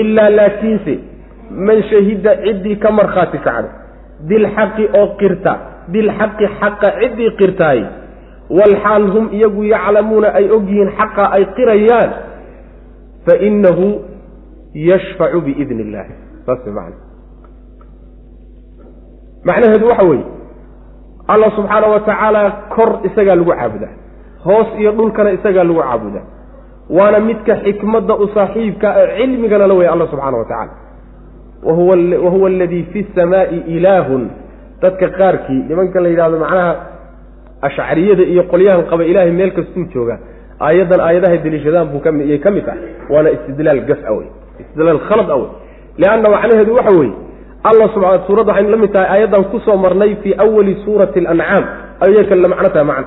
Ilaa 0.00 0.30
laakiinse 0.30 0.94
man 1.50 1.82
shahida 1.90 2.36
ciddii 2.44 2.76
ka 2.76 2.90
markhaati 2.98 3.38
kacda 3.46 3.68
bilxaqi 4.28 4.84
oo 5.00 5.06
qirta 5.20 5.52
bilxaqi 5.88 6.46
xaqa 6.60 6.88
ciddii 7.00 7.30
qirtaay. 7.40 7.80
Walxaal 8.58 9.04
hum 9.14 9.24
iyagu 9.32 9.64
yaclamuuna 9.64 10.28
ay 10.38 10.50
ogyihiin 10.56 10.90
xaqa 10.98 11.24
ay 11.36 11.44
qirayaan. 11.56 12.10
Fainahu 13.26 13.88
yashfacu 14.74 15.40
biidni 15.46 15.82
illahi 15.82 16.12
saas 16.46 16.66
man 16.66 16.92
macnaheedu 19.44 19.86
waxa 19.88 20.04
weeye 20.10 20.24
allah 21.28 21.50
subxaana 21.56 21.86
wa 21.94 22.00
tacaala 22.00 22.42
kor 22.74 22.90
isagaa 23.08 23.36
lagu 23.36 23.52
caabudaa 23.52 23.94
hoos 24.44 24.68
iyo 24.80 24.92
dhulkana 24.92 25.30
isagaa 25.36 25.64
lagu 25.64 25.80
caabudaa 25.82 26.26
waana 26.90 27.20
midka 27.20 27.56
xikmadda 27.64 28.14
u 28.16 28.28
saaxiibka 28.34 28.88
ee 29.00 29.16
cilmigana 29.18 29.66
la 29.66 29.74
wey 29.74 29.88
alla 29.88 30.06
subxaana 30.12 30.36
wa 30.38 30.44
tacala 30.44 30.72
wahuwa 32.24 32.48
aladii 32.48 32.82
fi 32.92 33.06
samaai 33.14 33.58
ilaahun 33.76 34.30
dadka 34.82 35.06
qaarkii 35.18 35.60
nimanka 35.68 36.00
la 36.04 36.08
yidhahdo 36.12 36.38
macnaha 36.44 36.72
ashcariyada 37.66 38.22
iyo 38.32 38.42
qolyahan 38.52 38.82
qaba 38.90 39.04
ilaahay 39.10 39.32
meel 39.38 39.52
kastuu 39.58 39.84
jooga 39.94 40.16
aayaddan 40.66 41.00
aayadahay 41.00 41.38
deliishadaan 41.44 41.88
buu 41.92 42.00
kamiyay 42.06 42.38
ka 42.44 42.50
mid 42.56 42.66
ah 42.68 42.76
waana 43.12 43.30
istidlaal 43.36 43.80
gaf 43.90 43.98
wey. 44.18 44.28
Istidlaal 44.62 45.00
khalad 45.08 45.30
a 45.30 45.36
wey. 45.40 45.50
Lianna 46.00 46.28
macnaheedu 46.34 46.74
waxa 46.78 46.92
weeye 46.98 47.14
alla 47.68 47.88
subaa 47.94 48.18
suuradda 48.26 48.52
waxaynu 48.52 48.70
la 48.70 48.76
mid 48.82 48.92
tahay 48.92 49.08
aayaddan 49.14 49.44
ku 49.52 49.58
soo 49.66 49.76
marnay 49.84 50.16
fii 50.22 50.34
awali 50.44 50.74
suurati 50.84 51.18
alancaam 51.32 51.64
ayay 52.04 52.24
la 52.44 52.48
macno 52.52 52.68
tahay 52.74 52.86
macna. 52.92 53.06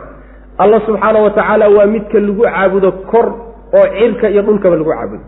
Alla 0.63 0.77
subxaana 0.87 1.19
wa 1.25 1.29
tacaala 1.37 1.65
waa 1.77 1.85
midka 1.85 2.19
lagu 2.19 2.43
caabudo 2.43 2.91
kor 3.11 3.27
oo 3.77 3.85
cirka 3.99 4.29
iyo 4.29 4.41
dhulkaba 4.47 4.75
lagu 4.75 4.89
caabudo. 4.89 5.23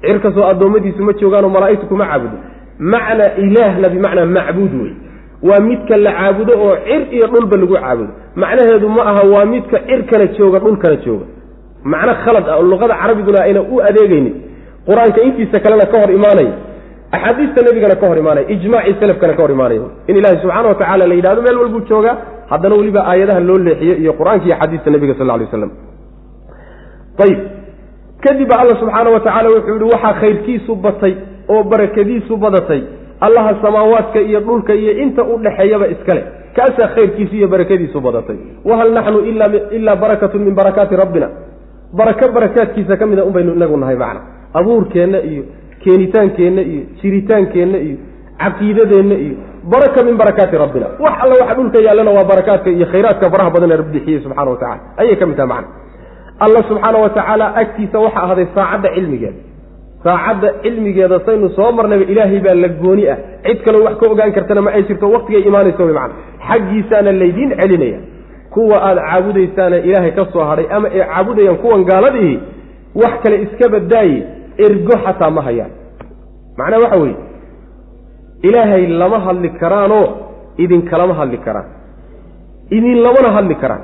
Cirkasoo 0.00 0.44
addoommadiisu 0.52 1.02
ma 1.08 1.12
joogaanoo 1.20 1.48
malaa'igtu 1.56 1.86
kuma 1.86 2.06
caabudo. 2.10 2.36
Macna 2.78 3.24
ilaahna 3.44 3.88
bimacnaa 3.94 4.26
macbuud 4.36 4.72
wey 4.82 4.92
waa 5.42 5.60
midka 5.68 5.96
la 5.96 6.12
caabudo 6.18 6.52
oo 6.64 6.76
cir 6.86 7.02
iyo 7.16 7.26
dhulba 7.32 7.56
lagu 7.56 7.74
caabudo. 7.74 8.10
Macnaheedu 8.42 8.88
ma 8.96 9.02
aha 9.10 9.22
waa 9.34 9.44
midka 9.44 9.78
cirkana 9.88 10.26
jooga 10.38 10.58
dhulkana 10.64 10.96
jooga. 11.04 11.26
Macno 11.84 12.12
khalad 12.24 12.44
ah 12.48 12.56
oo 12.58 12.62
luqada 12.70 12.94
carabiguna 13.02 13.40
ayna 13.46 13.60
u 13.62 13.80
adeegaynin. 13.88 14.34
Qur'aanka 14.88 15.20
intiisa 15.26 15.58
kalena 15.64 15.86
ka 15.92 15.96
hor 16.02 16.10
imaanaya 16.18 16.52
axaadiista 17.16 17.60
nebigana 17.66 17.96
ka 18.00 18.06
hor 18.10 18.18
imaanaya 18.22 18.46
ijmaacii 18.54 18.94
selafkana 19.00 19.32
ka 19.38 19.42
hor 19.44 19.50
imaanaya. 19.56 19.80
In 20.08 20.16
ilaahi 20.20 20.38
subxana 20.42 20.68
wa 20.68 20.74
tacala 20.80 21.06
la 21.10 21.14
yidhahdo 21.18 21.42
meel 21.46 21.58
walbuu 21.62 21.80
joogaa 21.90 22.16
haddana 22.50 22.74
weliba 22.80 23.00
aayadaha 23.10 23.40
loo 23.48 23.58
leexiyo 23.66 23.94
iyo 24.02 24.12
qur'aanka 24.18 24.44
iyo 24.48 24.56
xadiista 24.62 24.90
nebiga 24.94 25.14
sal 25.18 25.26
ly 25.26 25.44
waslam 25.44 25.70
ayib 27.24 27.38
kadib 28.24 28.50
alla 28.60 28.74
subxaana 28.80 29.10
wa 29.14 29.20
tacaala 29.26 29.48
wuxuu 29.54 29.74
yihi 29.78 29.90
waxaa 29.94 30.14
khayrkiisu 30.20 30.72
batay 30.84 31.14
oo 31.54 31.62
barakadiisu 31.70 32.36
badatay 32.44 32.82
allaha 33.20 33.52
samaawaadka 33.62 34.20
iyo 34.20 34.40
dhulka 34.40 34.74
iyo 34.74 34.92
inta 35.04 35.22
u 35.24 35.38
dhexeeyaba 35.44 35.86
iskale. 35.94 36.22
Kaasaa 36.56 36.88
khayrkiisu 36.94 37.34
iyo 37.36 37.48
barakadiisu 37.48 38.00
badatay. 38.00 38.36
Wahal 38.64 38.92
naxnu 38.92 39.18
ilaa 39.76 39.96
barakatun 39.96 40.40
min 40.46 40.54
barakaati 40.54 40.96
rabbina. 40.96 41.28
Barako 41.92 42.32
barakaadkiisa 42.32 42.96
ka 42.96 43.06
mida 43.06 43.24
un 43.24 43.32
inagu 43.56 43.76
nahay 43.76 43.96
macna. 43.96 44.20
Abuurkeenna 44.54 45.18
iyo 45.30 45.42
keenitaankeenna 45.84 46.62
iyo 46.62 46.82
jiritaankeenna 47.02 47.78
iyo 47.78 47.96
caqiidadeenna 48.42 49.14
iyo 49.14 49.36
baraka 49.72 50.02
min 50.04 50.16
barakaati 50.16 50.56
rabbina. 50.56 50.86
Wax 51.04 51.12
alla 51.22 51.34
waxa 51.40 51.54
dhulka 51.54 51.78
yaallana 51.86 52.10
waa 52.10 52.24
barakaadka 52.24 52.70
iyo 52.70 52.86
khayraadka 52.92 53.30
faraha 53.30 53.50
badan 53.54 53.70
ee 53.70 53.76
rabbixiyey 53.82 54.20
subxana 54.24 54.50
wa 54.50 54.56
tacala 54.56 54.80
ayay 55.00 55.16
ka 55.20 55.26
mid 55.26 55.36
tahay 55.36 55.48
macna. 55.48 55.68
Alla 56.44 56.60
subxaana 56.68 56.98
wa 57.04 57.08
tacaala 57.16 57.46
agtiisa 57.62 57.98
waxaa 58.04 58.22
ahday 58.28 58.46
saacadda 58.56 58.88
cilmigeeda 58.96 59.38
saacadda 60.06 60.48
cilmigeeda 60.62 61.18
saynu 61.26 61.48
soo 61.56 61.70
marnayba 61.78 62.04
ilaahay 62.12 62.40
baa 62.46 62.54
la 62.64 62.68
gooni 62.82 63.04
ah. 63.12 63.18
Cid 63.46 63.58
kaloo 63.66 63.82
wax 63.86 63.96
ka 64.00 64.06
ogaan 64.12 64.32
kartana 64.36 64.60
ma 64.66 64.70
ay 64.76 64.82
jirto 64.88 65.06
waqtigay 65.14 65.42
imaanayso 65.50 65.82
wy 65.88 65.92
macna. 65.98 66.14
Xaggiisaana 66.48 67.12
laydiin 67.20 67.50
celinaya 67.60 67.98
kuwa 68.54 68.76
aada 68.88 69.00
caabudaysaana 69.10 69.76
ilaahay 69.88 70.12
ka 70.18 70.24
soo 70.32 70.44
hadhay 70.50 70.66
ama 70.76 70.88
ay 70.94 71.00
caabudayaan 71.10 71.56
kuwan 71.62 71.82
gaaladiihi 71.90 72.36
wax 73.02 73.14
kale 73.22 73.36
iska 73.44 73.66
badaaye 73.74 74.18
ergo 74.66 74.94
xataa 75.04 75.30
ma 75.36 75.42
hayaan. 75.48 75.72
Macnaha 76.58 76.82
waxa 76.84 76.98
weeye 77.02 77.16
ilaahay 78.48 78.86
lama 79.00 79.18
hadli 79.26 79.48
karaanoo 79.60 80.06
idinkalama 80.64 81.14
hadli 81.20 81.38
karaan. 81.46 81.68
Idin 82.76 82.98
lamana 83.06 83.30
hadli 83.36 83.54
karaan. 83.62 83.82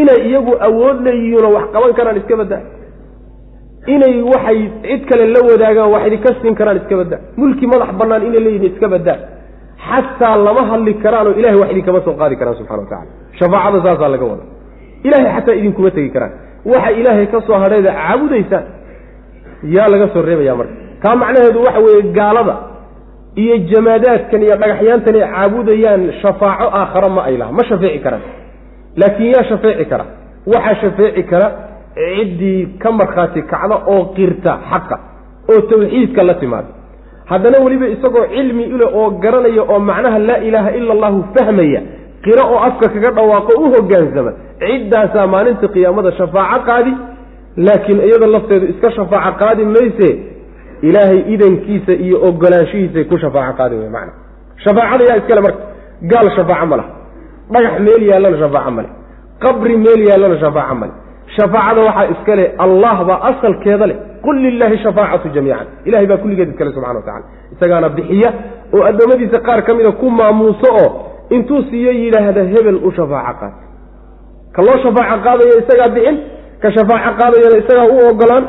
Inay 0.00 0.20
iyagu 0.28 0.52
awood 0.68 0.98
leeyihiinoo 1.06 1.52
wax 1.56 1.66
qaban 1.74 1.92
karaan 1.98 2.16
iska 2.20 2.36
baddaa 2.40 2.62
inay 3.94 4.14
waxay 4.32 4.58
cid 4.84 5.02
kale 5.10 5.24
la 5.34 5.40
wadaagaan 5.50 5.90
wax 5.94 6.02
idinka 6.08 6.30
siin 6.42 6.54
karaan 6.60 6.76
iska 6.80 6.96
baddaa 7.00 7.20
mulki 7.40 7.66
madax 7.72 7.90
bannaan 8.00 8.22
inay 8.28 8.40
leeyihiin 8.46 8.72
iska 8.74 8.88
baddaa 8.94 9.18
xataa 9.88 10.36
lama 10.46 10.62
hadli 10.70 10.94
karaanoo 11.04 11.32
ilahay 11.40 11.56
wax 11.62 11.70
idinkama 11.74 12.00
soo 12.06 12.14
qaadi 12.20 12.34
karaan 12.40 12.56
subxana 12.58 12.82
wa 12.82 12.86
tacala 12.90 13.10
shafaacada 13.38 13.78
saasaa 13.86 14.08
laga 14.14 14.24
wada 14.32 14.44
ilahay 15.06 15.26
xataa 15.36 15.54
idinkuma 15.60 15.90
tegi 15.96 16.10
karaan. 16.16 16.32
Waxa 16.72 16.90
ilaahay 17.00 17.26
ka 17.32 17.38
soo 17.46 17.58
hadhayda 17.62 17.90
caabudaysaan 18.00 18.64
yaa 19.74 19.88
laga 19.92 20.06
soo 20.14 20.22
reebaya 20.28 20.54
marka. 20.60 20.74
Taa 21.02 21.16
macnaheedu 21.22 21.58
waxa 21.66 21.80
weeye 21.86 22.02
gaalada 22.18 22.54
iyo 23.42 23.54
jamaadaadkan 23.70 24.40
iyo 24.46 24.56
dhagaxyaantan 24.62 25.14
ay 25.18 25.24
caabudayaan 25.34 26.02
shafaaco 26.22 26.66
aakhara 26.80 27.08
ma 27.16 27.22
ay 27.28 27.36
laha 27.40 27.52
ma 27.58 27.62
shafeeci 27.70 27.98
karaan. 28.04 28.22
Laakiin 29.00 29.30
yaa 29.34 29.44
shafeeci 29.50 29.84
kara. 29.92 30.04
Waxaa 30.52 30.74
shafeeci 30.82 31.22
kara 31.30 31.48
ciddii 31.94 32.60
ka 32.82 32.88
markhaati 32.98 33.40
kacda 33.52 33.76
oo 33.94 34.02
qirta 34.16 34.52
xaqa 34.70 34.96
oo 35.52 35.60
tawxiidka 35.70 36.22
la 36.28 36.34
timaada 36.42 36.68
haddana 37.30 37.58
weliba 37.64 37.86
isagoo 37.94 38.26
cilmi 38.34 38.64
ule 38.74 38.86
oo 39.00 39.10
garanaya 39.22 39.62
oo 39.72 39.78
macnaha 39.88 40.18
laa 40.28 40.36
ilaaha 40.48 40.70
ila 40.78 40.92
allahu 40.96 41.18
fahmaya 41.34 41.80
qiro 42.24 42.42
oo 42.52 42.58
afka 42.68 42.86
kaga 42.94 43.10
dhawaaqo 43.16 43.52
u 43.62 43.70
hogaansama 43.74 44.32
ciddaasaa 44.62 45.26
maalinta 45.34 45.66
qiyaamada 45.74 46.10
shafaaco 46.18 46.64
qaadi 46.70 46.92
laakiin 47.66 48.00
iyada 48.08 48.26
lafteedu 48.34 48.66
iska 48.72 48.88
shafaaco 48.96 49.38
qaadi 49.42 49.62
mayse 49.74 50.08
ilaahay 50.88 51.20
idankiisa 51.34 51.92
iyo 52.06 52.16
ogolaanshihiisay 52.28 53.04
ku 53.10 53.16
shafaaco 53.24 53.54
qaadi 53.60 53.74
wey 53.80 53.88
macna. 53.96 54.12
Shafaacada 54.64 55.04
yaa 55.08 55.16
iskale 55.20 55.40
marka 55.46 55.62
gaal 56.12 56.28
shafaaco 56.36 56.66
ma 56.70 56.76
laha 56.80 56.90
dhagax 57.54 57.74
meel 57.86 58.02
yaallana 58.10 58.38
shafaaco 58.44 58.70
male 58.76 58.88
qabri 59.44 59.76
meel 59.84 60.00
yaallana 60.08 60.36
shafaaco 60.44 60.74
male 60.82 60.92
shafaacada 61.36 61.80
waxaa 61.88 62.06
iska 62.14 62.34
leh 62.38 62.48
allah 62.64 62.96
baa 63.08 63.20
asalkeeda 63.30 63.86
leh. 63.90 63.96
Qul 64.24 64.36
lilaahi 64.44 64.78
shafaacatu 64.84 65.28
jamiican. 65.34 65.66
Ilahay 65.88 66.06
baa 66.10 66.16
kulligeed 66.22 66.48
iskale 66.52 66.70
subxana 66.74 66.98
wa 66.98 67.02
tacala 67.06 67.24
isagaana 67.54 67.88
bixiya 67.96 68.30
oo 68.74 68.82
addoommadiisa 68.90 69.38
qaar 69.46 69.60
ka 69.66 69.74
mida 69.78 69.92
ku 70.00 70.06
maamuuso 70.18 70.68
oo 70.82 70.88
intuu 71.36 71.62
siiyo 71.70 71.92
yidhaahda 72.00 72.42
hebel 72.52 72.76
u 72.86 72.90
shafaaco 72.98 73.38
qaad. 73.40 73.52
Ka 74.54 74.60
loo 74.66 74.76
shafaaco 74.84 75.18
qaadaya 75.26 75.54
isagaa 75.62 75.88
bixin 75.96 76.16
ka 76.62 76.68
shafaaco 76.76 77.10
qaadayana 77.20 77.56
isagaa 77.62 77.86
u 77.94 77.96
ogolaan 78.10 78.44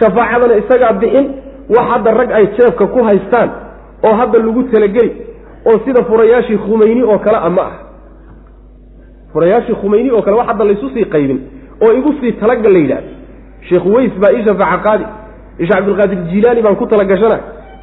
shafaacadana 0.00 0.54
isagaa 0.62 0.92
bixin 1.02 1.26
wax 1.74 1.86
hadda 1.92 2.10
rag 2.20 2.30
ay 2.38 2.46
jeebka 2.56 2.86
ku 2.94 3.00
haystaan 3.08 3.48
oo 4.06 4.14
hadda 4.20 4.38
lagu 4.44 4.62
talageli 4.72 5.10
oo 5.68 5.76
sida 5.84 6.00
furayaashii 6.08 6.58
khumeyni 6.64 7.02
oo 7.12 7.18
kale 7.24 7.38
a 7.38 7.50
ma 7.56 7.62
ah. 7.70 7.74
Furayaashii 9.32 9.74
khumeyni 9.80 10.10
oo 10.16 10.22
kale 10.22 10.36
wax 10.36 10.46
hadda 10.50 10.64
laysu 10.68 10.88
sii 10.94 11.04
qaybin 11.14 11.38
oo 11.84 11.92
igu 11.98 12.10
sii 12.20 12.32
talagal 12.42 12.72
la 12.72 12.78
yidhahdo 12.84 13.10
sheekh 13.68 13.84
weys 13.94 14.12
baa 14.22 14.32
ii 14.36 14.44
shafaaco 14.48 14.82
qaadi 14.88 15.04
sheekh 15.58 15.70
cabdilqaadir 15.74 16.18
jiilaani 16.30 16.62
baan 16.66 16.76
ku 16.80 16.86
talagashana 16.92 17.38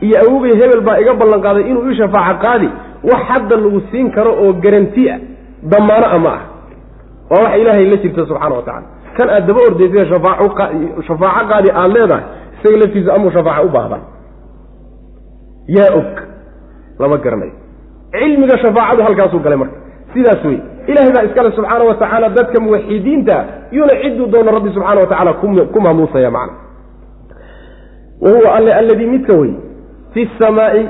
iyo 0.05 0.15
awogay 0.25 0.53
hebel 0.61 0.81
baa 0.87 0.97
iga 1.03 1.13
ballan 1.21 1.41
qaaday 1.45 1.63
inuu 1.71 1.83
ii 1.91 1.97
shafaaco 2.01 2.39
qaadi 2.45 2.69
wax 3.09 3.21
hadda 3.31 3.55
lagu 3.63 3.81
siin 3.91 4.07
karo 4.17 4.31
oo 4.43 4.53
garanti 4.63 5.03
ah 5.15 5.19
damaano 5.71 6.07
a 6.15 6.19
ma 6.25 6.29
ah. 6.37 6.41
Waa 7.31 7.43
wax 7.43 7.53
ilaahay 7.61 7.85
la 7.91 7.97
jirta 8.03 8.21
subxana 8.29 8.55
wa 8.59 8.63
tacala 8.67 8.87
kan 9.17 9.29
aad 9.35 9.43
daba 9.47 9.59
ordaysay 9.69 10.05
shafaaco 10.11 11.45
qaadi 11.51 11.69
aada 11.81 11.93
leedahay 11.95 12.23
isaga 12.57 12.77
laftiisa 12.81 13.13
amuu 13.15 13.31
shafaaco 13.37 13.65
u 13.67 13.69
baahda 13.75 13.97
yaa 15.77 15.91
og 15.99 16.11
lama 16.99 17.17
garanayo. 17.23 17.51
Cilmiga 18.11 18.57
shafaacadu 18.63 19.01
halkaasuu 19.07 19.39
galay 19.45 19.57
marka. 19.61 19.77
Sidaas 20.13 20.43
wey 20.45 20.57
ilahay 20.89 21.11
baa 21.15 21.23
iskale 21.29 21.51
subxaana 21.57 21.83
wa 21.89 21.95
tacaala 22.01 22.29
dadka 22.37 22.59
muwaxidiinta 22.65 23.37
yuuna 23.71 23.93
cidduu 24.01 24.27
doono 24.33 24.51
rabbi 24.57 24.69
subxana 24.75 25.01
wa 25.01 25.07
tacala 25.07 25.33
ku 25.73 25.79
maamuusaya 25.85 26.31
macna. 26.31 26.53
Wa 28.21 28.29
huwa 28.31 28.55
alle 28.55 28.73
alladii 28.73 29.05
midka 29.05 29.33
wey 29.33 29.53
fi 30.13 30.29
samaai 30.39 30.89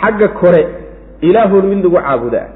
xagga 0.00 0.28
kore 0.28 0.62
ilaahun 1.20 1.66
mid 1.66 1.84
lagu 1.84 1.96
caabudaa. 1.96 2.48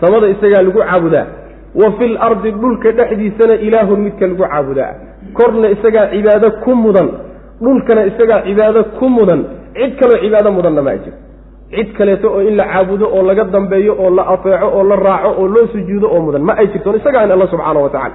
Samada 0.00 0.28
isagaa 0.28 0.62
lagu 0.62 0.78
caabudaa. 0.78 1.26
Wa 1.74 1.92
fil 1.98 2.16
ardi 2.28 2.50
dhulka 2.52 2.92
dhexdiisana 2.92 3.54
ilaahun 3.54 4.00
midka 4.00 4.26
lagu 4.26 4.42
caabudaa. 4.42 4.92
Korna 5.32 5.68
isagaa 5.70 6.06
cibaado 6.12 6.50
ku 6.64 6.74
mudan 6.74 7.08
dhulkana 7.60 8.06
isagaa 8.10 8.42
cibaado 8.46 8.84
ku 8.98 9.08
mudan. 9.08 9.40
Cid 9.74 9.92
kaloo 10.00 10.18
cibaado 10.22 10.52
mudanna 10.52 10.82
ma 10.82 10.96
jiro 11.02 11.16
cid 11.70 11.88
kaleeto 11.98 12.28
oo 12.34 12.40
in 12.48 12.56
la 12.56 12.64
caabudo 12.72 13.06
oo 13.16 13.22
laga 13.28 13.44
dambeeyo 13.44 13.92
oo 14.02 14.10
la 14.18 14.22
ateeco 14.34 14.66
oo 14.78 14.82
la 14.90 14.96
raaco 14.96 15.30
oo 15.40 15.46
loo 15.54 15.66
sujuudo 15.72 16.06
oo 16.14 16.20
mudan. 16.26 16.42
Ma 16.48 16.52
ay 16.60 16.66
jirtoon 16.72 16.96
isagaan 17.00 17.30
alla 17.32 17.46
subxaana 17.52 17.80
wa 17.84 17.90
tacala 17.90 18.14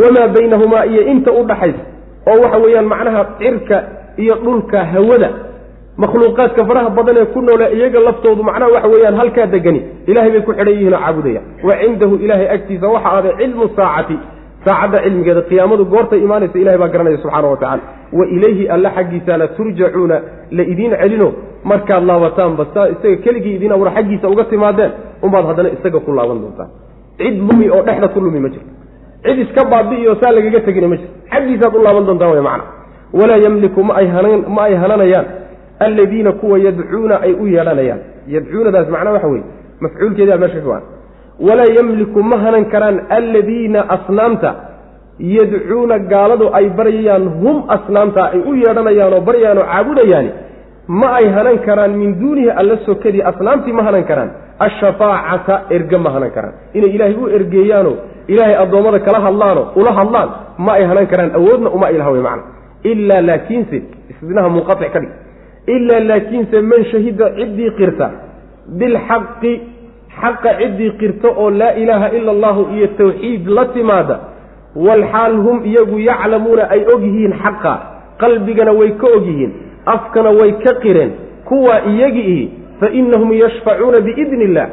wamaa 0.00 0.28
baynahumaa 0.34 0.84
iyo 0.92 1.02
inta 1.12 1.30
u 1.32 1.42
dhaxaysa 1.50 1.82
oo 2.30 2.36
waxa 2.42 2.58
weeyaan 2.64 2.86
macnaha 2.92 3.22
cirka 3.38 3.76
iyo 4.16 4.34
dhulka 4.44 4.78
hawada 4.92 5.30
makhluuqaadka 6.02 6.64
faraha 6.68 6.90
badan 6.96 7.16
ee 7.20 7.24
ku 7.34 7.40
noole 7.46 7.66
iyaga 7.76 8.00
laftoodu 8.06 8.42
macnaha 8.48 8.70
waxa 8.74 8.88
weeyaan 8.92 9.16
halkaa 9.20 9.46
degani 9.54 9.80
ilahay 10.10 10.30
bay 10.34 10.40
ku 10.48 10.52
xidhan 10.52 10.68
yihiin 10.74 10.94
oo 10.94 11.00
caabudayaan 11.00 11.44
wa 11.68 11.74
cindahu 11.82 12.14
ilaahay 12.24 12.48
agtiisa 12.56 12.86
waxa 12.94 13.08
ahday 13.16 13.32
cilmu 13.40 13.66
saacati 13.76 14.16
saacadda 14.66 14.98
cilmigeeda 15.04 15.42
qiyaamadu 15.50 15.84
goortay 15.92 16.20
imaanaysa 16.26 16.58
ilahay 16.62 16.78
baa 16.82 16.88
garanaya 16.94 17.18
subxaana 17.22 17.48
wa 17.52 17.56
tacala 17.62 17.82
wa 18.18 18.24
ilayhi 18.36 18.64
alla 18.74 18.88
xaggiisaana 18.96 19.46
turjacuuna 19.56 20.16
la 20.56 20.62
idiin 20.72 20.94
celino. 21.02 21.28
Markaad 21.70 22.04
laabataanba 22.10 22.64
saa 22.74 22.86
isaga 22.94 23.16
keligii 23.24 23.54
idiin 23.58 23.72
abuura 23.74 23.92
xaggiisa 23.96 24.26
uga 24.32 24.44
timaadeen 24.52 24.90
unbaad 25.24 25.44
haddana 25.50 25.68
isaga 25.76 25.98
ku 26.06 26.10
laaban 26.18 26.38
doontaan. 26.42 26.70
Cid 27.18 27.34
lumi 27.48 27.66
oo 27.74 27.82
dhexda 27.86 28.08
ku 28.14 28.20
lumi 28.24 28.40
ma 28.44 28.48
jirto 28.54 28.70
cid 29.24 29.38
iska 29.44 29.62
baabi'iyo 29.72 30.12
saa 30.20 30.32
lagaga 30.36 30.60
tegina 30.66 30.88
ma 30.92 30.96
jirto 31.00 31.14
xaggiisaad 31.32 31.74
u 31.74 31.82
laaban 31.86 32.04
doontaan 32.08 32.30
way 32.34 32.42
macna. 32.48 32.64
Walaa 33.18 33.36
yamliku 33.44 33.80
ma 33.88 33.94
ay 34.00 34.06
hanan 34.14 34.40
ma 34.56 34.62
ay 34.68 34.74
hananayaan. 34.82 35.26
Alladiina 35.86 36.32
kuwa 36.40 36.56
yadcuuna 36.66 37.14
ay 37.26 37.32
u 37.32 37.46
yeedhanayaan 37.54 38.00
yadcuunadaas 38.34 38.88
macnaa 38.94 39.12
waxa 39.16 39.28
weye 39.32 39.44
mafcuulkeedaa 39.82 40.36
meesha 40.42 40.60
go-an 40.66 40.82
walaa 41.46 41.70
yamliku 41.78 42.22
ma 42.30 42.36
hanan 42.44 42.64
karaan 42.72 42.96
alladiina 43.18 43.80
asnaamta 43.96 44.50
yadcuuna 45.36 45.98
gaaladu 46.12 46.46
ay 46.58 46.66
baryayaan 46.78 47.24
hum 47.42 47.56
asnaamta 47.76 48.22
ay 48.34 48.40
u 48.50 48.54
yeedhanayaan 48.62 49.12
oo 49.16 49.20
baryayaan 49.28 49.58
oo 49.62 49.66
caabudayaani 49.72 50.30
ma 51.00 51.08
ay 51.18 51.26
hanan 51.36 51.58
karaan 51.66 51.92
min 52.00 52.10
duunihi 52.20 52.50
alla 52.60 52.76
sokadii 52.86 53.22
asnaamtii 53.30 53.72
ma 53.78 53.82
hanan 53.88 54.04
karaan 54.10 54.30
ashafaacata 54.66 55.54
erge 55.76 55.96
ma 56.04 56.10
hanan 56.14 56.30
karaan. 56.36 56.54
Inay 56.78 56.90
ilaahay 56.96 57.16
u 57.22 57.28
ergeeyaano 57.38 57.92
ilaahay 58.32 58.56
addoommada 58.64 58.98
kala 59.06 59.18
hadlaano 59.26 59.62
ula 59.80 59.92
hadlaan 59.98 60.28
ma 60.64 60.72
ay 60.78 60.84
hanan 60.90 61.06
karaan 61.12 61.30
awoodna 61.38 61.68
uma 61.76 61.86
ay 61.90 61.96
laha 62.00 62.10
wey 62.14 62.22
macna. 62.28 62.42
Ilaa 62.90 63.20
laakiinse 63.28 63.76
isdinaha 64.12 64.48
munqatic 64.56 64.90
ka 64.94 65.00
dhig. 65.02 65.12
Ilaa 65.74 66.00
laakiinse 66.10 66.56
man 66.70 66.82
shahida 66.92 67.26
ciddii 67.38 67.70
qirta 67.78 68.06
bilxaqi 68.80 69.52
xaqa 70.20 70.54
ciddii 70.60 70.90
qirta 71.00 71.28
oo 71.28 71.50
laa 71.50 71.72
ilaaha 71.82 72.08
ila 72.18 72.30
allahu 72.32 72.66
iyo 72.74 72.86
tawxiid 72.86 73.48
la 73.48 73.64
timaada 73.64 74.20
walxaal 74.76 75.36
hum 75.36 75.64
iyagu 75.64 75.98
yaclamuuna 75.98 76.62
ay 76.70 76.84
og 76.94 77.02
yihiin 77.02 77.32
xaqa. 77.42 77.74
Qalbigana 78.18 78.72
way 78.72 78.90
ka 79.00 79.06
og 79.16 79.26
yihiin 79.26 79.52
afkana 79.86 80.30
way 80.30 80.52
ka 80.64 80.74
qireen. 80.82 81.12
Kuwaa 81.44 81.80
iyagii 81.86 82.50
fa 82.80 82.88
inahum 82.90 83.32
yashfacuuna 83.32 84.00
biidni 84.00 84.44
illah 84.44 84.68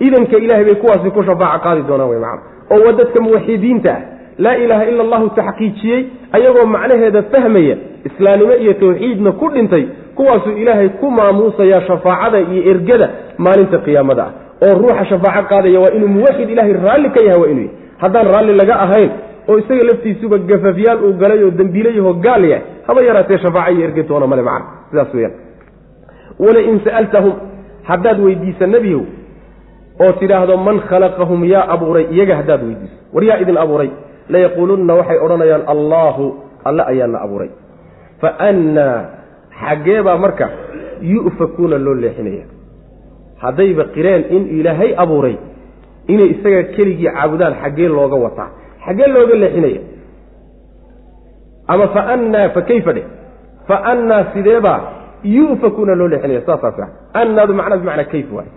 idanka 0.00 0.36
ilahay 0.36 0.64
bay 0.64 0.74
kuwaasi 0.74 1.10
ku 1.10 1.22
shafaaca 1.22 1.58
qaadi 1.58 1.82
doonaan 1.88 2.10
wey 2.10 2.18
macana 2.18 2.42
oo 2.70 2.84
waa 2.86 2.92
dadka 2.92 3.20
muwaxidiinta 3.20 3.90
ah. 3.90 4.00
Laa 4.38 4.54
ilaaha 4.56 4.84
ila 4.84 5.02
allahu 5.02 5.28
taxqiijiyey 5.30 6.06
ayagoo 6.32 6.66
macnaheeda 6.66 7.22
fahmaya 7.22 7.76
islaamnimo 8.04 8.54
iyo 8.54 8.72
tawxiidna 8.72 9.32
ku 9.32 9.48
dhintay 9.48 9.84
kuwaasuu 10.14 10.50
ilaahay 10.50 10.88
ku 10.88 11.10
maamuusayaa 11.10 11.80
shafaacada 11.80 12.40
iyo 12.40 12.62
ergada 12.70 13.10
maalinta 13.38 13.78
qiyaamada 13.78 14.22
ah 14.22 14.32
oo 14.66 14.72
ruuxa 14.80 15.04
shafaaco 15.10 15.48
qaadaya 15.52 15.80
waa 15.84 15.90
inuu 15.96 16.08
muwaxid 16.16 16.48
ilaahay 16.54 16.72
raalli 16.86 17.08
ka 17.16 17.20
yahay 17.26 17.40
waa 17.42 17.50
inuu 17.54 17.64
yahay. 17.64 17.76
Haddaan 18.02 18.26
raalli 18.34 18.52
laga 18.60 18.74
ahayn 18.84 19.10
oo 19.48 19.56
isaga 19.62 19.84
laftiisuba 19.88 20.36
gafafyaal 20.50 20.98
uu 21.06 21.12
galay 21.22 21.40
oo 21.46 21.50
dembiilayahoo 21.60 22.14
gaal 22.26 22.44
yahay 22.52 22.62
haba 22.86 23.00
yaraatee 23.08 23.38
shafaaco 23.44 23.72
iyo 23.76 23.84
erge 23.88 24.02
toona 24.10 24.26
male 24.26 24.42
macana 24.42 24.66
sidaas 24.90 25.14
weyaan 25.14 25.34
walain 26.44 26.80
sa'altahum 26.86 27.32
haddaad 27.90 28.18
weydiisa 28.26 28.66
nebiyow 28.74 29.02
oo 30.04 30.12
tidhaahdo 30.20 30.56
man 30.66 30.78
khalaqahum 30.90 31.40
yaa 31.54 31.64
abuuray 31.74 32.04
iyaga 32.14 32.34
haddaad 32.40 32.62
weydiiso. 32.68 32.96
War 33.14 33.24
yaa 33.28 33.38
idin 33.42 33.56
abuuray 33.64 33.90
layaquulunna 34.34 34.94
waxay 35.00 35.18
odhanayaan 35.24 35.62
allaahu 35.74 36.24
alle 36.68 36.82
ayaana 36.92 37.18
abuuray 37.26 37.50
fa 38.22 38.28
annaa 38.48 38.98
xaggee 39.62 40.00
baa 40.06 40.16
marka 40.24 40.46
yu'fakuuna 41.12 41.78
loo 41.86 41.94
leexinaya 42.02 42.44
haddayba 43.42 43.84
qireen 43.94 44.22
in 44.36 44.42
ilaahay 44.58 44.90
abuuray 45.04 45.36
inay 46.12 46.28
isaga 46.34 46.62
keligii 46.76 47.10
caabudaan 47.16 47.54
xaggee 47.62 47.88
looga 47.96 48.16
wataa 48.24 48.50
xaggee 48.86 49.08
looga 49.14 49.34
leexinaya. 49.42 49.80
Ama 51.72 51.86
fa 51.94 52.00
annaa 52.14 52.48
fa 52.54 52.62
kayfa 52.70 52.92
dheh 52.96 53.06
fa 53.68 53.76
annaa 53.92 54.24
sideebaa 54.34 54.80
yu'fakuuna 55.36 55.94
loo 55.94 56.08
leexinaya? 56.08 56.40
Saasaa 56.46 56.72
fiican 56.72 56.90
annaadu 57.20 57.54
macnaa 57.58 57.78
bimacnaa 57.82 58.10
kayf 58.14 58.32
waay 58.36 58.50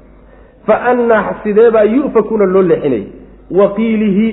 fa 0.67 0.75
annaa 0.91 1.35
sideebaa 1.43 1.83
yu'fakuuna 1.97 2.45
loo 2.45 2.61
leexinaya? 2.71 3.07
Wa 3.57 3.67
qiilihi 3.77 4.27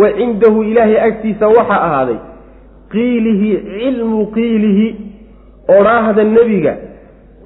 wa 0.00 0.08
cindahu 0.18 0.62
ilaahay 0.70 0.98
agtiisa 1.08 1.48
waxaa 1.48 1.82
ahaaday 1.88 2.18
qiilihi 2.92 3.50
cilmu 3.78 4.26
qiilihi 4.36 4.86
odhaahda 5.78 6.24
nebiga 6.24 6.74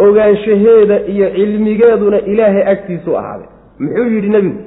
ogaanshaheeda 0.06 0.96
iyo 1.12 1.26
cilmigeeduna 1.36 2.18
ilaahay 2.32 2.64
agtiisu 2.72 3.10
ahaaday. 3.18 3.48
Muxuu 3.78 4.08
yidhi 4.14 4.28
nebigu 4.28 4.58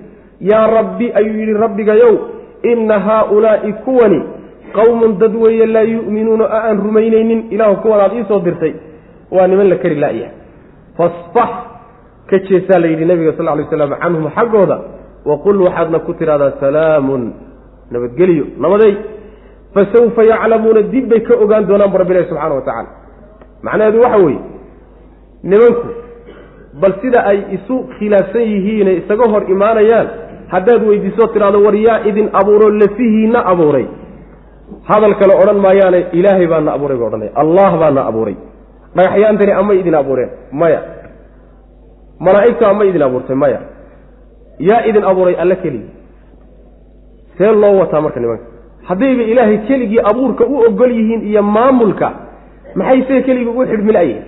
yaa 0.51 0.67
rabbi 0.77 1.11
ayuu 1.19 1.39
yidhi 1.39 1.53
rabbigayow 1.53 2.13
inna 2.71 2.99
haaulaa'i 2.99 3.73
kuwani 3.85 4.19
qowmun 4.77 5.17
dad 5.21 5.35
weeye 5.43 5.65
laa 5.65 5.81
yu'minuuna 5.95 6.43
oo 6.45 6.57
aan 6.67 6.77
rumaynaynin 6.85 7.41
ilaahu 7.53 7.75
kuwan 7.83 7.99
aad 8.01 8.13
iisoo 8.13 8.39
dirtay. 8.39 8.73
Waa 9.31 9.47
niman 9.47 9.69
la 9.69 9.75
kari 9.75 9.95
la'yahay 9.95 10.33
fasfax 10.97 11.51
ka 12.29 12.37
jeesaa 12.47 12.79
la 12.79 12.87
yidhi 12.87 13.05
nebiga 13.05 13.33
sal 13.37 13.57
ly 13.59 13.65
slam 13.69 13.91
canhum 14.01 14.25
xaggooda 14.37 14.77
waqul 15.29 15.61
waxaadna 15.65 15.99
ku 15.99 16.13
tidhahdaa 16.13 16.51
salaamun. 16.59 17.23
Nabadgeliyo 17.91 18.45
nabaday. 18.63 18.93
Fasawfa 19.73 20.23
yaclamuuna 20.23 20.81
dib 20.93 21.09
bay 21.09 21.19
ka 21.27 21.33
ogaan 21.43 21.67
doonaan 21.67 21.91
bu 21.91 21.97
rabbi 21.97 22.13
ilahi 22.13 22.27
subxana 22.29 22.55
wa 22.55 22.61
tacala 22.61 22.89
macnaheedu 23.63 23.99
waxa 24.05 24.17
weeye 24.25 24.39
nimanku 25.51 25.87
bal 26.81 26.93
sida 27.01 27.19
ay 27.31 27.39
isu 27.57 27.75
khilaafsan 27.97 28.41
yihiine 28.51 28.91
isaga 29.01 29.25
hor 29.33 29.43
imaanayaan 29.53 30.07
haddaad 30.53 30.81
weydiisoo 30.89 31.27
tidhahdo 31.33 31.59
war 31.65 31.75
yaa 31.87 31.99
idin 32.09 32.27
abuuro 32.39 32.67
lafihiina 32.81 33.39
abuuray. 33.51 33.85
Hadal 34.89 35.13
kale 35.19 35.33
odhan 35.41 35.59
maayaane 35.65 35.99
ilaahay 36.19 36.47
baana 36.53 36.69
abuuray 36.77 36.97
ba 37.01 37.05
odhanaya 37.09 37.31
allah 37.43 37.71
baana 37.81 38.01
abuuray. 38.09 38.35
Dhagaxyaantani 38.97 39.51
amay 39.61 39.77
idin 39.81 39.95
abuureen? 40.01 40.29
Maya. 40.61 40.79
Malaa'igtu 42.25 42.63
amay 42.71 42.87
idin 42.89 43.01
abuurtay? 43.07 43.35
Maya. 43.43 43.59
Yaa 44.69 44.81
idin 44.89 45.03
abuuray 45.11 45.35
alle 45.43 45.55
keligii 45.63 45.93
see 47.37 47.51
loo 47.61 47.73
wataa 47.79 48.01
marka 48.01 48.19
nimanka. 48.19 48.45
Haddayba 48.87 49.23
ilaahay 49.31 49.57
keligii 49.67 49.99
abuurka 50.11 50.43
u 50.45 50.55
ogol 50.67 50.91
yihiin 50.97 51.21
iyo 51.29 51.43
maamulka 51.43 52.07
maxay 52.75 53.01
see 53.07 53.21
keligii 53.27 53.49
ugu 53.51 53.65
xidhmila'yihin 53.71 54.23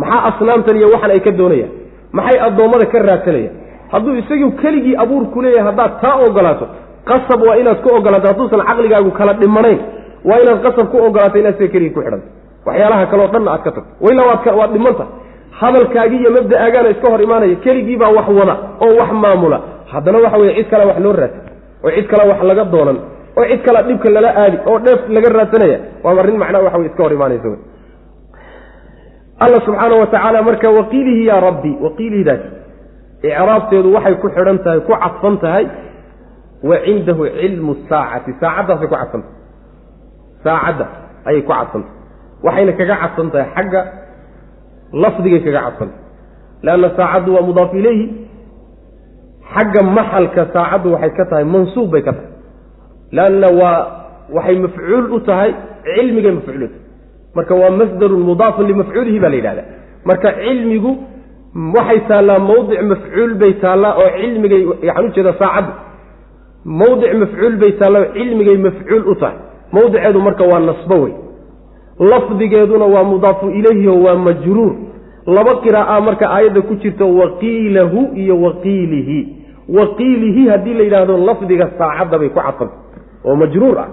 maxaa 0.00 0.20
asnaamtan 0.30 0.76
iyo 0.80 0.88
waxan 0.94 1.10
ay 1.16 1.20
ka 1.26 1.30
doonayaan? 1.40 1.72
Maxay 2.16 2.38
addoommada 2.46 2.86
ka 2.92 2.98
raadsanayaan 3.08 3.54
hadduu 3.92 4.14
isagu 4.22 4.48
keligii 4.62 4.96
abuurku 5.02 5.38
leeyahay 5.44 5.66
haddaad 5.70 5.92
taa 6.02 6.16
ogolaato 6.26 6.66
qasab 7.10 7.40
waa 7.48 7.56
inaad 7.62 7.78
ku 7.84 7.88
ogolaato 7.98 8.26
hadduusan 8.30 8.60
caqligaagu 8.68 9.10
kala 9.18 9.32
dhimanayn. 9.42 9.78
Waa 10.28 10.38
inaad 10.44 10.60
qasab 10.66 10.86
ku 10.92 10.96
ogolaato 11.08 11.36
inaad 11.42 11.56
sida 11.58 11.68
keligii 11.74 11.94
ku 11.96 12.00
xidhanto 12.04 12.26
waxyaalaha 12.68 13.04
kaleo 13.12 13.26
dhanna 13.34 13.50
aad 13.54 13.62
ka 13.66 13.70
tagto. 13.76 13.90
Wailaa 14.04 14.26
waad 14.60 14.72
dhimanta 14.76 15.04
hadalkaagii 15.60 16.20
iyo 16.22 16.30
mabda'aagaana 16.36 16.88
iska 16.94 17.06
hor 17.12 17.20
imaanaya 17.26 17.56
keligii 17.64 17.96
baa 18.02 18.12
wax 18.18 18.28
wada 18.40 18.54
oo 18.84 18.92
wax 19.00 19.10
maamula. 19.22 19.58
Haddana 19.92 20.18
waxa 20.24 20.38
weye 20.40 20.54
cid 20.58 20.68
kale 20.70 20.84
wax 20.90 20.98
loo 21.04 21.12
raadsan 21.20 21.44
oo 21.84 21.90
cid 21.96 22.06
kale 22.10 22.24
wax 22.30 22.40
laga 22.50 22.64
doonan 22.74 22.98
oo 23.38 23.44
cid 23.50 23.60
kale 23.66 23.78
dhibka 23.88 24.08
lala 24.16 24.30
aadi 24.42 24.56
oo 24.70 24.78
dheef 24.86 25.00
laga 25.16 25.28
raadsanaya 25.38 25.78
waa 26.04 26.14
arrin 26.22 26.36
macnaa 26.42 26.62
waxa 26.66 26.78
wey 26.80 26.86
iska 26.90 27.02
hor 27.04 27.12
imaanaysa 27.18 27.48
alla 29.44 29.58
subxaana 29.66 29.94
wa 30.02 30.06
tacaala 30.12 30.42
marka 30.48 30.68
waqiilihi 30.78 31.22
yaa 31.30 31.40
rabbi 31.48 31.72
waqiilihidaas 31.84 32.42
icraabteedu 33.30 33.88
waxay 33.96 34.14
ku 34.22 34.28
xidhan 34.36 34.58
tahay 34.64 34.80
ku 34.88 34.92
cadfan 35.02 35.34
tahay 35.44 35.64
wa 36.68 36.76
cindahu 36.86 37.22
cilmu 37.40 37.72
saacati 37.90 38.32
saacaddaasay 38.42 38.86
ku 38.90 38.94
cadfantahay 38.94 39.34
saacadda 40.44 40.86
ayay 41.28 41.42
ku 41.46 41.52
cadfantahay 41.52 41.94
waxayna 42.46 42.72
kaga 42.80 42.94
cadfan 43.02 43.28
tahay 43.34 43.48
xagga 43.56 43.80
lafdigay 45.02 45.40
kaga 45.46 45.60
cadfantahay 45.66 46.02
leanna 46.66 46.88
saacaddu 46.98 47.30
waa 47.36 47.46
mudaaf 47.48 47.72
ilayhi. 47.80 48.06
Xagga 49.54 49.80
maxalka 49.96 50.42
saacaddu 50.54 50.88
waxay 50.94 51.10
ka 51.18 51.24
tahay 51.30 51.44
mansuub 51.54 51.88
bay 51.92 52.02
ka 52.06 52.12
tahay. 52.16 52.30
Lanna 53.16 53.48
waa 53.60 53.76
waxay 54.36 54.56
mafcuul 54.64 55.06
u 55.16 55.18
tahay 55.28 55.50
cilmigay 55.86 56.32
mafcuul 56.38 56.62
u 56.64 56.68
tahay 56.68 56.82
marka 57.38 57.54
waa 57.62 57.70
masdarun 57.80 58.22
mudaafun 58.30 58.66
limafcuulihi 58.70 59.18
baa 59.24 59.32
la 59.34 59.36
yidhahda 59.40 59.64
marka 60.10 60.28
cilmigu 60.42 60.92
waxay 61.76 62.00
taallaa 62.10 62.38
mawdic 62.50 62.80
mafcuul 62.92 63.34
bay 63.42 63.52
taallaa 63.64 63.94
oo 64.02 64.10
cilmigay 64.20 64.62
waxaan 64.72 65.04
ujeeda 65.10 65.32
saacaddu 65.42 65.72
mawdic 66.80 67.12
mafcuul 67.22 67.56
bay 67.62 67.72
taallaa 67.80 68.02
oo 68.06 68.12
cilmigay 68.18 68.56
mafcuul 68.66 69.04
u 69.12 69.14
tahay. 69.22 69.38
Mawdiceedu 69.76 70.20
marka 70.26 70.44
waa 70.50 70.60
nasbo 70.68 70.96
wey 71.04 71.12
lafdigeeduna 72.10 72.84
waa 72.94 73.04
mudaafu 73.04 73.50
ilayhi 73.50 73.88
oo 73.88 74.02
waa 74.02 74.14
majruur. 74.28 74.72
Laba 75.26 75.54
qiraa'a 75.64 76.00
marka 76.00 76.30
aayadda 76.30 76.60
ku 76.68 76.74
jirto 76.82 77.06
waqiilahu 77.20 78.00
iyo 78.22 78.34
waqiilihi. 78.42 79.18
Waqiilihi 79.78 80.48
haddii 80.48 80.74
la 80.74 80.84
yidhaahdo 80.86 81.16
lafdiga 81.28 81.66
saacadda 81.78 82.18
bay 82.18 82.28
ku 82.28 82.40
cadfanta 82.40 82.74
oo 83.24 83.36
majruur 83.42 83.78
ah. 83.78 83.88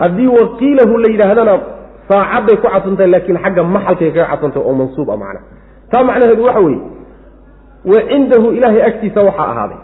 Haddii 0.00 0.26
waqiilahu 0.38 0.98
la 1.02 1.08
yidhaahdana 1.12 1.54
saacadday 2.08 2.56
ku 2.62 2.66
cadfantahay 2.74 3.10
laakiin 3.14 3.38
xagga 3.44 3.62
maxalkay 3.74 4.10
kaga 4.10 4.26
cadfantay 4.32 4.62
oo 4.62 4.74
mansuub 4.80 5.08
ah 5.10 5.16
macna. 5.22 5.40
Taa 5.90 6.04
macnaheedu 6.08 6.44
waxa 6.48 6.60
weeye 6.60 6.80
wa 7.90 7.98
cindahu 8.10 8.46
ilaahay 8.56 8.82
agtiisa 8.88 9.20
waxaa 9.28 9.48
ahaaday. 9.52 9.78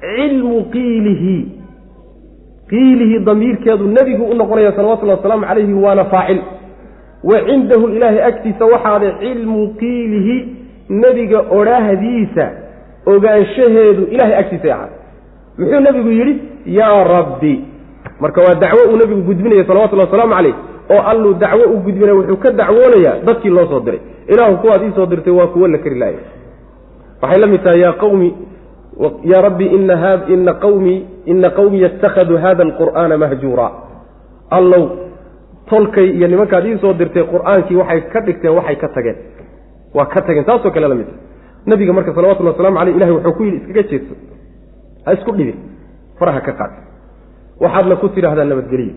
Cilmu 0.00 0.56
qiilihi 0.72 1.36
qiilihi 2.70 3.18
damiirkeedu 3.24 3.84
nebigu 3.96 4.24
u 4.24 4.34
noqonaya 4.34 4.72
salawatullhi 4.76 5.16
wasalaamu 5.16 5.46
calayhi 5.46 5.74
waana 5.74 6.04
faacil. 6.04 6.38
Wa 7.24 7.36
cindahu 7.48 7.88
ilaahay 7.96 8.22
agtiisa 8.30 8.64
waxaaday 8.72 9.12
cilmu 9.22 9.60
qiilihi 9.80 10.36
nebiga 11.02 11.38
odhaahdiisa 11.58 12.46
ogaanshaheedu 13.12 14.02
ilahay 14.14 14.34
agtiisay 14.42 14.72
ahaaday 14.72 14.96
muxuu 15.58 15.80
nebigu 15.86 16.10
yidhi 16.18 16.34
yaa 16.78 17.04
rabbi. 17.04 17.54
Marka 18.20 18.40
waa 18.40 18.54
dacwo 18.54 18.82
uu 18.92 18.96
nebigu 18.96 19.22
gudbinaya 19.28 19.64
salawatullhi 19.64 20.04
wasalaamu 20.06 20.34
calayh 20.34 20.54
oo 20.94 21.00
alluu 21.10 21.34
dacwo 21.34 21.64
u 21.74 21.76
gudbinaya 21.84 22.14
wuxuu 22.18 22.36
ka 22.36 22.50
dacwoonayaa 22.50 23.16
dadkii 23.26 23.50
loo 23.50 23.66
soo 23.66 23.80
diray. 23.80 24.00
Ilaahu 24.28 24.56
kuwaad 24.62 24.82
ii 24.82 24.92
soo 24.96 25.06
dirtay 25.06 25.32
waa 25.32 25.46
kuwo 25.46 25.68
la 25.68 25.78
kari 25.78 25.98
laaya 25.98 26.18
waxay 27.22 27.40
la 27.40 27.46
mid 27.46 27.62
tahay 27.64 27.80
yaa 27.80 27.92
qawmi 27.92 28.28
yaa 29.24 29.40
rabbi 29.42 29.66
ina 29.66 30.52
qawmii 30.54 31.06
ina 31.24 31.50
qawmii 31.50 31.80
yattakhaduu 31.82 32.36
hada 32.38 32.62
alqur'aana 32.64 33.18
mahjuura. 33.18 33.70
Allow 34.50 34.84
tolkay 35.70 36.08
iyo 36.16 36.28
nimankaad 36.28 36.66
ii 36.66 36.78
soo 36.80 36.92
dirtay 36.92 37.22
qur'aankii 37.32 37.76
waxay 37.76 38.00
ka 38.12 38.20
dhigteen 38.20 38.54
waxay 38.58 38.76
ka 38.76 38.88
tageen. 38.88 39.16
Waa 39.94 40.06
ka 40.06 40.20
tageen 40.22 40.44
taasoo 40.44 40.70
kale 40.70 40.88
la 40.88 40.94
mid 40.94 41.06
nabiga 41.66 41.92
marka 41.92 42.14
salawatullhi 42.14 42.50
waslamu 42.52 42.78
aleyh 42.78 42.96
ilahay 42.96 43.12
wuxuu 43.14 43.32
ku 43.32 43.42
yidhi 43.44 43.56
iskaga 43.56 43.82
jeedso 43.90 44.14
ha 45.04 45.12
isku 45.12 45.32
dhibin 45.32 45.56
faraha 46.18 46.40
ka 46.40 46.52
qaad. 46.52 46.72
Waxaadna 47.60 47.96
ku 47.96 48.08
tidhaahdaa 48.08 48.44
nabadgeliyo 48.44 48.94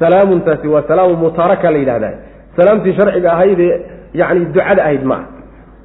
salaamuntaasi 0.00 0.66
waa 0.74 0.82
salaamu 0.90 1.14
mutaaraka 1.24 1.70
la 1.74 1.78
yidhahdaa. 1.82 2.14
Salaamtii 2.56 2.94
sharciga 2.98 3.28
ahayd 3.36 3.60
ee 3.66 3.74
yacni 4.20 4.44
ducada 4.54 4.82
ahayd 4.86 5.04
maaha 5.10 5.24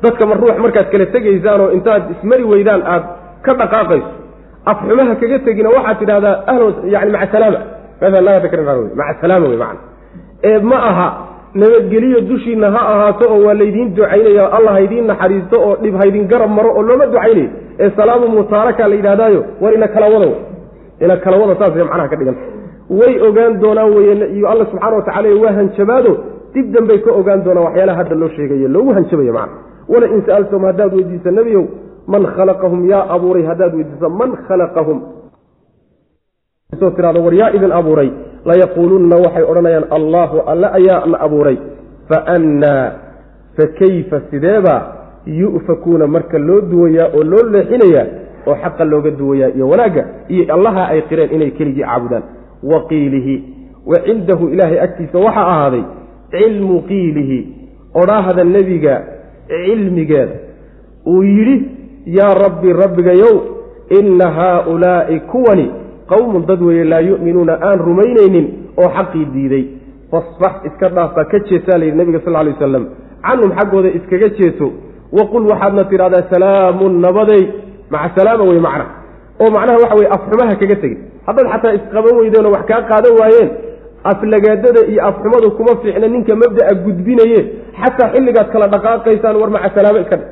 dadka 0.04 0.24
ma 0.30 0.34
ruux 0.42 0.58
markaad 0.66 0.88
kala 0.94 1.06
tegaysaanoo 1.16 1.70
intaad 1.78 2.04
ismari 2.16 2.44
weydaan 2.52 2.82
aad 2.94 3.04
ka 3.46 3.52
dhaqaaqayso. 3.62 4.10
Afxumaha 4.72 5.14
kaga 5.22 5.38
tegina 5.48 5.70
waxaad 5.78 5.98
tidhahdaa 6.02 6.36
ahlo 6.52 6.66
yani 6.94 7.12
maca 7.16 7.28
salaama. 7.34 7.60
Maca 9.00 9.14
salaama 9.22 9.46
wey 9.52 9.58
macana 9.64 9.80
ee 10.50 10.60
ma 10.72 10.78
aha 10.90 11.08
nabadgeliyo 11.62 12.20
dushiinna 12.30 12.68
ha 12.76 12.82
ahaato 12.94 13.26
oo 13.34 13.40
waa 13.48 13.54
laydiin 13.62 13.90
ducaynaya 13.98 14.44
allah 14.58 14.72
haydiin 14.78 15.06
naxariisto 15.12 15.58
oo 15.68 15.74
dhib 15.84 15.96
haydin 16.02 16.26
garab 16.32 16.50
maro 16.58 16.70
oo 16.78 16.82
looma 16.90 17.06
ducaynayo. 17.14 17.50
Ee 17.84 17.90
salaamu 17.98 18.26
mutaaraka 18.38 18.84
la 18.92 18.96
yidhahdaayo 19.00 19.42
war 19.62 19.72
ina 19.78 19.88
kala 19.96 20.08
wada 20.14 20.30
ina 21.04 21.16
kala 21.24 21.36
wada 21.42 21.56
saasay 21.62 21.84
macnaha 21.90 22.10
ka 22.12 22.16
dhiganta 22.20 22.42
way 22.90 23.14
ogaan 23.28 23.60
doonaan 23.62 23.94
wey 23.98 24.08
iyo 24.38 24.48
alla 24.50 24.66
subxana 24.66 24.96
watacala 24.96 25.30
waa 25.44 25.54
hanjabaado 25.60 26.14
dib 26.54 26.72
dambay 26.76 27.00
ka 27.06 27.12
ogaan 27.12 27.44
doonaan 27.44 27.66
waxyaalaha 27.68 27.98
hadda 27.98 28.16
loo 28.16 28.30
sheegayo 28.30 28.68
loogu 28.68 28.92
hanjabayo 28.94 29.34
macna. 29.34 29.58
Wala 29.88 30.08
in 30.08 30.22
sa'altum 30.26 30.62
haddaad 30.66 30.94
weydiisa 30.94 31.32
nebiyow 31.32 31.64
man 32.08 32.24
khalaqahum 32.36 32.90
yaa 32.90 33.06
abuuray 33.16 33.44
haddaad 33.50 33.74
weydiisa 33.76 34.10
man 34.10 34.32
khalaqahum. 34.48 35.00
Soo 36.80 36.90
tirado 36.92 37.24
war 37.24 37.34
yaa 37.34 37.52
idin 37.58 37.72
abuuray 37.72 38.10
layaquulunna 38.46 39.16
waxay 39.26 39.44
odhanayaan 39.52 39.86
allaahu 39.98 40.38
alle 40.52 40.68
ayaa 40.80 41.06
na 41.12 41.18
abuuray 41.26 41.58
fa 42.10 42.18
annaa 42.36 42.92
fa 43.58 43.66
kayfa 43.80 44.22
sideebaa 44.32 44.82
yu'fakuuna 45.26 46.08
marka 46.08 46.38
loo 46.48 46.62
duwayaa 46.72 47.08
oo 47.18 47.24
loo 47.32 47.44
leexinayaa 47.54 48.06
oo 48.48 48.56
xaqa 48.64 48.86
looga 48.86 49.12
duwayaa 49.12 49.50
iyo 49.58 49.70
wanaagga 49.70 50.04
iyo 50.34 50.54
allaha 50.56 50.84
ay 50.94 51.02
qireen 51.10 51.32
inay 51.36 51.52
keligii 51.58 51.84
caabudaan 51.84 52.24
wa 52.72 52.80
qiilihi 52.90 53.36
wa 53.90 53.98
cindahu 54.06 54.50
ilaahay 54.54 54.80
agtiisa 54.86 55.18
waxaa 55.26 55.48
ahaaday 55.54 55.84
cilmu 56.32 56.82
qiilihi. 56.90 57.40
Odhaahda 58.02 58.44
nebiga 58.44 58.94
cilmigeeda 59.48 60.36
uu 61.08 61.24
yidhi 61.24 61.58
yaa 62.18 62.34
rabbi 62.44 62.74
rabbigayow 62.74 63.36
inna 64.00 64.28
haaulaa'i 64.38 65.20
kuwani 65.32 65.66
qowmun 66.12 66.46
dad 66.50 66.62
weeye 66.62 66.84
laa 66.84 67.00
yu'minuuna 67.10 67.54
aan 67.68 67.80
rumaynaynin 67.88 68.48
oo 68.78 68.90
xaqii 68.98 69.26
diiday. 69.34 69.64
Fasfax 70.12 70.56
iska 70.70 70.90
dhaafa 70.90 71.26
ka 71.32 71.40
jeesaa 71.40 71.78
layidhi 71.80 71.98
nebiga 71.98 72.20
sal 72.26 72.34
lay 72.34 72.54
wasalam 72.54 72.86
canhum 73.26 73.52
xaggooda 73.58 73.90
iskaga 73.98 74.30
jeeso. 74.40 74.68
Waqul 75.18 75.46
waxaadna 75.52 75.84
tidhahdaa 75.92 76.28
salaamun 76.34 76.94
nabadey 77.06 77.44
maca 77.90 78.10
salaama 78.18 78.44
wey 78.50 78.60
macna. 78.68 78.86
Oo 79.42 79.50
macnaha 79.56 79.78
waxa 79.84 79.96
weye 80.00 80.10
afxumaha 80.16 80.56
kaga 80.62 80.76
tegin 80.82 81.00
haddaad 81.28 81.48
xataa 81.54 81.74
isqaban 81.80 82.16
weydeenoo 82.22 82.52
wax 82.56 82.64
kaa 82.72 82.82
qaadan 82.92 83.14
waayeen 83.22 83.50
aflagaadada 84.12 84.82
iyo 84.92 85.02
afxumadu 85.10 85.48
kuma 85.58 85.74
fiicna 85.82 86.08
ninka 86.16 86.34
mabda'a 86.44 86.74
gudbinaye 86.86 87.40
xataa 87.82 88.10
xilligaad 88.14 88.48
kala 88.54 88.68
dhaqaaqaysaan 88.76 89.36
war 89.42 89.50
maca 89.56 89.70
salaama 89.78 90.00
iska 90.04 90.18
dhe 90.22 90.26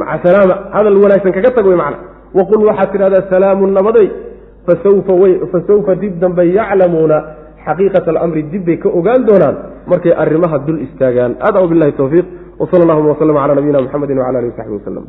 maca 0.00 0.16
salaama 0.26 0.54
hadal 0.76 0.96
wanaagsan 1.04 1.32
kaga 1.36 1.50
tag 1.56 1.66
wey 1.70 1.78
macna. 1.82 1.98
Waqul 2.38 2.62
waxaad 2.68 2.88
tidhahdaa 2.92 3.28
salaamun 3.32 3.70
nabaday 3.78 4.08
fasawfa 5.52 5.94
dib 6.02 6.14
dambe 6.22 6.42
yaclamuuna. 6.58 7.18
Xaqiiqata 7.66 8.10
alamri 8.14 8.42
dib 8.52 8.64
bay 8.66 8.76
ka 8.82 8.88
ogaan 8.98 9.20
doonaan 9.28 9.56
markay 9.90 10.12
arrimaha 10.22 10.58
dul 10.66 10.78
istaagaan. 10.86 11.32
Aada 11.46 11.66
bilahi 11.72 11.92
towfiiq 12.00 12.26
wsal 12.62 12.82
allahuma 12.84 13.14
wslm 13.14 13.36
cala 13.42 13.54
nabiyina 13.58 13.80
mxamedi 13.86 14.12
wcala 14.18 14.38
alihi 14.40 14.52
wasaxbi 14.52 14.74
waslem 14.78 15.04